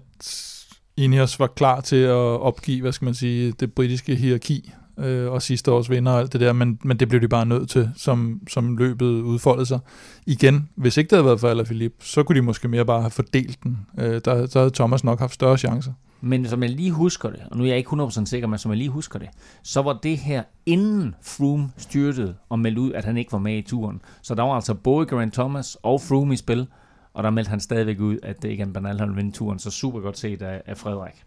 Ineos 0.97 1.39
var 1.39 1.47
klar 1.47 1.81
til 1.81 2.03
at 2.03 2.15
opgive, 2.15 2.81
hvad 2.81 2.91
skal 2.91 3.05
man 3.05 3.13
sige, 3.13 3.51
det 3.51 3.73
britiske 3.73 4.15
hierarki 4.15 4.71
øh, 4.99 5.31
og 5.31 5.41
sidste 5.41 5.71
års 5.71 5.89
vinder 5.89 6.11
og 6.11 6.19
alt 6.19 6.33
det 6.33 6.41
der, 6.41 6.53
men, 6.53 6.79
men 6.83 6.97
det 6.97 7.09
blev 7.09 7.21
de 7.21 7.27
bare 7.27 7.45
nødt 7.45 7.69
til, 7.69 7.89
som, 7.97 8.41
som 8.49 8.77
løbet 8.77 9.21
udfoldede 9.21 9.65
sig. 9.65 9.79
Igen, 10.25 10.69
hvis 10.75 10.97
ikke 10.97 11.09
det 11.09 11.15
havde 11.15 11.25
været 11.25 11.39
for 11.39 11.49
Alaphilippe, 11.49 12.05
så 12.05 12.23
kunne 12.23 12.35
de 12.35 12.41
måske 12.41 12.67
mere 12.67 12.85
bare 12.85 13.01
have 13.01 13.11
fordelt 13.11 13.63
den. 13.63 13.77
Øh, 13.99 14.21
der, 14.25 14.47
der 14.47 14.59
havde 14.59 14.71
Thomas 14.71 15.03
nok 15.03 15.19
haft 15.19 15.33
større 15.33 15.57
chancer. 15.57 15.93
Men 16.21 16.47
som 16.47 16.63
jeg 16.63 16.69
lige 16.69 16.91
husker 16.91 17.29
det, 17.29 17.39
og 17.51 17.57
nu 17.57 17.63
er 17.63 17.67
jeg 17.67 17.77
ikke 17.77 17.89
100% 17.89 18.25
sikker, 18.25 18.47
men 18.47 18.59
som 18.59 18.71
jeg 18.71 18.77
lige 18.77 18.89
husker 18.89 19.19
det, 19.19 19.29
så 19.63 19.81
var 19.81 19.99
det 20.03 20.17
her 20.17 20.43
inden 20.65 21.15
Froome 21.21 21.71
styrtede 21.77 22.35
og 22.49 22.59
meldte 22.59 22.81
ud, 22.81 22.93
at 22.93 23.05
han 23.05 23.17
ikke 23.17 23.31
var 23.31 23.37
med 23.37 23.57
i 23.57 23.61
turen. 23.61 24.01
Så 24.21 24.35
der 24.35 24.43
var 24.43 24.53
altså 24.53 24.73
både 24.73 25.05
Grant 25.05 25.33
Thomas 25.33 25.77
og 25.83 26.01
Froome 26.01 26.33
i 26.33 26.37
spil, 26.37 26.67
og 27.13 27.23
der 27.23 27.29
meldte 27.29 27.49
han 27.49 27.59
stadigvæk 27.59 27.99
ud, 27.99 28.17
at 28.23 28.41
det 28.41 28.49
ikke 28.49 28.61
er 28.61 28.67
en 28.67 28.73
banal, 28.73 28.99
han 28.99 29.15
vinde 29.15 29.31
turen. 29.31 29.59
Så 29.59 29.71
super 29.71 29.99
godt 29.99 30.17
set 30.17 30.41
af, 30.41 30.61
af 30.65 30.77
Frederik. 30.77 31.23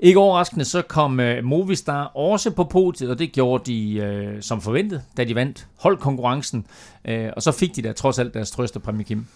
Ikke 0.00 0.18
overraskende, 0.18 0.64
så 0.64 0.82
kom 0.82 1.20
uh, 1.20 1.44
Movistar 1.44 2.04
også 2.04 2.50
på 2.50 2.64
podiet, 2.64 3.10
og 3.10 3.18
det 3.18 3.32
gjorde 3.32 3.72
de 3.72 4.32
uh, 4.34 4.40
som 4.40 4.60
forventet, 4.60 5.02
da 5.16 5.24
de 5.24 5.34
vandt 5.34 5.68
holdkonkurrencen. 5.78 6.66
Uh, 7.08 7.14
og 7.36 7.42
så 7.42 7.52
fik 7.52 7.76
de 7.76 7.82
da 7.82 7.92
trods 7.92 8.18
alt 8.18 8.34
deres 8.34 8.50
trøste 8.50 8.80
præmie, 8.80 9.04
Kim. 9.04 9.26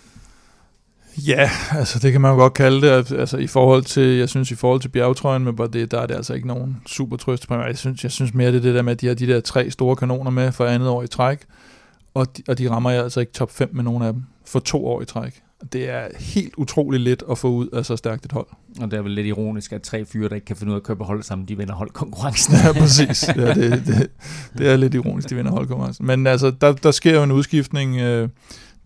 Ja, 1.18 1.50
altså 1.72 1.98
det 1.98 2.12
kan 2.12 2.20
man 2.20 2.30
jo 2.30 2.36
godt 2.36 2.54
kalde 2.54 2.86
det. 2.86 3.12
Altså 3.12 3.36
i 3.36 3.46
forhold 3.46 3.82
til, 3.82 4.02
jeg 4.02 4.28
synes 4.28 4.50
i 4.50 4.54
forhold 4.54 4.80
til 4.80 4.88
bjergtrøjen 4.88 5.44
med 5.44 5.52
Bardet, 5.52 5.90
der 5.90 6.00
er 6.00 6.06
det 6.06 6.14
altså 6.14 6.34
ikke 6.34 6.46
nogen 6.46 6.76
super 6.86 7.16
trøst. 7.16 7.50
Jeg 7.50 7.78
synes, 7.78 8.02
jeg 8.02 8.10
synes 8.10 8.34
mere 8.34 8.52
det 8.52 8.56
er 8.56 8.62
det 8.62 8.74
der 8.74 8.82
med, 8.82 8.92
at 8.92 9.00
de 9.00 9.06
har 9.06 9.14
de 9.14 9.26
der 9.26 9.40
tre 9.40 9.70
store 9.70 9.96
kanoner 9.96 10.30
med 10.30 10.52
for 10.52 10.64
andet 10.66 10.88
år 10.88 11.02
i 11.02 11.06
træk, 11.06 11.38
og 12.14 12.36
de, 12.36 12.42
og 12.48 12.58
de 12.58 12.70
rammer 12.70 12.90
jeg 12.90 13.02
altså 13.02 13.20
ikke 13.20 13.32
top 13.32 13.50
5 13.50 13.70
med 13.72 13.84
nogen 13.84 14.02
af 14.02 14.12
dem 14.12 14.22
for 14.46 14.58
to 14.58 14.86
år 14.86 15.02
i 15.02 15.04
træk. 15.04 15.42
Det 15.72 15.90
er 15.90 16.08
helt 16.18 16.54
utroligt 16.56 17.02
let 17.02 17.22
at 17.30 17.38
få 17.38 17.48
ud 17.48 17.68
af 17.68 17.86
så 17.86 17.96
stærkt 17.96 18.24
et 18.24 18.32
hold. 18.32 18.46
Og 18.80 18.90
det 18.90 18.96
er 18.98 19.02
vel 19.02 19.12
lidt 19.12 19.26
ironisk, 19.26 19.72
at 19.72 19.82
tre 19.82 20.04
fyre, 20.04 20.28
der 20.28 20.34
ikke 20.34 20.44
kan 20.44 20.56
finde 20.56 20.70
ud 20.70 20.74
af 20.74 20.80
at 20.80 20.82
køre 20.82 20.96
på 20.96 21.04
hold 21.04 21.22
sammen, 21.22 21.48
de 21.48 21.56
vinder 21.56 21.74
holdkonkurrencen. 21.74 22.54
Ja, 22.64 22.72
præcis. 22.72 23.28
Ja, 23.36 23.54
det, 23.54 23.82
det, 23.86 24.10
det 24.58 24.68
er 24.68 24.76
lidt 24.76 24.94
ironisk, 24.94 25.30
de 25.30 25.34
vinder 25.34 25.50
holdkonkurrencen. 25.52 26.06
Men 26.06 26.26
altså, 26.26 26.50
der, 26.60 26.72
der 26.72 26.90
sker 26.90 27.14
jo 27.14 27.22
en 27.22 27.32
udskiftning. 27.32 27.96
Øh, 27.96 28.28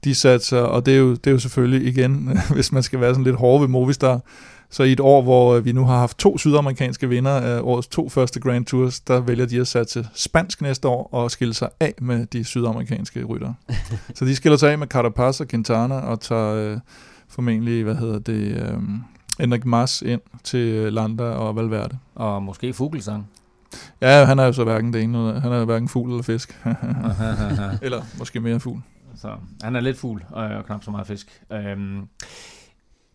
de 0.05 0.15
satser, 0.15 0.61
og 0.61 0.87
det 0.87 0.95
er, 0.95 0.99
jo, 0.99 1.11
det 1.11 1.27
er 1.27 1.31
jo 1.31 1.39
selvfølgelig 1.39 1.89
igen, 1.89 2.39
hvis 2.55 2.73
man 2.73 2.83
skal 2.83 3.01
være 3.01 3.15
sådan 3.15 3.25
lidt 3.25 3.37
hård 3.37 3.61
ved 3.61 3.69
Movistar, 3.69 4.21
så 4.73 4.83
i 4.83 4.93
et 4.93 5.01
år, 5.01 5.23
hvor 5.23 5.55
øh, 5.55 5.65
vi 5.65 5.73
nu 5.73 5.85
har 5.85 5.99
haft 5.99 6.19
to 6.19 6.39
sydamerikanske 6.39 7.09
vinder 7.09 7.31
af 7.31 7.61
årets 7.63 7.89
to 7.89 8.09
første 8.09 8.41
Grand 8.41 8.67
Tours, 8.67 9.01
der 9.01 9.21
vælger 9.21 9.47
de 9.47 9.61
at 9.61 9.69
satse 9.69 10.09
spansk 10.15 10.63
næste 10.63 10.89
år 10.89 11.09
og 11.13 11.31
skille 11.31 11.55
sig 11.55 11.69
af 11.81 11.95
med 12.01 12.27
de 12.27 12.45
sydamerikanske 12.45 13.25
ryttere. 13.25 13.55
så 14.15 14.25
de 14.25 14.37
skiller 14.37 14.57
sig 14.57 14.73
af 14.73 14.79
med 14.79 14.87
Carapaz 14.87 15.41
og 15.41 15.49
Quintana 15.49 15.95
og 15.95 16.21
tager 16.21 16.55
øh, 16.55 16.79
formentlig, 17.29 17.85
hvad 17.85 17.95
hedder 17.95 18.19
det, 18.19 18.63
øh, 18.63 18.79
Enric 19.41 19.65
Mas 19.65 20.03
ind 20.03 20.21
til 20.45 20.61
øh, 20.61 20.93
Landa 20.93 21.25
og 21.25 21.57
Valverde. 21.57 21.99
Og 22.15 22.43
måske 22.43 22.73
Fuglsang. 22.73 23.27
Ja, 24.01 24.25
han 24.25 24.39
er 24.39 24.45
jo 24.45 24.53
så 24.53 24.65
hverken 24.65 24.93
det 24.93 25.03
ene, 25.03 25.41
han 25.41 25.53
er 25.53 25.65
hverken 25.65 25.89
fugl 25.89 26.11
eller 26.11 26.23
fisk. 26.23 26.61
eller 27.83 28.03
måske 28.19 28.41
mere 28.41 28.61
fugl. 28.61 28.81
Så 29.21 29.37
han 29.63 29.77
er 29.77 29.81
lidt 29.81 29.99
fugl 29.99 30.25
og, 30.31 30.45
og 30.45 30.67
knap 30.67 30.85
så 30.85 30.91
meget 30.91 31.07
fisk. 31.07 31.43
Øhm, 31.53 32.09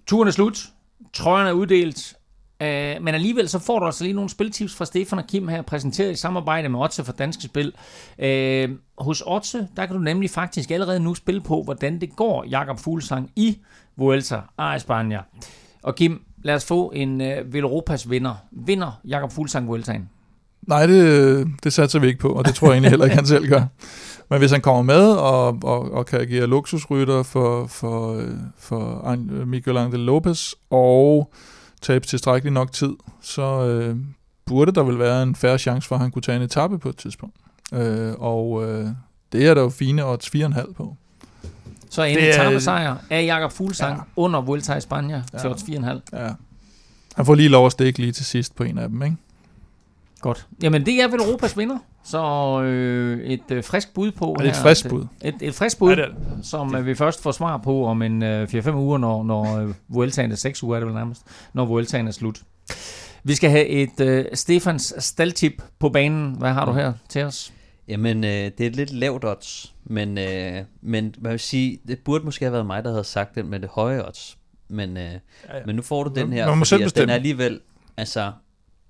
turen 0.06 0.28
er 0.28 0.32
slut. 0.32 0.70
Trøjen 1.14 1.48
er 1.48 1.52
uddelt. 1.52 2.18
Øh, 2.62 2.96
men 3.02 3.16
alligevel 3.16 3.50
så 3.50 3.60
får 3.60 3.80
du 3.80 3.86
altså 3.86 4.04
lige 4.04 4.14
nogle 4.14 4.30
spiltips 4.30 4.76
fra 4.76 4.86
Stefan 4.86 5.20
og 5.20 5.28
Kim 5.28 5.48
her, 5.48 5.62
præsenteret 5.62 6.12
i 6.12 6.16
samarbejde 6.16 6.70
med 6.70 6.80
Otse 6.80 7.04
for 7.04 7.14
Danske 7.14 7.44
Spil. 7.44 7.74
Øh, 8.20 8.70
hos 8.98 9.24
Otse, 9.26 9.68
der 9.76 9.86
kan 9.86 9.96
du 9.96 10.02
nemlig 10.02 10.30
faktisk 10.30 10.72
allerede 10.72 11.00
nu 11.00 11.16
spille 11.16 11.42
på, 11.42 11.64
hvordan 11.64 12.02
det 12.02 12.16
går 12.16 12.46
Jakob 12.50 12.80
Fuglsang 12.80 13.32
i 13.36 13.58
Vuelta 13.98 14.42
a 14.58 14.78
España. 14.78 15.24
Og 15.84 15.96
Kim, 15.96 16.22
lad 16.44 16.56
os 16.56 16.66
få 16.66 16.92
en 16.96 17.22
uh, 17.22 17.28
Europas 17.54 18.10
vinder. 18.10 18.36
Vinder 18.52 19.00
Jakob 19.06 19.32
Fuglsang 19.32 19.68
Vueltaen? 19.68 20.10
Nej, 20.68 20.86
det, 20.86 21.48
det 21.64 21.74
satser 21.74 22.00
vi 22.00 22.08
ikke 22.08 22.20
på, 22.20 22.30
og 22.30 22.46
det 22.46 22.56
tror 22.56 22.68
jeg 22.68 22.74
egentlig 22.74 22.90
heller 22.90 23.06
ikke, 23.06 23.16
han 23.16 23.26
selv 23.26 23.48
gør. 23.48 23.62
Men 24.30 24.40
hvis 24.40 24.52
han 24.52 24.62
kommer 24.62 24.82
med 24.82 25.08
og, 25.08 25.60
og, 25.64 25.92
og 25.92 26.06
kan 26.06 26.22
agere 26.22 26.48
luksusrytter 26.48 27.24
for, 27.24 27.68
for, 27.68 28.22
for 28.58 29.16
Miguel 29.46 29.78
Angel 29.78 30.00
Lopez 30.00 30.54
og 30.70 31.32
tabe 31.82 32.08
tilstrækkeligt 32.08 32.54
nok 32.54 32.72
tid, 32.72 32.94
så 33.22 33.66
øh, 33.68 33.96
burde 34.46 34.72
der 34.72 34.84
vel 34.84 35.00
være 35.00 35.24
en 35.24 35.36
færre 35.36 35.58
chance 35.58 35.88
for, 35.88 35.96
at 35.96 36.02
han 36.02 36.12
kunne 36.12 36.22
tage 36.22 36.36
en 36.36 36.42
etape 36.42 36.80
på 36.80 36.90
et 36.90 36.98
tidspunkt. 36.98 37.36
Øh, 37.74 38.14
og 38.18 38.70
øh, 38.70 38.88
det 39.32 39.48
er 39.48 39.54
der 39.54 39.62
jo 39.62 39.70
fine 39.70 40.06
odds 40.06 40.28
4,5 40.36 40.74
på. 40.74 40.96
Så 41.90 42.04
en 42.04 42.18
etappesejr 42.18 42.96
af 43.10 43.26
Jakob 43.26 43.52
Fuglsang 43.52 43.98
ja. 43.98 44.04
under 44.16 44.42
Vuelta 44.42 44.76
i 44.76 44.82
Spanien 44.82 45.22
ja. 45.34 45.40
til 45.40 45.50
odds 45.50 45.64
4,5. 45.64 46.00
Ja. 46.14 46.30
Han 47.16 47.26
får 47.26 47.36
lige 47.36 47.50
lov 47.50 47.66
at 47.66 47.72
stikke 47.72 48.00
lige 48.00 48.12
til 48.12 48.26
sidst 48.26 48.56
på 48.56 48.64
en 48.64 48.78
af 48.78 48.90
dem, 48.90 49.04
ikke? 49.04 49.16
Godt. 50.22 50.48
Jamen, 50.62 50.86
det 50.86 51.02
er 51.02 51.08
vel 51.08 51.20
Europas 51.20 51.58
vinder. 51.58 51.78
Så 52.06 52.62
øh, 52.62 53.20
et 53.20 53.52
øh, 53.52 53.64
frisk 53.64 53.94
bud 53.94 54.12
på. 54.12 54.32
Er 54.40 54.44
det 54.44 54.50
et 54.50 54.56
frisk 54.56 54.90
bud? 54.90 55.06
Et, 55.22 55.36
et 55.42 55.56
frisk 55.56 55.78
bud, 55.78 55.90
ja, 55.90 55.96
det 55.96 56.16
det. 56.38 56.46
som 56.46 56.76
øh, 56.76 56.86
vi 56.86 56.96
først 56.96 57.22
får 57.22 57.32
svar 57.32 57.58
på 57.58 57.86
om 57.86 58.02
en 58.02 58.24
øh, 58.24 58.48
4-5 58.54 58.72
uger, 58.72 58.98
når, 58.98 59.24
når 59.24 59.58
øh, 59.58 59.74
Vueltaen 59.88 60.32
er 60.32 60.36
6 60.36 60.64
uger, 60.64 60.76
er 60.76 60.80
det 60.80 60.88
vel 60.88 60.96
nærmest, 60.96 61.22
når 61.54 61.66
Vueltaen 61.66 62.08
er 62.08 62.12
slut. 62.12 62.42
Vi 63.24 63.36
skal 63.36 63.50
have 63.50 63.66
et 63.68 64.00
øh, 64.00 64.26
Stefans 64.34 64.94
staldtip 64.98 65.64
på 65.80 65.90
banen. 65.90 66.36
Hvad 66.36 66.52
har 66.52 66.66
du 66.66 66.72
her 66.72 66.94
til 67.10 67.24
os? 67.24 67.54
Jamen, 67.88 68.24
øh, 68.24 68.30
det 68.30 68.62
er 68.62 68.68
et 68.68 68.76
lidt 68.76 68.92
lavt 68.92 69.26
odds, 69.26 69.76
men, 69.84 70.18
øh, 70.18 70.64
men 70.82 71.16
man 71.18 71.32
vil 71.32 71.40
sige, 71.40 71.80
det 71.88 72.00
burde 72.00 72.26
måske 72.26 72.46
have 72.46 72.54
været 72.54 72.66
mig, 72.66 72.84
der 72.84 72.90
havde 72.90 73.04
sagt 73.04 73.36
det 73.36 73.46
med 73.46 73.60
det 73.60 73.70
høje 73.70 74.08
odds. 74.08 74.38
Men, 74.70 74.98
øh, 74.98 75.04
ja, 75.04 75.10
ja. 75.58 75.66
men 75.66 75.76
nu 75.76 75.82
får 75.82 76.04
du 76.04 76.12
den 76.16 76.34
her, 76.34 76.56
fordi 76.56 76.84
at 76.84 76.96
den 76.96 77.10
er 77.10 77.14
alligevel, 77.14 77.60
altså, 77.98 78.32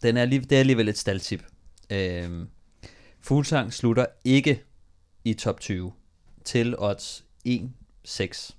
den 0.04 0.18
er 0.18 0.22
alligevel, 0.22 0.50
det 0.50 0.56
er 0.56 0.60
alligevel 0.60 0.90
et 0.90 0.98
staldtip. 0.98 1.44
Øh, 1.90 2.30
Fuglsang 3.26 3.74
slutter 3.74 4.06
ikke 4.26 4.64
i 5.24 5.34
top 5.34 5.60
20 5.60 5.92
til 6.44 6.76
odds 6.78 7.26
1,6, 7.48 8.52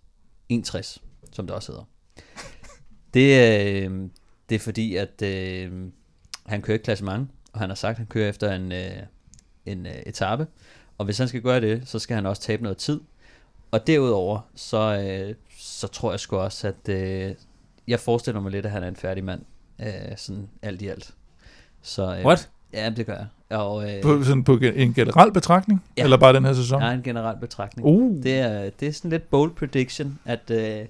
1,60, 0.52 0.98
som 1.32 1.46
det 1.46 1.56
også 1.56 1.72
hedder. 1.72 1.84
Det, 3.14 3.28
øh, 3.84 4.10
det 4.48 4.54
er 4.54 4.58
fordi, 4.58 4.96
at 4.96 5.22
øh, 5.22 5.90
han 6.46 6.62
kører 6.62 6.74
ikke 6.74 6.84
klassement, 6.84 7.30
og 7.52 7.60
han 7.60 7.70
har 7.70 7.74
sagt, 7.74 7.90
at 7.90 7.98
han 7.98 8.06
kører 8.06 8.28
efter 8.28 8.52
en, 8.52 8.72
øh, 8.72 9.02
en 9.66 9.86
øh, 9.86 10.02
etape. 10.06 10.46
Og 10.98 11.04
hvis 11.04 11.18
han 11.18 11.28
skal 11.28 11.42
gøre 11.42 11.60
det, 11.60 11.88
så 11.88 11.98
skal 11.98 12.14
han 12.14 12.26
også 12.26 12.42
tabe 12.42 12.62
noget 12.62 12.78
tid. 12.78 13.00
Og 13.70 13.86
derudover, 13.86 14.40
så, 14.54 14.78
øh, 14.78 15.34
så 15.58 15.86
tror 15.86 16.12
jeg 16.12 16.20
sgu 16.20 16.36
også, 16.36 16.68
at 16.68 16.88
øh, 16.88 17.34
jeg 17.88 18.00
forestiller 18.00 18.40
mig 18.40 18.52
lidt, 18.52 18.66
at 18.66 18.72
han 18.72 18.82
er 18.82 18.88
en 18.88 18.96
færdig 18.96 19.24
mand. 19.24 19.42
Øh, 19.80 20.16
sådan 20.16 20.48
alt 20.62 20.82
i 20.82 20.88
alt. 20.88 21.14
Så, 21.82 22.16
øh, 22.16 22.26
What? 22.26 22.50
Ja, 22.72 22.90
det 22.90 23.06
gør 23.06 23.16
jeg. 23.16 23.26
Og, 23.50 23.90
øh, 23.90 24.02
på, 24.02 24.22
sådan 24.22 24.44
på 24.44 24.58
en 24.74 24.94
generel 24.94 25.32
betragtning? 25.32 25.84
Ja. 25.96 26.02
Eller 26.02 26.16
bare 26.16 26.32
den 26.32 26.44
her 26.44 26.52
sæson? 26.52 26.82
Ja, 26.82 26.90
en 26.90 27.02
generel 27.02 27.36
betragtning. 27.40 27.86
Uh. 27.88 28.22
Det, 28.22 28.38
er, 28.38 28.70
det 28.80 28.88
er 28.88 28.92
sådan 28.92 29.10
lidt 29.10 29.30
bold 29.30 29.50
prediction, 29.50 30.18
at 30.24 30.50
øh, 30.50 30.86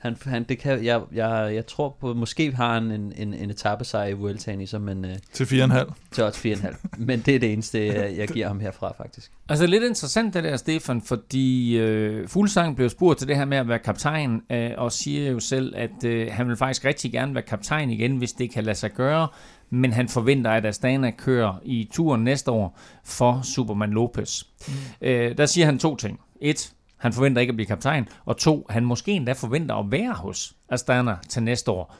han, 0.00 0.16
han, 0.24 0.44
det 0.44 0.58
kan, 0.58 0.84
jeg, 0.84 1.00
jeg, 1.12 1.50
jeg 1.54 1.66
tror 1.66 1.96
på, 2.00 2.14
måske 2.14 2.52
har 2.52 2.74
han 2.74 2.90
en, 2.90 3.12
en, 3.16 3.34
en 3.34 3.50
etappesejr 3.50 4.06
i 4.06 4.12
Vueltaen 4.12 4.60
i 4.60 4.66
sig, 4.66 4.80
men... 4.80 5.04
Øh, 5.04 5.16
til 5.32 5.44
4,5. 5.44 5.92
Til 6.10 6.24
også 6.24 6.48
4,5. 6.48 6.76
men 6.98 7.20
det 7.20 7.34
er 7.34 7.38
det 7.38 7.52
eneste, 7.52 7.86
jeg, 7.86 8.14
jeg 8.16 8.28
giver 8.28 8.48
ham 8.48 8.60
herfra, 8.60 8.92
faktisk. 8.96 9.30
Altså 9.48 9.66
lidt 9.66 9.84
interessant 9.84 10.34
det 10.34 10.44
der, 10.44 10.56
Stefan, 10.56 11.02
fordi 11.02 11.78
øh, 11.78 12.28
Fuglsang 12.28 12.76
blev 12.76 12.88
spurgt 12.88 13.18
til 13.18 13.28
det 13.28 13.36
her 13.36 13.44
med 13.44 13.58
at 13.58 13.68
være 13.68 13.78
kaptajn, 13.78 14.42
øh, 14.50 14.70
og 14.76 14.92
siger 14.92 15.30
jo 15.30 15.40
selv, 15.40 15.74
at 15.76 16.04
øh, 16.04 16.28
han 16.32 16.48
vil 16.48 16.56
faktisk 16.56 16.84
rigtig 16.84 17.12
gerne 17.12 17.34
være 17.34 17.44
kaptajn 17.44 17.90
igen, 17.90 18.16
hvis 18.16 18.32
det 18.32 18.50
kan 18.50 18.64
lade 18.64 18.78
sig 18.78 18.90
gøre 18.92 19.28
men 19.70 19.92
han 19.92 20.08
forventer, 20.08 20.50
at 20.50 20.66
Astana 20.66 21.10
kører 21.10 21.54
i 21.64 21.88
turen 21.92 22.24
næste 22.24 22.50
år 22.50 22.78
for 23.04 23.40
Superman 23.42 23.90
Lopez. 23.90 24.42
Mm. 24.68 24.74
Øh, 25.00 25.36
der 25.38 25.46
siger 25.46 25.64
han 25.66 25.78
to 25.78 25.96
ting. 25.96 26.20
Et, 26.40 26.72
han 26.96 27.12
forventer 27.12 27.40
ikke 27.40 27.50
at 27.50 27.56
blive 27.56 27.66
kaptajn, 27.66 28.08
og 28.24 28.36
to, 28.36 28.66
han 28.70 28.84
måske 28.84 29.12
endda 29.12 29.32
forventer 29.32 29.74
at 29.74 29.90
være 29.90 30.12
hos 30.12 30.56
Astana 30.68 31.16
til 31.28 31.42
næste 31.42 31.70
år. 31.70 31.96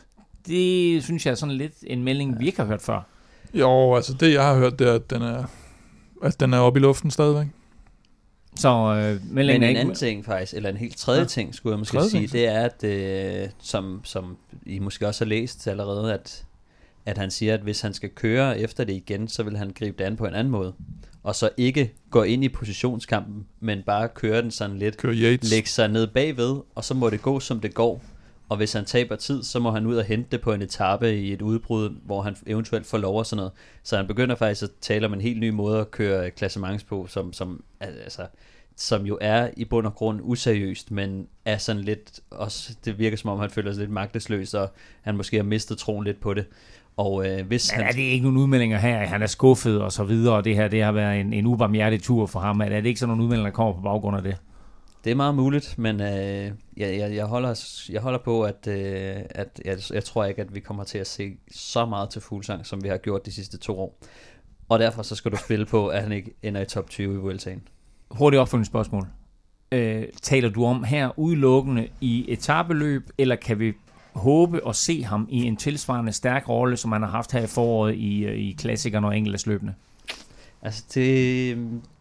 Det 0.47 1.05
synes 1.05 1.27
jeg 1.27 1.33
er 1.33 1.37
sådan 1.37 1.55
lidt 1.55 1.75
en 1.83 2.05
melding, 2.05 2.41
vi 2.41 2.47
ikke 2.47 2.59
har 2.59 2.67
hørt 2.67 2.83
før. 2.83 3.03
Jo, 3.55 3.95
altså 3.95 4.15
det 4.15 4.33
jeg 4.33 4.45
har 4.45 4.57
hørt, 4.57 4.79
det 4.79 4.89
er, 4.89 4.95
at 4.95 5.11
den 5.11 5.23
er, 5.23 5.45
at 6.23 6.41
den 6.41 6.55
er 6.55 6.59
oppe 6.59 6.81
i 6.81 6.83
luften 6.83 7.11
stadigvæk. 7.11 7.47
Så 8.57 8.69
øh, 8.69 9.35
Men 9.35 9.51
en 9.51 9.63
anden 9.63 9.95
ting 9.95 10.25
faktisk, 10.25 10.55
eller 10.55 10.71
en 10.71 10.77
helt 10.77 10.97
tredje 10.97 11.21
ja. 11.21 11.27
ting, 11.27 11.55
skulle 11.55 11.73
jeg 11.73 11.79
måske 11.79 11.97
tredje 11.97 12.11
sige, 12.11 12.21
ting. 12.21 12.33
det 12.33 12.47
er, 12.47 12.61
at 12.61 12.85
øh, 12.85 13.49
som, 13.59 14.01
som 14.05 14.37
I 14.67 14.79
måske 14.79 15.07
også 15.07 15.25
har 15.25 15.29
læst 15.29 15.67
allerede, 15.67 16.15
at 16.15 16.45
at 17.11 17.19
han 17.19 17.31
siger, 17.31 17.55
at 17.55 17.61
hvis 17.61 17.81
han 17.81 17.95
skal 17.95 18.11
køre 18.11 18.59
efter 18.59 18.85
det 18.85 18.93
igen, 18.93 19.29
så 19.29 19.43
vil 19.43 19.57
han 19.57 19.71
gribe 19.75 19.99
det 19.99 20.05
an 20.05 20.17
på 20.17 20.27
en 20.27 20.35
anden 20.35 20.51
måde. 20.51 20.75
Og 21.23 21.35
så 21.35 21.51
ikke 21.57 21.93
gå 22.11 22.23
ind 22.23 22.45
i 22.45 22.49
positionskampen, 22.49 23.47
men 23.61 23.83
bare 23.87 24.09
køre 24.09 24.43
den 24.43 24.51
sådan 24.51 24.79
lidt, 24.79 25.05
lægge 25.51 25.69
sig 25.69 25.89
ned 25.89 26.07
bagved, 26.07 26.61
og 26.75 26.85
så 26.85 26.95
må 26.95 27.11
det 27.11 27.23
gå, 27.23 27.41
som 27.41 27.61
det 27.61 27.75
går. 27.75 28.03
Og 28.49 28.57
hvis 28.57 28.73
han 28.73 28.85
taber 28.85 29.17
tid, 29.17 29.43
så 29.43 29.59
må 29.59 29.71
han 29.71 29.87
ud 29.87 29.97
og 29.97 30.05
hente 30.05 30.29
det 30.33 30.41
på 30.41 30.53
en 30.53 30.63
etape 30.63 31.21
i 31.21 31.33
et 31.33 31.43
udbrud, 31.43 31.91
hvor 32.05 32.23
han 32.23 32.37
eventuelt 32.47 32.87
får 32.87 32.99
lov 32.99 33.19
og 33.19 33.27
sådan 33.27 33.37
noget. 33.37 33.53
Så 33.83 33.97
han 33.97 34.07
begynder 34.07 34.35
faktisk 34.35 34.63
at 34.63 34.71
tale 34.81 35.07
om 35.07 35.15
en 35.15 35.21
helt 35.21 35.41
ny 35.41 35.49
måde 35.49 35.81
at 35.81 35.91
køre 35.91 36.31
klassements 36.31 36.85
på, 36.85 37.07
som, 37.07 37.33
som, 37.33 37.65
altså, 37.81 38.27
som 38.77 39.07
jo 39.07 39.19
er 39.21 39.51
i 39.57 39.65
bund 39.65 39.87
og 39.87 39.95
grund 39.95 40.21
useriøst, 40.23 40.91
men 40.91 41.27
er 41.45 41.59
sådan 41.59 41.83
lidt, 41.83 42.21
også, 42.31 42.77
det 42.85 42.99
virker 42.99 43.17
som 43.17 43.31
om 43.31 43.39
han 43.39 43.51
føler 43.51 43.73
sig 43.73 43.81
lidt 43.81 43.91
magtesløs, 43.91 44.55
og 44.55 44.73
han 45.03 45.17
måske 45.17 45.37
har 45.37 45.45
mistet 45.45 45.79
troen 45.79 46.05
lidt 46.05 46.21
på 46.21 46.35
det. 46.35 46.47
Og 46.97 47.27
øh, 47.27 47.47
hvis 47.47 47.73
Men 47.73 47.81
han... 47.81 47.89
er 47.89 47.93
det 47.93 48.03
ikke 48.03 48.23
nogen 48.23 48.39
udmeldinger 48.39 48.79
her, 48.79 48.99
han 48.99 49.23
er 49.23 49.27
skuffet 49.27 49.83
og 49.83 49.93
så 49.93 50.05
videre, 50.05 50.35
og 50.35 50.45
det 50.45 50.57
her 50.57 50.69
det 50.69 50.83
har 50.83 50.93
været 50.93 51.21
en, 51.21 51.33
en 51.33 51.47
ubarmhjertig 51.47 52.03
tur 52.03 52.27
for 52.27 52.41
ham? 52.41 52.61
Er 52.61 52.69
det 52.69 52.87
ikke 52.87 53.01
sådan 53.01 53.09
nogle 53.09 53.23
udmeldinger, 53.23 53.51
der 53.51 53.57
kommer 53.57 53.73
på 53.73 53.81
baggrund 53.81 54.17
af 54.17 54.23
det? 54.23 54.37
Det 55.05 55.11
er 55.11 55.15
meget 55.15 55.35
muligt, 55.35 55.79
men 55.79 56.01
øh, 56.01 56.09
jeg, 56.77 56.99
jeg, 56.99 57.15
jeg, 57.15 57.25
holder, 57.25 57.85
jeg 57.93 58.01
holder 58.01 58.19
på, 58.19 58.43
at, 58.43 58.67
øh, 58.69 59.17
at 59.31 59.61
jeg, 59.65 59.79
jeg 59.93 60.05
tror 60.05 60.25
ikke, 60.25 60.43
at 60.43 60.55
vi 60.55 60.61
kommer 60.61 60.85
til 60.85 60.99
at 60.99 61.07
se 61.07 61.37
så 61.51 61.87
meget 61.87 62.11
til 62.11 62.23
Fuglsang, 62.23 62.67
som 62.67 62.85
vi 62.85 62.89
har 62.89 62.97
gjort 62.97 63.27
de 63.27 63.33
sidste 63.33 63.59
to 63.59 63.81
år. 63.81 63.99
Og 64.69 64.79
derfor 64.79 65.03
så 65.03 65.15
skal 65.15 65.33
du 65.33 65.37
spille 65.37 65.67
på, 65.67 65.89
at 65.89 66.03
han 66.03 66.13
ikke 66.13 66.35
ender 66.43 66.61
i 66.61 66.65
top 66.65 66.91
20 66.91 67.15
i 67.15 67.17
Vueltaen. 67.17 67.63
Hurtigt 68.11 68.41
opfølgende 68.41 68.67
spørgsmål. 68.67 69.07
Øh, 69.73 70.05
taler 70.23 70.49
du 70.49 70.65
om 70.65 70.85
her 70.85 71.19
udelukkende 71.19 71.89
i 72.01 72.25
etabeløb, 72.29 73.11
eller 73.19 73.37
kan 73.37 73.59
vi 73.59 73.73
håbe 74.13 74.69
at 74.69 74.77
se 74.77 75.03
ham 75.05 75.27
i 75.31 75.43
en 75.45 75.57
tilsvarende 75.57 76.13
stærk 76.13 76.49
rolle, 76.49 76.77
som 76.77 76.93
han 76.93 77.03
har 77.03 77.11
haft 77.11 77.33
her 77.33 77.43
i 77.43 77.47
foråret 77.47 77.95
i, 77.95 78.25
øh, 78.25 78.39
i 78.39 78.57
klassikerne 78.59 79.07
og 79.07 79.17
enkeltsløbende? 79.17 79.75
Altså, 80.63 80.85
det, 80.95 81.57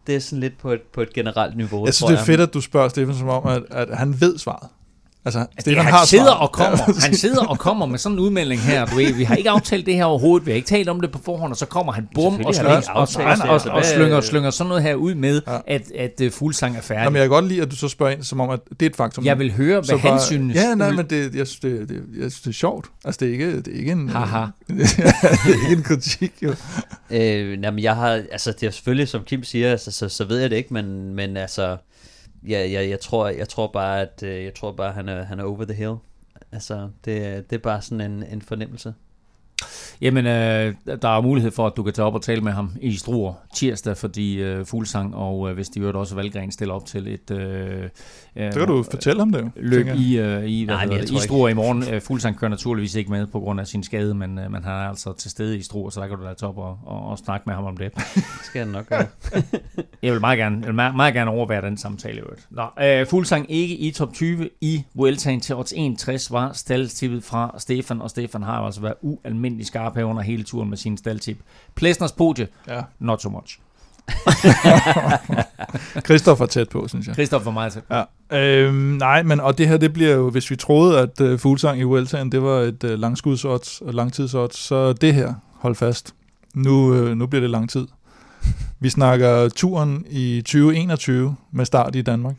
det 0.08 0.16
er 0.16 0.20
sådan 0.20 0.40
lidt 0.40 0.58
på 0.58 0.72
et, 0.72 0.82
på 0.82 1.02
et 1.02 1.14
generelt 1.14 1.58
niveau, 1.58 1.86
Jeg 1.86 1.94
synes, 1.94 2.12
det 2.12 2.20
er 2.20 2.24
fedt, 2.24 2.42
at 2.42 2.54
du 2.54 2.62
spørger 2.62 2.90
Stefan 2.90 3.16
som 3.16 3.30
om, 3.30 3.48
at, 3.48 3.64
at 3.70 3.98
han 3.98 4.22
ved 4.22 4.38
svaret. 4.38 4.70
Altså, 5.26 5.40
Altså, 5.40 5.56
Stefan 5.60 5.84
han 5.84 5.94
har 5.94 6.06
sidder 6.06 6.24
svaret. 6.26 6.40
og 6.42 6.52
kommer, 6.52 6.78
han 7.02 7.16
sidder 7.16 7.46
og 7.46 7.60
kommer 7.60 7.86
med 7.86 8.00
sådan 8.00 8.16
en 8.16 8.20
udmelding 8.20 8.62
her, 8.62 8.86
du 8.86 8.96
ved, 8.96 9.14
vi 9.14 9.24
har 9.24 9.36
ikke 9.36 9.50
aftalt 9.50 9.86
det 9.86 9.96
her 9.96 10.06
overhovedet, 10.06 10.46
vi 10.46 10.52
har 10.52 10.56
ikke 10.56 10.68
talt 10.68 10.90
om 10.90 11.02
det 11.02 11.12
på 11.12 11.20
forhånd, 11.26 11.52
og 11.52 11.58
så 11.58 11.66
kommer 11.66 11.94
han 11.94 12.08
bum 12.16 12.42
og 12.46 12.56
slynger, 12.56 12.72
og, 12.76 12.80
ikke 12.80 12.92
og, 12.94 13.02
og, 13.50 13.72
og, 13.72 13.86
slynger, 13.86 14.22
slynger 14.22 14.50
sådan 14.50 14.68
noget 14.68 14.84
her 14.84 14.96
ud 14.96 15.16
med, 15.16 15.42
Ja. 15.48 15.58
at, 15.68 15.92
at 15.98 16.22
uh, 16.26 16.32
Fuglsang 16.32 16.78
er 16.78 16.82
færdig. 16.82 17.04
Jamen, 17.04 17.16
jeg 17.16 17.24
kan 17.24 17.30
godt 17.30 17.46
lide, 17.48 17.62
at 17.62 17.72
du 17.72 17.76
så 17.76 17.88
spørger 17.88 18.12
ind, 18.14 18.24
som 18.24 18.40
om, 18.40 18.50
at 18.50 18.60
det 18.70 18.82
er 18.82 18.90
et 18.90 18.96
faktum. 18.96 19.26
Jeg 19.26 19.40
vil 19.40 19.52
høre, 19.54 19.74
hvad 19.76 19.84
Så 19.84 19.98
han 19.98 20.10
bare- 20.10 20.22
synes. 20.22 20.56
Ja, 20.56 20.76
nej, 20.76 20.92
men 20.92 21.06
det, 21.10 21.36
jeg, 21.36 21.48
synes, 21.48 21.60
det, 21.60 21.90
det, 21.90 21.96
jeg 21.96 22.32
synes, 22.32 22.42
det 22.42 22.48
er 22.50 22.54
sjovt. 22.54 22.86
Altså, 23.06 23.20
det 23.20 23.28
er 23.28 23.32
ikke, 23.34 23.58
det 23.62 23.68
er 23.74 23.78
ikke 23.78 23.92
en... 23.92 24.10
Haha. 24.10 24.40
det 24.68 24.82
er 25.46 25.70
ikke 25.70 25.78
en 25.78 25.84
kritik, 25.84 26.32
jo. 26.42 26.54
Øh, 27.12 27.62
jamen, 27.64 27.80
jeg 27.80 27.96
har, 27.96 28.10
altså 28.32 28.52
det 28.60 28.68
er 28.68 28.72
selvfølgelig, 28.72 29.08
som 29.08 29.22
Kim 29.24 29.44
siger, 29.44 29.72
altså, 29.72 29.92
så, 29.92 30.10
så 30.10 30.26
ved 30.26 30.40
jeg 30.40 30.50
det 30.50 30.56
ikke, 30.56 30.74
men, 30.74 31.14
men 31.16 31.38
altså, 31.38 31.78
ja, 32.48 32.72
jeg, 32.72 32.90
jeg, 32.90 33.00
tror, 33.00 33.28
jeg 33.28 33.50
tror 33.50 33.68
bare, 33.68 34.02
at 34.02 34.24
øh, 34.24 34.44
jeg 34.44 34.54
tror 34.54 34.72
bare, 34.72 34.92
han 34.92 35.10
er, 35.10 35.24
han 35.24 35.40
er 35.40 35.44
over 35.44 35.66
the 35.66 35.74
hill. 35.74 35.96
Altså, 36.52 36.90
det, 37.06 37.50
det 37.50 37.56
er 37.56 37.60
bare 37.60 37.82
sådan 37.82 38.12
en, 38.12 38.24
en 38.24 38.42
fornemmelse. 38.42 38.94
Jamen, 40.02 40.26
øh, 40.26 40.76
der 41.02 41.18
er 41.18 41.22
mulighed 41.22 41.52
for, 41.52 41.68
at 41.68 41.74
du 41.78 41.84
kan 41.84 41.94
tage 41.94 42.06
op 42.06 42.16
og 42.16 42.22
tale 42.22 42.42
med 42.42 42.52
ham 42.52 42.72
i 42.82 42.98
Struer 42.98 43.34
tirsdag, 43.56 43.98
fordi 43.98 44.42
øh, 44.42 44.66
Fuglsang 44.66 45.16
og 45.16 45.50
øh, 45.50 45.56
hvis 45.56 45.70
de 45.70 45.80
øvrigt 45.80 45.98
også 45.98 46.16
Valgren 46.16 46.52
stiller 46.52 46.74
op 46.74 46.86
til 46.86 47.08
et 47.08 47.32
øh, 47.32 47.90
øh, 48.36 48.54
Så 48.54 48.60
kan 48.60 48.68
du 48.68 48.84
fortælle 48.84 49.22
om 49.22 49.32
det, 49.32 49.42
jo. 49.42 49.50
løb 49.56 49.88
i, 49.96 50.18
øh, 50.20 50.44
i, 50.46 50.64
hvad 50.64 50.76
Nej, 50.76 50.82
jeg 50.92 51.00
det, 51.00 51.08
tror 51.08 51.14
i 51.14 51.18
ikke- 51.18 51.24
Struer 51.24 51.50
i 51.50 51.54
morgen. 51.54 51.84
Øh, 51.94 52.02
Fuglsang 52.02 52.38
kører 52.38 52.50
naturligvis 52.50 52.96
ikke 52.96 53.12
med 53.12 53.28
på 53.28 53.40
grund 53.40 53.60
af 53.60 53.68
sin 53.68 53.84
skade, 53.84 54.14
men, 54.14 54.40
øh, 54.40 54.52
men 54.52 54.64
han 54.64 54.74
er 54.74 54.90
altså 54.90 55.14
til 55.14 55.32
stede 55.32 55.58
i 55.58 55.62
Struer, 55.62 55.90
så 55.90 56.02
der 56.02 56.08
kan 56.08 56.18
du 56.18 56.24
da 56.26 56.34
tage 56.34 56.50
op 56.50 56.58
og, 56.58 56.80
og, 56.86 57.08
og 57.08 57.18
snakke 57.18 57.44
med 57.48 57.56
ham 57.56 57.66
om 57.66 57.78
det. 57.78 57.94
Det 58.16 58.24
skal 58.44 58.60
jeg 58.60 58.68
nok 58.68 58.88
gøre. 58.90 59.06
Jeg 60.04 60.14
vil 60.14 60.20
meget 60.22 60.38
gerne, 60.38 60.58
jeg 60.60 60.66
vil 60.68 60.76
meget, 60.76 60.96
meget 60.96 61.14
gerne 61.14 61.32
overvære 61.32 61.62
den 61.62 61.78
samtale 61.78 62.16
i 62.18 62.20
øvrigt. 62.20 62.48
Nå, 62.50 62.66
øh, 62.84 63.08
Fuglsang 63.08 63.52
ikke 63.52 63.76
i 63.76 63.92
top 63.92 64.14
20 64.14 64.50
i 64.62 64.84
Vueltaen 64.94 65.40
til 65.42 65.56
odds 65.56 65.74
61 65.76 66.32
var 66.32 66.52
staldtippet 66.54 67.24
fra 67.24 67.56
Stefan, 67.58 68.02
og 68.02 68.10
Stefan 68.10 68.44
har 68.44 68.54
altså 68.54 68.82
været 68.82 68.94
ualmindelig 69.02 69.66
skarp 69.66 69.96
her 69.96 70.04
under 70.04 70.22
hele 70.22 70.44
turen 70.44 70.70
med 70.70 70.78
sin 70.78 70.98
staldtip. 70.98 71.40
Plæsners 71.76 72.12
podie, 72.12 72.48
Ja. 72.68 72.82
not 73.00 73.22
so 73.22 73.30
much. 73.30 73.60
Christoph 76.06 76.42
er 76.42 76.46
tæt 76.46 76.70
på, 76.70 76.88
synes 76.88 77.08
jeg. 77.08 77.14
Christoph 77.16 77.46
var 77.46 77.52
meget 77.52 77.74
tæt. 77.74 77.84
Ja. 78.32 78.64
Øhm, 78.66 78.76
nej, 78.76 79.24
men 79.24 79.40
og 79.40 79.58
det 79.58 79.68
her, 79.68 79.78
det 79.78 79.94
bliver 79.94 80.16
jo, 80.16 80.30
hvis 80.30 80.52
vi 80.52 80.56
troede, 80.56 81.00
at 81.00 81.22
uh, 81.22 81.40
Fuglsang 81.40 81.80
i 81.80 81.84
Vueltaen, 81.84 82.32
det 82.32 82.42
var 82.44 82.60
et 82.60 82.84
uh, 82.84 82.90
langskudsods 82.90 83.82
og 83.82 83.94
langtidsodds, 83.94 84.58
så 84.58 84.94
det 84.94 85.14
her, 85.14 85.34
hold 85.60 85.76
fast, 85.76 86.14
nu, 86.56 86.72
uh, 86.72 87.08
nu 87.10 87.28
bliver 87.28 87.42
det 87.42 87.50
lang 87.50 87.70
tid. 87.70 87.88
Vi 88.80 88.90
snakker 88.90 89.50
turen 89.50 90.06
i 90.10 90.42
2021 90.42 91.36
med 91.52 91.66
start 91.66 91.96
i 91.96 92.02
Danmark. 92.02 92.36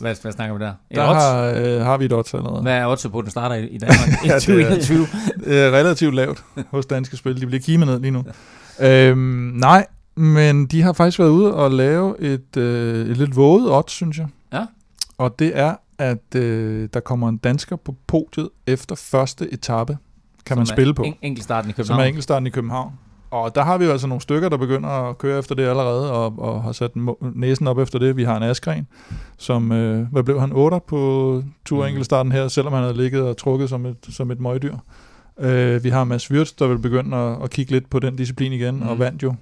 Hvad, 0.00 0.14
hvad 0.22 0.32
snakker 0.32 0.58
vi 0.58 0.64
der? 0.64 0.72
Et 0.90 0.96
Der 0.96 1.08
odds? 1.10 1.22
har, 1.22 1.76
uh, 1.80 1.86
har 1.86 1.96
vi 1.96 2.04
et 2.04 2.12
odds 2.12 2.34
allerede. 2.34 2.62
Hvad 2.62 2.72
er 2.74 2.86
odds 2.86 3.06
på, 3.12 3.18
at 3.18 3.22
den 3.24 3.30
starter 3.30 3.54
i, 3.56 3.66
i 3.68 3.78
Danmark 3.78 4.08
i 4.24 4.26
Ja, 4.28 4.34
det 4.34 4.34
er- 4.34 4.38
2021? 4.40 5.06
Det 5.44 5.58
er 5.60 5.70
relativt 5.70 6.14
lavt 6.14 6.44
hos 6.70 6.86
danske 6.86 7.16
spil. 7.16 7.40
De 7.40 7.46
bliver 7.46 7.60
kimet 7.62 7.88
ned 7.88 8.00
lige 8.00 8.10
nu. 8.10 8.24
øhm, 8.80 9.18
nej, 9.54 9.86
men 10.16 10.66
de 10.66 10.82
har 10.82 10.92
faktisk 10.92 11.18
været 11.18 11.30
ude 11.30 11.54
og 11.54 11.70
lave 11.70 12.20
et, 12.20 12.56
øh, 12.56 13.10
et 13.10 13.16
lidt 13.16 13.36
våget 13.36 13.72
odds, 13.72 13.92
synes 13.92 14.18
jeg. 14.18 14.26
Ja. 14.52 14.66
Og 15.18 15.38
det 15.38 15.58
er, 15.58 15.74
at 15.98 16.34
øh, 16.36 16.88
der 16.94 17.00
kommer 17.00 17.28
en 17.28 17.36
dansker 17.36 17.76
på 17.76 17.94
podiet 18.06 18.48
efter 18.66 18.94
første 18.94 19.52
etape, 19.52 19.98
kan 20.46 20.56
man 20.56 20.66
Som 20.66 20.72
er 20.72 20.76
spille 20.76 20.94
på, 20.94 21.02
En, 21.02 21.14
enkeltstarten 21.22 21.74
i 21.78 21.84
som 21.84 21.98
er 21.98 22.04
enkeltstarten 22.04 22.46
i 22.46 22.50
København. 22.50 22.92
Og 23.30 23.54
der 23.54 23.62
har 23.62 23.78
vi 23.78 23.84
jo 23.84 23.90
altså 23.90 24.06
nogle 24.06 24.20
stykker, 24.20 24.48
der 24.48 24.56
begynder 24.56 24.88
at 24.88 25.18
køre 25.18 25.38
efter 25.38 25.54
det 25.54 25.62
allerede, 25.62 26.12
og, 26.12 26.38
og 26.38 26.62
har 26.62 26.72
sat 26.72 26.90
næsen 27.34 27.66
op 27.66 27.78
efter 27.78 27.98
det. 27.98 28.16
Vi 28.16 28.24
har 28.24 28.36
en 28.36 28.42
Askren, 28.42 28.86
som, 29.38 29.72
øh, 29.72 30.06
hvad 30.12 30.22
blev 30.22 30.40
han, 30.40 30.52
8 30.52 30.80
på 30.86 31.42
tur 31.64 31.88
Mm. 32.22 32.30
her, 32.30 32.48
selvom 32.48 32.72
han 32.72 32.82
havde 32.82 32.96
ligget 32.96 33.22
og 33.22 33.36
trukket 33.36 33.68
som 33.68 33.86
et, 33.86 33.96
som 34.08 34.30
et 34.30 34.40
møgdyr. 34.40 34.76
Øh, 35.40 35.84
vi 35.84 35.88
har 35.88 36.04
Mads 36.04 36.30
Wirtz, 36.30 36.52
der 36.58 36.66
vil 36.66 36.78
begynde 36.78 37.16
at, 37.16 37.42
at 37.42 37.50
kigge 37.50 37.72
lidt 37.72 37.90
på 37.90 37.98
den 37.98 38.16
disciplin 38.16 38.52
igen. 38.52 38.76
Mm. 38.76 38.88
og 38.88 38.98
vandt 38.98 39.22
jo 39.22 39.34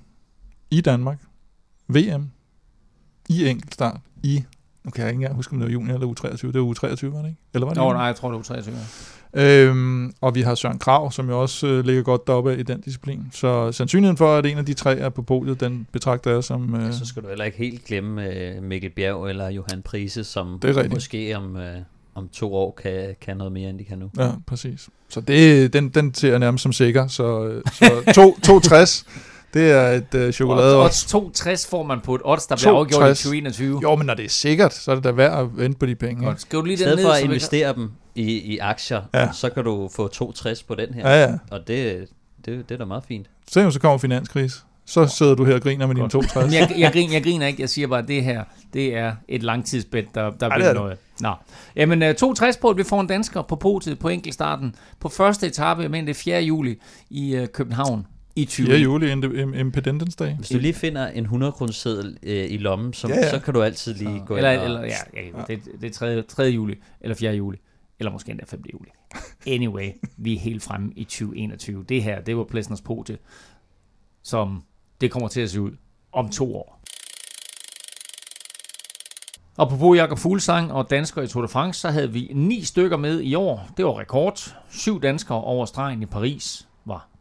i 0.71 0.81
Danmark 0.81 1.19
VM 1.89 2.31
i 3.29 3.49
enkeltstart 3.49 4.01
i, 4.23 4.45
nu 4.85 4.91
kan 4.91 5.03
jeg 5.03 5.11
ikke 5.11 5.17
engang 5.19 5.35
huske, 5.37 5.53
om 5.53 5.59
det 5.59 5.67
var 5.67 5.73
juni 5.73 5.93
eller 5.93 6.07
U23, 6.07 6.47
det 6.47 6.55
var 6.55 6.75
U23, 6.75 7.07
var 7.07 7.19
det 7.23 7.29
ikke? 7.29 7.41
Eller 7.55 7.67
var 7.67 7.73
det 7.75 7.77
Nå, 7.81 7.85
juni? 7.85 7.97
nej, 7.97 8.07
jeg 8.07 8.17
tror, 8.17 8.29
det 8.31 8.37
var 8.37 8.43
23. 8.43 8.75
Øhm, 9.35 10.13
og 10.21 10.35
vi 10.35 10.43
har 10.43 10.55
Søren 10.55 10.79
Krav, 10.79 11.13
som 11.13 11.29
jo 11.29 11.41
også 11.43 11.67
øh, 11.67 11.85
ligger 11.85 12.03
godt 12.03 12.27
deroppe 12.27 12.59
i 12.59 12.63
den 12.63 12.81
disciplin. 12.81 13.23
Så 13.33 13.73
sandsynligheden 13.73 14.17
for, 14.17 14.37
at 14.37 14.47
en 14.47 14.59
af 14.59 14.67
de 14.67 14.75
tre 14.75 14.99
er 14.99 15.09
på 15.09 15.23
podiet, 15.23 15.61
den 15.61 15.87
betragter 15.93 16.31
jeg 16.31 16.45
som... 16.45 16.75
Øh, 16.75 16.93
Så 16.93 17.07
skal 17.07 17.23
du 17.23 17.29
heller 17.29 17.45
ikke 17.45 17.59
helt 17.59 17.85
glemme 17.85 18.31
uh, 18.59 18.63
Mikkel 18.65 18.91
Bjerg 18.91 19.29
eller 19.31 19.49
Johan 19.49 19.83
Prise, 19.83 20.25
som 20.25 20.59
Det 20.63 20.77
er 20.77 20.89
måske 20.89 21.37
om, 21.37 21.55
uh, 21.57 21.63
om 22.15 22.29
to 22.33 22.55
år 22.55 22.79
kan, 22.83 23.17
kan 23.21 23.37
noget 23.37 23.53
mere, 23.53 23.71
end 23.71 23.79
de 23.79 23.85
kan 23.85 23.99
nu. 23.99 24.11
ja, 24.19 24.31
præcis. 24.47 24.89
Så 25.09 25.21
det, 25.21 25.73
den, 25.73 25.89
den 25.89 26.15
ser 26.15 26.31
jeg 26.31 26.39
nærmest 26.39 26.63
som 26.63 26.73
sikker. 26.73 27.07
Så, 27.07 27.45
øh, 27.47 27.63
så 27.73 27.85
to- 28.15 28.39
260, 28.43 29.05
det 29.55 29.71
er 29.71 29.89
et 29.89 30.15
øh, 30.15 30.33
chokolade. 30.33 30.85
Odds 30.85 31.05
260 31.05 31.67
får 31.67 31.83
man 31.83 32.01
på 32.01 32.15
et 32.15 32.21
odds, 32.25 32.47
der 32.47 32.57
bliver 32.57 32.71
afgjort 32.71 32.91
i 32.91 32.93
260. 32.95 33.23
2021. 33.23 33.81
Jo, 33.83 33.97
men 33.97 34.07
når 34.07 34.15
det 34.15 34.25
er 34.25 34.29
sikkert, 34.29 34.75
så 34.75 34.91
er 34.91 34.95
det 34.95 35.05
da 35.05 35.11
værd 35.11 35.39
at 35.41 35.57
vente 35.57 35.79
på 35.79 35.87
de 35.87 35.95
penge. 35.95 36.25
Godt. 36.25 36.41
Skriv 36.41 36.61
du 36.61 36.65
lige 36.67 36.75
I 36.75 36.77
den 36.77 36.83
stedet 36.85 36.97
ned, 36.97 37.05
for 37.05 37.11
at 37.11 37.17
så 37.17 37.21
vi 37.23 37.27
kan- 37.27 37.33
investere 37.33 37.73
dem 37.75 37.91
i, 38.15 38.23
i 38.33 38.59
aktier, 38.59 39.03
Ja. 39.15 39.29
så 39.33 39.51
kan 39.51 39.65
du 39.65 39.89
få 39.97 40.09
260 40.09 40.63
på 40.63 40.75
den 40.75 40.95
her. 40.95 41.11
Ja, 41.11 41.23
ja. 41.23 41.35
Og 41.51 41.61
det, 41.69 42.07
det, 42.45 42.69
det 42.69 42.75
er 42.75 42.79
da 42.79 42.85
meget 42.85 43.05
fint. 43.09 43.27
Se, 43.51 43.73
så 43.73 43.81
kommer 43.81 43.99
finanskrise. 43.99 44.57
Så 44.87 45.07
sidder 45.07 45.35
du 45.35 45.45
her 45.45 45.55
og 45.55 45.61
griner 45.63 45.87
med 45.87 45.95
dine 45.95 46.03
Godt. 46.03 46.13
260. 46.13 46.45
Men 46.53 46.61
jeg, 46.61 46.81
jeg, 46.81 46.93
griner, 46.93 47.13
jeg 47.13 47.23
griner 47.23 47.47
ikke, 47.47 47.61
jeg 47.63 47.69
siger 47.69 47.89
bare, 47.89 47.99
at 47.99 48.09
det 48.09 48.25
her, 48.25 48.45
det 48.73 48.97
er 48.97 49.13
et 49.29 49.43
langtidsbed, 49.43 50.03
der, 50.15 50.23
der 50.31 50.49
det 50.49 50.57
vil 50.57 50.63
er 50.65 50.67
det. 50.73 50.75
noget. 50.75 50.99
Nå. 51.21 51.33
Jamen, 51.77 52.03
uh, 52.03 52.09
260 52.09 52.57
på, 52.57 52.69
at 52.69 52.77
vi 52.77 52.83
får 52.85 53.01
en 53.01 53.07
dansker 53.07 53.43
på 53.43 53.57
podiet 53.57 53.99
på 53.99 54.09
enkeltstarten 54.09 54.75
på 55.01 55.09
første 55.09 55.47
etape, 55.47 55.83
jeg 55.83 55.91
mener 55.91 56.05
det 56.07 56.11
er 56.11 56.23
4. 56.23 56.41
juli 56.43 56.79
i 57.11 57.39
uh, 57.39 57.47
København 57.55 58.07
i 58.39 58.45
20. 58.45 58.67
4. 58.67 58.79
juli, 58.79 59.11
Independence 59.61 60.17
Day. 60.17 60.35
Hvis 60.35 60.49
du 60.49 60.59
lige 60.59 60.75
finder 60.75 61.07
en 61.09 61.25
100 61.25 61.53
kroner 61.53 61.73
seddel 61.73 62.19
øh, 62.23 62.51
i 62.51 62.57
lommen, 62.57 62.93
så, 62.93 63.09
Ja, 63.09 63.15
ja, 63.15 63.31
så 63.31 63.39
kan 63.39 63.55
du 63.55 63.63
altid 63.63 63.95
lige 63.95 64.23
gå 64.27 64.37
Eller, 64.37 64.51
ind 64.51 64.61
og... 64.61 64.67
eller 64.67 64.81
ja, 64.81 64.97
ja, 65.15 65.43
det, 65.47 65.61
det 65.81 65.89
er 65.89 65.93
3. 65.93 66.23
3. 66.23 66.43
juli, 66.43 66.75
eller 67.01 67.15
4. 67.15 67.33
juli, 67.33 67.59
eller 67.99 68.13
måske 68.13 68.31
endda 68.31 68.45
5. 68.49 68.63
juli. 68.73 68.89
Anyway, 69.47 69.91
vi 70.17 70.35
er 70.35 70.39
helt 70.39 70.63
fremme 70.63 70.93
i 70.97 71.05
2021. 71.05 71.85
Det 71.89 72.03
her, 72.03 72.21
det 72.21 72.37
var 72.37 72.45
Plesners 72.45 72.81
podie, 72.81 73.19
som 74.23 74.63
det 75.01 75.11
kommer 75.11 75.29
til 75.29 75.41
at 75.41 75.51
se 75.51 75.61
ud 75.61 75.73
om 76.13 76.29
to 76.29 76.57
år. 76.57 76.83
Og 79.57 79.71
på 79.71 79.95
Jakob 79.95 80.19
Fuglsang 80.19 80.73
og 80.73 80.91
danskere 80.91 81.25
i 81.25 81.29
Tour 81.29 81.43
de 81.43 81.49
France, 81.49 81.81
så 81.81 81.91
havde 81.91 82.13
vi 82.13 82.31
ni 82.35 82.65
stykker 82.65 82.97
med 82.97 83.21
i 83.21 83.35
år. 83.35 83.69
Det 83.77 83.85
var 83.85 83.99
rekord. 83.99 84.55
Syv 84.71 85.03
danskere 85.03 85.41
over 85.41 85.67
stregen 85.67 86.03
i 86.03 86.07
Paris 86.07 86.68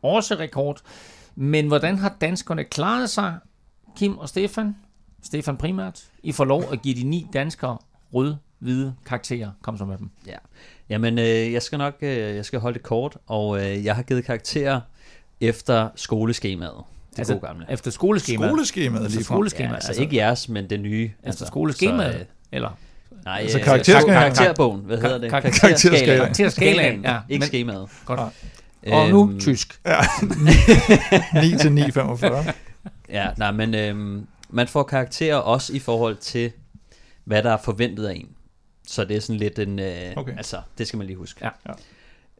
var 0.07 0.15
også 0.15 0.35
rekord. 0.35 0.81
Men 1.35 1.67
hvordan 1.67 1.97
har 1.97 2.15
danskerne 2.21 2.63
klaret 2.63 3.09
sig, 3.09 3.35
Kim 3.97 4.17
og 4.17 4.29
Stefan? 4.29 4.75
Stefan 5.23 5.57
primært. 5.57 6.01
I 6.23 6.31
får 6.31 6.45
lov 6.45 6.63
at 6.71 6.81
give 6.81 6.95
de 6.95 7.03
ni 7.03 7.27
danskere 7.33 7.77
rød-hvide 8.13 8.95
karakterer. 9.05 9.51
Kom 9.61 9.77
så 9.77 9.85
med 9.85 9.97
dem. 9.97 10.09
Ja. 10.27 10.35
Jamen, 10.89 11.19
øh, 11.19 11.53
jeg 11.53 11.61
skal 11.61 11.77
nok 11.77 11.93
øh, 12.01 12.17
jeg 12.35 12.45
skal 12.45 12.59
holde 12.59 12.73
det 12.73 12.83
kort, 12.83 13.17
og 13.27 13.59
øh, 13.65 13.85
jeg 13.85 13.95
har 13.95 14.03
givet 14.03 14.25
karakterer 14.25 14.79
efter 15.41 15.89
skoleskemaet. 15.95 16.73
Det 17.11 17.19
altså, 17.19 17.33
gode 17.33 17.47
gamle. 17.47 17.65
Efter 17.69 17.91
skoleskemaet. 17.91 18.49
Skoleskemaet 18.51 19.05
Efter 19.05 19.17
lige 19.17 19.25
fra. 19.25 19.35
skoleskemaet. 19.35 19.69
Ja, 19.71 19.75
altså, 19.75 19.87
altså 19.89 20.01
ikke 20.01 20.15
jeres, 20.15 20.49
men 20.49 20.69
det 20.69 20.79
nye. 20.79 21.11
Efter 21.23 21.45
skoleskemaet. 21.45 22.13
Så, 22.13 22.19
øh, 22.19 22.25
eller 22.51 22.77
nej, 23.25 23.39
Altså 23.41 23.57
øh, 23.59 23.63
karakterskalaen. 23.63 24.13
karakterbogen, 24.33 24.81
hvad 24.81 24.97
hedder 24.97 25.17
det? 25.17 25.29
kar- 25.29 25.39
karakterskalaen. 25.39 26.19
Karakterskalaen, 26.19 27.01
ja. 27.03 27.19
Ikke 27.29 27.45
skemaet. 27.45 27.89
Godt. 28.05 28.19
Og 28.87 29.09
nu 29.09 29.29
Øhm, 29.29 29.39
tysk. 29.39 29.81
9 31.33 31.57
til 31.61 31.83
9,45. 31.91 32.51
Ja, 33.09 33.29
nej, 33.37 33.51
men 33.51 33.75
øhm, 33.75 34.27
man 34.49 34.67
får 34.67 34.83
karakterer 34.83 35.35
også 35.35 35.73
i 35.73 35.79
forhold 35.79 36.15
til, 36.17 36.51
hvad 37.23 37.43
der 37.43 37.51
er 37.51 37.57
forventet 37.57 38.05
af 38.07 38.13
en. 38.15 38.29
Så 38.87 39.05
det 39.05 39.17
er 39.17 39.21
sådan 39.21 39.39
lidt 39.39 39.59
en... 39.59 39.79
Øh, 39.79 40.13
Okay. 40.15 40.37
Altså, 40.37 40.61
det 40.77 40.87
skal 40.87 40.97
man 40.97 41.07
lige 41.07 41.17
huske. 41.17 41.45
Ja. 41.45 41.49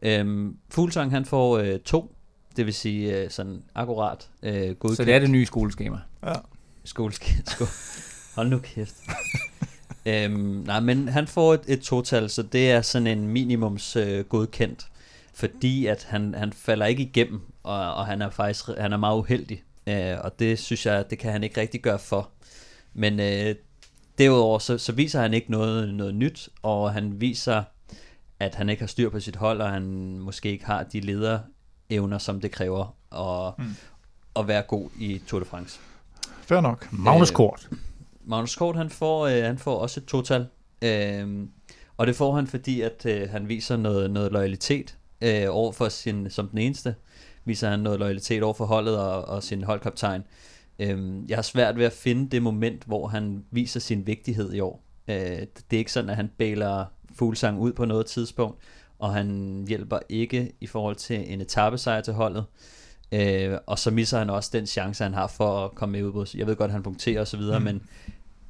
Ja. 0.02 0.20
Øhm, 0.20 0.56
Fuglsang, 0.70 1.10
han 1.10 1.24
får 1.24 1.58
øh, 1.58 1.78
to. 1.78 2.14
Det 2.56 2.66
vil 2.66 2.74
sige 2.74 3.16
øh, 3.16 3.30
sådan 3.30 3.62
akkurat 3.74 4.28
øh, 4.42 4.52
godkendt. 4.52 4.96
Så 4.96 5.04
det 5.04 5.14
er 5.14 5.18
det 5.18 5.30
nye 5.30 5.46
skoleskema. 5.46 5.98
Ja. 6.26 6.32
Skolesk... 6.84 7.34
Sko... 7.46 7.64
Hold 8.34 8.48
nu 8.48 8.58
kæft. 8.58 8.94
øhm, 10.06 10.34
nej, 10.66 10.80
men 10.80 11.08
han 11.08 11.26
får 11.26 11.54
et, 11.54 11.60
et 11.66 11.80
total, 11.80 12.30
så 12.30 12.42
det 12.42 12.70
er 12.70 12.82
sådan 12.82 13.06
en 13.06 13.28
minimums 13.28 13.96
øh, 13.96 14.24
godkendt. 14.24 14.86
Fordi 15.38 15.86
at 15.86 16.04
han, 16.04 16.34
han 16.34 16.52
falder 16.52 16.86
ikke 16.86 17.02
igennem, 17.02 17.40
og, 17.62 17.94
og 17.94 18.06
han 18.06 18.22
er 18.22 18.30
faktisk 18.30 18.66
han 18.78 18.92
er 18.92 18.96
meget 18.96 19.18
uheldig. 19.18 19.62
Øh, 19.86 20.16
og 20.24 20.38
det 20.38 20.58
synes 20.58 20.86
jeg, 20.86 21.10
det 21.10 21.18
kan 21.18 21.32
han 21.32 21.44
ikke 21.44 21.60
rigtig 21.60 21.82
gøre 21.82 21.98
for. 21.98 22.30
Men 22.94 23.20
øh, 23.20 23.54
derudover, 24.18 24.58
så, 24.58 24.78
så 24.78 24.92
viser 24.92 25.20
han 25.20 25.34
ikke 25.34 25.50
noget, 25.50 25.94
noget 25.94 26.14
nyt, 26.14 26.48
og 26.62 26.92
han 26.92 27.20
viser, 27.20 27.62
at 28.40 28.54
han 28.54 28.68
ikke 28.68 28.82
har 28.82 28.86
styr 28.86 29.10
på 29.10 29.20
sit 29.20 29.36
hold, 29.36 29.60
og 29.60 29.70
han 29.70 29.82
måske 30.18 30.50
ikke 30.50 30.64
har 30.66 30.82
de 30.82 31.00
lederevner, 31.00 32.18
som 32.18 32.40
det 32.40 32.50
kræver 32.50 32.94
at, 33.12 33.58
Mm. 33.58 33.74
at 34.36 34.48
være 34.48 34.62
god 34.62 34.90
i 34.98 35.22
Tour 35.26 35.40
de 35.40 35.44
France. 35.46 35.80
Fair 36.42 36.60
nok. 36.60 36.88
Magnus 36.92 37.30
Øh, 37.30 37.34
Kort. 37.36 37.68
Magnus 38.24 38.56
Kort, 38.56 38.76
han 38.76 38.90
får, 38.90 39.26
øh, 39.26 39.42
han 39.44 39.58
får 39.58 39.78
også 39.78 40.00
et 40.00 40.06
total. 40.06 40.46
Øhm, 40.82 41.50
Og 41.96 42.06
det 42.06 42.16
får 42.16 42.34
han, 42.34 42.46
fordi 42.46 42.80
at 42.80 43.06
øh, 43.06 43.30
han 43.30 43.48
viser 43.48 43.76
noget, 43.76 44.10
noget 44.10 44.32
loyalitet 44.32 44.94
øh, 45.20 45.46
over 45.48 45.72
for 45.72 45.88
sin, 45.88 46.30
som 46.30 46.48
den 46.48 46.58
eneste, 46.58 46.94
viser 47.44 47.70
han 47.70 47.80
noget 47.80 47.98
loyalitet 47.98 48.42
over 48.42 48.54
for 48.54 48.64
holdet 48.64 48.98
og, 48.98 49.24
og 49.24 49.42
sin 49.42 49.62
holdkaptajn. 49.62 50.22
Øhm, 50.78 51.26
jeg 51.28 51.36
har 51.36 51.42
svært 51.42 51.76
ved 51.76 51.84
at 51.84 51.92
finde 51.92 52.30
det 52.30 52.42
moment, 52.42 52.84
hvor 52.84 53.08
han 53.08 53.44
viser 53.50 53.80
sin 53.80 54.06
vigtighed 54.06 54.52
i 54.52 54.60
år. 54.60 54.84
Øh, 55.08 55.16
det 55.70 55.72
er 55.72 55.78
ikke 55.78 55.92
sådan, 55.92 56.10
at 56.10 56.16
han 56.16 56.30
bæler 56.38 56.84
Fuglsang 57.14 57.60
ud 57.60 57.72
på 57.72 57.84
noget 57.84 58.06
tidspunkt, 58.06 58.58
og 58.98 59.12
han 59.12 59.64
hjælper 59.68 59.98
ikke 60.08 60.52
i 60.60 60.66
forhold 60.66 60.96
til 60.96 61.32
en 61.32 61.40
etappesejr 61.40 62.00
til 62.00 62.14
holdet. 62.14 62.44
Øh, 63.12 63.58
og 63.66 63.78
så 63.78 63.90
misser 63.90 64.18
han 64.18 64.30
også 64.30 64.50
den 64.52 64.66
chance, 64.66 65.04
han 65.04 65.14
har 65.14 65.26
for 65.26 65.64
at 65.64 65.74
komme 65.74 65.92
med 65.92 66.02
ud. 66.02 66.26
Jeg 66.36 66.46
ved 66.46 66.56
godt, 66.56 66.68
at 66.68 66.72
han 66.72 66.82
punkterer 66.82 67.20
osv., 67.20 67.40
mm. 67.40 67.62
men 67.62 67.82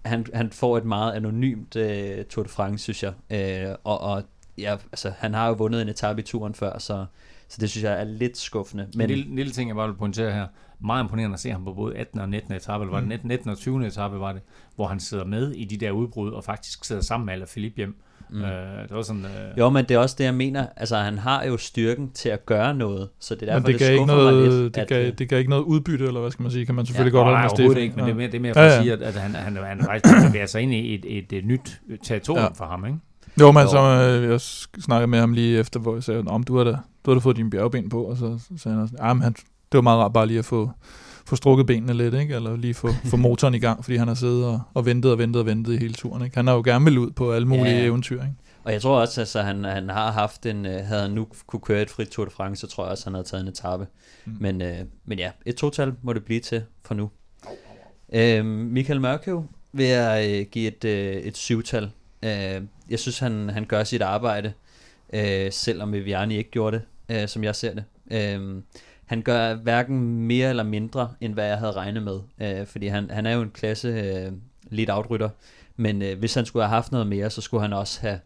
han, 0.04 0.26
han 0.34 0.50
får 0.50 0.78
et 0.78 0.84
meget 0.84 1.12
anonymt 1.12 1.76
øh, 1.76 2.24
Tour 2.24 2.42
de 2.42 2.48
France, 2.48 2.82
synes 2.82 3.02
jeg. 3.02 3.12
Øh, 3.30 3.74
og 3.84 4.00
og 4.00 4.22
ja, 4.58 4.72
altså, 4.72 5.12
han 5.18 5.34
har 5.34 5.48
jo 5.48 5.52
vundet 5.52 5.82
en 5.82 5.88
etape 5.88 6.20
i 6.20 6.24
turen 6.24 6.54
før, 6.54 6.78
så, 6.78 7.06
så 7.48 7.58
det 7.60 7.70
synes 7.70 7.84
jeg 7.84 8.00
er 8.00 8.04
lidt 8.04 8.38
skuffende. 8.38 8.88
Men 8.94 9.10
en 9.10 9.16
lille, 9.16 9.34
lille 9.34 9.52
ting, 9.52 9.68
jeg 9.68 9.76
bare 9.76 9.88
vil 9.88 9.96
pointere 9.96 10.32
her. 10.32 10.46
Meget 10.80 11.02
imponerende 11.02 11.34
at 11.34 11.40
se 11.40 11.50
ham 11.50 11.64
på 11.64 11.72
både 11.72 11.96
18. 11.96 12.20
og 12.20 12.28
19. 12.28 12.54
etape, 12.54 12.82
eller 12.82 12.92
var 12.92 13.00
det 13.00 13.08
19, 13.08 13.26
mm. 13.26 13.28
19 13.28 13.50
og 13.50 13.58
20. 13.58 13.86
etape, 13.86 14.20
var 14.20 14.32
det, 14.32 14.42
hvor 14.76 14.86
han 14.86 15.00
sidder 15.00 15.24
med 15.24 15.52
i 15.52 15.64
de 15.64 15.76
der 15.76 15.90
udbrud, 15.90 16.32
og 16.32 16.44
faktisk 16.44 16.84
sidder 16.84 17.02
sammen 17.02 17.26
med 17.26 17.34
Alaphilippe 17.34 17.76
hjem. 17.76 17.96
Mm. 18.30 18.42
Øh, 18.42 18.82
det 18.82 18.96
var 18.96 19.02
sådan, 19.02 19.24
øh... 19.24 19.58
Jo, 19.58 19.70
men 19.70 19.84
det 19.84 19.94
er 19.94 19.98
også 19.98 20.16
det, 20.18 20.24
jeg 20.24 20.34
mener. 20.34 20.66
Altså, 20.76 20.96
han 20.96 21.18
har 21.18 21.44
jo 21.44 21.56
styrken 21.56 22.10
til 22.10 22.28
at 22.28 22.46
gøre 22.46 22.74
noget, 22.74 23.08
så 23.20 23.34
det 23.34 23.42
er 23.42 23.46
derfor, 23.46 23.68
men 23.68 23.72
det, 23.72 23.80
det 23.80 23.92
ikke 23.92 24.06
noget, 24.06 24.52
lidt, 24.52 24.74
det, 24.74 24.88
gav, 24.88 25.06
at, 25.06 25.18
det 25.18 25.28
gav 25.28 25.38
ikke 25.38 25.50
noget 25.50 25.62
udbytte, 25.62 26.06
eller 26.06 26.20
hvad 26.20 26.30
skal 26.30 26.42
man 26.42 26.52
sige? 26.52 26.66
Kan 26.66 26.74
man 26.74 26.86
selvfølgelig 26.86 27.12
ja, 27.12 27.18
godt 27.18 27.28
holde 27.28 27.42
med 27.42 27.50
Stefan. 27.70 27.82
ikke, 27.82 27.96
men 27.96 28.04
ja. 28.04 28.06
det 28.06 28.12
er 28.12 28.16
mere, 28.16 28.26
det 28.26 28.34
er 28.34 28.40
mere 28.40 28.54
for 28.54 28.60
ja, 28.60 28.66
ja. 28.66 28.72
at 28.76 28.82
sige, 28.82 28.92
at, 28.92 29.02
at 29.02 29.14
han, 29.14 29.34
han, 29.34 29.56
han 29.56 29.84
faktisk 29.84 30.14
bevæger 30.26 30.46
sig 30.46 30.62
ind 30.62 30.74
i 30.74 30.94
et, 30.94 31.18
et, 31.18 31.32
et 31.32 31.44
nyt 31.44 31.80
territorium 32.02 32.42
ja. 32.42 32.48
for 32.52 32.64
ham, 32.64 32.86
ikke? 32.86 32.98
Jo, 33.40 33.52
men 33.52 33.68
så 33.68 33.78
øh, 33.78 34.30
jeg 34.30 34.40
snakkede 34.84 35.06
med 35.06 35.18
ham 35.18 35.32
lige 35.32 35.58
efter, 35.58 35.80
hvor 35.80 35.94
jeg 35.94 36.02
sagde, 36.02 36.24
om 36.26 36.42
du 36.42 36.56
har 36.56 36.64
da, 36.64 36.70
du 37.04 37.10
har 37.10 37.14
da 37.14 37.18
fået 37.18 37.36
din 37.36 37.50
bjergben 37.50 37.88
på, 37.88 38.02
og 38.02 38.16
så, 38.16 38.38
så 38.38 38.58
sagde 38.62 38.74
han 38.74 38.82
også, 38.82 38.94
ah, 38.98 39.20
han, 39.20 39.32
det 39.32 39.74
var 39.74 39.80
meget 39.80 39.98
rart 39.98 40.12
bare 40.12 40.26
lige 40.26 40.38
at 40.38 40.44
få, 40.44 40.70
få 41.26 41.36
strukket 41.36 41.66
benene 41.66 41.92
lidt, 41.92 42.14
ikke? 42.14 42.34
eller 42.34 42.56
lige 42.56 42.74
få, 42.74 42.88
få 43.04 43.16
motoren 43.26 43.54
i 43.54 43.58
gang, 43.58 43.84
fordi 43.84 43.96
han 43.96 44.08
har 44.08 44.14
siddet 44.14 44.44
og, 44.44 44.60
og 44.74 44.86
ventet 44.86 45.12
og 45.12 45.18
ventet 45.18 45.40
og 45.40 45.46
ventet 45.46 45.72
i 45.72 45.76
hele 45.76 45.94
turen. 45.94 46.24
Ikke? 46.24 46.36
Han 46.36 46.46
har 46.46 46.54
jo 46.54 46.62
gerne 46.64 46.84
vil 46.84 46.98
ud 46.98 47.10
på 47.10 47.32
alle 47.32 47.48
mulige 47.48 47.76
ja. 47.76 47.84
eventyr. 47.84 48.22
Ikke? 48.22 48.34
Og 48.64 48.72
jeg 48.72 48.82
tror 48.82 49.00
også, 49.00 49.20
at 49.20 49.22
altså, 49.22 49.42
han, 49.42 49.64
han 49.64 49.88
har 49.88 50.12
haft 50.12 50.46
en, 50.46 50.66
øh, 50.66 50.84
havde 50.84 51.02
han 51.02 51.10
nu 51.10 51.26
kunne 51.46 51.60
køre 51.60 51.82
et 51.82 51.90
frit 51.90 52.08
Tour 52.08 52.24
de 52.24 52.30
France, 52.30 52.60
så 52.60 52.66
tror 52.66 52.84
jeg 52.84 52.90
også, 52.90 53.04
han 53.04 53.14
havde 53.14 53.26
taget 53.26 53.42
en 53.42 53.48
etape. 53.48 53.86
Mm. 54.24 54.36
Men, 54.40 54.62
øh, 54.62 54.76
men 55.04 55.18
ja, 55.18 55.30
et 55.46 55.56
total 55.56 55.94
må 56.02 56.12
det 56.12 56.24
blive 56.24 56.40
til 56.40 56.62
for 56.84 56.94
nu. 56.94 57.10
Øh, 58.12 58.44
Michael 58.44 59.00
Mørkøv 59.00 59.44
vil 59.72 59.86
jeg 59.86 60.28
øh, 60.30 60.46
give 60.50 60.68
et, 60.68 60.84
øh, 60.84 61.16
et 61.16 61.36
syvtal. 61.36 61.90
Øh, 62.22 62.62
jeg 62.90 62.98
synes, 62.98 63.18
han, 63.18 63.48
han 63.48 63.64
gør 63.64 63.84
sit 63.84 64.02
arbejde, 64.02 64.52
øh, 65.12 65.52
selvom 65.52 65.92
Viviani 65.92 66.36
ikke 66.36 66.50
gjorde 66.50 66.76
det, 67.08 67.16
øh, 67.16 67.28
som 67.28 67.44
jeg 67.44 67.54
ser 67.54 67.74
det. 67.74 67.84
Øh, 68.10 68.62
han 69.06 69.22
gør 69.22 69.54
hverken 69.54 70.26
mere 70.26 70.48
eller 70.48 70.62
mindre, 70.62 71.14
end 71.20 71.34
hvad 71.34 71.46
jeg 71.46 71.58
havde 71.58 71.72
regnet 71.72 72.02
med. 72.02 72.20
Øh, 72.40 72.66
fordi 72.66 72.86
han, 72.86 73.10
han 73.10 73.26
er 73.26 73.32
jo 73.32 73.42
en 73.42 73.50
klasse 73.50 73.88
øh, 73.88 74.32
lidt 74.70 74.90
outrytter. 74.90 75.28
Men 75.76 76.02
øh, 76.02 76.18
hvis 76.18 76.34
han 76.34 76.46
skulle 76.46 76.62
have 76.62 76.74
haft 76.74 76.92
noget 76.92 77.06
mere, 77.06 77.30
så 77.30 77.40
skulle 77.40 77.60
han 77.60 77.72
også 77.72 78.00
have 78.00 78.20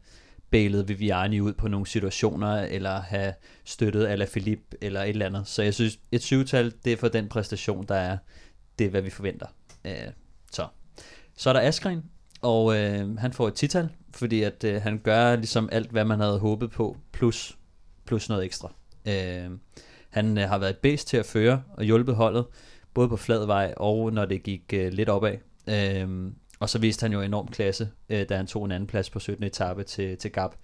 bælet 0.51 0.89
Viviani 0.89 1.41
ud 1.41 1.53
på 1.53 1.69
nogle 1.69 1.87
situationer, 1.87 2.61
eller 2.63 3.01
have 3.01 3.35
støttet 3.65 4.07
Ala 4.07 4.27
Philippe, 4.33 4.77
eller 4.81 5.03
et 5.03 5.09
eller 5.09 5.27
andet. 5.27 5.47
Så 5.47 5.63
jeg 5.63 5.75
synes, 5.75 5.99
et 6.13 6.23
syvtal, 6.23 6.73
det 6.85 6.93
er 6.93 6.97
for 6.97 7.09
den 7.09 7.29
præstation, 7.29 7.87
der 7.89 7.95
er, 7.95 8.19
det 8.79 8.87
er, 8.87 8.91
hvad 8.91 9.03
vi 9.03 9.11
forventer. 9.11 9.47
Øh, 9.85 9.93
så. 10.53 10.67
så 11.37 11.49
er 11.49 11.53
der 11.53 11.61
Askren, 11.61 12.03
og 12.43 12.77
øh, 12.77 13.19
han 13.19 13.33
får 13.33 13.49
et 13.49 13.55
tital, 13.55 13.89
fordi 14.15 14.43
at 14.43 14.65
øh, 14.65 14.83
han 14.83 14.99
gør 14.99 15.37
ligesom 15.37 15.69
alt, 15.73 15.91
hvad 15.91 16.05
man 16.05 16.21
havde 16.21 16.39
håbet 16.39 16.71
på, 16.71 16.97
plus, 17.13 17.59
plus 18.07 18.29
noget 18.29 18.45
ekstra. 18.45 18.73
Øh, 19.09 19.51
han 20.11 20.39
øh, 20.39 20.49
har 20.49 20.59
været 20.59 20.71
et 20.71 20.79
bedst 20.79 21.09
til 21.09 21.17
at 21.17 21.27
føre 21.27 21.63
og 21.75 21.85
hjulpet 21.85 22.15
holdet, 22.15 22.47
både 22.95 23.09
på 23.09 23.17
flad 23.17 23.47
vej 23.47 23.75
og 23.77 24.13
når 24.13 24.25
det 24.25 24.43
gik 24.43 24.73
øh, 24.73 24.93
lidt 24.93 25.09
opad. 25.09 25.37
Øh, 25.69 26.33
og 26.61 26.69
så 26.69 26.79
viste 26.79 27.05
han 27.05 27.13
jo 27.13 27.21
enorm 27.21 27.49
klasse, 27.49 27.89
øh, 28.09 28.29
da 28.29 28.37
han 28.37 28.47
tog 28.47 28.65
en 28.65 28.73
anden 28.73 28.87
plads 28.87 29.11
på 29.11 29.19
17. 29.19 29.45
etape 29.45 29.83
til, 29.83 30.17
til 30.19 30.33
Gap. 30.33 30.55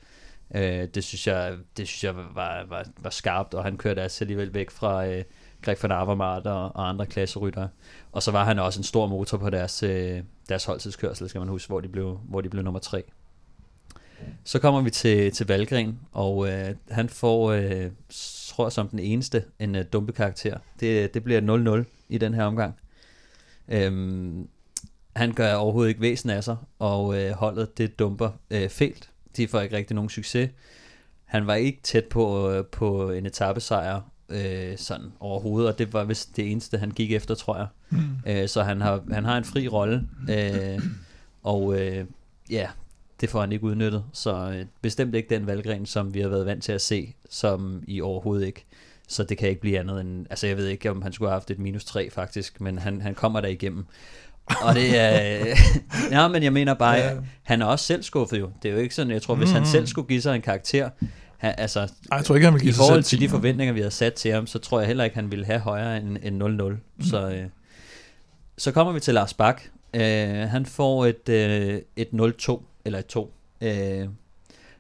Øh, 0.55 0.88
det 0.94 1.05
synes 1.05 1.26
jeg, 1.26 1.56
det 1.76 1.88
synes 1.88 2.05
jeg 2.05 2.16
var, 2.16 2.64
var, 2.68 2.86
var 3.00 3.10
skarpt, 3.10 3.55
og 3.55 3.64
han 3.64 3.76
kørte 3.76 4.02
altså 4.02 4.24
alligevel 4.24 4.55
væk 4.55 4.70
fra 4.70 5.06
øh, 5.06 5.24
Greg 5.62 5.76
van 5.82 5.92
Avermaet 5.92 6.46
og, 6.46 6.76
og 6.76 6.88
andre 6.88 7.06
klasseryttere. 7.06 7.68
Og 8.12 8.22
så 8.22 8.30
var 8.30 8.44
han 8.44 8.59
også 8.59 8.80
en 8.80 8.84
stor 8.84 9.06
motor 9.06 9.38
på 9.38 9.50
deres, 9.50 9.82
øh, 9.82 10.22
deres 10.48 10.64
holdtidskørsel, 10.64 11.28
skal 11.28 11.38
man 11.38 11.48
huske, 11.48 11.68
hvor 11.68 11.80
de 11.80 11.88
blev, 11.88 12.20
hvor 12.28 12.40
de 12.40 12.48
blev 12.48 12.62
nummer 12.62 12.80
tre. 12.80 13.04
Så 14.44 14.58
kommer 14.58 14.80
vi 14.80 14.90
til, 14.90 15.32
til 15.32 15.46
Valgren, 15.46 15.98
og 16.12 16.48
øh, 16.48 16.74
han 16.90 17.08
får, 17.08 17.52
øh, 17.52 17.90
tror 18.48 18.64
jeg 18.64 18.72
som 18.72 18.88
den 18.88 18.98
eneste, 18.98 19.44
en 19.58 19.74
øh, 19.76 19.84
dumpe 19.92 20.12
karakter. 20.12 20.58
Det, 20.80 21.14
det 21.14 21.24
bliver 21.24 21.82
0-0 21.82 21.84
i 22.08 22.18
den 22.18 22.34
her 22.34 22.44
omgang. 22.44 22.74
Øhm, 23.68 24.48
han 25.16 25.32
gør 25.32 25.54
overhovedet 25.54 25.88
ikke 25.88 26.00
væsen 26.00 26.30
af 26.30 26.44
sig, 26.44 26.56
og 26.78 27.18
øh, 27.20 27.30
holdet 27.30 27.78
det 27.78 27.98
dumper 27.98 28.30
øh, 28.50 28.68
fælt. 28.68 29.10
De 29.36 29.48
får 29.48 29.60
ikke 29.60 29.76
rigtig 29.76 29.94
nogen 29.94 30.10
succes. 30.10 30.50
Han 31.24 31.46
var 31.46 31.54
ikke 31.54 31.80
tæt 31.82 32.04
på, 32.04 32.50
øh, 32.50 32.66
på 32.66 33.10
en 33.10 33.26
etappesejr 33.26 34.00
øh, 34.28 34.78
sådan 34.78 35.12
overhovedet, 35.20 35.72
og 35.72 35.78
det 35.78 35.92
var 35.92 36.05
vist 36.05 36.36
det 36.36 36.50
eneste, 36.52 36.78
han 36.78 36.90
gik 36.90 37.12
efter, 37.12 37.34
tror 37.34 37.56
jeg. 37.56 37.66
Mm. 37.90 37.98
Øh, 38.26 38.48
så 38.48 38.62
han 38.62 38.80
har, 38.80 39.02
han 39.12 39.24
har 39.24 39.38
en 39.38 39.44
fri 39.44 39.68
rolle, 39.68 40.09
øh, 40.30 40.82
og 41.42 41.80
øh, 41.80 42.05
ja, 42.50 42.66
det 43.20 43.30
får 43.30 43.40
han 43.40 43.52
ikke 43.52 43.64
udnyttet. 43.64 44.05
Så 44.12 44.50
øh, 44.50 44.66
bestemt 44.82 45.14
ikke 45.14 45.34
den 45.34 45.46
valggren, 45.46 45.86
som 45.86 46.14
vi 46.14 46.20
har 46.20 46.28
været 46.28 46.46
vant 46.46 46.64
til 46.64 46.72
at 46.72 46.80
se, 46.80 47.14
som 47.30 47.82
i 47.86 48.00
overhovedet 48.00 48.46
ikke. 48.46 48.64
Så 49.09 49.24
det 49.24 49.38
kan 49.38 49.48
ikke 49.48 49.60
blive 49.60 49.78
andet 49.78 50.00
end, 50.00 50.26
altså 50.30 50.46
jeg 50.46 50.56
ved 50.56 50.66
ikke, 50.66 50.90
om 50.90 51.02
han 51.02 51.12
skulle 51.12 51.28
have 51.28 51.34
haft 51.34 51.50
et 51.50 51.59
minus 51.59 51.84
3 51.84 52.10
faktisk, 52.10 52.60
men 52.60 52.78
han, 52.78 53.00
han 53.00 53.14
kommer 53.14 53.40
der 53.40 53.48
igennem. 53.48 53.86
Og 54.62 54.74
det 54.74 54.98
er... 54.98 55.46
ja, 56.10 56.28
men 56.28 56.42
jeg 56.42 56.52
mener 56.52 56.74
bare, 56.74 56.94
ja. 56.94 57.16
han 57.42 57.62
er 57.62 57.66
også 57.66 57.84
selv 57.84 58.02
skuffet 58.02 58.38
jo. 58.38 58.50
Det 58.62 58.68
er 58.68 58.72
jo 58.72 58.80
ikke 58.80 58.94
sådan, 58.94 59.12
jeg 59.12 59.22
tror, 59.22 59.34
hvis 59.34 59.48
mm. 59.48 59.55
han 59.55 59.66
selv 59.66 59.86
skulle 59.86 60.09
give 60.09 60.20
sig 60.20 60.34
en 60.34 60.42
karakter, 60.42 60.90
han, 61.39 61.55
altså, 61.59 61.81
Ej, 61.81 62.16
jeg 62.16 62.24
tror 62.24 62.35
ikke, 62.35 62.44
han 62.44 62.55
vil 62.55 62.62
give 62.62 62.70
i 62.70 62.74
forhold 62.74 63.02
til 63.02 63.20
de 63.20 63.28
forventninger, 63.28 63.74
vi 63.74 63.81
har 63.81 63.90
sat 63.90 64.15
til 64.15 64.32
ham, 64.32 64.47
så 64.47 64.59
tror 64.59 64.78
jeg 64.78 64.86
heller 64.86 65.05
ikke, 65.05 65.16
han 65.16 65.31
ville 65.31 65.44
have 65.44 65.59
højere 65.59 65.97
end, 65.97 66.19
end 66.23 66.43
0-0. 66.43 66.47
Mm. 66.65 67.02
Så, 67.02 67.31
øh, 67.31 67.44
så 68.59 68.73
kommer 68.73 68.93
vi 68.93 69.01
til 69.01 69.15
Lars 69.15 69.35
Bak. 69.35 69.62
Øh, 69.94 70.02
han 70.48 70.66
får 70.66 71.06
et, 71.06 71.28
øh, 71.28 71.81
et 71.97 72.09
0-2, 72.12 72.62
eller 72.85 72.98
et 72.98 73.06
2. 73.06 73.35
Øh, 73.60 74.09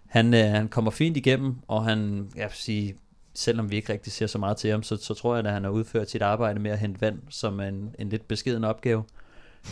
han, 0.06 0.34
øh, 0.34 0.44
han 0.44 0.68
kommer 0.68 0.90
fint 0.90 1.16
igennem, 1.16 1.56
og 1.68 1.84
han, 1.84 2.28
jeg 2.36 2.44
vil 2.44 2.52
sige, 2.54 2.94
selvom 3.34 3.70
vi 3.70 3.76
ikke 3.76 3.92
rigtig 3.92 4.12
ser 4.12 4.26
så 4.26 4.38
meget 4.38 4.56
til 4.56 4.70
ham, 4.70 4.82
så, 4.82 4.96
så 4.96 5.14
tror 5.14 5.36
jeg, 5.36 5.46
at 5.46 5.52
han 5.52 5.64
har 5.64 5.70
udført 5.70 6.10
sit 6.10 6.22
arbejde 6.22 6.60
med 6.60 6.70
at 6.70 6.78
hente 6.78 7.00
vand, 7.00 7.18
som 7.30 7.60
en, 7.60 7.94
en 7.98 8.08
lidt 8.08 8.28
beskeden 8.28 8.64
opgave 8.64 9.04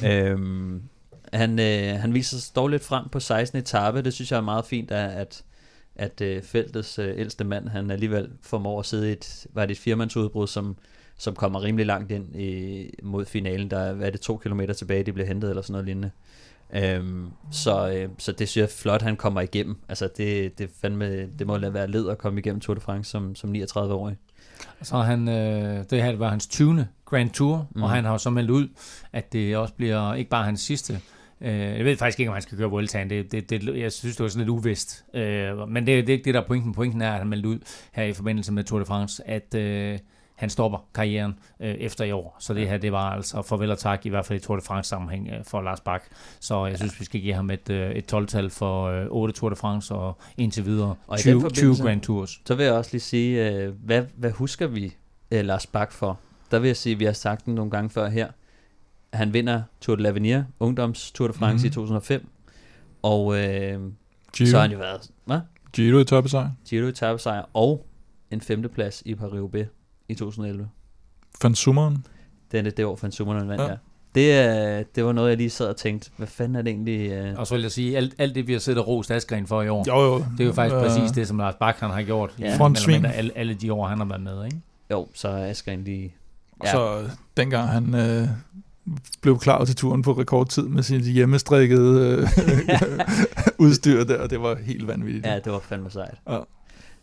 øhm, 0.04 0.82
han, 1.32 1.58
øh, 1.58 2.00
han 2.00 2.14
viser 2.14 2.38
sig 2.38 2.56
dog 2.56 2.68
lidt 2.68 2.84
frem 2.84 3.08
på 3.08 3.20
16. 3.20 3.58
etape. 3.58 4.02
Det 4.02 4.12
synes 4.12 4.30
jeg 4.30 4.36
er 4.36 4.42
meget 4.42 4.64
fint, 4.64 4.90
at, 4.90 5.10
at, 5.10 5.42
at 5.96 6.20
øh, 6.20 6.42
feltets 6.42 6.98
øh, 6.98 7.18
ældste 7.18 7.44
mand, 7.44 7.68
han 7.68 7.90
alligevel 7.90 8.30
formår 8.42 8.80
at 8.80 8.86
sidde 8.86 9.08
i 9.08 9.12
et, 9.12 9.46
var 9.52 9.66
det 9.66 9.72
et 9.72 9.78
firmandsudbrud, 9.78 10.46
som, 10.46 10.76
som 11.18 11.34
kommer 11.34 11.62
rimelig 11.62 11.86
langt 11.86 12.10
ind 12.12 12.36
i, 12.36 12.90
mod 13.02 13.24
finalen. 13.24 13.70
Der 13.70 13.78
er 13.78 14.10
det 14.10 14.20
to 14.20 14.36
kilometer 14.36 14.74
tilbage, 14.74 15.02
de 15.02 15.12
bliver 15.12 15.26
hentet 15.26 15.50
eller 15.50 15.62
sådan 15.62 15.72
noget 15.72 15.84
lignende. 15.84 16.10
Øhm, 16.74 17.30
så, 17.50 17.88
øh, 17.90 18.08
så 18.18 18.32
det 18.32 18.48
synes 18.48 18.62
jeg 18.62 18.70
flot, 18.70 19.02
han 19.02 19.16
kommer 19.16 19.40
igennem. 19.40 19.76
Altså 19.88 20.08
det, 20.16 20.58
det, 20.58 20.70
fandme, 20.80 21.26
det 21.26 21.46
må 21.46 21.58
være 21.58 21.86
led 21.86 22.08
at 22.08 22.18
komme 22.18 22.40
igennem 22.40 22.60
Tour 22.60 22.74
de 22.74 22.80
France 22.80 23.10
som, 23.10 23.34
som 23.34 23.54
39-årig. 23.54 24.16
Så 24.82 24.96
han, 24.96 25.28
øh, 25.28 25.84
det 25.90 26.02
her 26.02 26.16
var 26.16 26.28
hans 26.28 26.46
20. 26.46 26.86
Grand 27.04 27.30
Tour, 27.30 27.68
mm. 27.74 27.82
og 27.82 27.90
han 27.90 28.04
har 28.04 28.16
så 28.16 28.30
meldt 28.30 28.50
ud, 28.50 28.68
at 29.12 29.32
det 29.32 29.56
også 29.56 29.74
bliver 29.74 30.14
ikke 30.14 30.30
bare 30.30 30.44
hans 30.44 30.60
sidste. 30.60 31.00
Øh, 31.40 31.60
jeg 31.60 31.84
ved 31.84 31.96
faktisk 31.96 32.20
ikke, 32.20 32.30
om 32.30 32.34
han 32.34 32.42
skal 32.42 32.58
køre 32.58 32.70
Vueltaen. 32.70 33.10
Det, 33.10 33.32
det, 33.32 33.50
det, 33.50 33.78
jeg 33.78 33.92
synes, 33.92 34.16
det 34.16 34.22
var 34.22 34.28
sådan 34.28 34.46
lidt 34.46 34.50
uvist. 34.50 35.04
Øh, 35.14 35.68
men 35.68 35.86
det, 35.86 36.06
det 36.06 36.08
er 36.08 36.12
ikke 36.12 36.24
det, 36.24 36.34
der 36.34 36.40
er 36.40 36.46
pointen. 36.46 36.72
Pointen 36.72 37.02
er, 37.02 37.12
at 37.12 37.18
han 37.18 37.28
meldt 37.28 37.46
ud 37.46 37.58
her 37.92 38.04
i 38.04 38.12
forbindelse 38.12 38.52
med 38.52 38.64
Tour 38.64 38.78
de 38.78 38.86
France, 38.86 39.28
at 39.28 39.54
øh, 39.54 39.98
han 40.36 40.50
stopper 40.50 40.78
karrieren 40.94 41.38
øh, 41.60 41.74
efter 41.74 42.04
i 42.04 42.12
år. 42.12 42.36
Så 42.38 42.54
det 42.54 42.68
her, 42.68 42.76
det 42.76 42.92
var 42.92 43.10
altså 43.10 43.42
farvel 43.42 43.70
og 43.70 43.78
tak, 43.78 44.06
i 44.06 44.08
hvert 44.08 44.26
fald 44.26 44.40
i 44.40 44.42
Tour 44.42 44.56
de 44.56 44.62
France 44.62 44.88
sammenhæng 44.88 45.28
øh, 45.28 45.44
for 45.44 45.60
Lars 45.60 45.80
Bak. 45.80 46.02
Så 46.40 46.66
jeg 46.66 46.78
synes, 46.78 47.00
vi 47.00 47.04
skal 47.04 47.20
give 47.20 47.34
ham 47.34 47.50
et, 47.50 47.70
øh, 47.70 47.90
et 47.90 48.14
12-tal 48.14 48.50
for 48.50 48.84
øh, 48.84 49.06
8 49.10 49.34
Tour 49.34 49.50
de 49.50 49.56
France 49.56 49.94
og 49.94 50.18
indtil 50.36 50.64
videre 50.64 50.94
og 51.06 51.18
20, 51.18 51.50
20 51.50 51.76
Grand 51.76 52.00
Tours. 52.00 52.40
Så 52.44 52.54
vil 52.54 52.64
jeg 52.64 52.74
også 52.74 52.90
lige 52.92 53.00
sige, 53.00 53.50
øh, 53.50 53.72
hvad, 53.84 54.02
hvad 54.16 54.30
husker 54.30 54.66
vi 54.66 54.94
øh, 55.30 55.44
Lars 55.44 55.66
Bak 55.66 55.92
for? 55.92 56.20
Der 56.50 56.58
vil 56.58 56.66
jeg 56.66 56.76
sige, 56.76 56.92
at 56.92 57.00
vi 57.00 57.04
har 57.04 57.12
sagt 57.12 57.44
den 57.44 57.54
nogle 57.54 57.70
gange 57.70 57.90
før 57.90 58.08
her. 58.08 58.28
Han 59.12 59.32
vinder 59.32 59.62
Tour 59.80 59.96
de 59.96 60.08
l'Avenir, 60.10 60.42
ungdoms 60.60 61.12
Tour 61.12 61.28
de 61.28 61.32
France 61.34 61.54
mm-hmm. 61.54 61.66
i 61.66 61.70
2005. 61.70 62.28
Og 63.02 63.36
øh, 63.38 63.80
Giro. 64.36 64.48
så 64.50 64.56
har 64.56 64.62
han 64.62 64.72
jo 64.72 64.78
været... 64.78 65.10
Hvad? 65.24 65.40
Giro 65.72 65.98
etappesejr. 65.98 66.50
Giro 66.68 66.86
etappesejr 66.86 67.42
og 67.54 67.86
en 68.30 68.40
femteplads 68.40 69.02
i 69.06 69.14
Paris-Roubaix 69.14 69.66
i 70.08 70.14
2011. 70.14 70.68
Van 71.42 71.54
Summeren? 71.54 72.04
Den 72.52 72.66
er 72.66 72.70
det 72.70 72.84
år, 72.84 72.98
Van 73.02 73.12
Summeren 73.12 73.48
vandt, 73.48 73.62
ja. 73.62 73.68
ja. 73.68 73.76
Det, 74.14 74.78
øh, 74.78 74.84
det 74.94 75.04
var 75.04 75.12
noget, 75.12 75.28
jeg 75.30 75.36
lige 75.36 75.50
sad 75.50 75.66
og 75.68 75.76
tænkte, 75.76 76.10
hvad 76.16 76.26
fanden 76.26 76.56
er 76.56 76.62
det 76.62 76.70
egentlig? 76.70 77.10
Øh? 77.10 77.38
Og 77.38 77.46
så 77.46 77.54
vil 77.54 77.62
jeg 77.62 77.70
sige, 77.72 77.96
alt, 77.96 78.14
alt 78.18 78.34
det, 78.34 78.46
vi 78.46 78.52
har 78.52 78.58
siddet 78.60 78.80
og 78.82 78.88
rost 78.88 79.10
Askren 79.10 79.46
for 79.46 79.62
i 79.62 79.68
år, 79.68 79.84
Jo, 79.88 80.00
jo. 80.14 80.18
det 80.18 80.40
er 80.40 80.44
jo 80.44 80.52
faktisk 80.52 80.74
Øh, 80.76 80.82
præcis 80.82 81.10
det, 81.10 81.28
som 81.28 81.38
Lars 81.38 81.54
Bak 81.60 81.76
han 81.76 81.90
har 81.90 82.02
gjort. 82.02 82.34
Ja. 82.40 82.54
i- 82.54 82.56
Frontsving. 82.58 83.06
Alle, 83.06 83.32
alle 83.38 83.54
de 83.54 83.72
år, 83.72 83.86
han 83.86 83.98
har 83.98 84.04
været 84.04 84.20
med, 84.22 84.44
ikke? 84.44 84.60
Jo, 84.90 85.08
så 85.14 85.28
er 85.28 85.46
Askren 85.50 85.84
lige... 85.84 86.14
Og 86.60 86.66
så 86.68 87.00
øh, 87.00 87.10
dengang 87.36 87.68
han 87.68 87.94
øh, 87.94 88.28
blev 89.20 89.38
klar 89.38 89.64
til 89.64 89.76
turen 89.76 90.02
på 90.02 90.12
rekordtid 90.12 90.62
med 90.62 90.82
sin 90.82 91.00
hjemmestrikkede 91.00 92.00
øh, 92.00 92.28
udstyr 93.66 94.04
der, 94.04 94.26
det 94.26 94.40
var 94.42 94.54
helt 94.54 94.86
vanvittigt. 94.86 95.26
Ja, 95.26 95.34
det 95.38 95.52
var 95.52 95.58
fandme 95.58 95.90
sejt. 95.90 96.14
Ja. 96.30 96.38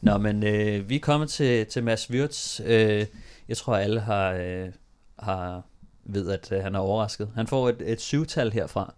Nå, 0.01 0.18
men 0.18 0.43
øh, 0.43 0.89
vi 0.89 0.95
er 0.95 0.99
kommet 0.99 1.30
til, 1.30 1.65
til 1.65 1.84
Mads 1.84 2.10
Wirtz. 2.10 2.60
Øh, 2.65 3.05
jeg 3.47 3.57
tror, 3.57 3.76
alle 3.76 3.99
har, 3.99 4.31
øh, 4.31 4.69
har 5.19 5.61
ved, 6.05 6.30
at 6.30 6.51
øh, 6.51 6.64
han 6.64 6.76
er 6.76 6.80
overrasket. 6.80 7.30
Han 7.35 7.47
får 7.47 7.69
et, 7.69 7.81
et 7.85 8.01
syvtal 8.01 8.51
herfra. 8.51 8.93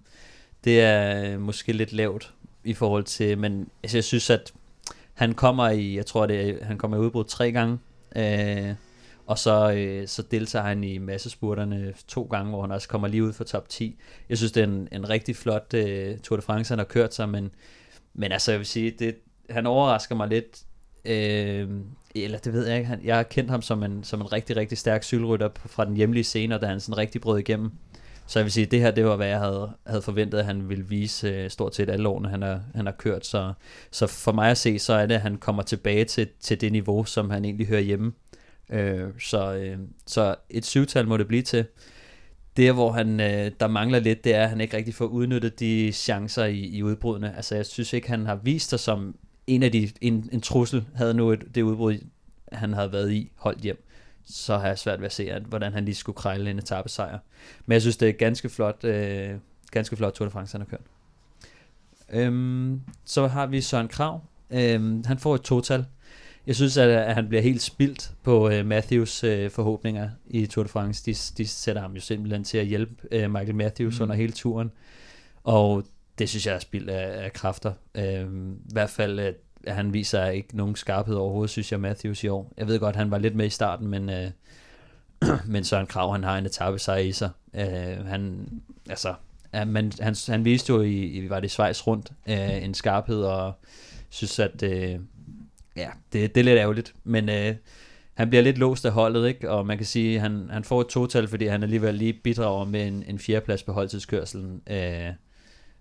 Det 0.64 0.82
er 0.82 1.24
øh, 1.34 1.42
måske 1.42 1.74
lidt 1.74 1.94
lavt 1.94 2.34
i 2.64 2.74
forhold 2.74 3.04
til, 3.04 3.38
men 3.38 3.70
altså, 3.84 3.98
jeg 3.98 4.04
synes, 4.04 4.30
at 4.30 4.54
han 5.14 5.34
kommer 5.34 5.70
i, 5.70 5.96
jeg 5.96 6.06
tror, 6.06 6.26
det 6.26 6.50
er, 6.50 6.66
han 6.66 6.78
kommer 6.78 6.98
i 6.98 7.00
udbrud 7.00 7.24
tre 7.24 7.52
gange. 7.52 7.78
Øh, 8.16 8.74
og 9.28 9.38
så, 9.38 9.72
øh, 9.72 10.08
så 10.08 10.22
deltager 10.22 10.66
han 10.66 10.84
i 10.84 10.98
massespurterne 10.98 11.94
to 12.08 12.24
gange, 12.24 12.50
hvor 12.50 12.62
han 12.62 12.72
også 12.72 12.88
kommer 12.88 13.08
lige 13.08 13.24
ud 13.24 13.34
for 13.34 13.44
top 13.44 13.70
10. 13.70 14.00
Jeg 14.30 14.38
synes, 14.38 14.52
det 14.52 14.64
er 14.64 14.68
en, 14.68 14.88
en 14.92 15.10
rigtig 15.10 15.36
flot 15.36 15.74
øh, 15.74 16.18
Tour 16.18 16.38
de 16.38 16.42
France, 16.42 16.72
han 16.72 16.80
har 16.80 16.86
kørt 16.86 17.14
sig, 17.14 17.30
men, 17.30 17.52
men 18.14 18.32
altså, 18.32 18.52
jeg 18.52 18.60
vil 18.60 18.68
sige, 18.68 18.92
det, 18.92 19.16
han 19.50 19.66
overrasker 19.66 20.16
mig 20.16 20.28
lidt. 20.28 20.64
Øh, 21.06 21.70
eller 22.16 22.38
det 22.38 22.54
ved 22.54 22.68
jeg 22.68 22.78
ikke. 22.78 22.88
Han, 22.88 23.00
jeg 23.04 23.16
har 23.16 23.24
kendt 23.24 23.52
ham 23.52 23.62
som 23.62 23.84
en, 23.84 24.04
som 24.04 24.22
en 24.22 24.34
rigtig, 24.34 24.56
rigtig 24.58 24.78
stærk 24.78 25.04
cykelrytter 25.04 25.50
fra 25.66 25.86
den 25.86 25.96
hjemlige 25.96 26.24
scene, 26.24 26.56
og 26.56 26.62
da 26.62 26.66
han 26.66 26.80
sådan 26.80 26.98
rigtig 26.98 27.22
brød 27.22 27.40
igennem. 27.40 27.72
Så 28.28 28.40
jeg 28.40 28.44
vil 28.44 28.52
sige, 28.52 28.66
det 28.66 28.82
her, 28.82 28.92
det 28.92 29.06
var, 29.06 29.16
hvad 29.16 29.28
jeg 29.28 29.40
havde, 29.40 29.72
havde 29.88 30.02
forventet, 30.02 30.38
at 30.38 30.46
han 30.46 30.70
ville 30.70 30.88
vise 30.88 31.28
øh, 31.28 31.50
stort 31.50 31.76
set 31.76 31.90
alle 31.90 32.10
årene, 32.10 32.30
han 32.30 32.42
har, 32.42 32.62
han 32.76 32.86
har 32.86 32.94
kørt. 32.94 33.26
Så, 33.26 33.54
så 33.92 34.08
for 34.08 34.32
mig 34.32 34.52
at 34.52 34.58
se, 34.58 34.80
så 34.80 34.94
er 34.94 35.06
det, 35.06 35.16
at 35.16 35.22
han 35.22 35.38
kommer 35.38 35.64
tilbage 35.64 36.06
til, 36.06 36.28
til 36.40 36.62
det 36.62 36.72
niveau, 36.72 37.04
som 37.04 37.30
han 37.30 37.46
egentlig 37.46 37.68
hører 37.68 37.82
hjemme. 37.82 38.14
Øh, 38.70 39.10
så, 39.20 39.54
øh, 39.56 39.78
så 40.06 40.36
et 40.50 40.66
syvtal 40.66 41.08
må 41.08 41.18
det 41.18 41.28
blive 41.28 41.42
til. 41.42 41.66
Det, 42.58 42.74
hvor 42.74 42.92
han, 42.92 43.20
øh, 43.20 43.52
der 43.60 43.68
mangler 43.68 44.00
lidt, 44.00 44.24
det 44.24 44.36
er, 44.36 44.44
at 44.44 44.50
han 44.50 44.62
ikke 44.62 44.78
rigtig 44.78 44.96
får 44.96 45.06
udnyttet 45.06 45.60
de 45.60 45.92
chancer 45.92 46.46
i, 46.46 46.60
i 46.60 46.84
udbrudene. 46.84 47.36
Altså, 47.36 47.56
jeg 47.56 47.66
synes 47.66 47.94
ikke, 47.94 48.10
han 48.10 48.26
har 48.26 48.36
vist 48.36 48.70
sig 48.70 48.80
som 48.80 49.16
en 49.48 49.64
af 49.64 49.72
de, 49.72 49.90
en, 50.02 50.30
en 50.32 50.42
trussel, 50.42 50.86
havde 50.96 51.14
nu 51.14 51.32
et, 51.32 51.56
det 51.56 51.62
udbrud, 51.62 51.98
han 52.52 52.74
havde 52.74 52.92
været 52.92 53.12
i, 53.12 53.32
holdt 53.36 53.62
hjem. 53.62 53.86
Så 54.24 54.58
har 54.58 54.68
jeg 54.68 54.80
svært 54.80 55.00
ved 55.00 55.06
at 55.06 55.14
se, 55.14 55.32
at, 55.32 55.42
hvordan 55.42 55.74
han 55.74 55.86
lige 55.86 55.96
skulle 55.96 56.16
krejle 56.16 56.52
en 56.52 56.60
etappesejr. 56.60 57.20
Men 57.66 57.74
jeg 57.74 57.82
synes, 57.82 57.98
det 57.98 58.10
er 58.10 58.14
ganske 58.14 58.50
flot, 58.50 58.84
øh, 58.84 59.30
ganske 59.72 59.96
flot 59.96 60.14
Tour 60.14 60.26
de 60.26 60.32
France, 60.32 60.54
han 60.54 60.62
har 60.62 60.66
kørt. 60.66 60.86
Øhm, 62.10 62.82
så 63.06 63.28
har 63.28 63.46
vi 63.46 63.62
Søren 63.62 63.88
Krav. 63.88 64.22
Øhm, 64.50 65.04
han 65.06 65.20
får 65.20 65.36
et 65.36 65.42
total. 65.42 65.86
Jeg 66.48 66.56
synes, 66.56 66.78
at, 66.78 66.90
at 66.90 67.16
han 67.16 67.28
bliver 67.28 67.42
helt 67.42 67.62
spildt 67.62 68.12
på 68.24 68.50
øh, 68.50 68.66
Matthews 68.66 69.24
øh, 69.24 69.52
forhåbninger 69.52 70.10
i 70.28 70.46
Tour 70.46 70.64
de 70.64 70.70
France. 70.70 71.06
De, 71.06 71.14
de 71.44 71.48
sætter 71.48 71.82
ham 71.82 71.94
jo 71.94 72.02
simpelthen 72.02 72.44
til 72.44 72.58
at 72.58 72.66
hjælpe 72.66 72.94
øh, 73.12 73.32
Michael 73.32 73.56
Matthews 73.56 74.00
mm. 74.00 74.04
under 74.04 74.16
hele 74.16 74.32
turen. 74.32 74.72
Og 75.44 75.84
det 76.20 76.30
synes 76.30 76.48
jeg 76.48 76.56
er 76.56 76.60
spild 76.60 76.90
af, 76.90 77.24
af 77.24 77.34
kræfter. 77.34 77.74
Øhm, 77.96 78.54
I 78.54 78.74
hvert 78.74 78.90
fald, 78.90 79.20
at 79.20 79.36
han 79.68 79.94
viser 79.94 80.26
ikke 80.26 80.58
nogen 80.58 80.76
skarphed 80.76 81.16
overhovedet, 81.16 81.50
synes 81.50 81.72
jeg, 81.72 81.80
Matthews 81.80 82.24
i 82.24 82.28
år. 82.28 82.54
Jeg 82.58 82.68
ved 82.68 82.80
godt, 82.80 82.96
han 82.96 83.12
var 83.12 83.18
lidt 83.18 83.36
med 83.36 83.46
i 83.46 83.50
starten, 83.50 83.88
men, 83.88 84.10
øh, 84.10 84.32
men 85.54 85.64
Søren 85.64 85.88
Krav, 85.88 86.12
han 86.12 86.24
har 86.24 86.38
en 86.38 86.46
etape 86.46 86.80
sig 86.80 87.08
i 87.08 87.12
sig. 87.12 87.30
Øh, 87.54 88.06
han, 88.06 88.50
altså, 88.90 89.14
men 89.68 89.92
han, 90.00 90.16
han 90.28 90.46
viste 90.46 90.74
jo 90.74 90.82
i, 90.82 91.04
i 91.04 91.30
var 91.30 91.40
det 91.40 91.52
Schweiz 91.52 91.88
rundt, 91.88 92.12
øh, 92.30 92.64
en 92.64 92.74
skarphed, 92.74 93.24
og 93.24 93.54
synes, 94.10 94.40
at 94.40 94.64
øh, 94.64 95.00
ja, 95.76 95.90
det, 96.14 96.36
det 96.36 96.42
er 96.42 96.46
lidt 96.46 96.58
ærgerligt, 96.58 96.94
men 97.04 97.30
øh, 97.30 97.56
han 98.14 98.30
bliver 98.30 98.44
lidt 98.44 98.58
låst 98.58 98.86
af 98.86 98.92
holdet, 98.92 99.28
ikke? 99.28 99.52
og 99.52 99.66
man 99.66 99.78
kan 99.78 99.86
sige, 99.86 100.16
at 100.16 100.22
han, 100.22 100.50
han 100.52 100.64
får 100.64 100.82
et 100.82 100.88
total, 100.88 101.28
fordi 101.28 101.46
han 101.46 101.64
alligevel 101.64 101.96
lige 101.96 102.14
bidrager 102.14 102.66
med 102.66 102.88
en, 102.88 103.04
en 103.08 103.20
fjerdeplads 103.20 103.64
på 103.64 103.74
holdtidskørselen, 103.74 104.62
øh, 104.70 105.08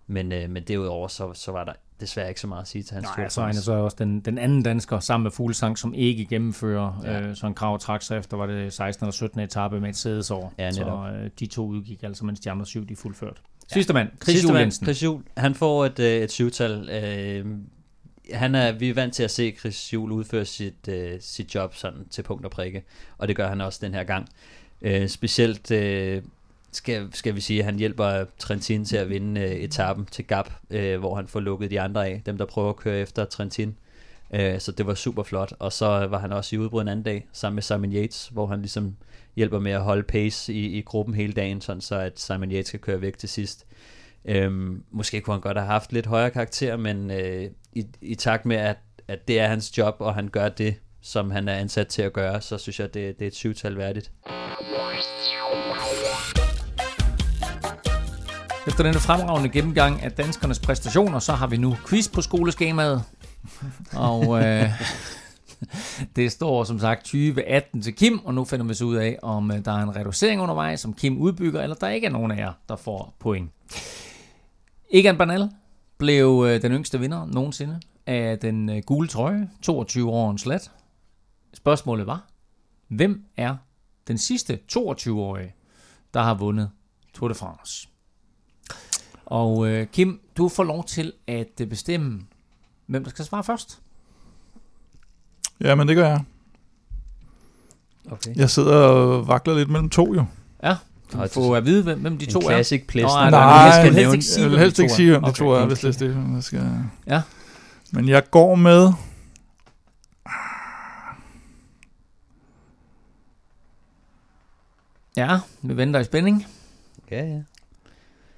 men, 0.07 0.33
øh, 0.33 0.51
men 0.51 0.63
derudover, 0.63 1.09
så, 1.09 1.33
så 1.35 1.53
var 1.53 1.65
der 1.65 1.73
desværre 2.01 2.29
ikke 2.29 2.41
så 2.41 2.47
meget 2.47 2.63
at 2.63 2.69
sige 2.69 2.83
til 2.83 2.95
hans 2.95 3.07
Nej, 3.17 3.29
så 3.29 3.41
er 3.41 3.45
han 3.45 3.55
France. 3.55 3.65
så 3.65 3.73
også 3.73 3.97
den, 4.01 4.21
den 4.21 4.39
anden 4.39 4.63
dansker 4.63 5.01
sammen 5.01 5.23
med 5.23 5.31
Fuglsang, 5.31 5.79
som 5.79 5.95
ikke 5.95 6.27
gennemfører 6.27 7.01
Ja. 7.05 7.13
ja. 7.13 7.21
øh, 7.21 7.37
sådan 7.37 7.51
en 7.51 7.55
krav 7.55 7.79
trak 7.79 8.03
sig 8.03 8.19
efter, 8.19 8.37
var 8.37 8.47
det 8.47 8.73
16. 8.73 9.05
eller 9.05 9.13
17. 9.13 9.41
etape 9.41 9.81
med 9.81 9.89
et 9.89 9.97
sædesår. 9.97 10.55
Ja, 10.59 10.71
så 10.73 11.13
øh, 11.15 11.31
de 11.41 11.47
to 11.47 11.67
udgik 11.67 12.03
altså, 12.03 12.25
mens 12.25 12.41
de 12.41 12.51
andre 12.51 12.67
syv, 12.67 12.89
de 12.89 12.97
fuldført. 12.97 13.43
Sidste 13.73 13.93
mand, 13.93 14.09
Chris 14.23 14.35
Sidste 14.35 14.49
Juhl 14.49 14.61
Jensen. 14.61 14.87
Chris 14.87 15.03
Juhl, 15.03 15.23
han 15.37 15.55
får 15.55 15.85
et, 15.87 15.99
øh, 15.99 16.23
et 16.23 16.31
syvtal. 16.31 16.91
Øh, 16.91 17.47
han 18.33 18.55
er, 18.55 18.73
vi 18.73 18.91
er 18.91 18.95
vant 18.95 19.15
til 19.15 19.23
at 19.23 19.31
se 19.31 19.55
Chris 19.59 19.93
Juhl 19.93 20.13
udføre 20.13 20.45
sit, 20.45 20.89
øh, 20.89 21.17
sit 21.21 21.55
job 21.55 21.75
sådan 21.75 22.09
til 22.11 22.23
punkt 22.23 22.45
og 22.45 22.51
prikke, 22.51 22.85
og 23.19 23.29
det 23.29 23.37
gør 23.37 23.49
han 23.49 23.61
også 23.61 23.79
den 23.83 23.95
her 23.95 24.05
gang. 24.05 24.29
Øh, 24.83 25.09
specielt 25.09 25.71
øh, 25.71 26.23
skal, 26.73 27.09
skal 27.13 27.35
vi 27.35 27.41
sige, 27.41 27.59
at 27.59 27.65
han 27.65 27.79
hjælper 27.79 28.25
Trentin 28.39 28.85
til 28.85 28.97
at 28.97 29.09
vinde 29.09 29.41
øh, 29.41 29.51
etappen 29.51 30.07
til 30.07 30.27
Gap, 30.27 30.53
øh, 30.71 30.99
hvor 30.99 31.17
han 31.17 31.29
får 31.29 31.41
lukket 31.41 31.71
de 31.71 31.81
andre 31.81 32.09
af, 32.09 32.23
dem 32.27 32.39
der 32.39 32.45
prøver 32.45 32.69
at 32.69 32.77
køre 32.77 32.99
efter 32.99 33.25
Trentin. 33.25 33.77
Øh, 34.35 34.61
så 34.61 34.73
det 34.73 34.87
var 34.87 34.95
super 34.95 35.23
flot, 35.23 35.53
og 35.59 35.73
så 35.73 35.87
var 35.87 36.19
han 36.19 36.33
også 36.33 36.57
i 36.57 36.59
udbrud 36.59 36.83
en 36.83 36.89
anden 36.89 37.05
dag, 37.05 37.27
sammen 37.33 37.55
med 37.55 37.63
Simon 37.63 37.93
Yates, 37.93 38.29
hvor 38.33 38.47
han 38.47 38.59
ligesom 38.61 38.97
hjælper 39.37 39.59
med 39.59 39.73
at 39.73 39.83
holde 39.83 40.03
pace 40.03 40.53
i, 40.53 40.79
i 40.79 40.83
gruppen 40.83 41.15
hele 41.15 41.33
dagen, 41.33 41.61
sådan 41.61 41.81
så 41.81 41.97
at 41.97 42.21
Simon 42.21 42.51
Yates 42.53 42.67
skal 42.67 42.81
køre 42.81 43.01
væk 43.01 43.19
til 43.19 43.29
sidst. 43.29 43.67
Øhm, 44.25 44.83
måske 44.91 45.21
kunne 45.21 45.35
han 45.35 45.41
godt 45.41 45.57
have 45.57 45.67
haft 45.67 45.93
lidt 45.93 46.07
højere 46.07 46.31
karakter, 46.31 46.77
men 46.77 47.11
øh, 47.11 47.51
i, 47.75 47.87
i 48.01 48.15
takt 48.15 48.47
med, 48.47 48.57
at, 48.57 48.77
at 49.09 49.29
det 49.29 49.41
er 49.41 49.47
hans 49.47 49.79
job, 49.79 49.97
og 49.99 50.15
han 50.15 50.29
gør 50.29 50.49
det, 50.49 50.75
som 51.03 51.31
han 51.31 51.49
er 51.49 51.55
ansat 51.55 51.87
til 51.87 52.03
at 52.03 52.13
gøre, 52.13 52.41
så 52.41 52.59
synes 52.59 52.81
jeg, 52.81 52.95
det, 52.95 53.19
det 53.19 53.25
er 53.25 53.29
et 53.29 53.35
syvtal 53.35 53.77
værdigt. 53.77 54.13
Efter 58.67 58.85
denne 58.85 59.01
fremragende 59.01 59.49
gennemgang 59.49 60.03
af 60.03 60.13
danskernes 60.13 60.59
præstationer, 60.59 61.19
så 61.19 61.33
har 61.33 61.47
vi 61.47 61.57
nu 61.57 61.77
quiz 61.89 62.09
på 62.09 62.23
skoleskemaet. 62.23 63.03
Og 63.93 64.45
øh, 64.45 64.71
det 66.17 66.33
står 66.33 66.65
som 66.65 66.79
sagt 66.79 67.01
2018 67.01 67.83
til 67.83 67.95
Kim, 67.95 68.19
og 68.25 68.35
nu 68.35 68.45
finder 68.45 68.67
vi 68.67 68.75
så 68.75 68.85
ud 68.85 68.97
af, 68.97 69.19
om 69.23 69.51
øh, 69.51 69.65
der 69.65 69.73
er 69.73 69.83
en 69.83 69.97
reducering 69.97 70.41
undervejs, 70.41 70.81
som 70.81 70.95
Kim 70.95 71.19
udbygger, 71.19 71.63
eller 71.63 71.77
der 71.77 71.89
ikke 71.89 72.07
er 72.07 72.11
nogen 72.11 72.31
af 72.31 72.37
jer, 72.37 72.53
der 72.69 72.77
får 72.77 73.15
point. 73.21 73.51
Ikke 74.91 75.09
en 75.09 75.19
banal, 75.19 75.51
blev 75.99 76.45
øh, 76.47 76.63
den 76.63 76.73
yngste 76.73 77.01
vinder 77.01 77.27
nogensinde 77.27 77.81
af 78.07 78.39
den 78.39 78.69
øh, 78.69 78.83
gule 78.87 79.09
trøje, 79.09 79.51
22 79.63 80.11
år 80.11 80.25
og 80.25 80.31
en 80.31 80.39
slat. 80.39 80.71
Spørgsmålet 81.55 82.07
var, 82.07 82.27
hvem 82.89 83.25
er 83.37 83.57
den 84.09 84.19
sidste 84.19 84.59
22-årige, 84.73 85.55
der 86.15 86.23
har 86.23 86.35
vundet 86.35 86.71
Tour 87.15 87.29
de 87.29 87.35
France? 87.35 87.89
Og 89.27 89.69
øh, 89.69 89.87
Kim, 89.87 90.21
du 90.37 90.49
får 90.49 90.65
lov 90.65 90.85
til 90.85 91.13
at 91.27 91.61
øh, 91.61 91.67
bestemme, 91.67 92.23
hvem 92.87 93.05
der 93.05 93.11
skal 93.11 93.25
svare 93.25 93.45
først. 93.45 93.81
Ja, 95.61 95.75
men 95.75 95.89
det 95.89 95.97
gør 95.97 96.09
jeg. 96.09 96.25
Okay. 98.11 98.37
Jeg 98.37 98.51
sidder 98.51 98.77
og 98.77 99.29
vakler 99.29 99.55
lidt 99.55 99.71
mellem 99.71 99.91
to 99.91 100.15
jo. 100.15 100.25
Ja, 100.63 100.77
Og 101.19 101.31
får 101.31 101.57
at 101.57 101.65
vide, 101.65 101.83
hvem, 101.83 102.01
hvem 102.01 102.19
de 102.19 102.25
en 102.25 102.31
to 102.31 102.39
er. 102.39 102.43
classic 102.43 102.87
plæs. 102.87 103.03
Nå, 103.03 103.09
Nej, 103.09 103.27
er 103.27 103.31
Nej, 103.31 103.41
jeg 103.47 103.73
skal 103.73 103.95
vil 104.51 104.59
helst 104.59 104.79
ikke 104.79 104.93
sige, 104.93 105.11
hvem 105.11 105.23
de 105.23 105.29
Okay, 105.29 105.39
to 105.39 105.51
er, 105.51 105.57
okay. 105.57 105.67
hvis 105.67 105.79
det 105.79 106.03
er 106.03 106.07
det, 106.35 106.45
skal... 106.45 106.71
Ja. 107.07 107.23
Men 107.93 108.09
jeg 108.09 108.31
går 108.31 108.55
med... 108.55 108.93
Ja, 115.17 115.39
vi 115.63 115.77
venter 115.77 116.01
i 116.01 116.05
spænding. 116.05 116.47
Ja, 117.11 117.25
ja. 117.25 117.43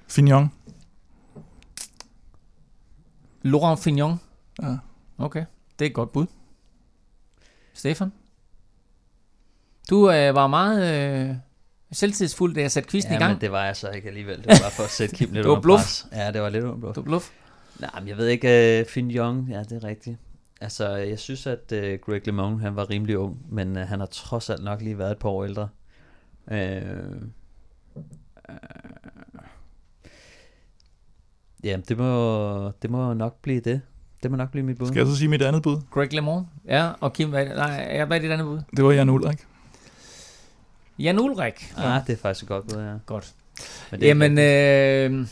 Fignon. 0.07 0.51
Laurent 3.41 3.79
Fignon. 3.79 4.19
Ja. 4.61 4.77
Okay, 5.17 5.45
det 5.79 5.85
er 5.85 5.89
et 5.89 5.95
godt 5.95 6.11
bud. 6.11 6.25
Stefan? 7.73 8.11
Du 9.89 10.11
øh, 10.11 10.35
var 10.35 10.47
meget 10.47 11.29
øh, 11.29 11.35
selvtidsfuld, 11.91 12.55
da 12.55 12.61
jeg 12.61 12.71
satte 12.71 12.89
quizzen 12.89 13.11
ja 13.11 13.17
i 13.17 13.19
gang. 13.19 13.33
men 13.33 13.41
det 13.41 13.51
var 13.51 13.65
jeg 13.65 13.75
så 13.75 13.89
ikke 13.89 14.07
alligevel. 14.07 14.37
Det 14.37 14.47
var 14.47 14.59
bare 14.61 14.71
for 14.71 14.83
at 14.83 14.89
sætte 14.89 15.15
Kim 15.15 15.27
lidt 15.31 15.35
Det 15.43 15.45
var 15.45 15.51
under 15.51 15.61
bluff. 15.61 15.81
pres. 15.83 16.07
Ja, 16.11 16.31
det 16.31 16.41
var 16.41 16.49
lidt 16.49 16.63
under 16.63 16.77
bluff. 16.77 16.95
Du 16.95 17.01
bluff. 17.01 17.29
Nej, 17.79 17.89
men 17.99 18.07
jeg 18.07 18.17
ved 18.17 18.27
ikke, 18.27 18.79
uh, 18.81 18.91
Finn 18.91 19.11
Young, 19.11 19.49
ja, 19.49 19.59
det 19.63 19.71
er 19.71 19.83
rigtigt. 19.83 20.17
Altså, 20.61 20.95
jeg 20.95 21.19
synes, 21.19 21.47
at 21.47 21.71
uh, 21.71 21.77
Greg 21.79 22.21
LeMond, 22.25 22.61
han 22.61 22.75
var 22.75 22.89
rimelig 22.89 23.17
ung, 23.17 23.37
men 23.49 23.75
uh, 23.77 23.81
han 23.81 23.99
har 23.99 24.07
trods 24.07 24.49
alt 24.49 24.63
nok 24.63 24.81
lige 24.81 24.97
været 24.97 25.11
et 25.11 25.17
par 25.17 25.29
år 25.29 25.43
ældre. 25.45 25.69
Uh, 26.51 26.57
uh, 26.57 28.03
ja, 31.63 31.77
det 31.89 31.97
må, 31.97 32.71
det 32.71 32.89
må 32.89 33.13
nok 33.13 33.41
blive 33.41 33.59
det. 33.59 33.81
Det 34.23 34.31
må 34.31 34.37
nok 34.37 34.51
blive 34.51 34.65
mit 34.65 34.77
bud. 34.77 34.87
Skal 34.87 34.99
jeg 34.99 35.07
så 35.07 35.15
sige 35.15 35.27
mit 35.27 35.41
andet 35.41 35.63
bud? 35.63 35.77
Greg 35.91 36.13
LeMond. 36.13 36.45
Ja, 36.65 36.91
og 37.01 37.13
Kim, 37.13 37.29
hvad, 37.29 37.45
nej, 37.45 38.05
hvad 38.05 38.17
er 38.17 38.21
dit 38.21 38.31
andet 38.31 38.45
bud? 38.45 38.59
Det 38.77 38.85
var 38.85 38.91
Jan 38.91 39.09
Ulrik. 39.09 39.45
Jan 40.99 41.19
Ulrik. 41.19 41.73
Ah, 41.77 42.01
det 42.07 42.13
er 42.13 42.17
faktisk 42.17 42.47
godt 42.47 42.67
bud, 42.67 42.81
ja. 42.81 42.93
Godt. 43.05 43.33
Men 43.91 43.99
det, 44.01 44.07
Jamen, 44.07 44.37
øh, 44.37 45.27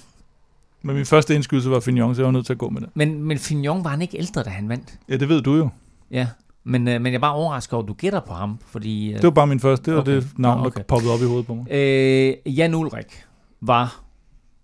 Men 0.82 0.96
min 0.96 1.06
første 1.06 1.36
indskydelse 1.36 1.70
var 1.72 1.80
Fignon, 1.80 2.16
så 2.16 2.22
jeg 2.22 2.26
var 2.26 2.32
nødt 2.32 2.46
til 2.46 2.54
at 2.54 2.60
gå 2.60 2.70
med 2.70 2.82
det. 2.82 2.90
men, 2.94 3.24
men 3.24 3.40
Fignon 3.40 3.84
var 3.84 3.90
han 3.90 4.02
ikke 4.02 4.18
ældre, 4.18 4.44
da 4.44 4.50
han 4.50 4.70
vandt? 4.70 5.00
Ja, 5.10 5.18
det 5.18 5.30
ved 5.30 5.42
du 5.42 5.56
jo. 5.56 5.70
Ja. 6.12 6.28
Men, 6.64 6.88
øh, 6.88 7.02
men 7.02 7.06
jeg 7.14 7.18
er 7.18 7.22
bare 7.22 7.34
overrasket 7.34 7.74
over, 7.74 7.84
at 7.84 7.88
du 7.88 7.94
gætter 7.94 8.20
på 8.20 8.34
ham, 8.34 8.60
fordi... 8.68 9.08
Øh, 9.10 9.16
Det 9.16 9.24
var 9.24 9.30
bare 9.32 9.48
min 9.48 9.60
første. 9.60 9.86
Det 9.86 9.94
var 9.94 10.02
Okay. 10.02 10.18
okay. 10.18 10.28
det 10.28 10.40
navn, 10.40 10.60
der 10.60 10.66
okay. 10.66 10.84
poppede 10.84 11.14
op 11.14 11.20
i 11.22 11.26
hovedet 11.26 11.46
på 11.46 11.54
mig. 11.56 11.72
Øh, 11.72 12.58
Jan 12.58 12.74
Ulrik 12.76 13.26
var 13.62 14.04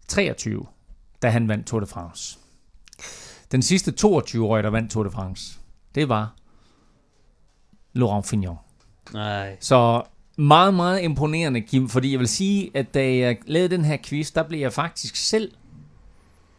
23, 0.08 0.66
da 1.22 1.30
han 1.30 1.48
vandt 1.48 1.68
Tour 1.68 1.80
de 1.80 1.86
France. 1.86 2.38
Den 3.52 3.62
sidste 3.62 3.94
22-årige, 4.06 4.64
der 4.64 4.70
vandt 4.70 4.92
Tour 4.92 5.04
de 5.04 5.12
France, 5.12 5.60
det 5.96 6.10
var 6.10 6.34
Laurent 7.94 8.28
Fignon. 8.28 8.58
Nej. 9.14 9.58
Så 9.60 10.04
meget, 10.38 10.74
meget 10.74 11.04
imponerende, 11.04 11.62
Kim, 11.62 11.90
fordi 11.90 12.12
jeg 12.12 12.20
vil 12.20 12.28
sige, 12.28 12.72
at 12.74 12.94
da 12.94 13.16
jeg 13.16 13.38
lavede 13.46 13.76
den 13.78 13.86
her 13.86 13.98
quiz, 14.06 14.32
der 14.32 14.44
blev 14.44 14.60
jeg 14.60 14.74
faktisk 14.74 15.16
selv 15.16 15.52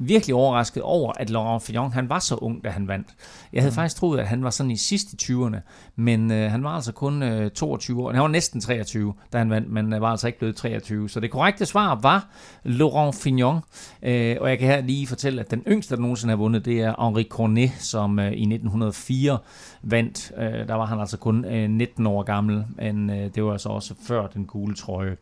virkelig 0.08 0.34
overrasket 0.34 0.82
over, 0.82 1.12
at 1.16 1.30
Laurent 1.30 1.62
Fignon, 1.62 1.92
han 1.92 2.08
var 2.08 2.18
så 2.18 2.34
ung, 2.34 2.64
da 2.64 2.70
han 2.70 2.88
vandt. 2.88 3.08
Jeg 3.52 3.62
havde 3.62 3.70
mm. 3.70 3.74
faktisk 3.74 3.96
troet, 3.96 4.20
at 4.20 4.28
han 4.28 4.44
var 4.44 4.50
sådan 4.50 4.70
i 4.70 4.76
sidste 4.76 5.16
20'erne, 5.22 5.56
men 5.96 6.32
øh, 6.32 6.50
han 6.50 6.64
var 6.64 6.70
altså 6.70 6.92
kun 6.92 7.22
øh, 7.22 7.50
22 7.50 8.02
år. 8.02 8.12
Han 8.12 8.22
var 8.22 8.28
næsten 8.28 8.60
23, 8.60 9.14
da 9.32 9.38
han 9.38 9.50
vandt, 9.50 9.70
men 9.70 9.92
øh, 9.92 10.00
var 10.00 10.10
altså 10.10 10.26
ikke 10.26 10.38
blevet 10.38 10.56
23. 10.56 11.08
Så 11.08 11.20
det 11.20 11.30
korrekte 11.30 11.66
svar 11.66 11.98
var 12.02 12.28
Laurent 12.64 13.14
Fignon. 13.14 13.60
Øh, 14.02 14.36
og 14.40 14.50
jeg 14.50 14.58
kan 14.58 14.68
her 14.68 14.80
lige 14.80 15.06
fortælle, 15.06 15.40
at 15.40 15.50
den 15.50 15.62
yngste, 15.68 15.96
der 15.96 16.00
nogensinde 16.00 16.32
har 16.32 16.36
vundet, 16.36 16.64
det 16.64 16.80
er 16.80 17.04
Henri 17.04 17.26
Cornet, 17.30 17.72
som 17.78 18.18
øh, 18.18 18.32
i 18.32 18.42
1904 18.42 19.38
vandt. 19.82 20.32
Øh, 20.38 20.68
der 20.68 20.74
var 20.74 20.86
han 20.86 21.00
altså 21.00 21.16
kun 21.16 21.44
øh, 21.44 21.70
19 21.70 22.06
år 22.06 22.22
gammel, 22.22 22.64
men 22.76 23.10
øh, 23.10 23.30
det 23.34 23.44
var 23.44 23.52
altså 23.52 23.68
også 23.68 23.94
før 24.06 24.26
den 24.26 24.44
gule 24.44 24.74
trøje. 24.74 25.16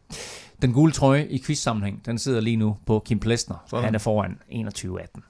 Den 0.62 0.73
gule 0.73 0.93
trøje 0.93 1.27
i 1.27 1.39
quiz-sammenhæng, 1.39 2.03
den 2.07 2.19
sidder 2.19 2.41
lige 2.41 2.57
nu 2.57 2.77
på 2.87 3.03
Kim 3.05 3.20
Plesner. 3.20 3.57
Sådan. 3.66 3.85
Han 3.85 3.95
er 3.95 3.99
foran 3.99 4.39
21-18. 4.51 5.20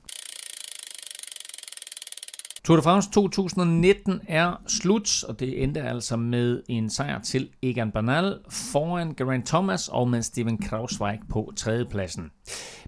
Tour 2.65 2.77
de 2.77 2.83
France 2.83 3.11
2019 3.11 4.21
er 4.29 4.61
slut, 4.67 5.25
og 5.25 5.41
det 5.41 5.63
endte 5.63 5.83
altså 5.83 6.17
med 6.17 6.63
en 6.69 6.91
sejr 6.91 7.21
til 7.21 7.49
Egan 7.63 7.91
Bernal 7.91 8.39
foran 8.51 9.15
Geraint 9.15 9.47
Thomas 9.47 9.89
og 9.89 10.09
med 10.09 10.23
Steven 10.23 10.59
Krausweig 10.59 11.19
på 11.31 11.53
tredjepladsen. 11.57 12.31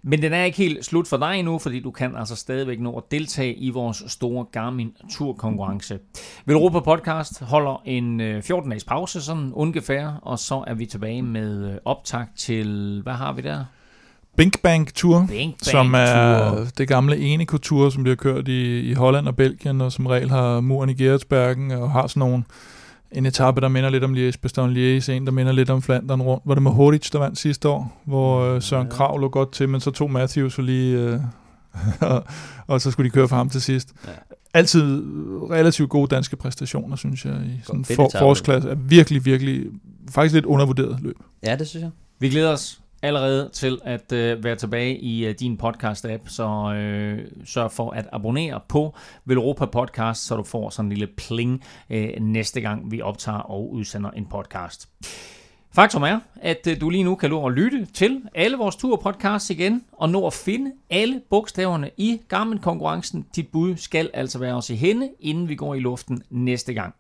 Men 0.03 0.23
den 0.23 0.33
er 0.33 0.45
ikke 0.45 0.59
helt 0.59 0.85
slut 0.85 1.09
for 1.09 1.17
dig 1.17 1.39
endnu, 1.39 1.59
fordi 1.59 1.81
du 1.81 1.91
kan 1.91 2.17
altså 2.17 2.37
stadigvæk 2.37 2.81
nå 2.81 2.97
at 2.97 3.03
deltage 3.11 3.55
i 3.55 3.71
vores 3.71 4.03
store 4.07 4.45
Garmin 4.53 4.97
Tour 5.11 5.33
konkurrence. 5.33 5.99
Europa 6.49 6.81
Podcast 6.81 7.41
holder 7.41 7.83
en 7.85 8.21
øh, 8.21 8.39
14-dages 8.39 8.85
pause, 8.85 9.23
sådan 9.23 9.53
ungefær, 9.53 10.21
og 10.23 10.39
så 10.39 10.65
er 10.67 10.75
vi 10.75 10.87
tilbage 10.87 11.23
med 11.23 11.73
øh, 11.73 11.79
optag 11.85 12.27
til, 12.37 13.01
hvad 13.03 13.15
har 13.15 13.33
vi 13.33 13.43
der? 13.43 13.65
Bink 14.37 14.63
Bank 14.63 14.95
Tour, 14.95 15.27
Bing 15.29 15.53
Bang 15.53 15.65
som 15.65 15.95
er 15.95 16.51
Tour. 16.51 16.67
det 16.79 16.89
gamle 16.89 17.19
Eneco 17.19 17.59
Tour, 17.59 17.91
som 17.91 18.03
bliver 18.03 18.17
kørt 18.17 18.49
i, 18.49 18.81
i 18.81 18.93
Holland 18.93 19.29
og 19.29 19.37
Belgien, 19.37 19.81
og 19.81 19.93
som 19.93 20.07
regel 20.07 20.31
har 20.31 20.61
muren 20.61 20.91
i 20.91 20.95
Gerardsbergen, 20.95 21.71
og 21.71 21.91
har 21.91 22.07
sådan 22.07 22.21
nogle 22.21 22.45
en 23.13 23.27
etape, 23.27 23.61
der 23.61 23.69
minder 23.69 23.91
lidt 23.91 24.05
om 24.05 24.15
Liège, 24.15 24.39
Bastogne 24.43 24.73
Liège, 24.73 25.13
en, 25.13 25.27
der 25.27 25.33
minder 25.33 25.53
lidt 25.53 25.71
om 25.71 25.83
Flandern 25.83 26.23
rundt. 26.23 26.43
Var 26.47 26.55
det 26.55 26.63
med 26.63 26.71
Horic, 26.71 27.11
der 27.11 27.19
vandt 27.19 27.39
sidste 27.39 27.69
år, 27.69 28.01
hvor 28.05 28.41
øh, 28.41 28.63
Søren 28.63 28.89
Krav 28.89 29.19
lå 29.19 29.29
godt 29.29 29.53
til, 29.53 29.69
men 29.69 29.81
så 29.81 29.91
tog 29.91 30.11
Matthews 30.11 30.59
og 30.59 30.65
lige... 30.65 30.99
Øh, 30.99 31.21
og, 32.67 32.81
så 32.81 32.91
skulle 32.91 33.11
de 33.11 33.15
køre 33.15 33.29
for 33.29 33.37
ham 33.37 33.51
til 33.51 33.63
sidst. 33.63 33.93
Ja. 34.07 34.13
Altid 34.55 35.03
relativt 35.51 35.91
gode 35.91 36.15
danske 36.15 36.37
præstationer, 36.37 36.97
synes 36.97 37.25
jeg, 37.25 37.35
i 37.35 37.61
sådan 37.65 37.85
for, 37.85 38.11
forårsklasse. 38.19 38.71
Er 38.71 38.75
virkelig, 38.75 39.25
virkelig, 39.25 39.67
faktisk 40.11 40.35
lidt 40.35 40.45
undervurderet 40.45 40.99
løb. 41.01 41.17
Ja, 41.47 41.57
det 41.57 41.69
synes 41.69 41.83
jeg. 41.83 41.91
Vi 42.19 42.29
glæder 42.29 42.53
os 42.53 42.82
allerede 43.03 43.51
til 43.53 43.81
at 43.85 44.13
øh, 44.13 44.45
være 44.45 44.57
tilbage 44.57 44.99
i 44.99 45.27
øh, 45.27 45.35
din 45.41 45.61
podcast-app, 45.63 46.29
så 46.29 46.75
øh, 46.77 47.29
sørg 47.45 47.73
for 47.73 47.91
at 47.91 48.09
abonnere 48.13 48.61
på 48.69 48.95
Velropa 49.25 49.67
Podcast, 49.67 50.27
så 50.27 50.37
du 50.37 50.43
får 50.43 50.71
sådan 50.71 50.87
en 50.87 50.93
lille 50.93 51.07
pling 51.17 51.65
øh, 51.91 52.11
næste 52.21 52.61
gang, 52.61 52.91
vi 52.91 53.03
optager 53.03 53.39
og 53.39 53.73
udsender 53.73 54.11
en 54.11 54.27
podcast. 54.27 54.89
Faktum 55.75 56.03
er, 56.03 56.21
at 56.37 56.67
øh, 56.71 56.81
du 56.81 56.91
lige 56.91 57.05
nu 57.05 57.15
kan 57.15 57.31
nå 57.31 57.47
at 57.47 57.53
lytte 57.53 57.85
til 57.85 58.23
alle 58.35 58.57
vores 58.57 58.77
turpodcasts 58.77 59.51
igen, 59.51 59.85
og 59.93 60.11
nå 60.11 60.27
at 60.27 60.33
finde 60.33 60.73
alle 60.91 61.21
bogstaverne 61.31 61.91
i 61.97 62.21
Garmin-konkurrencen. 62.29 63.27
Dit 63.37 63.49
bud 63.49 63.77
skal 63.77 64.11
altså 64.15 64.39
være 64.39 64.55
os 64.55 64.71
i 64.71 64.75
hende, 64.75 65.11
inden 65.21 65.49
vi 65.49 65.55
går 65.55 65.75
i 65.75 65.81
luften 65.81 66.23
næste 66.31 66.75
gang. 66.75 66.95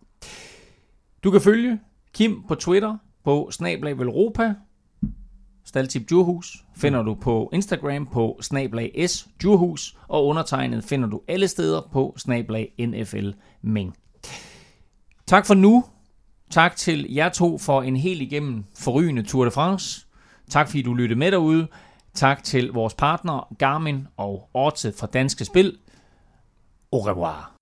Du 1.24 1.30
kan 1.30 1.40
følge 1.40 1.80
Kim 2.14 2.42
på 2.48 2.54
Twitter 2.54 2.96
på 3.24 3.48
snablag 3.50 3.98
Velropa, 3.98 4.54
Staltip 5.64 6.08
Djurhus 6.08 6.64
finder 6.76 7.02
mm. 7.02 7.06
du 7.06 7.14
på 7.14 7.50
Instagram 7.52 8.06
på 8.06 8.38
snablag 8.40 9.04
S 9.06 9.28
Djurhus, 9.40 9.96
og 10.08 10.26
undertegnet 10.26 10.84
finder 10.84 11.08
du 11.08 11.20
alle 11.28 11.48
steder 11.48 11.88
på 11.92 12.14
snablag 12.18 12.72
NFL 12.78 13.30
Ming. 13.62 13.96
Tak 15.26 15.46
for 15.46 15.54
nu. 15.54 15.84
Tak 16.50 16.76
til 16.76 17.06
jer 17.14 17.28
to 17.28 17.58
for 17.58 17.82
en 17.82 17.96
helt 17.96 18.22
igennem 18.22 18.64
forrygende 18.78 19.22
Tour 19.22 19.44
de 19.44 19.50
France. 19.50 20.06
Tak 20.50 20.68
fordi 20.68 20.82
du 20.82 20.94
lyttede 20.94 21.18
med 21.18 21.32
derude. 21.32 21.66
Tak 22.14 22.44
til 22.44 22.72
vores 22.72 22.94
partner 22.94 23.54
Garmin 23.58 24.06
og 24.16 24.50
Orte 24.54 24.92
fra 24.98 25.06
Danske 25.06 25.44
Spil. 25.44 25.78
Au 26.92 27.00
revoir. 27.00 27.52